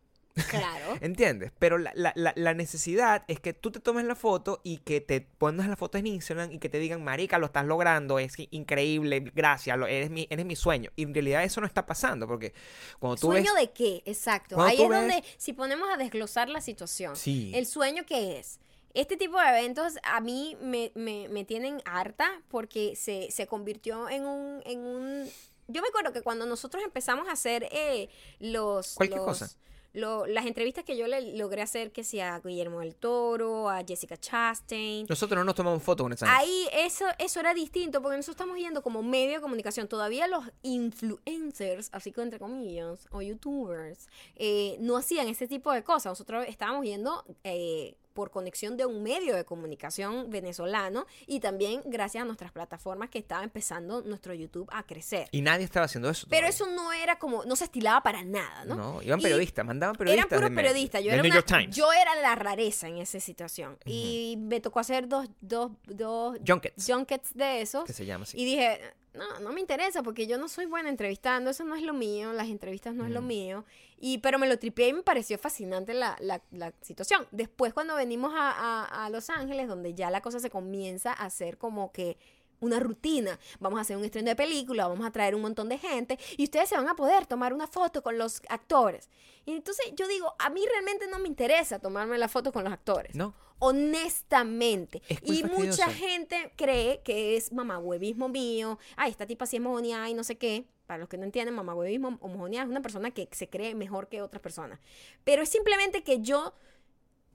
Claro. 0.49 0.97
¿Entiendes? 1.01 1.51
Pero 1.59 1.77
la, 1.77 1.91
la- 1.95 2.53
necesidad 2.53 3.25
es 3.27 3.41
que 3.41 3.53
tú 3.53 3.69
te 3.69 3.81
tomes 3.81 4.05
la 4.05 4.15
foto 4.15 4.61
y 4.63 4.77
que 4.77 5.01
te 5.01 5.19
pongas 5.19 5.67
la 5.67 5.75
foto 5.75 5.97
en 5.97 6.07
Instagram 6.07 6.53
y 6.53 6.59
que 6.59 6.69
te 6.69 6.79
digan, 6.79 7.03
marica, 7.03 7.37
lo 7.37 7.47
estás 7.47 7.65
logrando, 7.65 8.17
es 8.17 8.35
increíble, 8.51 9.19
gracias, 9.35 9.77
lo- 9.77 9.87
eres, 9.87 10.09
mi, 10.09 10.27
eres 10.29 10.45
mi 10.45 10.55
sueño. 10.55 10.89
Y 10.95 11.03
en 11.03 11.13
realidad 11.13 11.43
eso 11.43 11.59
no 11.59 11.67
está 11.67 11.85
pasando 11.85 12.27
porque 12.27 12.53
cuando 12.99 13.17
tú 13.17 13.27
¿Sueño 13.27 13.53
ves... 13.55 13.63
de 13.63 13.71
qué? 13.71 14.03
Exacto. 14.05 14.61
Ahí 14.61 14.81
es 14.81 14.89
donde, 14.89 15.21
si 15.37 15.51
ponemos 15.53 15.89
a 15.93 15.97
desglosar 15.97 16.47
la 16.47 16.61
situación, 16.61 17.15
Sí. 17.17 17.51
el 17.53 17.65
sueño 17.65 18.05
que 18.05 18.39
es. 18.39 18.59
Este 18.93 19.17
tipo 19.17 19.39
de 19.39 19.47
eventos 19.49 19.93
a 20.03 20.19
mí 20.21 20.57
me, 20.61 20.91
me- 20.95 21.27
me 21.29 21.45
tienen 21.45 21.81
harta 21.85 22.41
porque 22.49 22.95
se, 22.95 23.31
se 23.31 23.47
convirtió 23.47 24.09
en 24.09 24.25
un, 24.25 24.61
en 24.65 24.79
un... 24.79 25.29
Yo 25.67 25.81
me 25.81 25.87
acuerdo 25.87 26.11
que 26.11 26.21
cuando 26.21 26.45
nosotros 26.45 26.83
empezamos 26.83 27.27
a 27.27 27.31
hacer 27.33 27.67
eh, 27.71 28.09
los... 28.39 28.95
Cualquier 28.95 29.19
los- 29.21 29.27
cosa. 29.27 29.55
lo- 29.93 30.25
las 30.25 30.45
entrevistas 30.45 30.83
que 30.83 30.97
yo 30.97 31.07
le 31.07 31.37
logré 31.37 31.61
hacer, 31.61 31.91
que 31.93 32.03
sea 32.03 32.35
a 32.35 32.39
Guillermo 32.41 32.81
del 32.81 32.95
Toro, 32.95 33.69
a 33.69 33.81
Jessica 33.85 34.17
Chastain, 34.17 35.05
Nosotros 35.07 35.37
no 35.37 35.45
nos 35.45 35.55
tomamos 35.55 35.81
foto 35.81 36.03
con 36.03 36.11
esa. 36.11 36.35
Ahí 36.35 36.67
eso, 36.73 37.05
eso 37.19 37.39
era 37.39 37.53
distinto 37.53 38.01
porque 38.01 38.17
nosotros 38.17 38.35
estamos 38.35 38.57
yendo 38.57 38.81
como 38.81 39.01
medio 39.03 39.35
de 39.35 39.41
comunicación. 39.41 39.87
Todavía 39.87 40.27
los 40.27 40.43
influencers, 40.63 41.89
así 41.93 42.11
que 42.11 42.21
entre 42.21 42.39
comillas, 42.39 43.07
o 43.11 43.21
youtubers, 43.21 44.07
eh, 44.35 44.77
no 44.79 44.97
hacían 44.97 45.27
ese 45.27 45.47
tipo 45.47 45.71
de 45.71 45.83
cosas. 45.83 46.11
Nosotros 46.11 46.45
estábamos 46.47 46.85
yendo 46.85 47.23
eh, 47.43 47.95
por 48.13 48.31
conexión 48.31 48.77
de 48.77 48.85
un 48.85 49.03
medio 49.03 49.35
de 49.35 49.45
comunicación 49.45 50.29
venezolano 50.29 51.05
y 51.27 51.39
también 51.39 51.81
gracias 51.85 52.21
a 52.21 52.25
nuestras 52.25 52.51
plataformas 52.51 53.09
que 53.09 53.19
estaba 53.19 53.43
empezando 53.43 54.01
nuestro 54.01 54.33
YouTube 54.33 54.67
a 54.71 54.83
crecer. 54.83 55.27
Y 55.31 55.41
nadie 55.41 55.65
estaba 55.65 55.85
haciendo 55.85 56.09
eso. 56.09 56.27
Pero 56.29 56.47
eso 56.47 56.67
no 56.67 56.91
era 56.93 57.17
como, 57.19 57.45
no 57.45 57.55
se 57.55 57.65
estilaba 57.65 58.01
para 58.01 58.23
nada, 58.23 58.65
¿no? 58.65 58.75
No, 58.75 59.01
iban 59.01 59.19
Y- 59.19 59.23
periodistas, 59.23 59.65
mandaban 59.65 59.95
periodistas. 59.95 60.31
eran 60.31 60.39
puros 60.49 60.55
periodistas. 60.55 61.01
Yo 61.01 61.05
del 61.11 61.13
era, 61.15 61.23
New 61.23 61.31
una- 61.31 61.35
York 61.39 61.47
Times. 61.47 61.75
yo 61.75 61.91
era 61.93 62.15
la 62.21 62.35
rareza 62.35 62.87
en 62.87 62.97
esa 62.97 63.19
situación. 63.19 63.77
Y 63.85 64.37
me 64.39 64.59
tocó 64.59 64.79
hacer 64.79 65.07
dos, 65.07 65.29
dos, 65.41 65.71
dos 65.85 66.37
Junkets. 66.45 66.85
junkets 66.87 67.33
de 67.33 67.61
esos. 67.61 67.85
Que 67.85 67.93
se 67.93 68.05
llama 68.05 68.23
así. 68.23 68.37
Y 68.39 68.45
dije, 68.45 68.79
no, 69.13 69.39
no 69.39 69.51
me 69.51 69.59
interesa 69.59 70.01
porque 70.03 70.25
yo 70.27 70.37
no 70.37 70.47
soy 70.47 70.65
buena 70.65 70.89
entrevistando, 70.89 71.49
eso 71.49 71.63
no 71.63 71.75
es 71.75 71.83
lo 71.83 71.93
mío, 71.93 72.31
las 72.33 72.47
entrevistas 72.47 72.93
no 72.95 73.05
es 73.05 73.11
lo 73.11 73.21
Mm. 73.21 73.27
mío. 73.27 73.65
Y, 73.97 74.17
pero 74.19 74.39
me 74.39 74.47
lo 74.47 74.57
tripié 74.57 74.87
y 74.87 74.93
me 74.93 75.03
pareció 75.03 75.37
fascinante 75.37 75.93
la, 75.93 76.15
la- 76.21 76.41
la 76.51 76.73
situación. 76.81 77.27
Después 77.31 77.73
cuando 77.73 77.95
venimos 77.95 78.33
a, 78.35 78.51
a- 78.51 79.05
a 79.05 79.09
Los 79.09 79.29
Ángeles, 79.29 79.67
donde 79.67 79.93
ya 79.93 80.09
la 80.09 80.21
cosa 80.21 80.39
se 80.39 80.49
comienza 80.49 81.11
a 81.11 81.25
hacer 81.25 81.57
como 81.57 81.91
que 81.91 82.17
una 82.61 82.79
rutina. 82.79 83.39
Vamos 83.59 83.79
a 83.79 83.81
hacer 83.81 83.97
un 83.97 84.05
estreno 84.05 84.29
de 84.29 84.35
película, 84.35 84.87
vamos 84.87 85.05
a 85.05 85.11
traer 85.11 85.33
un 85.35 85.41
montón 85.41 85.67
de 85.67 85.77
gente 85.79 86.19
y 86.37 86.43
ustedes 86.43 86.69
se 86.69 86.75
van 86.77 86.87
a 86.87 86.95
poder 86.95 87.25
tomar 87.25 87.53
una 87.53 87.65
foto 87.67 88.03
con 88.03 88.17
los 88.19 88.41
actores. 88.49 89.09
Y 89.45 89.51
entonces 89.53 89.83
yo 89.95 90.07
digo, 90.07 90.33
a 90.37 90.49
mí 90.51 90.63
realmente 90.71 91.07
no 91.07 91.17
me 91.17 91.27
interesa 91.27 91.79
tomarme 91.79 92.17
la 92.19 92.27
foto 92.27 92.51
con 92.51 92.63
los 92.63 92.71
actores. 92.71 93.15
No. 93.15 93.33
Honestamente. 93.63 95.03
Y 95.23 95.43
mucha 95.43 95.87
gente 95.91 96.51
cree 96.55 97.01
que 97.03 97.37
es 97.37 97.53
mamahuevismo 97.53 98.27
mío. 98.27 98.79
Ay, 98.95 99.11
esta 99.11 99.27
tipa 99.27 99.45
sí 99.45 99.57
es 99.57 99.61
mojoneada 99.61 100.09
y 100.09 100.15
no 100.15 100.23
sé 100.23 100.37
qué. 100.37 100.65
Para 100.87 100.97
los 100.97 101.07
que 101.07 101.17
no 101.17 101.25
entienden, 101.25 101.53
mamahuevismo 101.53 102.17
o 102.19 102.27
mojoneada 102.27 102.65
es 102.65 102.71
una 102.71 102.81
persona 102.81 103.11
que 103.11 103.29
se 103.31 103.49
cree 103.49 103.75
mejor 103.75 104.09
que 104.09 104.23
otras 104.23 104.41
personas. 104.41 104.79
Pero 105.23 105.43
es 105.43 105.49
simplemente 105.49 106.03
que 106.03 106.21
yo 106.21 106.55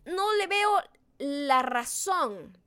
no 0.05 0.35
le 0.35 0.49
veo 0.49 0.71
la 1.19 1.63
razón, 1.63 2.59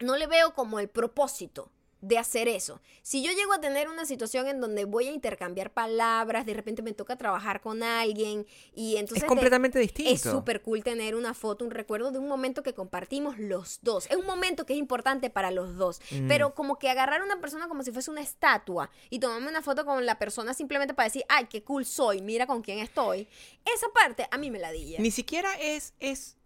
no 0.00 0.16
le 0.16 0.26
veo 0.26 0.52
como 0.52 0.80
el 0.80 0.88
propósito 0.88 1.70
de 2.06 2.18
hacer 2.18 2.46
eso. 2.46 2.80
Si 3.02 3.22
yo 3.22 3.32
llego 3.32 3.52
a 3.52 3.60
tener 3.60 3.88
una 3.88 4.06
situación 4.06 4.46
en 4.46 4.60
donde 4.60 4.84
voy 4.84 5.08
a 5.08 5.12
intercambiar 5.12 5.72
palabras, 5.72 6.46
de 6.46 6.54
repente 6.54 6.82
me 6.82 6.92
toca 6.92 7.16
trabajar 7.16 7.60
con 7.60 7.82
alguien 7.82 8.46
y 8.74 8.96
entonces... 8.96 9.24
es 9.24 9.28
completamente 9.28 9.78
distinto. 9.78 10.12
es 10.12 10.20
súper 10.20 10.62
cool 10.62 10.84
tener 10.84 11.16
una 11.16 11.34
foto, 11.34 11.64
un 11.64 11.70
recuerdo 11.72 12.12
de 12.12 12.18
un 12.18 12.28
momento 12.28 12.62
que 12.62 12.74
compartimos 12.74 13.38
los 13.38 13.80
dos. 13.82 14.06
Es 14.08 14.16
un 14.16 14.26
momento 14.26 14.66
que 14.66 14.74
es 14.74 14.78
importante 14.78 15.30
para 15.30 15.50
los 15.50 15.76
dos. 15.76 16.00
Mm. 16.12 16.28
Pero 16.28 16.54
como 16.54 16.78
que 16.78 16.88
agarrar 16.88 17.22
a 17.22 17.24
una 17.24 17.40
persona 17.40 17.66
como 17.66 17.82
si 17.82 17.90
fuese 17.90 18.10
una 18.10 18.20
estatua 18.20 18.90
y 19.10 19.18
tomarme 19.18 19.48
una 19.48 19.62
foto 19.62 19.84
con 19.84 20.06
la 20.06 20.18
persona 20.18 20.54
simplemente 20.54 20.94
para 20.94 21.08
decir, 21.08 21.24
ay, 21.28 21.46
qué 21.50 21.64
cool 21.64 21.84
soy, 21.84 22.22
mira 22.22 22.46
con 22.46 22.62
quién 22.62 22.78
estoy. 22.78 23.26
Esa 23.64 23.88
parte 23.92 24.28
a 24.30 24.38
mí 24.38 24.50
me 24.50 24.58
la 24.60 24.70
di. 24.70 24.96
Ni 24.98 25.10
siquiera 25.10 25.52
es, 25.60 25.94
es 25.98 26.36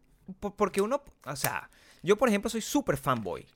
po- 0.40 0.54
porque 0.56 0.80
uno, 0.80 1.02
o 1.26 1.36
sea, 1.36 1.68
yo 2.02 2.16
por 2.16 2.28
ejemplo 2.30 2.48
soy 2.48 2.62
súper 2.62 2.96
fanboy. 2.96 3.46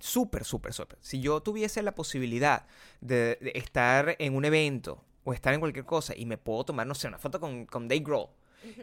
Súper, 0.00 0.44
súper, 0.44 0.72
súper. 0.72 0.98
Si 1.00 1.20
yo 1.20 1.40
tuviese 1.42 1.82
la 1.82 1.94
posibilidad 1.94 2.66
de, 3.00 3.38
de 3.40 3.52
estar 3.54 4.16
en 4.18 4.34
un 4.34 4.44
evento 4.44 5.04
o 5.24 5.32
estar 5.32 5.52
en 5.54 5.60
cualquier 5.60 5.84
cosa 5.84 6.14
y 6.16 6.26
me 6.26 6.38
puedo 6.38 6.64
tomar, 6.64 6.86
no 6.86 6.94
sé, 6.94 7.08
una 7.08 7.18
foto 7.18 7.38
con, 7.40 7.66
con 7.66 7.88
Dave 7.88 8.00
Grohl. 8.00 8.28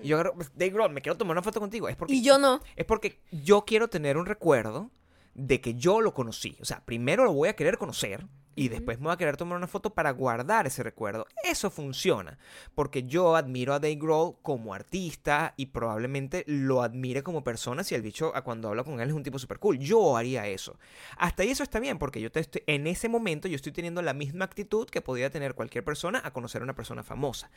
Y 0.01 0.07
yo 0.07 0.15
agarro, 0.17 0.33
"Pues, 0.35 0.51
Dave 0.55 0.71
Grohl, 0.71 0.91
me 0.91 1.01
quiero 1.01 1.17
tomar 1.17 1.35
una 1.35 1.43
foto 1.43 1.59
contigo. 1.59 1.87
Es 1.89 1.95
porque, 1.95 2.13
Y 2.13 2.23
yo 2.23 2.37
no. 2.39 2.61
es 2.75 2.85
porque 2.85 3.19
yo 3.31 3.63
quiero 3.65 3.89
tener 3.89 4.17
un 4.17 4.25
recuerdo 4.25 4.89
de 5.35 5.61
que 5.61 5.75
yo 5.75 6.01
lo 6.01 6.13
conocí. 6.15 6.57
O 6.61 6.65
sea, 6.65 6.83
primero 6.83 7.23
lo 7.25 7.33
voy 7.33 7.49
a 7.49 7.55
querer 7.55 7.77
conocer 7.77 8.25
y 8.57 8.69
después 8.69 8.97
me 8.97 9.05
voy 9.05 9.13
a 9.13 9.17
querer 9.17 9.37
tomar 9.37 9.55
una 9.55 9.67
foto 9.67 9.93
para 9.93 10.09
guardar 10.09 10.65
ese 10.65 10.81
recuerdo. 10.81 11.27
Eso 11.43 11.69
funciona, 11.69 12.39
porque 12.73 13.03
yo 13.03 13.35
admiro 13.35 13.71
a 13.71 13.79
Dave 13.79 13.95
Grohl 13.95 14.37
como 14.41 14.73
artista 14.73 15.53
y 15.57 15.67
probablemente 15.67 16.43
lo 16.47 16.81
admire 16.81 17.21
como 17.21 17.43
persona 17.43 17.83
si 17.83 17.93
el 17.93 18.01
bicho 18.01 18.35
a 18.35 18.43
cuando 18.43 18.67
hablo 18.67 18.83
con 18.83 18.99
él 18.99 19.09
es 19.09 19.15
un 19.15 19.21
tipo 19.21 19.37
super 19.37 19.59
cool. 19.59 19.77
Yo 19.77 20.17
haría 20.17 20.47
eso. 20.47 20.79
Hasta 21.17 21.43
ahí 21.43 21.49
eso 21.49 21.61
está 21.61 21.79
bien, 21.79 21.99
porque 21.99 22.19
yo 22.19 22.31
te 22.31 22.39
estoy, 22.39 22.63
en 22.65 22.87
ese 22.87 23.09
momento 23.09 23.47
yo 23.47 23.55
estoy 23.55 23.71
teniendo 23.71 24.01
la 24.01 24.15
misma 24.15 24.45
actitud 24.45 24.89
que 24.89 25.01
podría 25.01 25.29
tener 25.29 25.53
cualquier 25.53 25.83
persona 25.83 26.19
a 26.23 26.31
conocer 26.31 26.61
a 26.61 26.63
una 26.63 26.73
persona 26.73 27.03
famosa. 27.03 27.51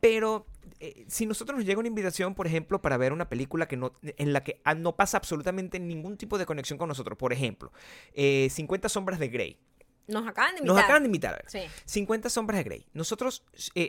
Pero 0.00 0.46
eh, 0.80 1.04
si 1.06 1.24
nosotros 1.24 1.56
nos 1.56 1.64
llega 1.64 1.78
una 1.78 1.88
invitación, 1.88 2.34
por 2.34 2.48
ejemplo, 2.48 2.82
para 2.82 2.96
ver 2.96 3.12
una 3.12 3.28
película 3.28 3.68
que 3.68 3.76
no, 3.76 3.92
en 4.02 4.32
la 4.32 4.42
que 4.42 4.60
ah, 4.64 4.74
no 4.74 4.96
pasa 4.96 5.18
absolutamente 5.18 5.78
ningún 5.78 6.16
tipo 6.16 6.36
de 6.36 6.46
conexión 6.46 6.80
con 6.80 6.88
nosotros, 6.88 7.16
por 7.16 7.32
ejemplo, 7.32 7.70
eh, 8.12 8.48
50 8.50 8.88
sombras 8.88 9.20
de 9.20 9.28
Grey. 9.28 9.58
Nos 10.06 10.26
acaban 10.26 10.54
de 10.54 10.58
invitar. 10.60 10.74
Nos 10.76 10.84
acaban 10.84 11.02
de 11.02 11.06
invitar 11.06 11.34
a 11.34 11.36
ver. 11.36 11.44
Sí. 11.48 11.60
50 11.84 12.28
sombras 12.28 12.58
de 12.58 12.64
Grey. 12.64 12.86
Nosotros 12.92 13.44
eh, 13.74 13.88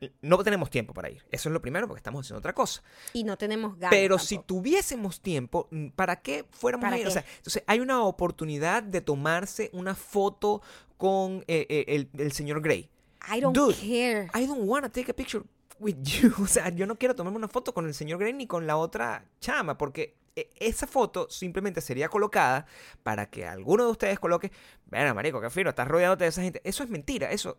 eh, 0.00 0.12
no 0.22 0.42
tenemos 0.44 0.70
tiempo 0.70 0.92
para 0.92 1.10
ir. 1.10 1.24
Eso 1.30 1.48
es 1.48 1.52
lo 1.52 1.60
primero 1.62 1.86
porque 1.88 2.00
estamos 2.00 2.24
haciendo 2.24 2.38
otra 2.38 2.54
cosa. 2.54 2.82
Y 3.12 3.24
no 3.24 3.36
tenemos 3.38 3.76
ganas. 3.78 3.90
Pero 3.90 4.18
si 4.18 4.36
tampoco. 4.36 4.46
tuviésemos 4.60 5.20
tiempo, 5.20 5.68
¿para 5.94 6.16
qué 6.16 6.44
fuéramos 6.50 6.84
¿Para 6.84 6.96
a 6.96 6.98
ir? 6.98 7.06
O 7.06 7.08
qué? 7.08 7.12
sea, 7.14 7.24
entonces 7.38 7.62
hay 7.66 7.80
una 7.80 8.02
oportunidad 8.02 8.82
de 8.82 9.00
tomarse 9.00 9.70
una 9.72 9.94
foto 9.94 10.62
con 10.96 11.44
eh, 11.46 11.66
eh, 11.68 11.84
el, 11.88 12.08
el 12.18 12.32
señor 12.32 12.60
Grey. 12.60 12.90
I 13.34 13.40
don't 13.40 13.56
Dude, 13.56 13.74
care. 13.74 14.28
I 14.34 14.46
don't 14.46 14.68
want 14.68 14.84
to 14.84 14.90
take 14.90 15.10
a 15.10 15.14
picture 15.14 15.44
with 15.78 15.96
you. 16.02 16.32
O 16.42 16.46
sea, 16.46 16.68
yo 16.68 16.86
no 16.86 16.96
quiero 16.96 17.14
tomarme 17.14 17.38
una 17.38 17.48
foto 17.48 17.74
con 17.74 17.86
el 17.86 17.94
señor 17.94 18.18
Grey 18.18 18.32
ni 18.32 18.46
con 18.46 18.66
la 18.66 18.76
otra 18.76 19.24
chama, 19.40 19.76
porque 19.76 20.14
esa 20.56 20.86
foto 20.86 21.28
simplemente 21.30 21.80
sería 21.80 22.08
colocada 22.08 22.66
para 23.02 23.30
que 23.30 23.46
alguno 23.46 23.84
de 23.84 23.90
ustedes 23.90 24.18
coloque, 24.18 24.52
bueno, 24.86 25.14
marico, 25.14 25.40
qué 25.40 25.50
fino, 25.50 25.70
estás 25.70 25.88
rodeándote 25.88 26.24
de 26.24 26.28
esa 26.30 26.42
gente. 26.42 26.60
Eso 26.64 26.82
es 26.84 26.90
mentira, 26.90 27.30
eso. 27.30 27.58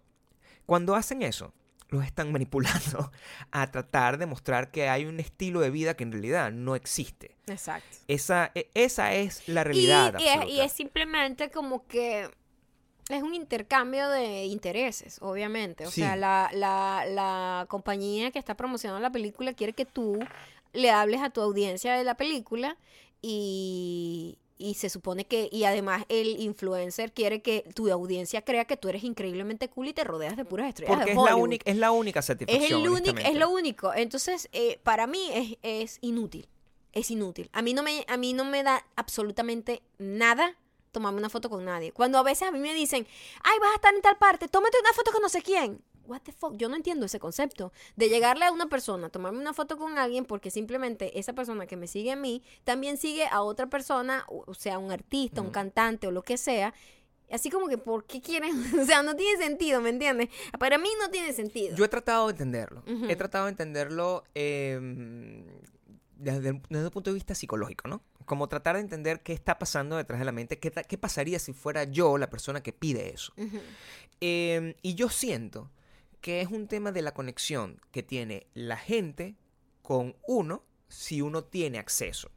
Cuando 0.65 0.95
hacen 0.95 1.21
eso, 1.21 1.53
los 1.89 2.05
están 2.05 2.31
manipulando 2.33 3.11
a 3.51 3.71
tratar 3.71 4.17
de 4.17 4.25
mostrar 4.25 4.71
que 4.71 4.89
hay 4.89 5.05
un 5.05 5.19
estilo 5.19 5.59
de 5.61 5.69
vida 5.69 5.95
que 5.95 6.03
en 6.03 6.11
realidad 6.11 6.51
no 6.51 6.75
existe. 6.75 7.35
Exacto. 7.47 7.97
Esa, 8.07 8.51
e- 8.55 8.69
esa 8.73 9.13
es 9.13 9.47
la 9.47 9.63
realidad. 9.63 10.13
y 10.19 10.23
es, 10.23 10.27
y 10.27 10.29
absoluta. 10.33 10.65
es 10.65 10.71
simplemente 10.73 11.49
como 11.51 11.87
que 11.87 12.29
es 13.09 13.23
un 13.23 13.33
intercambio 13.33 14.09
de 14.09 14.45
intereses, 14.45 15.17
obviamente. 15.21 15.85
O 15.87 15.91
Sí. 15.91 16.01
sea, 16.01 16.15
la, 16.15 16.49
la, 16.53 17.05
la 17.09 17.65
compañía 17.69 18.31
que 18.31 18.39
está 18.39 18.55
promocionando 18.55 19.01
la 19.01 19.11
película 19.11 19.53
quiere 19.53 19.73
que 19.73 19.85
tú 19.85 20.19
le 20.73 20.91
hables 20.91 21.21
a 21.21 21.29
tu 21.29 21.41
audiencia 21.41 21.93
de 21.95 22.03
la 22.03 22.15
película 22.17 22.77
y, 23.21 24.37
y 24.57 24.73
se 24.75 24.89
supone 24.89 25.25
que, 25.25 25.49
y 25.51 25.63
además 25.63 26.05
el 26.09 26.39
influencer 26.41 27.11
quiere 27.13 27.41
que 27.41 27.63
tu 27.73 27.89
audiencia 27.91 28.41
crea 28.43 28.65
que 28.65 28.77
tú 28.77 28.89
eres 28.89 29.03
increíblemente 29.03 29.69
cool 29.69 29.87
y 29.87 29.93
te 29.93 30.03
rodeas 30.03 30.35
de 30.37 30.45
puras 30.45 30.67
estrellas 30.69 30.95
Porque 30.97 31.11
de 31.11 31.17
es 31.17 31.23
la, 31.23 31.35
única, 31.35 31.69
es 31.71 31.77
la 31.77 31.91
única 31.91 32.19
Es, 32.19 32.25
satisfacción. 32.25 32.81
el 32.81 32.89
único, 32.89 33.17
es 33.19 33.35
lo 33.35 33.49
único. 33.49 33.93
Entonces, 33.93 34.49
eh, 34.51 34.79
para 34.83 35.07
mí 35.07 35.29
es, 35.33 35.57
es 35.63 35.97
inútil. 36.01 36.47
Es 36.93 37.11
inútil. 37.11 37.49
A 37.53 37.61
mí, 37.61 37.73
no 37.73 37.83
me, 37.83 38.03
a 38.07 38.17
mí 38.17 38.33
no 38.33 38.43
me 38.45 38.63
da 38.63 38.83
absolutamente 38.95 39.81
nada 39.99 40.55
tomarme 40.91 41.19
una 41.19 41.29
foto 41.29 41.49
con 41.49 41.63
nadie. 41.65 41.91
Cuando 41.91 42.17
a 42.17 42.23
veces 42.23 42.47
a 42.47 42.51
mí 42.51 42.59
me 42.59 42.73
dicen, 42.73 43.05
ay, 43.43 43.59
vas 43.59 43.71
a 43.71 43.75
estar 43.75 43.93
en 43.93 44.01
tal 44.01 44.17
parte, 44.17 44.47
tómate 44.47 44.77
una 44.81 44.93
foto 44.93 45.11
con 45.11 45.21
no 45.21 45.29
sé 45.29 45.41
quién. 45.41 45.81
What 46.05 46.21
the 46.21 46.31
fuck? 46.31 46.55
Yo 46.55 46.69
no 46.69 46.77
entiendo 46.77 47.05
ese 47.05 47.19
concepto 47.19 47.73
de 47.97 48.07
llegarle 48.07 48.45
a 48.45 48.51
una 48.53 48.67
persona, 48.67 49.09
tomarme 49.09 49.39
una 49.39 49.53
foto 49.53 49.77
con 49.77 49.97
alguien 49.97 50.23
porque 50.23 50.49
simplemente 50.51 51.19
esa 51.19 51.33
persona 51.33 51.67
que 51.67 51.75
me 51.75 51.85
sigue 51.87 52.11
a 52.11 52.15
mí 52.15 52.41
también 52.63 52.95
sigue 52.97 53.25
a 53.27 53.41
otra 53.41 53.67
persona, 53.67 54.23
o 54.29 54.53
sea, 54.53 54.77
un 54.77 54.89
artista, 54.91 55.41
un 55.41 55.51
cantante 55.51 56.07
o 56.07 56.11
lo 56.11 56.21
que 56.23 56.37
sea, 56.37 56.73
Así 57.29 57.49
como 57.49 57.67
que, 57.67 57.77
¿por 57.77 58.05
qué 58.05 58.21
quieren? 58.21 58.53
o 58.81 58.85
sea, 58.85 59.03
no 59.03 59.13
tiene 59.17 59.37
sentido, 59.37 59.81
¿me 59.81 59.89
entiendes? 59.89 60.29
Para 60.57 60.77
mí 60.77 60.87
no 60.97 61.09
tiene 61.09 61.33
sentido. 61.33 61.75
Yo 61.75 61.83
he 61.83 61.89
tratado 61.89 62.27
de 62.27 62.31
entenderlo. 62.31 62.83
He 63.09 63.17
tratado 63.17 63.43
de 63.47 63.51
entenderlo 63.51 64.23
em, 64.33 65.43
desde, 66.15 66.49
el- 66.49 66.61
desde 66.69 66.85
un 66.85 66.91
punto 66.91 67.09
de 67.09 67.15
vista 67.15 67.35
psicológico, 67.35 67.89
¿no? 67.89 68.01
Como 68.27 68.47
tratar 68.47 68.75
de 68.75 68.81
entender 68.81 69.21
qué 69.23 69.33
está 69.33 69.57
pasando 69.57 69.97
detrás 69.97 70.19
de 70.19 70.25
la 70.25 70.31
mente, 70.31 70.59
qué, 70.59 70.69
qué 70.71 70.97
pasaría 70.99 71.39
si 71.39 71.53
fuera 71.53 71.85
yo 71.85 72.19
la 72.19 72.29
persona 72.29 72.61
que 72.61 72.73
pide 72.73 73.09
eso. 73.11 73.33
Em, 74.19 74.75
y 74.83 74.93
yo 74.95 75.09
siento 75.09 75.71
que 76.21 76.41
es 76.41 76.49
un 76.49 76.67
tema 76.67 76.91
de 76.91 77.01
la 77.01 77.13
conexión 77.13 77.79
que 77.91 78.03
tiene 78.03 78.47
la 78.53 78.77
gente 78.77 79.35
con 79.81 80.15
uno 80.27 80.63
si 80.89 81.21
uno 81.21 81.43
tiene 81.43 81.79
acceso. 81.79 82.29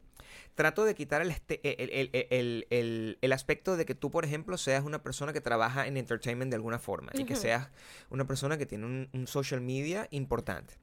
Trato 0.55 0.83
de 0.85 0.95
quitar 0.95 1.21
el, 1.21 1.31
este- 1.31 1.59
el, 1.63 2.09
el- 2.13 2.67
el- 2.69 3.17
el- 3.21 3.33
aspecto 3.33 3.75
de 3.77 3.85
que 3.85 3.95
tú, 3.95 4.11
por 4.11 4.23
ejemplo, 4.25 4.57
seas 4.57 4.83
una 4.85 5.01
persona 5.03 5.33
que 5.33 5.41
trabaja 5.41 5.87
en 5.87 5.97
entertainment 5.97 6.49
de 6.51 6.55
alguna 6.55 6.77
forma 6.79 7.11
y 7.13 7.25
que 7.25 7.35
seas 7.35 7.69
una 8.09 8.25
persona 8.25 8.57
que 8.57 8.65
tiene 8.65 8.85
un, 8.85 9.09
un 9.13 9.27
social 9.27 9.59
media 9.61 10.07
importante. 10.11 10.75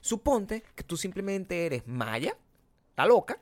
Suponte 0.00 0.62
que 0.74 0.82
tú 0.84 0.96
simplemente 0.96 1.66
eres 1.66 1.86
Maya, 1.86 2.36
la 2.96 3.06
loca, 3.06 3.40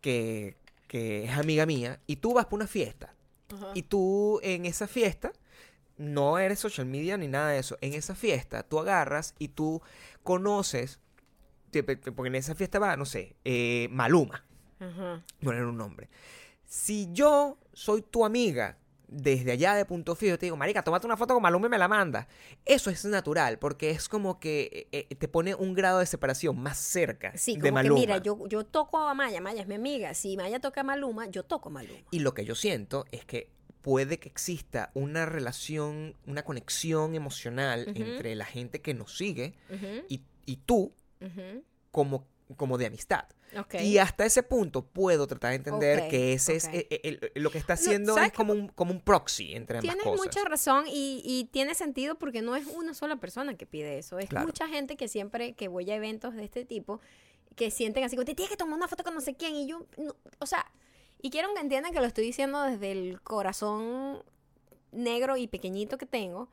que, 0.00 0.56
que 0.86 1.24
es 1.24 1.30
amiga 1.36 1.66
mía, 1.66 2.00
y 2.06 2.16
tú 2.16 2.34
vas 2.34 2.46
por 2.46 2.58
una 2.58 2.66
fiesta 2.66 3.14
Ajá. 3.52 3.72
y 3.74 3.82
tú 3.82 4.40
en 4.42 4.66
esa 4.66 4.86
fiesta, 4.86 5.32
no 5.96 6.38
eres 6.38 6.58
social 6.60 6.86
media 6.86 7.16
ni 7.16 7.26
nada 7.28 7.50
de 7.50 7.58
eso. 7.58 7.76
En 7.80 7.92
esa 7.94 8.14
fiesta 8.14 8.62
tú 8.62 8.78
agarras 8.78 9.34
y 9.38 9.48
tú 9.48 9.82
conoces, 10.22 11.00
porque 12.14 12.28
en 12.28 12.34
esa 12.36 12.54
fiesta 12.54 12.78
va, 12.78 12.96
no 12.96 13.04
sé, 13.04 13.34
eh, 13.44 13.88
Maluma, 13.90 14.44
Ajá. 14.78 15.24
poner 15.42 15.64
un 15.64 15.76
nombre. 15.76 16.08
Si 16.64 17.08
yo 17.12 17.58
soy 17.72 18.02
tu 18.02 18.24
amiga 18.24 18.76
desde 19.08 19.52
allá 19.52 19.74
de 19.74 19.84
punto 19.84 20.14
fijo, 20.14 20.38
te 20.38 20.46
digo, 20.46 20.56
marica, 20.56 20.82
tómate 20.84 21.06
una 21.06 21.16
foto 21.16 21.34
con 21.34 21.42
Maluma 21.42 21.66
y 21.66 21.70
me 21.70 21.78
la 21.78 21.88
manda. 21.88 22.28
Eso 22.64 22.90
es 22.90 23.04
natural, 23.06 23.58
porque 23.58 23.90
es 23.90 24.08
como 24.08 24.38
que 24.38 24.88
eh, 24.92 25.06
eh, 25.10 25.14
te 25.14 25.28
pone 25.28 25.54
un 25.54 25.74
grado 25.74 25.98
de 25.98 26.06
separación 26.06 26.58
más 26.60 26.78
cerca 26.78 27.32
Sí, 27.36 27.54
de 27.54 27.58
como 27.60 27.66
que 27.68 27.72
Maluma. 27.72 28.00
mira, 28.00 28.18
yo, 28.18 28.46
yo 28.48 28.64
toco 28.64 28.98
a 28.98 29.14
Maya, 29.14 29.40
Maya 29.40 29.62
es 29.62 29.68
mi 29.68 29.74
amiga. 29.76 30.14
Si 30.14 30.36
Maya 30.36 30.60
toca 30.60 30.82
a 30.82 30.84
Maluma, 30.84 31.26
yo 31.28 31.42
toco 31.42 31.70
a 31.70 31.72
Maluma. 31.72 32.00
Y 32.10 32.20
lo 32.20 32.34
que 32.34 32.44
yo 32.44 32.54
siento 32.54 33.06
es 33.10 33.24
que 33.24 33.50
puede 33.80 34.18
que 34.18 34.28
exista 34.28 34.90
una 34.92 35.24
relación, 35.24 36.14
una 36.26 36.44
conexión 36.44 37.14
emocional 37.14 37.90
entre 37.94 38.34
la 38.34 38.44
gente 38.44 38.82
que 38.82 38.92
nos 38.92 39.16
sigue 39.16 39.54
y, 40.08 40.22
y 40.44 40.56
tú 40.56 40.92
ujú. 41.22 41.64
como, 41.90 42.26
como 42.56 42.78
de 42.78 42.86
amistad. 42.86 43.24
Y 43.80 43.98
hasta 43.98 44.24
ese 44.26 44.42
punto 44.42 44.84
puedo 44.84 45.26
tratar 45.26 45.50
de 45.50 45.56
entender 45.56 46.08
que 46.08 46.32
ese 46.34 46.56
es 46.56 46.66
eh, 46.72 46.86
el- 47.02 47.30
lo 47.42 47.50
que 47.50 47.58
está 47.58 47.72
haciendo 47.74 48.14
¿sabes 48.14 48.30
es 48.30 48.36
como 48.36 48.52
un, 48.52 48.68
como 48.68 48.92
un 48.92 49.00
proxy 49.00 49.54
entre 49.54 49.78
ambas 49.78 49.94
Tienes 49.94 50.04
cosas. 50.04 50.26
mucha 50.26 50.44
razón 50.48 50.84
y, 50.86 51.22
y 51.24 51.44
tiene 51.50 51.74
sentido 51.74 52.16
porque 52.16 52.42
no 52.42 52.56
es 52.56 52.66
una 52.66 52.92
sola 52.94 53.16
persona 53.16 53.56
que 53.56 53.64
pide 53.66 53.98
eso. 53.98 54.18
Es 54.18 54.28
Claro. 54.28 54.46
mucha 54.46 54.68
gente 54.68 54.96
que 54.96 55.08
siempre 55.08 55.54
que 55.54 55.68
voy 55.68 55.90
a 55.90 55.94
eventos 55.96 56.34
de 56.34 56.44
este 56.44 56.64
tipo 56.64 57.00
que 57.56 57.70
sienten 57.70 58.04
así 58.04 58.16
como, 58.16 58.24
te 58.26 58.34
tienes 58.34 58.50
que 58.50 58.56
tomar 58.56 58.76
una 58.76 58.86
foto 58.86 59.02
con 59.02 59.14
no 59.14 59.20
sé 59.20 59.34
quién. 59.34 59.56
Y 59.56 59.66
yo, 59.66 59.86
no, 59.96 60.14
o 60.38 60.46
sea, 60.46 60.70
y 61.20 61.30
quiero 61.30 61.52
que 61.54 61.60
entiendan 61.60 61.92
que 61.92 62.00
lo 62.00 62.06
estoy 62.06 62.24
diciendo 62.24 62.62
desde 62.62 62.92
el 62.92 63.20
corazón 63.22 64.22
negro 64.92 65.36
y 65.36 65.46
pequeñito 65.48 65.98
que 65.98 66.06
tengo, 66.06 66.48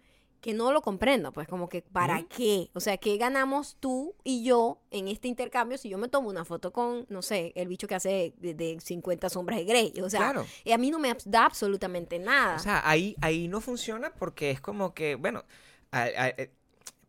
que 0.46 0.54
no 0.54 0.72
lo 0.72 0.84
comprendo. 0.84 1.32
Pues 1.34 1.48
como 1.48 1.68
que, 1.70 1.82
¿para 1.82 2.22
qué? 2.22 2.70
O 2.76 2.80
sea, 2.80 2.98
¿qué 2.98 3.18
ganamos 3.18 3.78
tú 3.80 4.14
y 4.24 4.44
yo 4.44 4.78
en 4.92 5.08
este 5.08 5.28
intercambio 5.28 5.76
si 5.80 5.90
yo 5.90 5.98
me 5.98 6.08
tomo 6.08 6.30
una 6.30 6.46
foto 6.46 6.72
con, 6.72 7.08
no 7.10 7.24
sé, 7.24 7.52
el 7.56 7.68
bicho 7.68 7.88
que 7.88 7.96
hace 7.96 8.36
de, 8.38 8.54
de 8.54 8.78
50 8.80 9.28
sombras 9.30 9.58
de 9.58 9.66
Grey? 9.66 9.92
O 10.04 10.08
sea, 10.10 10.20
Claro. 10.20 10.46
y 10.64 10.72
a 10.72 10.78
mí 10.78 10.92
no 10.92 11.00
me 11.00 11.18
da 11.26 11.46
absolutamente 11.46 12.20
nada. 12.20 12.58
O 12.58 12.60
sea, 12.60 12.88
ahí, 12.88 13.16
ahí 13.22 13.48
no 13.48 13.60
funciona 13.60 14.14
porque 14.14 14.52
es 14.52 14.62
como 14.62 14.94
que, 14.94 15.16
bueno, 15.16 15.44
a- 15.90 16.04
a- 16.04 16.30
eh, 16.30 16.52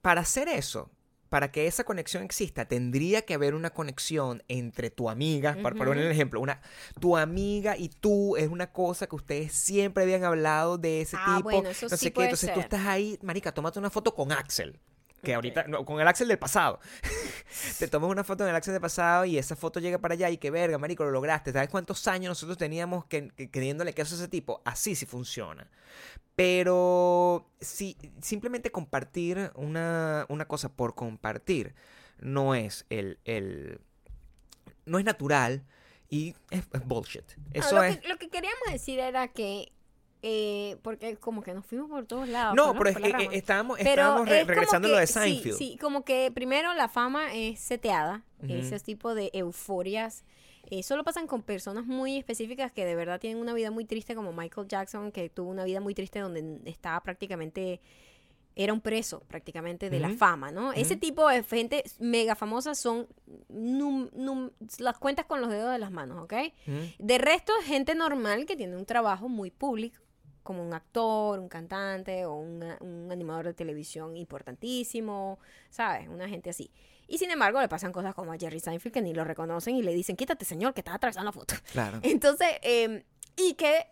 para 0.01 0.23
hacer 0.23 0.49
eso, 0.49 0.89
para 1.29 1.51
que 1.51 1.67
esa 1.67 1.85
conexión 1.85 2.23
exista, 2.23 2.67
tendría 2.67 3.23
que 3.23 3.35
haber 3.35 3.55
una 3.55 3.71
conexión 3.71 4.43
entre 4.49 4.91
tu 4.91 5.11
amiga, 5.11 5.55
para, 5.63 5.75
para 5.77 5.91
poner 5.91 6.05
el 6.07 6.13
ejemplo, 6.13 6.41
una, 6.41 6.61
tu 7.01 7.17
amiga 7.17 7.77
y 7.77 7.89
tú 7.89 8.37
es 8.37 8.49
una 8.49 8.73
cosa 8.73 9.07
que 9.07 9.17
ustedes 9.17 9.53
siempre 9.53 10.05
habían 10.05 10.25
hablado 10.25 10.79
de 10.79 11.01
ese 11.03 11.17
Ah, 11.19 11.37
tipo, 11.39 11.51
bueno, 11.51 11.69
eso 11.71 11.89
no 11.89 11.97
sí 11.97 12.05
sé 12.07 12.13
qué, 12.13 12.25
entonces 12.25 12.49
tú 12.53 12.61
ser. 12.61 12.65
estás 12.65 12.87
ahí, 12.87 13.19
marica, 13.23 13.53
tómate 13.53 13.79
una 13.79 13.91
foto 13.91 14.15
con 14.15 14.33
Axel. 14.33 14.79
Que 15.27 15.35
ahorita, 15.35 15.65
no, 15.65 15.85
con 15.85 16.01
el 16.01 16.07
Axel 16.07 16.29
del 16.29 16.39
pasado. 16.39 16.79
Te 17.81 17.89
tomas 17.89 18.09
una 18.09 18.23
foto 18.23 18.45
con 18.45 18.49
el 18.49 18.55
Axel 18.55 18.75
del 18.75 18.81
pasado 18.81 19.25
y 19.25 19.39
esa 19.39 19.57
foto 19.57 19.81
llega 19.81 19.99
para 19.99 20.15
allá 20.15 20.31
y 20.31 20.39
que 20.39 20.53
verga, 20.53 20.79
marico, 20.79 21.03
lo 21.03 21.11
lograste. 21.11 21.51
¿Sabes 21.53 21.69
cuántos 21.69 22.07
años 22.07 22.29
nosotros 22.29 22.57
teníamos 22.57 23.07
que, 23.07 23.31
que, 23.31 23.51
queriéndole 23.51 23.93
queso 23.93 24.15
a 24.15 24.19
ese 24.19 24.29
tipo? 24.29 24.63
Así 24.65 24.95
sí 24.95 25.05
funciona. 25.05 25.69
Pero 26.37 27.51
si 27.61 27.97
simplemente 28.23 28.71
compartir 28.71 29.51
una, 29.57 30.27
una 30.29 30.47
cosa 30.47 30.69
por 30.69 30.95
compartir 30.95 31.75
no 32.21 32.55
es 32.55 32.87
el, 32.89 33.19
el 33.25 33.81
no 34.85 35.01
es 35.01 35.05
natural 35.05 35.65
y 36.09 36.37
es, 36.51 36.63
bullshit. 36.85 37.25
No, 37.37 37.45
Eso 37.53 37.75
lo, 37.75 37.83
es. 37.83 37.99
que, 37.99 38.07
lo 38.07 38.17
que 38.17 38.29
queríamos 38.29 38.69
decir 38.71 39.01
era 39.01 39.27
que, 39.27 39.73
eh, 40.23 40.77
porque 40.83 41.17
como 41.17 41.43
que 41.43 41.55
nos 41.55 41.65
fuimos 41.67 41.89
por 41.91 42.07
todos 42.07 42.29
lados. 42.29 42.55
No, 42.57 42.75
por 42.75 42.93
pero 42.93 43.07
es 43.07 43.15
que 43.15 43.23
eh, 43.25 43.29
estábamos, 43.33 43.79
estábamos 43.79 44.29
re- 44.29 44.37
es 44.39 44.43
como 44.43 44.55
regresando 44.55 44.89
a 44.89 44.91
lo 44.93 44.97
de 44.99 45.07
sí, 45.07 45.13
Seinfeld. 45.13 45.57
Sí, 45.57 45.79
como 45.81 46.05
que 46.05 46.31
primero 46.35 46.75
la 46.75 46.89
fama 46.89 47.33
es 47.35 47.61
seteada, 47.61 48.23
ese 48.49 48.79
tipo 48.81 49.15
de 49.15 49.31
euforias. 49.35 50.25
eh, 50.71 50.83
solo 50.83 51.05
pasan 51.05 51.27
con 51.29 51.43
personas 51.43 51.87
muy 51.87 52.17
específicas 52.17 52.73
que 52.73 52.85
de 52.85 52.97
verdad 52.97 53.21
tienen 53.21 53.39
una 53.41 53.55
vida 53.55 53.71
muy 53.71 53.85
triste, 53.85 54.15
como 54.17 54.33
Michael 54.33 54.67
Jackson, 54.67 55.13
que 55.13 55.29
tuvo 55.31 55.51
una 55.51 55.63
vida 55.65 55.81
muy 55.81 55.95
triste 55.95 56.19
donde 56.19 56.61
estaba 56.69 57.01
prácticamente 57.03 57.81
era 58.59 58.73
un 58.73 58.81
preso 58.81 59.21
prácticamente 59.29 59.91
de 59.91 60.01
la 60.01 60.09
fama, 60.09 60.51
¿no? 60.51 60.73
Ese 60.73 60.97
tipo 60.97 61.29
de 61.29 61.43
gente 61.43 61.85
mega 61.99 62.35
famosa 62.35 62.75
son 62.75 63.07
num- 63.51 64.11
num- 64.15 64.51
las 64.79 64.97
cuentas 64.97 65.27
con 65.27 65.43
los 65.43 65.51
dedos 65.51 65.71
de 65.73 65.79
las 65.79 65.91
manos, 65.91 66.23
¿ok? 66.25 66.33
Ujú. 66.67 66.77
De 66.99 67.19
resto, 67.19 67.53
gente 67.65 67.95
normal 67.95 68.47
que 68.47 68.57
tiene 68.57 68.75
un 68.77 68.87
trabajo 68.87 69.29
muy 69.29 69.51
público, 69.51 69.99
como 70.47 70.63
un 70.63 70.73
actor, 70.73 71.39
un 71.39 71.49
cantante 71.49 72.25
o 72.25 72.35
una- 72.37 72.79
un 72.81 73.11
animador 73.13 73.45
de 73.47 73.55
televisión 73.55 74.17
importantísimo, 74.17 75.39
¿sabes? 75.69 76.09
Una 76.09 76.29
gente 76.29 76.49
así. 76.51 76.71
Y 77.09 77.19
sin 77.19 77.31
embargo, 77.31 77.61
le 77.61 77.69
pasan 77.69 77.93
cosas 77.93 78.15
como 78.15 78.33
a 78.33 78.39
Jerry 78.39 78.59
Seinfeld 78.61 78.93
que 78.95 79.03
ni 79.03 79.13
lo 79.15 79.25
reconocen 79.25 79.77
y 79.77 79.83
le 79.83 79.93
dicen, 79.95 80.17
quítate, 80.17 80.45
señor, 80.45 80.73
que 80.75 80.81
estás 80.81 80.95
atravesando 80.95 81.27
la 81.27 81.33
foto. 81.33 81.55
Claro. 81.73 82.01
Entonces, 82.03 82.49
eh, 82.63 83.05
y 83.37 83.55
que 83.55 83.87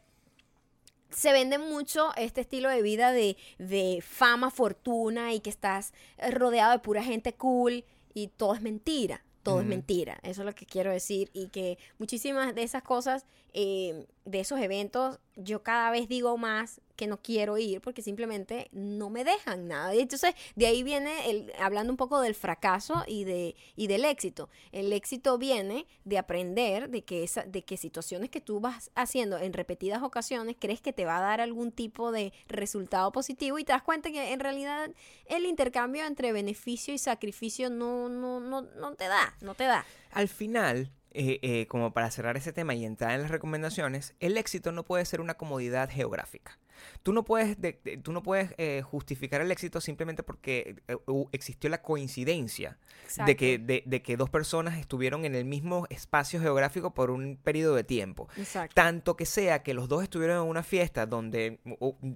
se 1.10 1.32
vende 1.32 1.58
mucho 1.58 2.10
este 2.16 2.40
estilo 2.40 2.68
de 2.68 2.82
vida 2.82 3.12
de, 3.12 3.36
de 3.58 4.02
fama, 4.02 4.50
fortuna 4.50 5.32
y 5.32 5.40
que 5.40 5.50
estás 5.50 5.92
rodeado 6.32 6.72
de 6.72 6.78
pura 6.80 7.04
gente 7.04 7.34
cool 7.34 7.84
y 8.14 8.28
todo 8.28 8.54
es 8.54 8.62
mentira. 8.62 9.22
Todo 9.44 9.60
es 9.60 9.66
mentira, 9.66 10.18
eso 10.22 10.42
es 10.42 10.46
lo 10.46 10.54
que 10.54 10.66
quiero 10.66 10.90
decir. 10.90 11.30
Y 11.32 11.48
que 11.48 11.78
muchísimas 11.98 12.54
de 12.54 12.62
esas 12.62 12.82
cosas, 12.82 13.26
eh, 13.52 14.06
de 14.24 14.40
esos 14.40 14.58
eventos, 14.58 15.20
yo 15.36 15.62
cada 15.62 15.90
vez 15.90 16.08
digo 16.08 16.36
más 16.36 16.80
que 16.96 17.06
no 17.06 17.20
quiero 17.20 17.58
ir 17.58 17.80
porque 17.80 18.02
simplemente 18.02 18.68
no 18.72 19.10
me 19.10 19.24
dejan 19.24 19.68
nada. 19.68 19.94
Y 19.94 20.00
entonces, 20.00 20.34
de 20.54 20.66
ahí 20.66 20.82
viene 20.82 21.30
el, 21.30 21.52
hablando 21.58 21.92
un 21.92 21.96
poco 21.96 22.20
del 22.20 22.34
fracaso 22.34 23.04
y, 23.06 23.24
de, 23.24 23.56
y 23.76 23.86
del 23.86 24.04
éxito. 24.04 24.50
El 24.72 24.92
éxito 24.92 25.38
viene 25.38 25.86
de 26.04 26.18
aprender 26.18 26.90
de 26.90 27.04
que, 27.04 27.24
esa, 27.24 27.42
de 27.42 27.62
que 27.62 27.76
situaciones 27.76 28.30
que 28.30 28.40
tú 28.40 28.60
vas 28.60 28.90
haciendo 28.94 29.38
en 29.38 29.52
repetidas 29.52 30.02
ocasiones 30.02 30.56
crees 30.58 30.80
que 30.80 30.92
te 30.92 31.04
va 31.04 31.18
a 31.18 31.20
dar 31.20 31.40
algún 31.40 31.72
tipo 31.72 32.12
de 32.12 32.32
resultado 32.48 33.12
positivo 33.12 33.58
y 33.58 33.64
te 33.64 33.72
das 33.72 33.82
cuenta 33.82 34.10
que 34.10 34.32
en 34.32 34.40
realidad 34.40 34.90
el 35.26 35.46
intercambio 35.46 36.06
entre 36.06 36.32
beneficio 36.32 36.94
y 36.94 36.98
sacrificio 36.98 37.70
no, 37.70 38.08
no, 38.08 38.40
no, 38.40 38.62
no 38.62 38.94
te 38.94 39.08
da, 39.08 39.34
no 39.40 39.54
te 39.54 39.64
da. 39.64 39.84
Al 40.10 40.28
final, 40.28 40.90
eh, 41.16 41.38
eh, 41.42 41.66
como 41.68 41.92
para 41.92 42.10
cerrar 42.10 42.36
ese 42.36 42.52
tema 42.52 42.74
y 42.74 42.84
entrar 42.84 43.12
en 43.12 43.22
las 43.22 43.30
recomendaciones, 43.30 44.14
el 44.18 44.36
éxito 44.36 44.72
no 44.72 44.84
puede 44.84 45.04
ser 45.04 45.20
una 45.20 45.34
comodidad 45.34 45.88
geográfica. 45.88 46.58
Tú 47.02 47.12
no 47.12 47.24
puedes, 47.24 47.60
de- 47.60 47.78
de- 47.84 47.96
tú 47.98 48.12
no 48.12 48.22
puedes 48.22 48.54
eh, 48.58 48.82
justificar 48.82 49.40
el 49.40 49.50
éxito 49.50 49.80
simplemente 49.80 50.22
porque 50.22 50.76
eh, 50.88 50.96
existió 51.32 51.68
la 51.70 51.82
coincidencia 51.82 52.78
de 53.26 53.36
que, 53.36 53.58
de, 53.58 53.82
de 53.86 54.02
que 54.02 54.16
dos 54.16 54.30
personas 54.30 54.78
estuvieron 54.78 55.24
en 55.24 55.34
el 55.34 55.44
mismo 55.44 55.86
espacio 55.90 56.40
geográfico 56.40 56.94
por 56.94 57.10
un 57.10 57.36
periodo 57.42 57.74
de 57.74 57.84
tiempo. 57.84 58.28
Exacto. 58.36 58.74
Tanto 58.74 59.16
que 59.16 59.26
sea 59.26 59.62
que 59.62 59.74
los 59.74 59.88
dos 59.88 60.02
estuvieron 60.02 60.42
en 60.42 60.48
una 60.48 60.62
fiesta 60.62 61.06
donde 61.06 61.58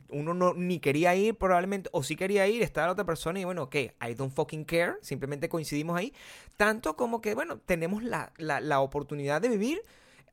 uno 0.08 0.34
no 0.34 0.54
ni 0.54 0.78
quería 0.80 1.14
ir 1.14 1.34
probablemente, 1.36 1.88
o 1.92 2.02
sí 2.02 2.16
quería 2.16 2.46
ir, 2.46 2.62
estaba 2.62 2.86
la 2.88 2.92
otra 2.92 3.04
persona 3.04 3.40
y 3.40 3.44
bueno, 3.44 3.64
ok, 3.64 3.74
I 3.76 4.14
don't 4.16 4.32
fucking 4.34 4.64
care, 4.64 4.94
simplemente 5.02 5.48
coincidimos 5.48 5.96
ahí. 5.96 6.12
Tanto 6.56 6.96
como 6.96 7.20
que, 7.20 7.34
bueno, 7.34 7.58
tenemos 7.58 8.02
la, 8.02 8.32
la, 8.36 8.60
la 8.60 8.80
oportunidad 8.80 9.40
de 9.40 9.48
vivir 9.48 9.82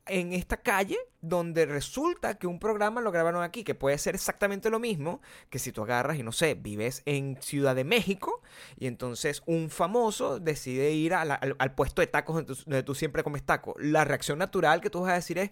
en 0.06 0.32
esta 0.32 0.56
calle 0.58 0.96
donde 1.20 1.66
resulta 1.66 2.38
que 2.38 2.46
un 2.46 2.58
programa 2.58 3.00
lo 3.00 3.10
grabaron 3.10 3.42
aquí, 3.42 3.64
que 3.64 3.74
puede 3.74 3.98
ser 3.98 4.14
exactamente 4.14 4.70
lo 4.70 4.78
mismo 4.78 5.20
que 5.50 5.58
si 5.58 5.72
tú 5.72 5.82
agarras 5.82 6.18
y 6.18 6.22
no 6.22 6.32
sé, 6.32 6.54
vives 6.54 7.02
en 7.06 7.36
Ciudad 7.42 7.74
de 7.74 7.84
México 7.84 8.40
y 8.78 8.86
entonces 8.86 9.42
un 9.46 9.68
famoso 9.70 10.38
decide 10.38 10.92
ir 10.92 11.14
a 11.14 11.24
la- 11.24 11.34
al, 11.34 11.56
al 11.58 11.74
puesto 11.74 12.00
de 12.02 12.06
tacos 12.06 12.36
donde 12.36 12.54
tú, 12.54 12.62
donde 12.66 12.82
tú 12.82 12.94
siempre 12.94 13.22
comes 13.24 13.42
tacos. 13.42 13.74
La 13.78 14.04
reacción 14.04 14.38
natural 14.38 14.80
que 14.80 14.90
tú 14.90 15.00
vas 15.00 15.10
a 15.12 15.14
decir 15.16 15.38
es, 15.38 15.50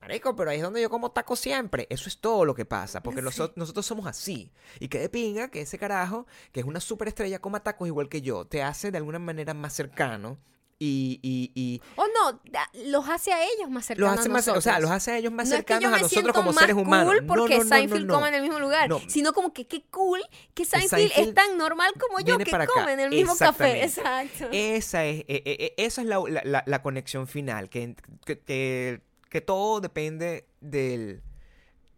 Marico, 0.00 0.34
pero 0.34 0.50
ahí 0.50 0.56
es 0.56 0.62
donde 0.64 0.82
yo 0.82 0.90
como 0.90 1.12
taco 1.12 1.36
siempre. 1.36 1.86
Eso 1.88 2.08
es 2.08 2.18
todo 2.18 2.44
lo 2.44 2.54
que 2.56 2.64
pasa, 2.64 3.02
porque 3.04 3.20
Sí. 3.20 3.26
noso- 3.26 3.52
nosotros 3.54 3.86
somos 3.86 4.06
así. 4.08 4.50
Y 4.80 4.88
que 4.88 4.98
de 4.98 5.08
pinga 5.08 5.48
que 5.48 5.60
ese 5.60 5.78
carajo, 5.78 6.26
que 6.50 6.58
es 6.58 6.66
una 6.66 6.80
superestrella, 6.80 7.38
coma 7.40 7.62
tacos 7.62 7.86
igual 7.86 8.08
que 8.08 8.20
yo, 8.20 8.44
te 8.44 8.62
hace 8.64 8.90
de 8.90 8.98
alguna 8.98 9.20
manera 9.20 9.54
más 9.54 9.74
cercano 9.74 10.38
y, 10.84 11.20
y, 11.22 11.52
y 11.54 11.80
O 11.96 12.06
no, 12.08 12.40
da- 12.50 12.68
los 12.86 13.08
hace 13.08 13.32
a 13.32 13.44
ellos 13.44 13.70
más 13.70 13.82
los 13.82 13.86
cercanos 13.86 14.18
hace 14.18 14.28
a 14.28 14.32
más, 14.32 14.48
o 14.48 14.60
sea, 14.60 14.80
los 14.80 14.90
hace 14.90 15.12
a 15.12 15.18
ellos 15.18 15.32
más 15.32 15.48
no 15.48 15.54
es 15.56 15.64
que 15.64 15.74
yo 15.74 15.78
cercanos 15.78 15.90
me 15.92 15.96
a 15.96 16.00
nosotros 16.02 16.34
como 16.34 16.52
más 16.52 16.60
seres 16.60 16.76
humanos. 16.76 17.14
cool 17.14 17.26
porque 17.26 17.58
no, 17.58 17.64
no, 17.64 17.70
no, 17.70 17.76
Seinfeld 17.76 18.06
no, 18.06 18.14
come 18.14 18.28
en 18.28 18.34
el 18.34 18.42
mismo 18.42 18.58
lugar, 18.58 18.88
No. 18.88 19.00
sino 19.06 19.32
como 19.32 19.52
que 19.52 19.66
qué 19.68 19.84
cool 19.90 20.20
que 20.54 20.64
Seinfeld, 20.64 20.90
Seinfeld 21.12 21.28
es 21.28 21.34
tan 21.34 21.56
normal 21.56 21.92
como 22.00 22.18
yo 22.20 22.36
que 22.38 22.50
come 22.74 22.92
en 22.94 23.00
el 23.00 23.10
mismo 23.10 23.36
café. 23.36 23.84
Exacto. 23.84 24.48
Esa 24.50 25.04
es, 25.04 25.20
eh, 25.28 25.42
eh, 25.44 25.74
esa 25.76 26.02
es 26.02 26.08
la, 26.08 26.20
la- 26.28 26.42
la- 26.66 26.82
conexión 26.82 27.28
final, 27.28 27.68
que, 27.70 27.94
que, 28.26 28.40
que- 28.40 29.00
que 29.30 29.40
todo 29.40 29.80
depende 29.80 30.46
del 30.60 31.22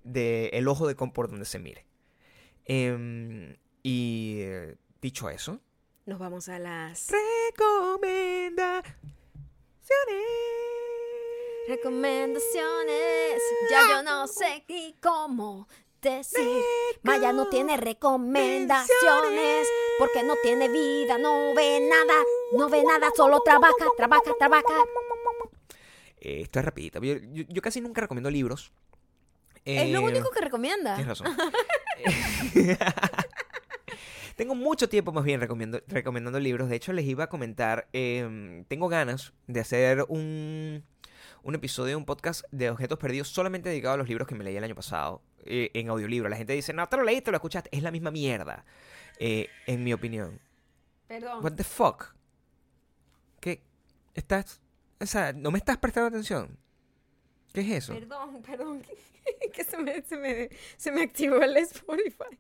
de 0.05 0.51
el 0.53 0.69
ojo 0.69 0.87
de 0.87 0.95
por 1.13 1.29
donde 1.31 1.47
se 1.47 1.59
mire. 1.59 1.87
Em, 2.67 3.57
y 3.83 4.37
eh, 4.41 4.77
dicho 5.01 5.29
eso, 5.29 5.61
Nos 6.07 6.19
vamos 6.19 6.49
a 6.51 6.59
las 6.59 7.09
recomendaciones. 7.11 8.95
recomendaciones. 11.67 13.43
Ya 13.71 13.89
yo 13.89 14.03
no 14.03 14.27
sé 14.27 14.65
ni 14.69 14.95
cómo 15.01 15.67
decir. 16.03 16.61
Maya 17.03 17.33
no 17.33 17.49
tiene 17.49 17.79
recomendaciones 17.79 19.67
porque 19.99 20.23
no 20.23 20.35
tiene 20.43 20.69
vida, 20.69 21.17
no 21.17 21.55
ve 21.55 21.81
nada, 21.89 22.23
no 22.53 22.69
ve 22.69 22.85
nada, 22.85 23.09
solo 23.17 23.41
trabaja, 23.41 23.75
trabaja, 23.97 24.35
trabaja. 24.39 24.75
Esto 26.21 26.59
es 26.59 26.65
rapidito. 26.65 27.01
Yo, 27.03 27.15
yo- 27.33 27.45
yo 27.49 27.63
casi 27.63 27.81
nunca 27.81 28.03
recomiendo 28.03 28.31
libros. 28.31 28.73
Es 29.65 29.91
lo 29.91 30.01
Eh, 30.01 30.05
único 30.05 30.31
que 30.31 30.41
recomienda. 30.43 30.97
Tienes 30.97 31.19
razón. 31.19 31.35
Tengo 34.37 34.55
mucho 34.55 34.89
tiempo 34.89 35.13
más 35.13 35.25
bien 35.25 35.41
recomiendo, 35.41 35.81
recomendando 35.87 36.41
libros. 36.41 36.69
De 36.69 36.77
hecho, 36.77 36.93
les 36.93 37.05
iba 37.07 37.25
a 37.25 37.27
comentar, 37.29 37.89
em, 37.93 38.65
tengo 38.65 38.89
ganas 38.89 39.33
de 39.47 39.61
hacer 39.61 40.05
un, 40.09 40.85
un 41.43 41.55
episodio 41.55 41.97
un 41.97 42.05
podcast 42.05 42.45
de 42.51 42.71
objetos 42.71 42.99
perdidos 42.99 43.29
solamente 43.29 43.69
dedicado 43.69 43.95
a 43.95 43.97
los 43.99 44.09
libros 44.09 44.27
que 44.27 44.35
me 44.35 44.43
leí 44.43 44.57
el 44.57 44.65
año 44.65 44.75
pasado 44.75 45.23
eh, 45.45 45.71
en 45.75 45.89
audiolibro. 45.89 46.29
La 46.29 46.37
gente 46.37 46.53
dice, 46.53 46.73
no 46.73 46.89
te 46.89 46.97
lo 46.97 47.05
leíste, 47.05 47.31
lo 47.31 47.37
escuchaste. 47.37 47.71
Es 47.73 47.83
la 47.83 47.91
misma 47.91 48.11
mierda, 48.11 48.65
eh, 49.19 49.49
en 49.67 49.85
mi 49.85 49.93
opinión. 49.93 50.41
Perdón. 51.07 51.45
What 51.45 51.53
the 51.53 51.65
fuck? 51.65 52.15
¿Qué? 53.41 53.63
¿Estás? 54.15 54.61
O 55.01 55.07
sea, 55.07 55.33
¿no 55.33 55.51
me 55.51 55.59
estás 55.59 55.77
prestando 55.77 56.09
atención? 56.09 56.57
¿Qué 57.53 57.61
es 57.61 57.71
eso? 57.71 57.95
Perdón, 57.95 58.43
perdón. 58.43 58.83
que 59.53 59.65
se 59.65 59.79
me, 59.79 60.03
se, 60.03 60.17
me, 60.17 60.49
se 60.77 60.91
me 60.91 61.03
activó 61.03 61.37
el 61.43 61.57
Spotify. 61.59 62.39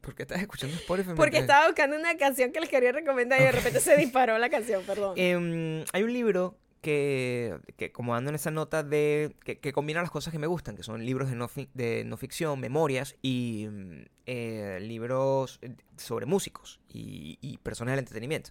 ¿Por 0.00 0.14
qué 0.14 0.22
estás 0.22 0.40
escuchando 0.40 0.76
Spotify? 0.76 1.10
Porque 1.16 1.32
mientras- 1.38 1.42
estaba 1.42 1.66
buscando 1.66 1.96
una 1.96 2.16
canción 2.16 2.52
que 2.52 2.60
les 2.60 2.68
quería 2.68 2.92
recomendar 2.92 3.40
y 3.40 3.44
de 3.44 3.52
repente 3.52 3.80
se 3.80 3.96
disparó 3.96 4.38
la 4.38 4.48
canción, 4.48 4.82
perdón. 4.84 5.14
Em, 5.16 5.84
hay 5.92 6.02
un 6.02 6.12
libro 6.12 6.56
que, 6.80 7.56
que 7.76 7.90
como 7.90 8.14
ando 8.14 8.30
en 8.30 8.36
esa 8.36 8.52
nota 8.52 8.84
de 8.84 9.34
que, 9.44 9.58
que 9.58 9.72
combina 9.72 10.00
las 10.00 10.12
cosas 10.12 10.32
que 10.32 10.38
me 10.38 10.46
gustan, 10.46 10.76
que 10.76 10.84
son 10.84 11.04
libros 11.04 11.28
de 11.28 11.34
no, 11.36 11.48
fi- 11.48 11.68
de 11.74 12.04
no 12.04 12.16
ficción, 12.16 12.60
memorias 12.60 13.16
y 13.20 13.66
mm, 13.68 14.04
eh, 14.26 14.78
libros 14.80 15.58
eh, 15.62 15.74
sobre 15.96 16.24
músicos 16.26 16.78
y, 16.88 17.38
y 17.40 17.58
personas 17.58 17.92
del 17.92 18.00
entretenimiento. 18.00 18.50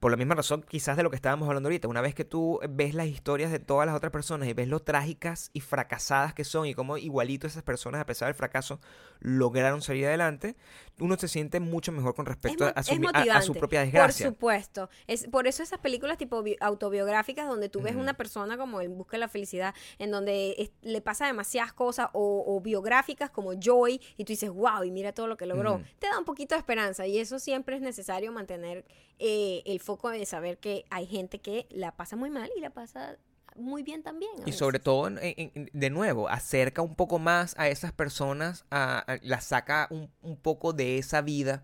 Por 0.00 0.10
la 0.10 0.16
misma 0.16 0.34
razón, 0.34 0.64
quizás 0.68 0.96
de 0.96 1.02
lo 1.02 1.10
que 1.10 1.16
estábamos 1.16 1.48
hablando 1.48 1.68
ahorita, 1.68 1.88
una 1.88 2.00
vez 2.00 2.14
que 2.14 2.24
tú 2.24 2.60
ves 2.68 2.94
las 2.94 3.06
historias 3.06 3.50
de 3.52 3.58
todas 3.58 3.86
las 3.86 3.94
otras 3.96 4.12
personas 4.12 4.48
y 4.48 4.52
ves 4.52 4.68
lo 4.68 4.80
trágicas 4.80 5.50
y 5.52 5.60
fracasadas 5.60 6.34
que 6.34 6.44
son 6.44 6.66
y 6.66 6.74
cómo 6.74 6.96
igualito 6.98 7.46
esas 7.46 7.62
personas, 7.62 8.00
a 8.00 8.06
pesar 8.06 8.26
del 8.28 8.34
fracaso, 8.34 8.80
lograron 9.20 9.82
salir 9.82 10.06
adelante, 10.06 10.56
uno 10.98 11.16
se 11.16 11.28
siente 11.28 11.60
mucho 11.60 11.92
mejor 11.92 12.14
con 12.14 12.26
respecto 12.26 12.64
a, 12.64 12.82
su, 12.82 12.92
a- 13.14 13.36
a 13.36 13.42
su 13.42 13.54
propia 13.54 13.80
Por 13.80 13.86
desgracia. 13.86 14.26
supuesto. 14.28 14.88
Es, 15.06 15.26
por 15.28 15.46
eso 15.46 15.62
esas 15.62 15.78
películas 15.78 16.18
tipo 16.18 16.42
bi- 16.42 16.56
autobiográficas 16.60 17.48
donde 17.48 17.68
tú 17.68 17.80
ves 17.80 17.92
Ujú. 17.94 18.02
una 18.02 18.14
persona 18.14 18.56
como 18.56 18.80
en 18.80 18.96
busca 18.96 19.12
de 19.16 19.20
la 19.20 19.28
felicidad, 19.28 19.74
en 19.98 20.10
donde 20.10 20.54
es- 20.58 20.70
le 20.82 21.00
pasa 21.00 21.26
demasiadas 21.26 21.72
cosas, 21.72 22.08
o, 22.12 22.44
o 22.46 22.60
biográficas 22.60 23.30
como 23.30 23.52
Joy, 23.54 24.00
y 24.16 24.24
tú 24.24 24.32
dices, 24.32 24.50
wow, 24.50 24.82
y 24.84 24.90
mira 24.90 25.12
todo 25.12 25.26
lo 25.26 25.36
que 25.36 25.46
logró. 25.46 25.74
Ujú. 25.74 25.84
Te 25.98 26.08
da 26.08 26.18
un 26.18 26.24
poquito 26.24 26.54
de 26.54 26.58
esperanza, 26.60 27.06
y 27.06 27.18
eso 27.18 27.38
siempre 27.38 27.71
es 27.74 27.80
necesario 27.82 28.32
mantener 28.32 28.84
eh, 29.18 29.62
el 29.66 29.80
foco 29.80 30.10
de 30.10 30.24
saber 30.26 30.58
que 30.58 30.84
hay 30.90 31.06
gente 31.06 31.40
que 31.40 31.66
la 31.70 31.92
pasa 31.96 32.16
muy 32.16 32.30
mal 32.30 32.50
y 32.56 32.60
la 32.60 32.70
pasa 32.70 33.16
muy 33.56 33.82
bien 33.82 34.02
también. 34.02 34.32
Y 34.46 34.52
sobre 34.52 34.78
todo, 34.78 35.06
en- 35.08 35.18
en- 35.20 35.52
en- 35.54 35.70
de 35.72 35.90
nuevo, 35.90 36.28
acerca 36.28 36.80
un 36.82 36.94
poco 36.94 37.18
más 37.18 37.54
a 37.58 37.68
esas 37.68 37.92
personas, 37.92 38.64
a, 38.70 38.98
a- 39.00 39.18
la 39.22 39.40
saca 39.40 39.88
un, 39.90 40.10
un 40.22 40.36
poco 40.36 40.72
de 40.72 40.98
esa 40.98 41.20
vida 41.20 41.62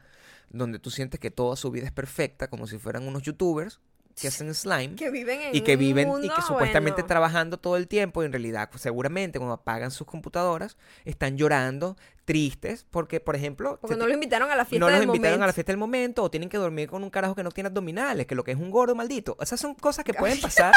donde 0.51 0.79
tú 0.79 0.91
sientes 0.91 1.19
que 1.21 1.31
toda 1.31 1.57
su 1.57 1.71
vida 1.71 1.87
es 1.87 1.93
perfecta, 1.93 2.49
como 2.49 2.67
si 2.67 2.79
fueran 2.79 3.07
unos 3.09 3.23
youtubers 3.23 3.81
que 4.21 4.29
hacen 4.29 4.53
slime. 4.55 4.95
Que 4.97 5.11
viven 5.11 5.41
en 5.41 5.55
y 5.57 5.61
que 5.63 5.77
viven 5.77 6.09
y 6.23 6.29
que 6.29 6.43
supuestamente 6.43 7.03
bueno, 7.03 7.07
trabajando 7.09 7.59
todo 7.59 7.77
el 7.77 7.89
tiempo 7.89 8.23
y 8.23 8.27
en 8.27 8.33
realidad 8.33 8.69
pues, 8.71 8.83
seguramente 8.83 9.39
cuando 9.39 9.55
apagan 9.55 9.91
sus 9.91 10.07
computadoras 10.07 10.77
están 11.05 11.37
llorando, 11.37 11.97
tristes, 12.25 12.85
porque 12.91 13.21
por 13.21 13.37
ejemplo 13.37 13.79
Porque 13.81 13.97
no 13.97 14.05
ti- 14.05 14.09
lo 14.09 14.15
invitaron 14.15 14.51
a 14.51 14.57
la 14.57 14.65
fiesta 14.65 14.85
no 14.85 14.91
los 14.91 15.01
del 15.01 15.09
invitaron 15.09 15.43
a 15.43 15.47
la 15.47 15.53
fiesta 15.53 15.73
del 15.73 15.79
momento 15.79 16.23
o 16.23 16.31
tienen 16.31 16.49
que 16.49 16.59
dormir 16.59 16.89
con 16.91 17.03
un 17.03 17.11
carajo 17.11 17.35
que 17.35 17.43
no 17.43 17.51
tiene 17.51 17.69
abdominales, 17.69 18.27
que 18.27 18.35
lo 18.35 18.45
que 18.45 18.53
es 18.53 18.59
un 18.59 18.71
gordo 18.71 18.95
maldito. 18.95 19.37
Esas 19.41 19.59
son 19.61 19.75
cosas 19.75 20.05
que 20.05 20.13
pueden 20.15 20.41
pasar. 20.43 20.73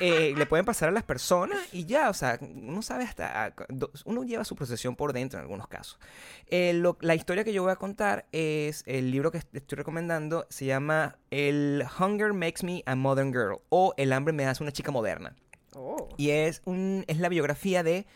Eh, 0.00 0.34
le 0.36 0.46
pueden 0.46 0.64
pasar 0.64 0.88
a 0.88 0.92
las 0.92 1.04
personas 1.04 1.58
y 1.72 1.84
ya, 1.84 2.10
o 2.10 2.14
sea, 2.14 2.38
uno 2.40 2.82
sabe 2.82 3.04
hasta, 3.04 3.44
a- 3.44 3.54
do- 3.68 3.92
uno 4.06 4.24
lleva 4.24 4.44
su 4.44 4.56
procesión 4.56 4.96
por 4.96 5.12
dentro 5.12 5.38
en 5.38 5.42
algunos 5.42 5.68
casos. 5.68 5.98
Eh, 6.46 6.72
lo- 6.72 6.96
la 7.00 7.14
historia 7.14 7.44
que 7.44 7.52
yo 7.52 7.62
voy 7.62 7.72
a 7.72 7.76
contar 7.76 8.26
es 8.32 8.82
el 8.86 9.10
libro 9.10 9.30
que 9.30 9.38
est- 9.38 9.54
estoy 9.54 9.76
recomendando, 9.76 10.46
se 10.50 10.64
llama 10.64 11.18
El 11.30 11.84
Hunger 11.98 12.32
Makes 12.32 12.64
Me 12.66 12.82
a 12.86 12.94
Modern 12.96 13.30
Girl 13.32 13.58
o 13.68 13.94
El 13.96 14.12
hambre 14.12 14.32
me 14.32 14.46
hace 14.46 14.62
una 14.62 14.72
chica 14.72 14.90
moderna. 14.90 15.36
Oh. 15.74 16.08
Y 16.16 16.30
es, 16.30 16.62
un, 16.64 17.04
es 17.06 17.18
la 17.18 17.28
biografía 17.28 17.82
de 17.82 18.06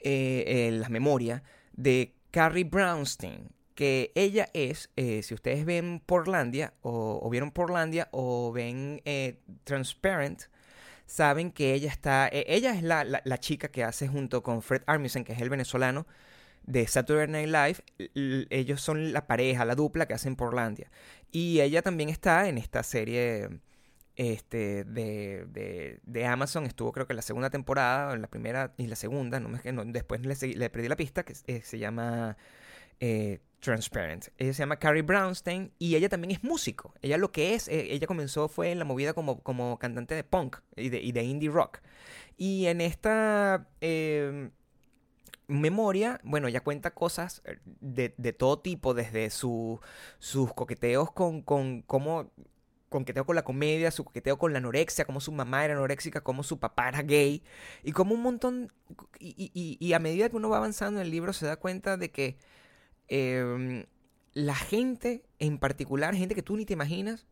eh, 0.00 0.44
eh, 0.46 0.70
la 0.72 0.88
memoria 0.88 1.42
de 1.72 2.14
Carrie 2.30 2.64
Brownstein. 2.64 3.50
Que 3.74 4.12
ella 4.14 4.48
es, 4.52 4.90
eh, 4.96 5.22
si 5.22 5.32
ustedes 5.32 5.64
ven 5.64 6.02
Portlandia, 6.04 6.74
o, 6.82 7.18
o 7.22 7.30
vieron 7.30 7.50
Portlandia, 7.50 8.08
o 8.10 8.52
ven 8.52 9.00
eh, 9.06 9.38
Transparent, 9.64 10.42
saben 11.10 11.50
que 11.52 11.74
ella 11.74 11.90
está. 11.90 12.28
eh, 12.28 12.44
ella 12.48 12.72
es 12.74 12.82
la, 12.82 13.04
la- 13.04 13.38
chica 13.40 13.68
que 13.68 13.84
hace 13.84 14.08
junto 14.08 14.42
con 14.42 14.62
Fred 14.62 14.82
Armisen, 14.86 15.24
que 15.24 15.32
es 15.32 15.40
el 15.40 15.50
venezolano 15.50 16.06
de 16.64 16.86
Saturday 16.86 17.28
Night 17.28 17.48
Live. 17.48 18.46
Ellos 18.50 18.80
son 18.82 19.12
la 19.12 19.26
pareja, 19.26 19.64
la 19.64 19.74
dupla 19.74 20.06
que 20.06 20.14
hacen 20.14 20.36
Portlandia. 20.36 20.90
Y 21.32 21.60
ella 21.60 21.82
también 21.82 22.08
está 22.10 22.48
en 22.48 22.58
esta 22.58 22.82
serie 22.82 23.48
este, 24.16 24.84
de, 24.84 25.46
de, 25.48 26.00
de 26.04 26.26
Amazon. 26.26 26.66
Estuvo 26.66 26.92
creo 26.92 27.06
que 27.06 27.12
en 27.14 27.16
la 27.16 27.22
segunda 27.22 27.50
temporada, 27.50 28.14
en 28.14 28.22
la 28.22 28.28
primera 28.28 28.72
y 28.76 28.86
la 28.86 28.96
segunda. 28.96 29.40
No 29.40 29.48
me, 29.48 29.72
no, 29.72 29.84
después 29.86 30.20
le, 30.26 30.36
le 30.54 30.70
perdí 30.70 30.88
la 30.88 30.96
pista, 30.96 31.24
que 31.24 31.34
eh, 31.46 31.62
se 31.62 31.78
llama 31.78 32.36
eh, 33.00 33.40
Transparent. 33.60 34.28
Ella 34.38 34.52
se 34.54 34.60
llama 34.60 34.78
Carrie 34.78 35.02
Brownstein 35.02 35.72
y 35.78 35.96
ella 35.96 36.08
también 36.08 36.30
es 36.30 36.42
músico. 36.42 36.94
Ella 37.02 37.18
lo 37.18 37.32
que 37.32 37.54
es, 37.54 37.68
eh, 37.68 37.92
ella 37.92 38.06
comenzó 38.06 38.48
fue 38.48 38.70
en 38.70 38.78
la 38.78 38.84
movida 38.84 39.12
como, 39.12 39.42
como 39.42 39.78
cantante 39.78 40.14
de 40.14 40.24
punk 40.24 40.58
y 40.76 40.88
de, 40.88 41.22
indie 41.22 41.50
rock. 41.50 41.80
Y 42.36 42.66
en 42.66 42.80
esta... 42.80 43.68
eh, 43.80 44.50
memoria, 45.50 46.20
bueno, 46.22 46.48
ella 46.48 46.60
cuenta 46.60 46.92
cosas 46.94 47.42
eh, 47.44 47.58
de, 47.64 48.14
de 48.16 48.32
todo 48.32 48.60
tipo, 48.60 48.94
desde 48.94 49.30
su, 49.30 49.80
sus 50.18 50.54
coqueteos 50.54 51.10
con, 51.12 51.42
con 51.42 51.82
cómo 51.82 52.30
coqueteo 52.88 53.24
con 53.24 53.36
la 53.36 53.44
comedia, 53.44 53.90
su 53.90 54.04
coqueteo 54.04 54.38
con 54.38 54.52
la 54.52 54.58
anorexia, 54.58 55.04
cómo 55.04 55.20
su 55.20 55.32
mamá 55.32 55.64
era 55.64 55.74
anoréxica, 55.74 56.22
cómo 56.22 56.42
su 56.42 56.58
papá 56.58 56.88
era 56.88 57.02
gay, 57.02 57.42
y 57.84 57.92
como 57.92 58.14
un 58.14 58.22
montón, 58.22 58.72
y 59.20 59.92
a 59.92 59.98
medida 60.00 60.28
que 60.28 60.36
uno 60.36 60.48
va 60.50 60.56
avanzando 60.56 61.00
en 61.00 61.06
el 61.06 61.12
libro 61.12 61.32
se 61.32 61.46
da 61.46 61.56
cuenta 61.56 61.96
de 61.96 62.10
que 62.10 62.36
em, 63.10 63.84
la 64.34 64.54
gente 64.56 65.24
en 65.40 65.58
particular, 65.58 66.14
gente 66.14 66.34
que 66.36 66.42
tú 66.44 66.56
ni 66.56 66.64
te 66.64 66.72
imaginas, 66.74 67.26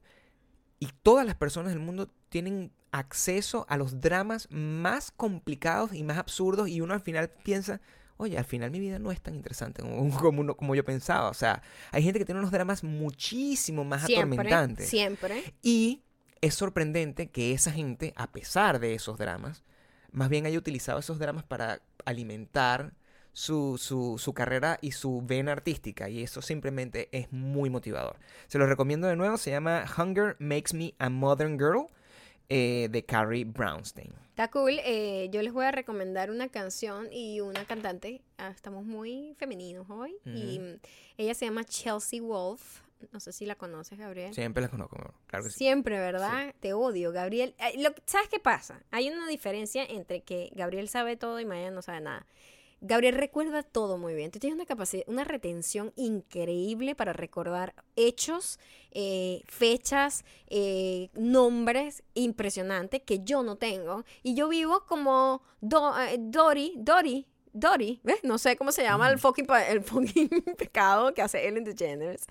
y 0.80 0.88
todas 1.02 1.26
las 1.26 1.36
personas 1.36 1.72
del 1.72 1.80
mundo 1.80 2.10
tienen 2.28 2.72
acceso 2.92 3.66
a 3.68 3.76
los 3.78 4.00
dramas 4.00 4.48
más 4.50 5.10
complicados 5.10 5.94
y 5.94 6.04
más 6.04 6.18
absurdos, 6.18 6.68
y 6.68 6.80
uno 6.82 6.94
al 6.94 7.00
final 7.00 7.30
piensa, 7.30 7.80
oye, 8.18 8.38
al 8.38 8.44
final 8.44 8.70
mi 8.70 8.80
vida 8.80 8.98
no 8.98 9.12
es 9.12 9.20
tan 9.22 9.34
interesante 9.36 9.82
como, 9.82 10.10
como, 10.18 10.40
uno- 10.42 10.56
como 10.56 10.74
yo 10.74 10.84
pensaba. 10.84 11.30
O 11.30 11.34
sea, 11.34 11.62
hay 11.92 12.02
gente 12.02 12.18
que 12.20 12.26
tiene 12.26 12.40
unos 12.40 12.52
dramas 12.52 12.84
muchísimo 12.84 13.84
más 13.84 14.04
Siempre, 14.04 14.36
atormentantes. 14.36 14.88
siempre. 14.88 15.54
Y 15.62 16.02
es 16.40 16.54
sorprendente 16.54 17.30
que 17.30 17.52
esa 17.52 17.72
gente, 17.72 18.12
a 18.16 18.30
pesar 18.32 18.78
de 18.80 18.94
esos 18.94 19.18
dramas, 19.18 19.64
más 20.12 20.28
bien 20.28 20.46
haya 20.46 20.58
utilizado 20.58 21.00
esos 21.00 21.18
dramas 21.18 21.44
para 21.44 21.82
alimentar 22.04 22.94
su, 23.38 23.78
su, 23.78 24.18
su 24.18 24.32
carrera 24.32 24.78
y 24.82 24.90
su 24.90 25.22
vena 25.24 25.52
artística. 25.52 26.08
Y 26.08 26.24
eso 26.24 26.42
simplemente 26.42 27.08
es 27.12 27.30
muy 27.32 27.70
motivador. 27.70 28.16
Se 28.48 28.58
lo 28.58 28.66
recomiendo 28.66 29.06
de 29.06 29.14
nuevo. 29.14 29.36
Se 29.36 29.50
llama 29.52 29.84
Hunger 29.96 30.34
Makes 30.40 30.74
Me 30.76 30.92
a 30.98 31.08
Modern 31.08 31.56
Girl 31.56 31.86
eh, 32.48 32.88
de 32.90 33.04
Carrie 33.04 33.44
Brownstein. 33.44 34.12
Está 34.30 34.50
cool. 34.50 34.80
eh, 34.84 35.28
yo 35.30 35.40
les 35.42 35.52
voy 35.52 35.66
a 35.66 35.70
recomendar 35.70 36.32
una 36.32 36.48
canción 36.48 37.06
y 37.12 37.40
una 37.40 37.64
cantante. 37.64 38.22
Ah, 38.38 38.50
estamos 38.50 38.84
muy 38.84 39.34
femeninos 39.38 39.88
hoy. 39.88 40.16
Y 40.24 40.60
ella 41.16 41.34
se 41.34 41.44
llama 41.44 41.64
Chelsea 41.64 42.20
Wolf. 42.20 42.80
No 43.12 43.20
sé 43.20 43.32
si 43.32 43.46
la 43.46 43.54
conoces, 43.54 43.96
Gabriel. 44.00 44.34
Siempre 44.34 44.60
las 44.62 44.70
conozco, 44.70 44.96
claro 45.28 45.44
que 45.44 45.50
sí. 45.50 45.58
Siempre, 45.58 46.00
¿verdad? 46.00 46.52
Te 46.58 46.72
odio, 46.72 47.12
Gabriel. 47.12 47.54
Lo- 47.78 47.94
¿Sabes 48.06 48.28
qué 48.28 48.40
pasa? 48.40 48.80
Hay 48.90 49.08
una 49.08 49.28
diferencia 49.28 49.84
entre 49.84 50.22
que 50.22 50.50
Gabriel 50.56 50.88
sabe 50.88 51.16
todo 51.16 51.38
y 51.38 51.44
Maya 51.44 51.70
no 51.70 51.82
sabe 51.82 52.00
nada. 52.00 52.26
Gabriel 52.80 53.14
recuerda 53.16 53.62
todo 53.62 53.98
muy 53.98 54.14
bien. 54.14 54.30
Tú 54.30 54.38
tienes 54.38 54.54
una 54.56 54.66
capacidad, 54.66 55.02
una 55.08 55.24
retención 55.24 55.92
increíble 55.96 56.94
para 56.94 57.12
recordar 57.12 57.74
hechos, 57.96 58.58
eh, 58.92 59.42
fechas, 59.46 60.24
eh, 60.46 61.08
nombres 61.14 62.02
impresionantes 62.14 63.02
que 63.02 63.20
yo 63.24 63.42
no 63.42 63.56
tengo. 63.56 64.04
Y 64.22 64.34
yo 64.34 64.48
vivo 64.48 64.84
como 64.86 65.42
Do- 65.60 65.98
eh, 66.00 66.16
Dory, 66.20 66.74
Dory, 66.76 67.26
Dory, 67.52 68.00
¿ves? 68.04 68.22
No 68.22 68.38
sé 68.38 68.56
cómo 68.56 68.70
se 68.70 68.82
llama 68.82 69.10
el 69.10 69.18
fucking, 69.18 69.46
el 69.68 69.82
fucking 69.82 70.28
pecado 70.56 71.12
que 71.14 71.22
hace 71.22 71.48
Ellen 71.48 71.64
DeGeneres. 71.64 72.26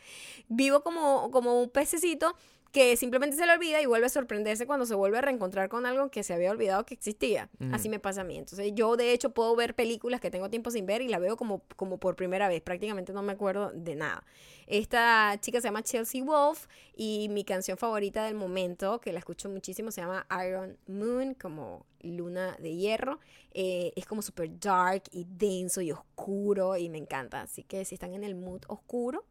Vivo 0.47 0.81
como, 0.81 1.29
como 1.31 1.59
un 1.61 1.69
pececito 1.69 2.35
que 2.71 2.95
simplemente 2.97 3.35
se 3.35 3.45
le 3.45 3.53
olvida 3.53 3.81
y 3.81 3.85
vuelve 3.85 4.07
a 4.07 4.09
sorprenderse 4.09 4.67
cuando 4.67 4.85
se 4.85 4.95
vuelve 4.95 5.17
a 5.17 5.21
reencontrar 5.21 5.69
con 5.69 5.85
algo 5.85 6.09
que 6.09 6.23
se 6.23 6.33
había 6.33 6.51
olvidado 6.51 6.85
que 6.85 6.93
existía. 6.93 7.49
Mm. 7.59 7.73
Así 7.73 7.89
me 7.89 7.99
pasa 7.99 8.21
a 8.21 8.23
mí. 8.23 8.37
Entonces 8.37 8.73
yo 8.75 8.95
de 8.97 9.13
hecho 9.13 9.31
puedo 9.31 9.55
ver 9.55 9.75
películas 9.75 10.21
que 10.21 10.31
tengo 10.31 10.49
tiempo 10.49 10.71
sin 10.71 10.85
ver 10.85 11.01
y 11.01 11.07
la 11.07 11.19
veo 11.19 11.37
como, 11.37 11.61
como 11.75 11.97
por 11.97 12.15
primera 12.15 12.47
vez. 12.47 12.61
Prácticamente 12.61 13.13
no 13.13 13.21
me 13.21 13.33
acuerdo 13.33 13.71
de 13.73 13.95
nada. 13.95 14.23
Esta 14.67 15.37
chica 15.39 15.61
se 15.61 15.67
llama 15.69 15.81
Chelsea 15.83 16.23
Wolf 16.23 16.67
y 16.95 17.29
mi 17.29 17.45
canción 17.45 17.77
favorita 17.77 18.25
del 18.25 18.35
momento, 18.35 18.99
que 18.99 19.13
la 19.13 19.19
escucho 19.19 19.49
muchísimo, 19.49 19.91
se 19.91 20.01
llama 20.01 20.27
Iron 20.45 20.77
Moon, 20.87 21.35
como 21.35 21.85
luna 22.01 22.55
de 22.59 22.75
hierro. 22.75 23.19
Eh, 23.53 23.93
es 23.95 24.05
como 24.05 24.21
súper 24.21 24.59
dark 24.59 25.03
y 25.11 25.25
denso 25.25 25.81
y 25.81 25.91
oscuro 25.91 26.75
y 26.77 26.89
me 26.89 26.97
encanta. 26.97 27.41
Así 27.41 27.63
que 27.63 27.85
si 27.85 27.95
están 27.95 28.13
en 28.13 28.23
el 28.23 28.35
mood 28.35 28.61
oscuro, 28.67 29.25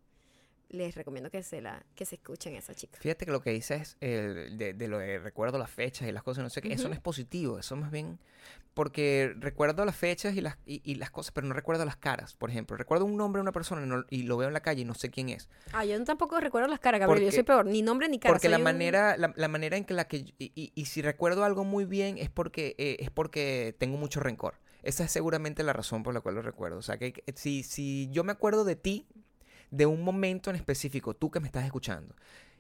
les 0.68 0.94
recomiendo 0.94 1.30
que 1.30 1.43
se 1.43 1.60
la 1.60 1.84
que 1.94 2.05
se 2.05 2.16
escuchen 2.16 2.55
esa 2.56 2.74
chica. 2.74 2.98
Fíjate 3.01 3.24
que 3.26 3.32
lo 3.32 3.40
que 3.40 3.51
dices 3.51 3.97
el 4.01 4.59
de, 4.59 4.74
de 4.74 4.88
lo 4.88 4.98
de 4.98 5.18
recuerdo 5.18 5.59
las 5.59 5.70
fechas 5.70 6.09
y 6.09 6.12
las 6.12 6.22
cosas, 6.22 6.43
no 6.43 6.51
sé 6.51 6.60
qué, 6.62 6.72
eso 6.72 6.82
Ujú. 6.82 6.88
no 6.88 6.94
es 6.94 7.01
positivo, 7.01 7.59
eso 7.59 7.76
más 7.76 7.90
bien 7.90 8.18
porque 8.74 9.32
recuerdo 9.38 9.84
las 9.84 9.97
fechas 9.97 10.34
y 10.36 10.40
las, 10.43 10.59
y, 10.66 10.82
y 10.84 10.97
las 10.97 11.10
cosas, 11.10 11.32
pero 11.32 11.47
no 11.47 11.55
recuerdo 11.55 11.84
las 11.86 11.97
caras. 11.97 12.34
Por 12.34 12.51
ejemplo, 12.51 12.76
recuerdo 12.76 13.06
un 13.06 13.16
nombre 13.16 13.38
de 13.38 13.43
una 13.43 13.52
persona 13.52 13.82
y, 13.82 13.86
no- 13.88 14.05
y 14.10 14.24
lo 14.24 14.36
veo 14.36 14.48
en 14.48 14.55
la 14.55 14.60
calle 14.60 14.82
y 14.82 14.84
no 14.84 14.94
sé 14.94 15.10
quién 15.10 15.30
es. 15.30 15.48
Ah, 15.72 15.84
yo 15.86 16.02
tampoco 16.05 16.38
recuerdo 16.40 16.68
las 16.68 16.78
caras, 16.80 17.01
Gabriel. 17.01 17.22
Yo 17.22 17.26
Porque- 17.28 17.36
soy 17.36 17.44
peor. 17.44 17.66
Ni 17.66 17.80
nombre 17.82 18.09
ni 18.09 18.18
cara. 18.18 18.34
Porque 18.34 18.48
la 18.51 18.59
un- 18.59 18.64
manera, 18.64 19.16
la, 19.16 19.32
la 19.34 19.48
manera 19.48 19.76
en 19.78 19.84
que 19.84 19.94
la 19.94 20.06
que 20.06 20.18
y, 20.18 20.34
y- 20.55 20.72
y 20.74 20.84
si 20.86 21.01
recuerdo 21.01 21.44
algo 21.44 21.64
muy 21.64 21.86
bien 21.86 22.18
es 22.18 22.28
porque 22.28 22.74
eh, 22.78 22.97
es 23.01 23.10
porque 23.10 23.74
tengo 23.78 23.97
mucho 23.97 24.20
rencor. 24.20 24.55
Esa 24.82 25.05
es 25.05 25.10
seguramente 25.10 25.62
la 25.62 25.72
razón 25.72 26.02
por 26.02 26.12
la 26.12 26.20
cual 26.20 26.34
lo 26.36 26.43
recuerdo. 26.43 26.76
O 26.76 26.82
sea 26.82 26.98
que 26.98 27.24
si, 27.34 27.62
si 27.62 28.09
yo 28.12 28.24
me 28.24 28.32
acuerdo 28.32 28.64
de 28.64 28.76
ti, 28.76 29.06
de 29.77 29.86
un 29.86 30.03
momento 30.03 30.51
en 30.51 30.57
específico, 30.57 31.15
tú 31.15 31.31
que 31.31 31.40
me 31.40 31.47
estás 31.47 31.65
escuchando 31.65 32.15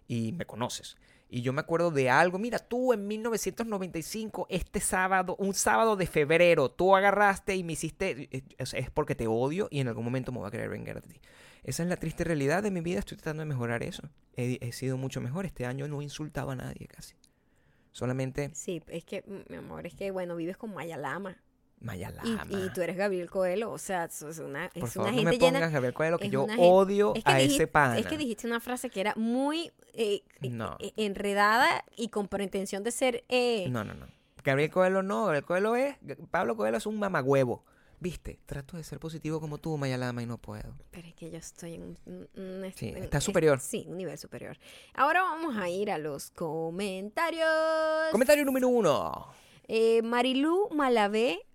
y 0.06 0.32
me 0.32 0.46
conoces, 0.46 0.96
y 1.28 1.42
yo 1.42 1.52
me 1.52 1.60
acuerdo 1.60 1.90
de 1.90 2.08
algo, 2.08 2.38
mira, 2.38 2.58
tú 2.58 2.92
en 2.92 3.06
1995, 3.08 4.46
este 4.48 4.78
sábado, 4.80 5.34
un 5.40 5.54
sábado 5.54 5.96
de 5.96 6.06
febrero, 6.06 6.70
tú 6.70 6.94
agarraste 6.94 7.56
y 7.56 7.64
me 7.64 7.72
hiciste, 7.72 8.28
eh, 8.30 8.44
es 8.58 8.90
porque 8.90 9.16
te 9.16 9.26
odio 9.26 9.66
y 9.70 9.80
en 9.80 9.88
algún 9.88 10.04
momento 10.04 10.30
me 10.30 10.38
voy 10.38 10.48
a 10.48 10.50
querer 10.52 10.68
vengar 10.68 11.00
de 11.02 11.14
ti. 11.14 11.20
Esa 11.64 11.82
es 11.82 11.88
la 11.88 11.96
triste 11.96 12.22
realidad 12.22 12.62
de 12.62 12.70
mi 12.70 12.80
vida, 12.80 13.00
estoy 13.00 13.16
tratando 13.16 13.40
de 13.40 13.46
mejorar 13.46 13.82
eso. 13.82 14.08
He, 14.36 14.58
he 14.60 14.72
sido 14.72 14.96
mucho 14.96 15.20
mejor, 15.20 15.46
este 15.46 15.66
año 15.66 15.88
no 15.88 16.00
he 16.00 16.04
insultado 16.04 16.52
a 16.52 16.56
nadie 16.56 16.86
casi. 16.86 17.16
Solamente 17.90 18.50
Sí, 18.52 18.82
es 18.88 19.04
que, 19.04 19.22
mm, 19.22 19.50
mi 19.50 19.56
amor, 19.56 19.86
es 19.86 19.94
que, 19.94 20.12
bueno, 20.12 20.36
vives 20.36 20.56
con 20.56 20.72
Maya 20.74 20.96
Lama. 21.86 22.22
Y, 22.24 22.30
Mayalama. 22.30 22.46
y 22.66 22.72
tú 22.72 22.80
eres 22.82 22.96
Gabriel 22.96 23.30
Coelho. 23.30 23.70
O 23.70 23.78
sea, 23.78 24.04
es 24.04 24.22
una, 24.40 24.68
Por 24.70 24.84
es 24.84 24.92
favor, 24.94 25.08
una 25.10 25.16
no 25.16 25.22
me 25.24 25.30
gente 25.30 25.38
pongas 25.46 25.60
llena. 25.60 25.68
Gabriel 25.70 25.94
Coelho, 25.94 26.18
que 26.18 26.28
yo 26.30 26.46
gente- 26.46 26.62
odio 26.62 27.14
Es 27.14 27.24
que, 27.24 27.30
a 27.30 27.34
dijiste, 27.36 27.54
ese 27.62 27.66
pana. 27.66 27.98
es 27.98 28.06
que 28.06 28.18
dijiste 28.18 28.46
una 28.46 28.60
frase 28.60 28.90
que 28.90 29.00
era 29.00 29.14
muy 29.16 29.70
eh, 29.94 30.22
eh, 30.42 30.50
No. 30.50 30.76
eh, 30.80 30.92
enredada 30.96 31.84
y 31.96 32.08
con 32.08 32.28
pretensión 32.28 32.82
de 32.82 32.90
ser. 32.90 33.24
eh, 33.28 33.66
No, 33.70 33.84
no, 33.84 33.94
no. 33.94 34.06
Gabriel 34.44 34.70
Coelho 34.70 35.02
no, 35.02 35.24
Gabriel 35.24 35.44
Coelho 35.44 35.74
es, 35.76 35.96
Pablo 36.30 36.56
Coelho 36.56 36.76
es 36.76 36.86
un 36.86 36.98
mamagüevo. 36.98 37.64
Viste, 37.98 38.38
trato 38.44 38.76
de 38.76 38.84
ser 38.84 39.00
positivo 39.00 39.40
como 39.40 39.56
tú, 39.56 39.78
Mayalama, 39.78 40.22
y 40.22 40.26
no 40.26 40.36
puedo. 40.36 40.76
Pero 40.90 41.08
es 41.08 41.14
que 41.14 41.30
yo 41.30 41.38
estoy 41.38 41.74
en 41.76 41.82
un, 42.04 42.72
Sí, 42.76 42.88
en- 42.90 42.98
está 42.98 43.18
es- 43.18 43.24
superior. 43.24 43.58
Sí, 43.58 43.86
un 43.88 43.96
nivel 43.96 44.18
superior. 44.18 44.58
Ahora 44.94 45.22
vamos 45.22 45.56
a 45.56 45.70
ir 45.70 45.90
a 45.90 45.96
los 45.96 46.30
comentarios. 46.32 47.48
Comentario 48.12 48.44
número 48.44 48.68
uno. 48.68 49.28
Eh, 49.68 50.02
Marilú 50.02 50.68
Malavé 50.70 51.46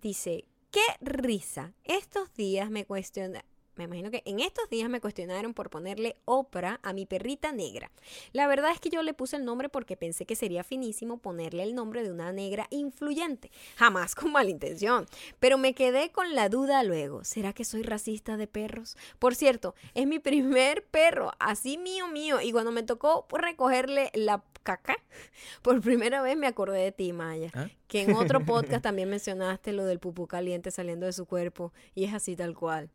dice, 0.00 0.44
qué 0.70 0.82
risa. 1.00 1.72
Estos 1.84 2.32
días 2.34 2.70
me 2.70 2.84
cuestiona... 2.84 3.44
Me 3.76 3.84
imagino 3.84 4.10
que 4.10 4.22
en 4.24 4.40
estos 4.40 4.70
días 4.70 4.88
me 4.88 5.02
cuestionaron 5.02 5.52
por 5.52 5.68
ponerle 5.68 6.16
Oprah 6.24 6.80
a 6.82 6.94
mi 6.94 7.04
perrita 7.04 7.52
negra. 7.52 7.90
La 8.32 8.46
verdad 8.46 8.70
es 8.70 8.80
que 8.80 8.88
yo 8.88 9.02
le 9.02 9.12
puse 9.12 9.36
el 9.36 9.44
nombre 9.44 9.68
porque 9.68 9.98
pensé 9.98 10.24
que 10.24 10.34
sería 10.34 10.64
finísimo 10.64 11.18
ponerle 11.18 11.62
el 11.62 11.74
nombre 11.74 12.02
de 12.02 12.10
una 12.10 12.32
negra 12.32 12.68
influyente. 12.70 13.50
Jamás 13.76 14.14
con 14.14 14.32
mala 14.32 14.48
intención. 14.48 15.06
Pero 15.40 15.58
me 15.58 15.74
quedé 15.74 16.10
con 16.10 16.34
la 16.34 16.48
duda 16.48 16.82
luego. 16.84 17.22
¿Será 17.22 17.52
que 17.52 17.66
soy 17.66 17.82
racista 17.82 18.38
de 18.38 18.46
perros? 18.46 18.96
Por 19.18 19.34
cierto, 19.34 19.74
es 19.92 20.06
mi 20.06 20.18
primer 20.20 20.86
perro, 20.86 21.32
así 21.38 21.76
mío 21.76 22.08
mío. 22.08 22.40
Y 22.40 22.52
cuando 22.52 22.72
me 22.72 22.82
tocó 22.82 23.26
recogerle 23.30 24.10
la 24.14 24.42
caca, 24.66 24.96
por 25.62 25.80
primera 25.80 26.20
vez 26.20 26.36
me 26.36 26.46
acordé 26.46 26.80
de 26.82 26.92
ti, 26.92 27.12
Maya. 27.12 27.50
¿Ah? 27.54 27.68
Que 27.88 28.02
en 28.02 28.14
otro 28.14 28.40
podcast 28.44 28.82
también 28.82 29.08
mencionaste 29.08 29.72
lo 29.72 29.84
del 29.86 29.98
pupú 30.00 30.26
caliente 30.26 30.70
saliendo 30.70 31.06
de 31.06 31.12
su 31.12 31.24
cuerpo. 31.24 31.72
Y 31.94 32.04
es 32.04 32.12
así 32.12 32.36
tal 32.36 32.54
cual. 32.54 32.90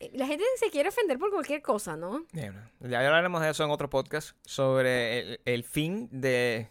Eh, 0.00 0.10
La 0.14 0.26
gente 0.26 0.44
se 0.58 0.70
quiere 0.70 0.90
ofender 0.90 1.18
por 1.18 1.30
cualquier 1.30 1.62
cosa, 1.62 1.96
¿no? 1.96 2.26
Bueno, 2.32 2.60
ya 2.80 2.98
hablaremos 3.06 3.40
de 3.40 3.50
eso 3.50 3.64
en 3.64 3.70
otro 3.70 3.88
podcast, 3.88 4.36
sobre 4.44 5.20
el, 5.20 5.40
el 5.44 5.64
fin 5.64 6.08
de, 6.10 6.68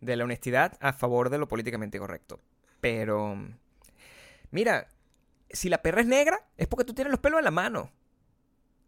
de 0.00 0.16
la 0.16 0.24
honestidad 0.24 0.76
a 0.80 0.92
favor 0.92 1.28
de 1.30 1.38
lo 1.38 1.48
políticamente 1.48 1.98
correcto. 1.98 2.40
Pero, 2.80 3.36
mira, 4.50 4.88
si 5.50 5.68
la 5.68 5.82
perra 5.82 6.00
es 6.00 6.06
negra, 6.06 6.38
es 6.56 6.66
porque 6.66 6.84
tú 6.84 6.94
tienes 6.94 7.10
los 7.10 7.20
pelos 7.20 7.38
en 7.38 7.44
la 7.44 7.50
mano. 7.50 7.90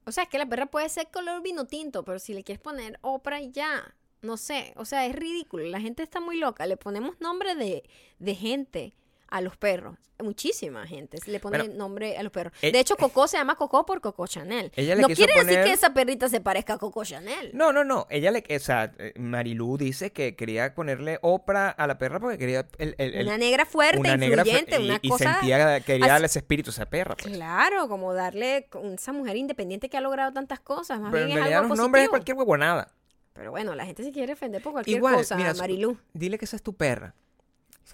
O 0.04 0.12
sea, 0.12 0.24
es 0.24 0.28
que 0.28 0.38
la 0.38 0.46
perra 0.46 0.66
puede 0.66 0.88
ser 0.88 1.08
color 1.10 1.42
vino 1.42 1.66
tinto, 1.66 2.04
pero 2.04 2.18
si 2.18 2.32
le 2.32 2.44
quieres 2.44 2.62
poner 2.62 2.98
Oprah 3.02 3.40
y 3.40 3.50
ya. 3.50 3.94
No 4.22 4.36
sé, 4.36 4.72
o 4.76 4.84
sea, 4.84 5.06
es 5.06 5.14
ridículo. 5.14 5.64
La 5.66 5.80
gente 5.80 6.02
está 6.02 6.20
muy 6.20 6.38
loca. 6.38 6.66
Le 6.66 6.76
ponemos 6.76 7.20
nombre 7.20 7.54
de, 7.54 7.84
de 8.18 8.34
gente 8.34 8.94
a 9.28 9.40
los 9.40 9.56
perros. 9.56 9.96
Muchísima 10.18 10.86
gente 10.86 11.18
le 11.26 11.38
pone 11.40 11.58
Bueno, 11.58 11.74
nombre 11.74 12.16
a 12.16 12.22
los 12.22 12.32
perros. 12.32 12.54
eh, 12.62 12.72
de 12.72 12.80
hecho, 12.80 12.96
Coco 12.96 13.28
se 13.28 13.36
llama 13.36 13.56
Coco 13.56 13.84
por 13.84 14.00
Coco 14.00 14.26
Chanel. 14.26 14.72
Ella 14.74 14.94
le 14.94 15.02
no 15.02 15.08
quiere 15.08 15.34
decir 15.44 15.62
que 15.62 15.72
esa 15.72 15.92
perrita 15.92 16.30
se 16.30 16.40
parezca 16.40 16.74
a 16.74 16.78
Coco 16.78 17.04
Chanel. 17.04 17.50
No, 17.52 17.70
no, 17.70 17.84
no. 17.84 18.06
Ella 18.08 18.30
le, 18.30 18.42
o 18.56 18.58
sea, 18.58 18.94
eh, 18.96 19.12
Marilú 19.18 19.76
dice 19.76 20.12
que 20.12 20.34
quería 20.34 20.74
ponerle 20.74 21.18
Oprah 21.20 21.68
a 21.68 21.86
la 21.86 21.98
perra 21.98 22.18
porque 22.18 22.38
quería 22.38 22.66
el, 22.78 22.94
el- 22.96 23.12
el- 23.14 23.26
una 23.26 23.36
negra 23.36 23.66
fuerte, 23.66 24.00
una 24.00 24.16
negra 24.16 24.40
influyente, 24.42 24.80
y, 24.80 24.84
una 24.86 24.98
y 25.02 25.08
cosa... 25.10 25.32
sentía 25.34 25.80
quería 25.80 26.06
darle 26.06 26.26
ese 26.28 26.38
espíritu 26.38 26.70
a 26.70 26.72
esa 26.72 26.86
perra. 26.88 27.14
Pues. 27.14 27.34
Claro, 27.34 27.86
como 27.88 28.14
darle 28.14 28.70
esa 28.94 29.12
mujer 29.12 29.36
independiente 29.36 29.90
que 29.90 29.98
ha 29.98 30.00
logrado 30.00 30.32
tantas 30.32 30.60
cosas. 30.60 30.98
Más 30.98 31.12
Pero 31.12 31.24
en 31.26 31.34
bien 31.34 31.46
es 31.46 31.52
algo 31.52 31.68
los 31.68 31.76
nombres 31.78 32.04
es 32.04 32.08
positivo. 32.08 32.10
cualquier 32.10 32.36
huevonada. 32.38 32.88
Pero 33.36 33.50
bueno, 33.52 33.74
la 33.74 33.84
gente 33.86 34.02
se 34.02 34.10
quiere 34.12 34.32
defender 34.32 34.62
por 34.62 34.72
cualquier 34.72 34.96
Igual, 34.96 35.16
cosa, 35.16 35.36
mira, 35.36 35.54
Marilú. 35.54 35.98
Dile 36.14 36.38
que 36.38 36.46
esa 36.46 36.56
es 36.56 36.62
tu 36.62 36.74
perra. 36.74 37.14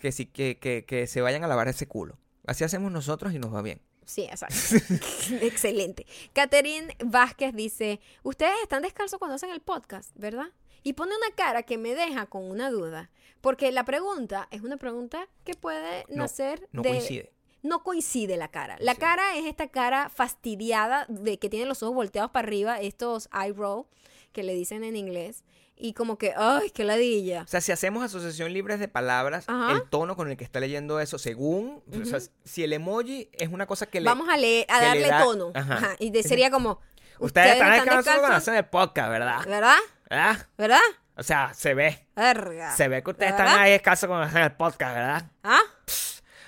Que, 0.01 0.11
sí, 0.13 0.27
que, 0.27 0.59
que, 0.59 0.85
que 0.87 1.07
se 1.07 1.21
vayan 1.21 1.45
a 1.45 1.47
lavar 1.49 1.69
ese 1.69 1.87
culo. 1.87 2.17
Así 2.47 2.65
hacemos 2.65 2.91
nosotros 2.91 3.35
y 3.35 3.39
nos 3.39 3.55
va 3.55 3.61
bien. 3.63 3.81
Sí, 4.05 4.23
exacto. 4.23 4.57
Excelente. 5.43 6.07
Catherine 6.33 6.97
Vázquez 7.05 7.55
dice, 7.55 8.01
ustedes 8.23 8.55
están 8.63 8.83
descalzos 8.83 9.19
cuando 9.19 9.35
hacen 9.37 9.51
el 9.51 9.61
podcast, 9.61 10.11
¿verdad? 10.17 10.47
Y 10.83 10.95
pone 10.95 11.13
una 11.17 11.35
cara 11.37 11.63
que 11.63 11.79
me 11.79 11.95
deja 11.95 12.27
con 12.27 12.43
una 12.51 12.71
duda. 12.71 13.11
Porque 13.41 13.71
la 13.73 13.85
pregunta 13.85 14.49
es 14.51 14.63
una 14.63 14.77
pregunta 14.77 15.29
que 15.45 15.55
puede 15.55 16.05
No, 16.09 16.23
nacer 16.23 16.69
No 16.73 16.83
de... 16.83 16.89
coincide. 16.91 17.33
No 17.63 17.85
coincide 17.85 18.37
la 18.37 18.49
cara. 18.49 18.77
La 18.81 18.95
Sí. 18.95 18.99
cara 19.01 19.37
es 19.37 19.45
esta 19.45 19.69
cara 19.69 20.09
fastidiada 20.09 21.07
de 21.09 21.39
que 21.39 21.49
tiene 21.49 21.67
los 21.67 21.83
ojos 21.85 21.95
volteados 21.95 22.33
para 22.33 22.47
arriba, 22.49 22.81
estos 22.81 23.29
eye 23.33 23.53
roll 23.53 23.85
que 24.33 24.43
le 24.43 24.55
dicen 24.55 24.85
en 24.85 24.97
inglés. 24.97 25.45
Y 25.77 25.95
como 25.95 26.17
que, 26.19 26.33
¡ay, 26.37 26.71
qué 26.71 26.85
ladilla! 26.85 27.43
O 27.43 27.47
sea, 27.49 27.61
si 27.61 27.73
hacemos 27.73 28.05
asociación 28.05 28.53
libres 28.53 28.79
de 28.79 28.89
palabras, 28.89 29.45
Ajá. 29.49 29.73
el 29.73 29.83
tono 29.89 30.15
con 30.17 30.31
el 30.31 30.37
que 30.37 30.45
está 30.45 30.61
leyendo 30.61 31.01
eso, 31.01 31.19
según, 31.19 31.83
o 32.01 32.05
sea, 32.05 32.21
si 32.45 32.63
el 32.63 32.73
emoji 32.73 33.31
es 33.33 33.49
una 33.49 33.67
cosa 33.67 33.87
que 33.87 34.01
le... 34.01 34.05
Vamos 34.05 34.29
a 34.29 34.37
leer, 34.37 34.67
a 34.69 34.81
darle 34.81 35.09
da- 35.09 35.25
tono. 35.25 35.51
Ajá. 35.55 35.75
Ajá. 35.75 35.97
Y 35.99 36.11
de- 36.11 36.23
sería 36.23 36.51
como, 36.51 36.79
Ustedes 37.19 37.53
están 37.55 37.85
cuando 38.05 38.37
hacen 38.37 38.55
el 38.55 38.65
podcast, 38.67 39.11
¿verdad? 39.11 39.45
¿Verdad? 39.47 39.77
¿Verdad? 40.11 40.47
¿Verdad? 40.59 40.81
O 41.17 41.23
sea, 41.23 41.53
se 41.55 41.75
ve. 41.75 42.07
Verga. 42.15 42.77
Se 42.77 42.89
ve 42.89 43.03
que 43.03 43.11
ustedes 43.11 43.33
¿Verdad? 43.33 43.47
están 43.47 43.63
ahí 43.65 43.81
cuando 44.09 44.27
hacen 44.27 44.43
el 44.43 44.53
podcast, 44.53 44.95
¿verdad? 44.95 45.31
¿Ah? 45.43 45.61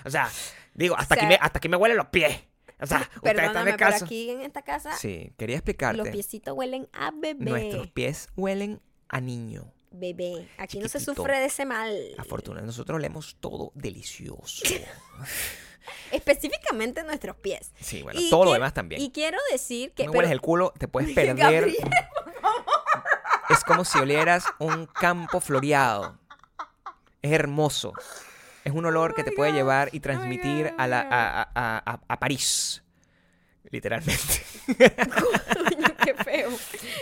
O 0.05 0.09
sea, 0.09 0.29
digo, 0.73 0.95
hasta, 0.97 1.15
O 1.15 1.17
sea- 1.17 1.23
aquí, 1.27 1.33
me, 1.33 1.39
hasta 1.41 1.57
aquí 1.59 1.67
me 1.69 1.77
huelen 1.77 1.97
los 1.97 2.07
pies. 2.07 2.39
O 2.85 2.87
sea, 2.87 3.09
ustedes 3.15 3.43
están 3.43 3.65
pero 3.65 3.95
aquí 4.05 4.29
en 4.29 4.41
esta 4.41 4.61
casa 4.61 4.95
Sí, 4.97 5.33
quería 5.37 5.55
los 5.55 5.59
explicarte. 5.59 6.11
piecitos 6.11 6.55
huelen 6.55 6.87
a 6.93 7.11
bebé. 7.11 7.45
Nuestros 7.49 7.87
pies 7.91 8.27
huelen 8.35 8.81
a 9.09 9.19
niño. 9.21 9.71
bebé. 9.91 10.47
Aquí 10.57 10.79
no 10.79 10.87
se 10.87 10.99
sufre 10.99 11.37
de 11.39 11.45
ese 11.45 11.65
mal. 11.65 11.95
Afortunadamente, 12.17 12.67
nosotros 12.67 12.99
leemos 13.01 13.37
todo 13.39 13.71
delicioso. 13.75 14.63
Específicamente 16.11 17.03
nuestros 17.03 17.35
pies. 17.37 17.71
Sí, 17.79 18.01
bueno, 18.01 18.19
Y 18.19 18.29
todo 18.29 18.45
lo 18.45 18.53
demás 18.53 18.73
también. 18.73 19.01
Y 19.01 19.11
quiero 19.11 19.37
decir 19.51 19.91
que... 19.91 20.03
pero- 20.05 20.13
hueles 20.13 20.31
el 20.31 20.41
culo, 20.41 20.73
te 20.77 20.87
puedes 20.87 21.11
perder. 21.15 21.35
Gabriel, 21.35 21.75
Es 23.49 23.63
como 23.63 23.85
si 23.85 23.99
olieras 23.99 24.45
un 24.59 24.87
campo 24.87 25.39
floreado. 25.39 26.17
Es 27.21 27.31
hermoso. 27.31 27.93
Es 28.65 28.73
un 28.73 28.85
olor 28.85 29.13
que 29.15 29.23
te 29.23 29.31
puede 29.31 29.53
llevar 29.53 29.89
y 29.93 29.99
transmitir 30.01 30.73
a, 30.77 30.87
la, 30.87 30.99
a, 31.01 31.49
a- 31.55 32.01
a- 32.07 32.19
París. 32.19 32.81
Literalmente. 33.71 34.21
Qué 36.05 36.13
feo. 36.13 36.49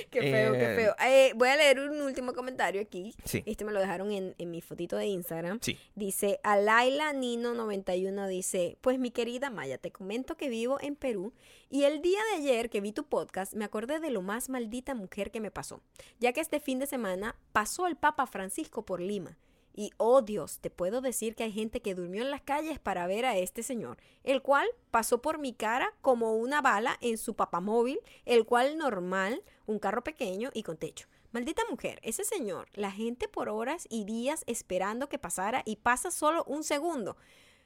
Qué 0.10 0.22
feo, 0.22 0.53
qué 0.53 0.72
Eh, 0.72 0.76
feo. 0.76 0.95
Eh, 1.06 1.34
voy 1.35 1.49
a 1.49 1.56
leer 1.57 1.80
un 1.80 2.02
último 2.02 2.34
comentario 2.34 2.81
aquí. 2.81 3.14
Sí. 3.26 3.44
Este 3.45 3.65
me 3.65 3.72
lo 3.73 3.80
dejaron 3.80 4.11
en, 4.11 4.34
en 4.38 4.49
mi 4.52 4.61
fotito 4.61 4.95
de 4.95 5.07
Instagram. 5.07 5.60
Sí. 5.61 5.77
Dice, 5.95 6.40
Alaila 6.44 7.11
Nino91 7.14 8.27
dice, 8.27 8.77
pues 8.81 8.98
mi 8.99 9.11
querida 9.11 9.49
Maya, 9.49 9.77
te 9.77 9.91
comento 9.91 10.38
que 10.38 10.48
vivo 10.49 10.77
en 10.81 10.95
Perú 10.95 11.34
y 11.69 11.84
el 11.84 12.02
día 12.02 12.19
de 12.31 12.38
ayer 12.41 12.69
que 12.69 12.80
vi 12.81 12.91
tu 12.94 13.03
podcast 13.06 13.53
me 13.56 13.65
acordé 13.65 13.99
de 13.99 14.10
lo 14.10 14.22
más 14.22 14.48
maldita 14.49 14.95
mujer 14.95 15.31
que 15.31 15.41
me 15.41 15.52
pasó, 15.52 15.81
ya 16.19 16.31
que 16.31 16.40
este 16.41 16.60
fin 16.61 16.80
de 16.80 16.88
semana 16.88 17.35
pasó 17.52 17.88
el 17.88 17.98
Papa 17.98 18.26
Francisco 18.26 18.85
por 18.85 19.02
Lima. 19.02 19.38
Y, 19.73 19.91
oh 19.97 20.21
Dios, 20.21 20.59
te 20.59 20.69
puedo 20.69 21.01
decir 21.01 21.35
que 21.35 21.43
hay 21.43 21.51
gente 21.51 21.81
que 21.81 21.95
durmió 21.95 22.21
en 22.21 22.29
las 22.29 22.41
calles 22.41 22.79
para 22.79 23.07
ver 23.07 23.25
a 23.25 23.37
este 23.37 23.63
señor, 23.63 23.97
el 24.23 24.41
cual 24.43 24.67
pasó 24.91 25.21
por 25.21 25.39
mi 25.39 25.53
cara 25.53 25.93
como 26.01 26.35
una 26.35 26.61
bala 26.61 26.97
en 27.01 27.17
su 27.17 27.35
papamóvil, 27.35 27.99
el 28.25 28.45
cual 28.45 28.77
normal, 28.77 29.41
un 29.65 29.79
carro 29.79 30.03
pequeño 30.03 30.51
y 30.53 30.61
con 30.61 30.77
techo. 30.77 31.07
Maldita 31.31 31.63
mujer, 31.71 31.99
ese 32.03 32.23
señor, 32.23 32.67
la 32.73 32.91
gente 32.91 33.27
por 33.27 33.49
horas 33.49 33.87
y 33.89 34.05
días 34.05 34.43
esperando 34.45 35.09
que 35.09 35.17
pasara 35.17 35.63
y 35.65 35.77
pasa 35.77 36.11
solo 36.11 36.43
un 36.45 36.63
segundo. 36.63 37.17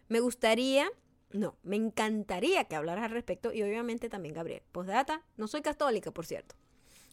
Me 0.07 0.21
gustaría, 0.21 0.89
no, 1.31 1.57
me 1.63 1.75
encantaría 1.75 2.63
que 2.63 2.77
hablaras 2.77 3.03
al 3.03 3.11
respecto 3.11 3.51
y 3.51 3.61
obviamente 3.63 4.07
también 4.07 4.35
Gabriel. 4.35 4.63
Postdata, 4.71 5.25
no 5.35 5.49
soy 5.49 5.61
católica, 5.61 6.11
por 6.11 6.25
cierto. 6.25 6.55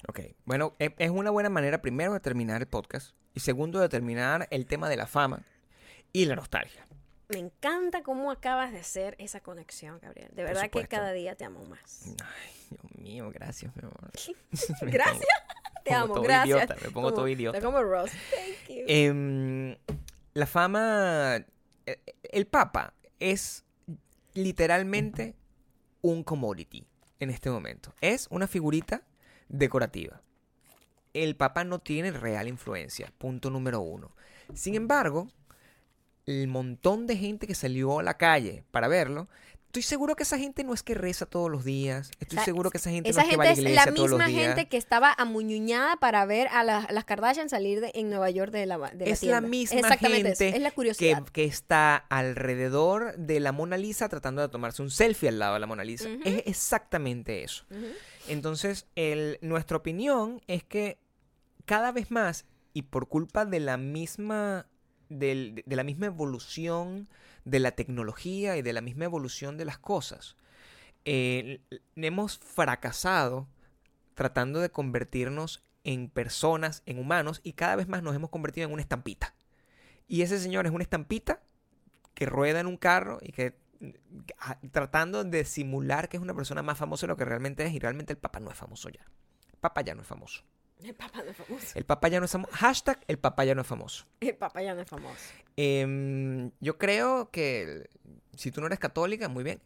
Ok. 0.08 0.20
Bueno, 0.44 0.74
e- 0.78 0.94
es 0.98 1.10
una 1.10 1.30
buena 1.30 1.48
manera 1.50 1.80
primero 1.82 2.12
de 2.12 2.20
terminar 2.20 2.60
el 2.60 2.66
podcast 2.68 3.14
y 3.34 3.40
segundo 3.40 3.80
de 3.80 3.88
terminar 3.88 4.46
el 4.50 4.66
tema 4.66 4.88
de 4.88 4.96
la 4.96 5.06
fama 5.06 5.42
y 6.12 6.26
la 6.26 6.36
nostalgia. 6.36 6.86
Me 7.28 7.38
encanta 7.38 8.02
cómo 8.02 8.30
acabas 8.30 8.70
de 8.72 8.80
hacer 8.80 9.16
esa 9.18 9.40
conexión, 9.40 9.98
Gabriel. 10.00 10.30
De 10.34 10.44
verdad 10.44 10.68
que 10.70 10.86
cada 10.86 11.12
día 11.12 11.34
te 11.36 11.44
amo 11.44 11.64
más. 11.64 12.04
Ay, 12.22 12.68
Dios 12.70 12.96
mío, 12.96 13.30
gracias, 13.32 13.74
mi 13.74 13.82
amor. 13.82 14.10
Gracias. 14.82 15.26
Te 15.84 15.90
pongo 15.90 16.04
amo, 16.04 16.14
todo 16.14 16.22
gracias. 16.22 16.56
idiota, 16.56 16.74
me 16.76 16.80
pongo 16.90 16.92
Como- 17.08 17.14
todo 17.14 17.28
idiota. 17.28 17.60
como 17.60 17.82
Ross. 17.82 18.10
Thank 18.10 18.68
you. 18.76 18.84
Em, 18.88 19.76
la 20.34 20.46
fama. 20.46 21.44
eh, 21.86 21.98
El 22.30 22.46
Papa 22.46 22.94
es 23.18 23.64
literalmente 24.34 25.34
un 26.02 26.22
commodity 26.24 26.86
en 27.20 27.30
este 27.30 27.50
momento. 27.50 27.94
Es 28.00 28.26
una 28.30 28.46
figurita 28.46 29.02
decorativa. 29.48 30.20
El 31.12 31.36
Papa 31.36 31.64
no 31.64 31.78
tiene 31.78 32.10
real 32.10 32.48
influencia, 32.48 33.12
punto 33.18 33.50
número 33.50 33.80
uno. 33.80 34.10
Sin 34.52 34.74
embargo, 34.74 35.28
el 36.26 36.48
montón 36.48 37.06
de 37.06 37.16
gente 37.16 37.46
que 37.46 37.54
salió 37.54 38.00
a 38.00 38.02
la 38.02 38.14
calle 38.16 38.64
para 38.70 38.88
verlo, 38.88 39.28
estoy 39.66 39.82
seguro 39.82 40.16
que 40.16 40.22
esa 40.22 40.38
gente 40.38 40.64
no 40.64 40.72
es 40.74 40.82
que 40.82 40.94
reza 40.94 41.26
todos 41.26 41.50
los 41.50 41.64
días. 41.64 42.10
Estoy 42.20 42.38
O 42.38 42.40
sea, 42.40 42.44
seguro 42.44 42.70
que 42.70 42.78
esa 42.78 42.90
gente 42.90 43.10
Esa 43.10 43.20
no 43.20 43.24
es 43.24 43.30
que 43.30 43.36
va 43.36 43.44
a 43.44 43.46
gente 43.48 43.62
la 43.62 43.68
es 43.68 43.72
iglesia 43.72 43.90
la 43.90 43.96
todos 43.96 44.10
los 44.10 44.18
misma 44.18 44.28
días. 44.40 44.54
gente 44.56 44.68
que 44.68 44.76
estaba 44.76 45.12
amuñuñada 45.16 45.96
para 45.96 46.24
ver 46.26 46.48
a 46.48 46.64
las, 46.64 46.90
las 46.90 47.04
Kardashian 47.04 47.48
salir 47.48 47.80
de- 47.80 47.92
en 47.94 48.08
Nueva 48.10 48.30
York 48.30 48.50
de 48.52 48.66
la, 48.66 48.78
de 48.90 49.04
la 49.06 49.10
es 49.12 49.22
la 49.22 49.40
misma 49.40 49.78
Exactamente 49.80 50.30
eso, 50.30 50.38
gente 50.44 50.56
Es 50.56 50.62
la 50.62 50.70
que, 50.70 50.74
curiosidad. 50.74 51.24
que 51.28 51.44
está 51.44 51.96
alrededor 51.96 53.16
de 53.16 53.40
la 53.40 53.52
Mona 53.52 53.76
Lisa 53.76 54.08
tratando 54.08 54.42
de 54.42 54.48
tomarse 54.48 54.82
un 54.82 54.90
selfie 54.90 55.28
al 55.28 55.38
lado 55.38 55.54
de 55.54 55.60
la 55.60 55.66
Mona 55.66 55.84
Lisa. 55.84 56.08
Es 56.24 56.42
exactamente 56.46 57.42
eso. 57.44 57.64
Entonces, 58.28 58.86
nuestra 59.42 59.76
opinión 59.76 60.40
es 60.46 60.64
que 60.64 60.98
cada 61.64 61.92
vez 61.92 62.10
más, 62.10 62.46
y 62.72 62.82
por 62.82 63.08
culpa 63.08 63.44
de 63.44 63.60
la 63.60 63.76
misma, 63.76 64.66
de 65.08 65.62
la 65.66 65.84
misma 65.84 66.06
evolución 66.06 67.08
de 67.44 67.58
la 67.60 67.72
tecnología 67.72 68.56
y 68.56 68.62
de 68.62 68.72
la 68.72 68.80
misma 68.80 69.04
evolución 69.04 69.56
de 69.58 69.64
las 69.64 69.78
cosas, 69.78 70.36
eh, 71.04 71.60
hemos 71.96 72.38
fracasado 72.38 73.46
tratando 74.14 74.60
de 74.60 74.70
convertirnos 74.70 75.62
en 75.84 76.08
personas, 76.08 76.82
en 76.86 76.98
humanos, 76.98 77.40
y 77.42 77.52
cada 77.52 77.76
vez 77.76 77.88
más 77.88 78.02
nos 78.02 78.16
hemos 78.16 78.30
convertido 78.30 78.66
en 78.66 78.72
una 78.72 78.82
estampita. 78.82 79.34
Y 80.08 80.22
ese 80.22 80.38
señor 80.38 80.66
es 80.66 80.72
una 80.72 80.82
estampita 80.82 81.42
que 82.14 82.26
rueda 82.26 82.60
en 82.60 82.66
un 82.66 82.76
carro 82.76 83.18
y 83.20 83.32
que 83.32 83.54
tratando 84.72 85.24
de 85.24 85.44
simular 85.44 86.08
que 86.08 86.16
es 86.16 86.22
una 86.22 86.34
persona 86.34 86.62
más 86.62 86.78
famosa 86.78 87.06
de 87.06 87.08
lo 87.08 87.16
que 87.16 87.24
realmente 87.24 87.64
es, 87.64 87.72
y 87.72 87.78
realmente 87.78 88.12
el 88.12 88.18
Papa 88.18 88.40
no 88.40 88.50
es 88.50 88.56
famoso 88.56 88.88
ya. 88.88 89.04
El 89.52 89.58
Papa 89.58 89.82
ya 89.82 89.94
no 89.94 90.02
es 90.02 90.08
famoso. 90.08 90.42
El 90.82 90.94
papá 90.94 91.22
no 91.22 91.30
es 91.30 91.36
famoso. 91.36 91.66
El 91.74 91.84
Papa 91.84 92.08
ya 92.08 92.18
no 92.18 92.24
es 92.26 92.30
famoso. 92.30 92.52
Hashtag 92.52 93.00
el 93.06 93.18
Papa 93.18 93.44
ya 93.44 93.54
no 93.54 93.62
es 93.62 93.66
famoso. 93.66 94.04
El 94.20 94.36
papá 94.36 94.62
ya 94.62 94.74
no 94.74 94.82
es 94.82 94.88
famoso. 94.88 95.32
Em, 95.56 96.50
yo 96.60 96.76
creo 96.78 97.30
que 97.30 97.88
si 98.36 98.50
tú 98.50 98.60
no 98.60 98.66
eres 98.66 98.78
católica, 98.78 99.28
muy 99.28 99.44
bien. 99.44 99.62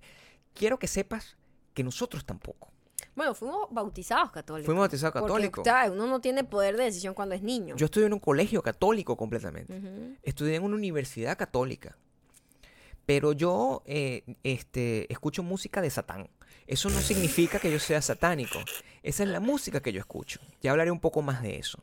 Quiero 0.55 0.79
que 0.79 0.87
sepas 0.87 1.37
que 1.75 1.83
nosotros 1.83 2.25
tampoco. 2.25 2.71
Bueno, 3.17 3.35
fuimos 3.35 3.67
bautizados 3.71 4.31
católicos. 4.31 4.67
Fuimos 4.67 4.83
bautizados 4.83 5.13
Porque, 5.13 5.27
católicos. 5.27 5.65
¿sabes? 5.65 5.91
Uno 5.91 6.07
no 6.07 6.21
tiene 6.21 6.45
poder 6.45 6.77
de 6.77 6.85
decisión 6.85 7.15
cuando 7.15 7.35
es 7.35 7.43
niño. 7.43 7.75
Yo 7.77 7.87
estudié 7.87 8.07
en 8.07 8.13
un 8.13 8.21
colegio 8.21 8.63
católico 8.63 9.17
completamente. 9.17 9.77
Ujú. 9.77 10.17
Estudié 10.23 10.57
en 10.57 10.63
una 10.63 10.77
universidad 10.77 11.37
católica. 11.37 11.97
Pero 13.09 13.33
yo 13.33 13.83
eh, 13.87 14.23
este, 14.43 15.11
escucho 15.11 15.43
música 15.43 15.81
de 15.81 15.89
Satán. 15.89 16.29
Eso 16.67 16.91
no 16.91 17.01
significa 17.01 17.59
que 17.59 17.73
yo 17.73 17.79
sea 17.79 18.03
satánico. 18.03 18.59
Esa 19.03 19.23
es 19.23 19.31
la 19.31 19.41
música 19.41 19.81
que 19.81 19.95
yo 19.95 20.01
escucho. 20.01 20.41
Ya 20.61 20.73
hablaré 20.73 20.91
un 20.91 21.01
poco 21.01 21.23
más 21.23 21.41
de 21.41 21.57
eso. 21.57 21.83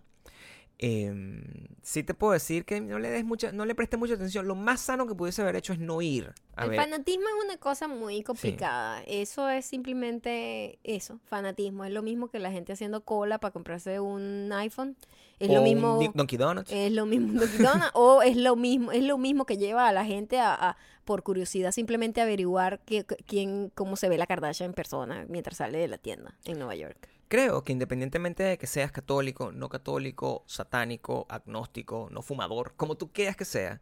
Em, 0.78 1.42
sí 1.84 2.04
te 2.04 2.14
puedo 2.14 2.34
decir 2.34 2.66
que 2.66 2.82
no 2.82 3.00
le 3.00 3.10
des 3.10 3.24
mucha, 3.24 3.52
no 3.54 3.66
le 3.66 3.76
prestes 3.76 3.98
mucha 3.98 4.16
atención. 4.16 4.46
Lo 4.48 4.56
más 4.56 4.82
sano 4.82 5.08
que 5.08 5.16
pudiese 5.16 5.42
haber 5.42 5.56
hecho 5.56 5.72
es 5.72 5.80
no 5.80 6.02
ir 6.02 6.34
a 6.56 6.66
el 6.66 6.72
ver. 6.72 6.80
fanatismo 6.80 7.24
es 7.28 7.46
una 7.46 7.58
cosa 7.58 7.88
muy 7.88 8.24
complicada. 8.24 9.02
Eso 9.04 9.48
es 9.50 9.66
simplemente 9.66 10.80
eso, 10.84 11.20
fanatismo. 11.26 11.86
Es 11.86 11.92
lo 11.92 12.02
mismo 12.02 12.28
que 12.28 12.40
la 12.40 12.52
gente 12.52 12.74
haciendo 12.74 13.06
cola 13.06 13.38
para 13.38 13.54
comprarse 13.54 14.00
un 14.00 14.52
iPhone. 14.52 14.98
Es 15.40 15.50
o 15.50 15.54
lo 15.54 15.62
mismo. 15.62 16.00
Dunkin' 16.14 16.40
Donuts. 16.40 16.72
Es 16.72 16.92
lo 16.92 17.06
mismo 17.06 17.40
Dunkin' 17.40 17.64
Donuts, 17.64 17.92
o 17.94 18.22
es 18.22 18.36
lo 18.36 18.56
mismo, 18.56 18.92
es 18.92 19.04
lo 19.04 19.18
mismo 19.18 19.46
que 19.46 19.58
lleva 19.58 19.88
a 19.88 19.94
la 19.94 20.06
gente 20.06 20.40
a, 20.40 20.54
a, 20.54 20.78
por 21.06 21.24
curiosidad 21.24 21.72
simplemente 21.72 22.20
averiguar 22.22 22.82
quién, 23.26 23.72
cómo 23.76 23.96
se 23.96 24.10
ve 24.10 24.18
la 24.18 24.28
Kardashian 24.28 24.72
en 24.72 24.74
persona 24.74 25.26
mientras 25.30 25.58
sale 25.58 25.78
de 25.78 25.88
la 25.88 25.98
tienda 25.98 26.36
en 26.46 26.58
Nueva 26.58 26.76
York. 26.76 27.10
Creo 27.28 27.64
que 27.64 27.72
independientemente 27.72 28.44
de 28.44 28.58
que 28.58 28.68
seas 28.68 28.92
católico, 28.92 29.52
no 29.52 29.68
católico, 29.68 30.44
satánico, 30.46 31.26
agnóstico, 31.30 32.08
no 32.12 32.22
fumador, 32.22 32.74
como 32.78 32.96
tú 32.96 33.12
quieras 33.12 33.36
que 33.36 33.46
sea, 33.46 33.82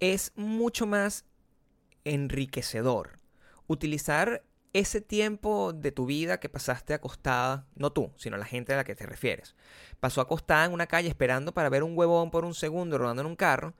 es 0.00 0.32
mucho 0.36 0.86
más 0.86 1.24
enriquecedor 2.04 3.20
utilizar 3.68 4.44
ese 4.74 5.00
tiempo 5.00 5.72
de 5.72 5.92
tu 5.92 6.06
vida 6.06 6.40
que 6.40 6.48
pasaste 6.48 6.94
acostada, 6.94 7.66
no 7.74 7.92
tú, 7.92 8.12
sino 8.16 8.36
la 8.36 8.44
gente 8.44 8.72
a 8.72 8.76
la 8.76 8.84
que 8.84 8.94
te 8.94 9.06
refieres, 9.06 9.54
pasó 10.00 10.20
acostada 10.20 10.64
en 10.66 10.72
una 10.72 10.86
calle 10.86 11.08
esperando 11.08 11.52
para 11.52 11.68
ver 11.68 11.82
un 11.82 11.96
huevón 11.96 12.30
por 12.30 12.44
un 12.44 12.54
segundo 12.54 12.98
rodando 12.98 13.22
en 13.22 13.28
un 13.28 13.36
carro, 13.36 13.74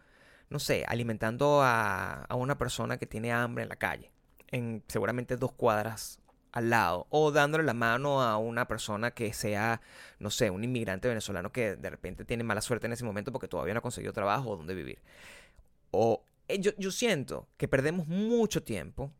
no 0.51 0.59
sé, 0.59 0.85
alimentando 0.87 1.63
a, 1.63 2.25
a 2.25 2.35
una 2.37 2.59
persona 2.59 2.99
que 2.99 3.07
tiene 3.07 3.33
hambre 3.33 3.63
en 3.65 3.71
la 3.71 3.77
calle, 3.77 4.13
en 4.49 4.83
seguramente 4.87 5.37
dos 5.37 5.53
cuadras 5.53 6.22
al 6.53 6.71
lado, 6.71 7.07
o 7.11 7.33
dándole 7.33 7.65
la 7.65 7.75
mano 7.75 8.23
a 8.23 8.37
una 8.37 8.69
persona 8.69 9.11
que 9.13 9.33
sea, 9.33 9.81
no 10.19 10.31
sé, 10.31 10.51
un 10.51 10.63
inmigrante 10.63 11.09
venezolano 11.09 11.51
que 11.51 11.77
de 11.77 11.91
repente 11.91 12.25
tiene 12.25 12.45
mala 12.45 12.61
suerte 12.61 12.87
en 12.87 12.93
ese 12.93 13.05
momento 13.05 13.33
porque 13.33 13.49
todavía 13.49 13.75
no 13.75 13.79
ha 13.79 13.83
conseguido 13.83 14.13
trabajo 14.13 14.51
o 14.51 14.57
dónde 14.57 14.75
vivir. 14.75 15.01
O 15.91 16.25
eh, 16.49 16.61
yo, 16.61 16.73
yo 16.77 16.91
siento 16.91 17.49
que 17.57 17.69
perdemos 17.69 18.07
mucho 18.07 18.63
tiempo 18.63 19.13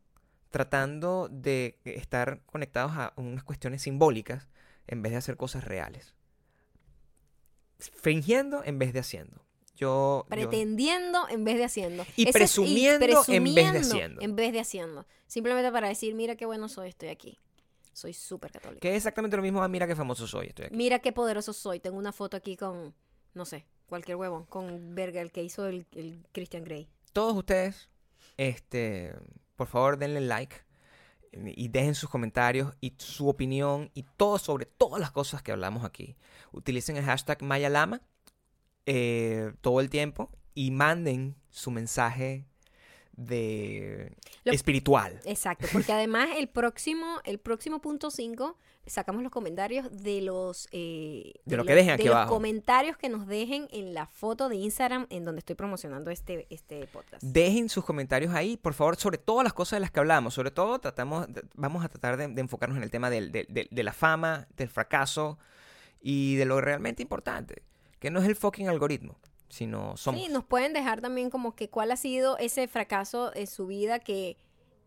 tratando 0.51 1.27
de 1.31 1.79
estar 1.85 2.41
conectados 2.45 2.91
a 2.93 3.13
unas 3.15 3.43
cuestiones 3.43 3.81
simbólicas 3.81 4.47
en 4.85 5.01
vez 5.01 5.11
de 5.11 5.17
hacer 5.17 5.35
cosas 5.35 5.63
reales. 5.63 6.13
Fingiendo 7.79 8.63
en 8.63 8.77
vez 8.77 8.93
de 8.93 8.99
haciendo. 8.99 9.42
Yo, 9.75 10.23
yo- 10.23 10.25
Pretendiendo 10.29 11.27
en 11.29 11.43
vez 11.43 11.57
de 11.57 11.63
haciendo. 11.65 12.05
Y 12.15 12.27
es- 12.27 12.33
presumiendo 12.33 13.05
en 13.27 13.43
vez 13.55 13.73
de 13.73 13.79
haciendo. 13.79 14.21
En 14.21 14.35
vez 14.35 14.53
de 14.53 14.59
haciendo. 14.59 15.05
Simplemente 15.27 15.71
para 15.71 15.87
decir, 15.87 16.13
mira 16.15 16.35
qué 16.35 16.45
bueno 16.45 16.69
soy, 16.69 16.89
estoy 16.89 17.09
aquí. 17.09 17.39
Soy 17.91 18.13
súper 18.13 18.51
católica. 18.51 18.79
que 18.79 18.89
es 18.91 18.97
exactamente 18.97 19.37
lo 19.37 19.43
mismo, 19.43 19.67
mira 19.69 19.85
qué 19.87 19.95
famoso 19.95 20.25
soy, 20.27 20.47
estoy 20.47 20.65
aquí. 20.65 20.75
Mira 20.75 20.97
qué 20.99 21.11
poderoso 21.11 21.53
soy. 21.53 21.79
Tengo 21.79 21.97
una 21.97 22.11
foto 22.11 22.35
aquí 22.37 22.55
con, 22.57 22.93
no 23.35 23.45
sé, 23.45 23.65
cualquier 23.87 24.17
huevón, 24.17 24.45
con 24.45 24.95
Verga, 24.95 25.21
el 25.21 25.31
que 25.31 25.43
hizo 25.43 25.67
el, 25.67 25.85
el 25.93 26.25
Christian 26.31 26.63
Grey. 26.63 26.87
todos 27.11 27.35
ustedes, 27.35 27.89
este, 28.37 29.13
por 29.55 29.67
favor 29.67 29.97
denle 29.97 30.21
like 30.21 30.55
y 31.31 31.67
dejen 31.67 31.93
sus 31.95 32.09
comentarios 32.09 32.73
y 32.81 32.93
su 32.97 33.27
opinión 33.27 33.89
y 33.93 34.03
todo 34.17 34.37
sobre 34.39 34.65
todas 34.65 34.99
las 34.99 35.11
cosas 35.11 35.41
que 35.43 35.51
hablamos 35.51 35.83
aquí. 35.85 36.15
Utilicen 36.51 36.97
el 36.97 37.05
hashtag 37.05 37.41
Mayalama 37.43 38.01
eh, 38.85 39.53
todo 39.61 39.79
el 39.79 39.89
tiempo 39.89 40.29
y 40.53 40.71
manden 40.71 41.35
su 41.49 41.71
mensaje 41.71 42.45
de 43.15 44.11
Lo- 44.43 44.53
espiritual. 44.53 45.19
Exacto, 45.25 45.67
porque 45.71 45.91
además 45.93 46.29
el 46.37 46.47
próximo, 46.49 47.21
el 47.25 47.39
próximo 47.39 47.79
punto 47.79 48.09
5, 48.11 48.57
sacamos 48.85 49.23
los 49.23 49.31
comentarios 49.31 49.87
de 50.03 50.21
los... 50.21 50.67
eh, 50.71 51.33
De 51.45 51.55
lo 51.55 51.63
que 51.65 51.75
dejen 51.75 51.91
aquí 51.91 52.03
de 52.03 52.09
los 52.09 52.25
comentarios 52.25 52.97
que 52.97 53.09
nos 53.09 53.27
dejen 53.27 53.67
en 53.71 53.93
la 53.93 54.07
foto 54.07 54.49
de 54.49 54.55
Instagram 54.57 55.05
en 55.09 55.23
donde 55.25 55.39
estoy 55.39 55.55
promocionando 55.55 56.11
este, 56.11 56.47
este 56.49 56.87
podcast. 56.87 57.23
Dejen 57.23 57.69
sus 57.69 57.85
comentarios 57.85 58.33
ahí, 58.33 58.57
por 58.57 58.73
favor, 58.73 58.95
sobre 58.97 59.17
todas 59.19 59.43
las 59.43 59.53
cosas 59.53 59.77
de 59.77 59.81
las 59.81 59.91
que 59.91 59.99
hablamos. 59.99 60.33
Sobre 60.33 60.51
todo, 60.51 60.79
tratamos, 60.79 61.31
de- 61.31 61.43
vamos 61.55 61.85
a 61.85 61.89
tratar 61.89 62.17
de, 62.17 62.27
de 62.27 62.41
enfocarnos 62.41 62.77
en 62.77 62.83
el 62.83 62.91
tema 62.91 63.09
del- 63.09 63.31
del- 63.31 63.67
de 63.69 63.83
la 63.83 63.93
fama, 63.93 64.47
del 64.57 64.69
fracaso 64.69 65.37
y 66.01 66.35
de 66.35 66.45
lo 66.45 66.59
realmente 66.59 67.01
importante, 67.01 67.61
que 68.03 68.11
no 68.11 68.19
es 68.19 68.27
el 68.27 68.35
fucking 68.35 68.67
algoritmo, 68.67 69.15
sino 69.47 69.95
somos. 69.95 70.19
Sí, 70.21 70.27
nos 70.27 70.43
pueden 70.43 70.73
dejar 70.73 70.99
también 70.99 71.29
como 71.29 71.55
que 71.55 71.69
cuál 71.69 71.89
ha 71.89 71.95
sido 71.95 72.37
ese 72.37 72.67
fracaso 72.67 73.31
en 73.33 73.47
su 73.47 73.65
vida 73.65 73.99
que, 73.99 74.35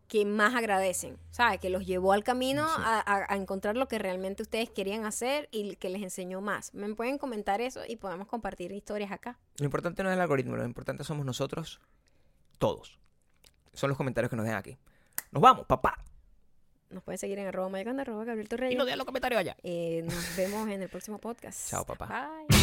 que 0.07 0.23
más 0.23 0.53
agradecen, 0.53 1.17
¿sabes? 1.31 1.59
Que 1.59 1.71
los 1.71 1.83
llevó 1.87 2.13
al 2.13 2.23
camino 2.23 2.67
Sí. 2.67 2.81
a, 2.85 3.25
a- 3.31 3.35
encontrar 3.35 3.75
lo 3.75 3.87
que 3.87 3.97
realmente 3.97 4.43
ustedes 4.43 4.69
querían 4.69 5.03
hacer 5.03 5.49
y 5.51 5.77
que 5.77 5.89
les 5.89 6.03
enseñó 6.03 6.41
más. 6.41 6.75
Me 6.75 6.93
pueden 6.93 7.17
comentar 7.17 7.59
eso 7.59 7.81
y 7.87 7.95
podemos 7.95 8.27
compartir 8.27 8.71
historias 8.71 9.11
acá. 9.11 9.39
Lo 9.57 9.65
importante 9.65 10.03
no 10.03 10.09
es 10.11 10.15
el 10.15 10.21
algoritmo, 10.21 10.55
lo 10.55 10.63
importante 10.63 11.03
somos 11.03 11.25
nosotros, 11.25 11.81
todos. 12.59 12.99
Son 13.73 13.89
los 13.89 13.97
comentarios 13.97 14.29
que 14.29 14.35
nos 14.35 14.45
dejan 14.45 14.59
aquí. 14.59 14.77
Nos 15.31 15.41
vamos, 15.41 15.65
papá. 15.65 15.97
Nos 16.91 17.01
pueden 17.03 17.17
seguir 17.17 17.39
en 17.39 17.47
arroba 17.47 17.67
mayocando, 17.67 18.03
arroba 18.03 18.23
Gabriel 18.25 18.47
Torreyes. 18.47 18.75
Y 18.75 18.77
nos 18.77 18.85
dejan 18.85 18.99
los 18.99 19.05
comentarios 19.07 19.39
allá. 19.41 19.57
Eh, 19.63 20.03
nos 20.05 20.35
vemos 20.37 20.69
en 20.69 20.83
el 20.83 20.87
próximo 20.89 21.17
podcast. 21.17 21.67
Chao, 21.67 21.83
papá. 21.83 22.29
Bye. 22.47 22.56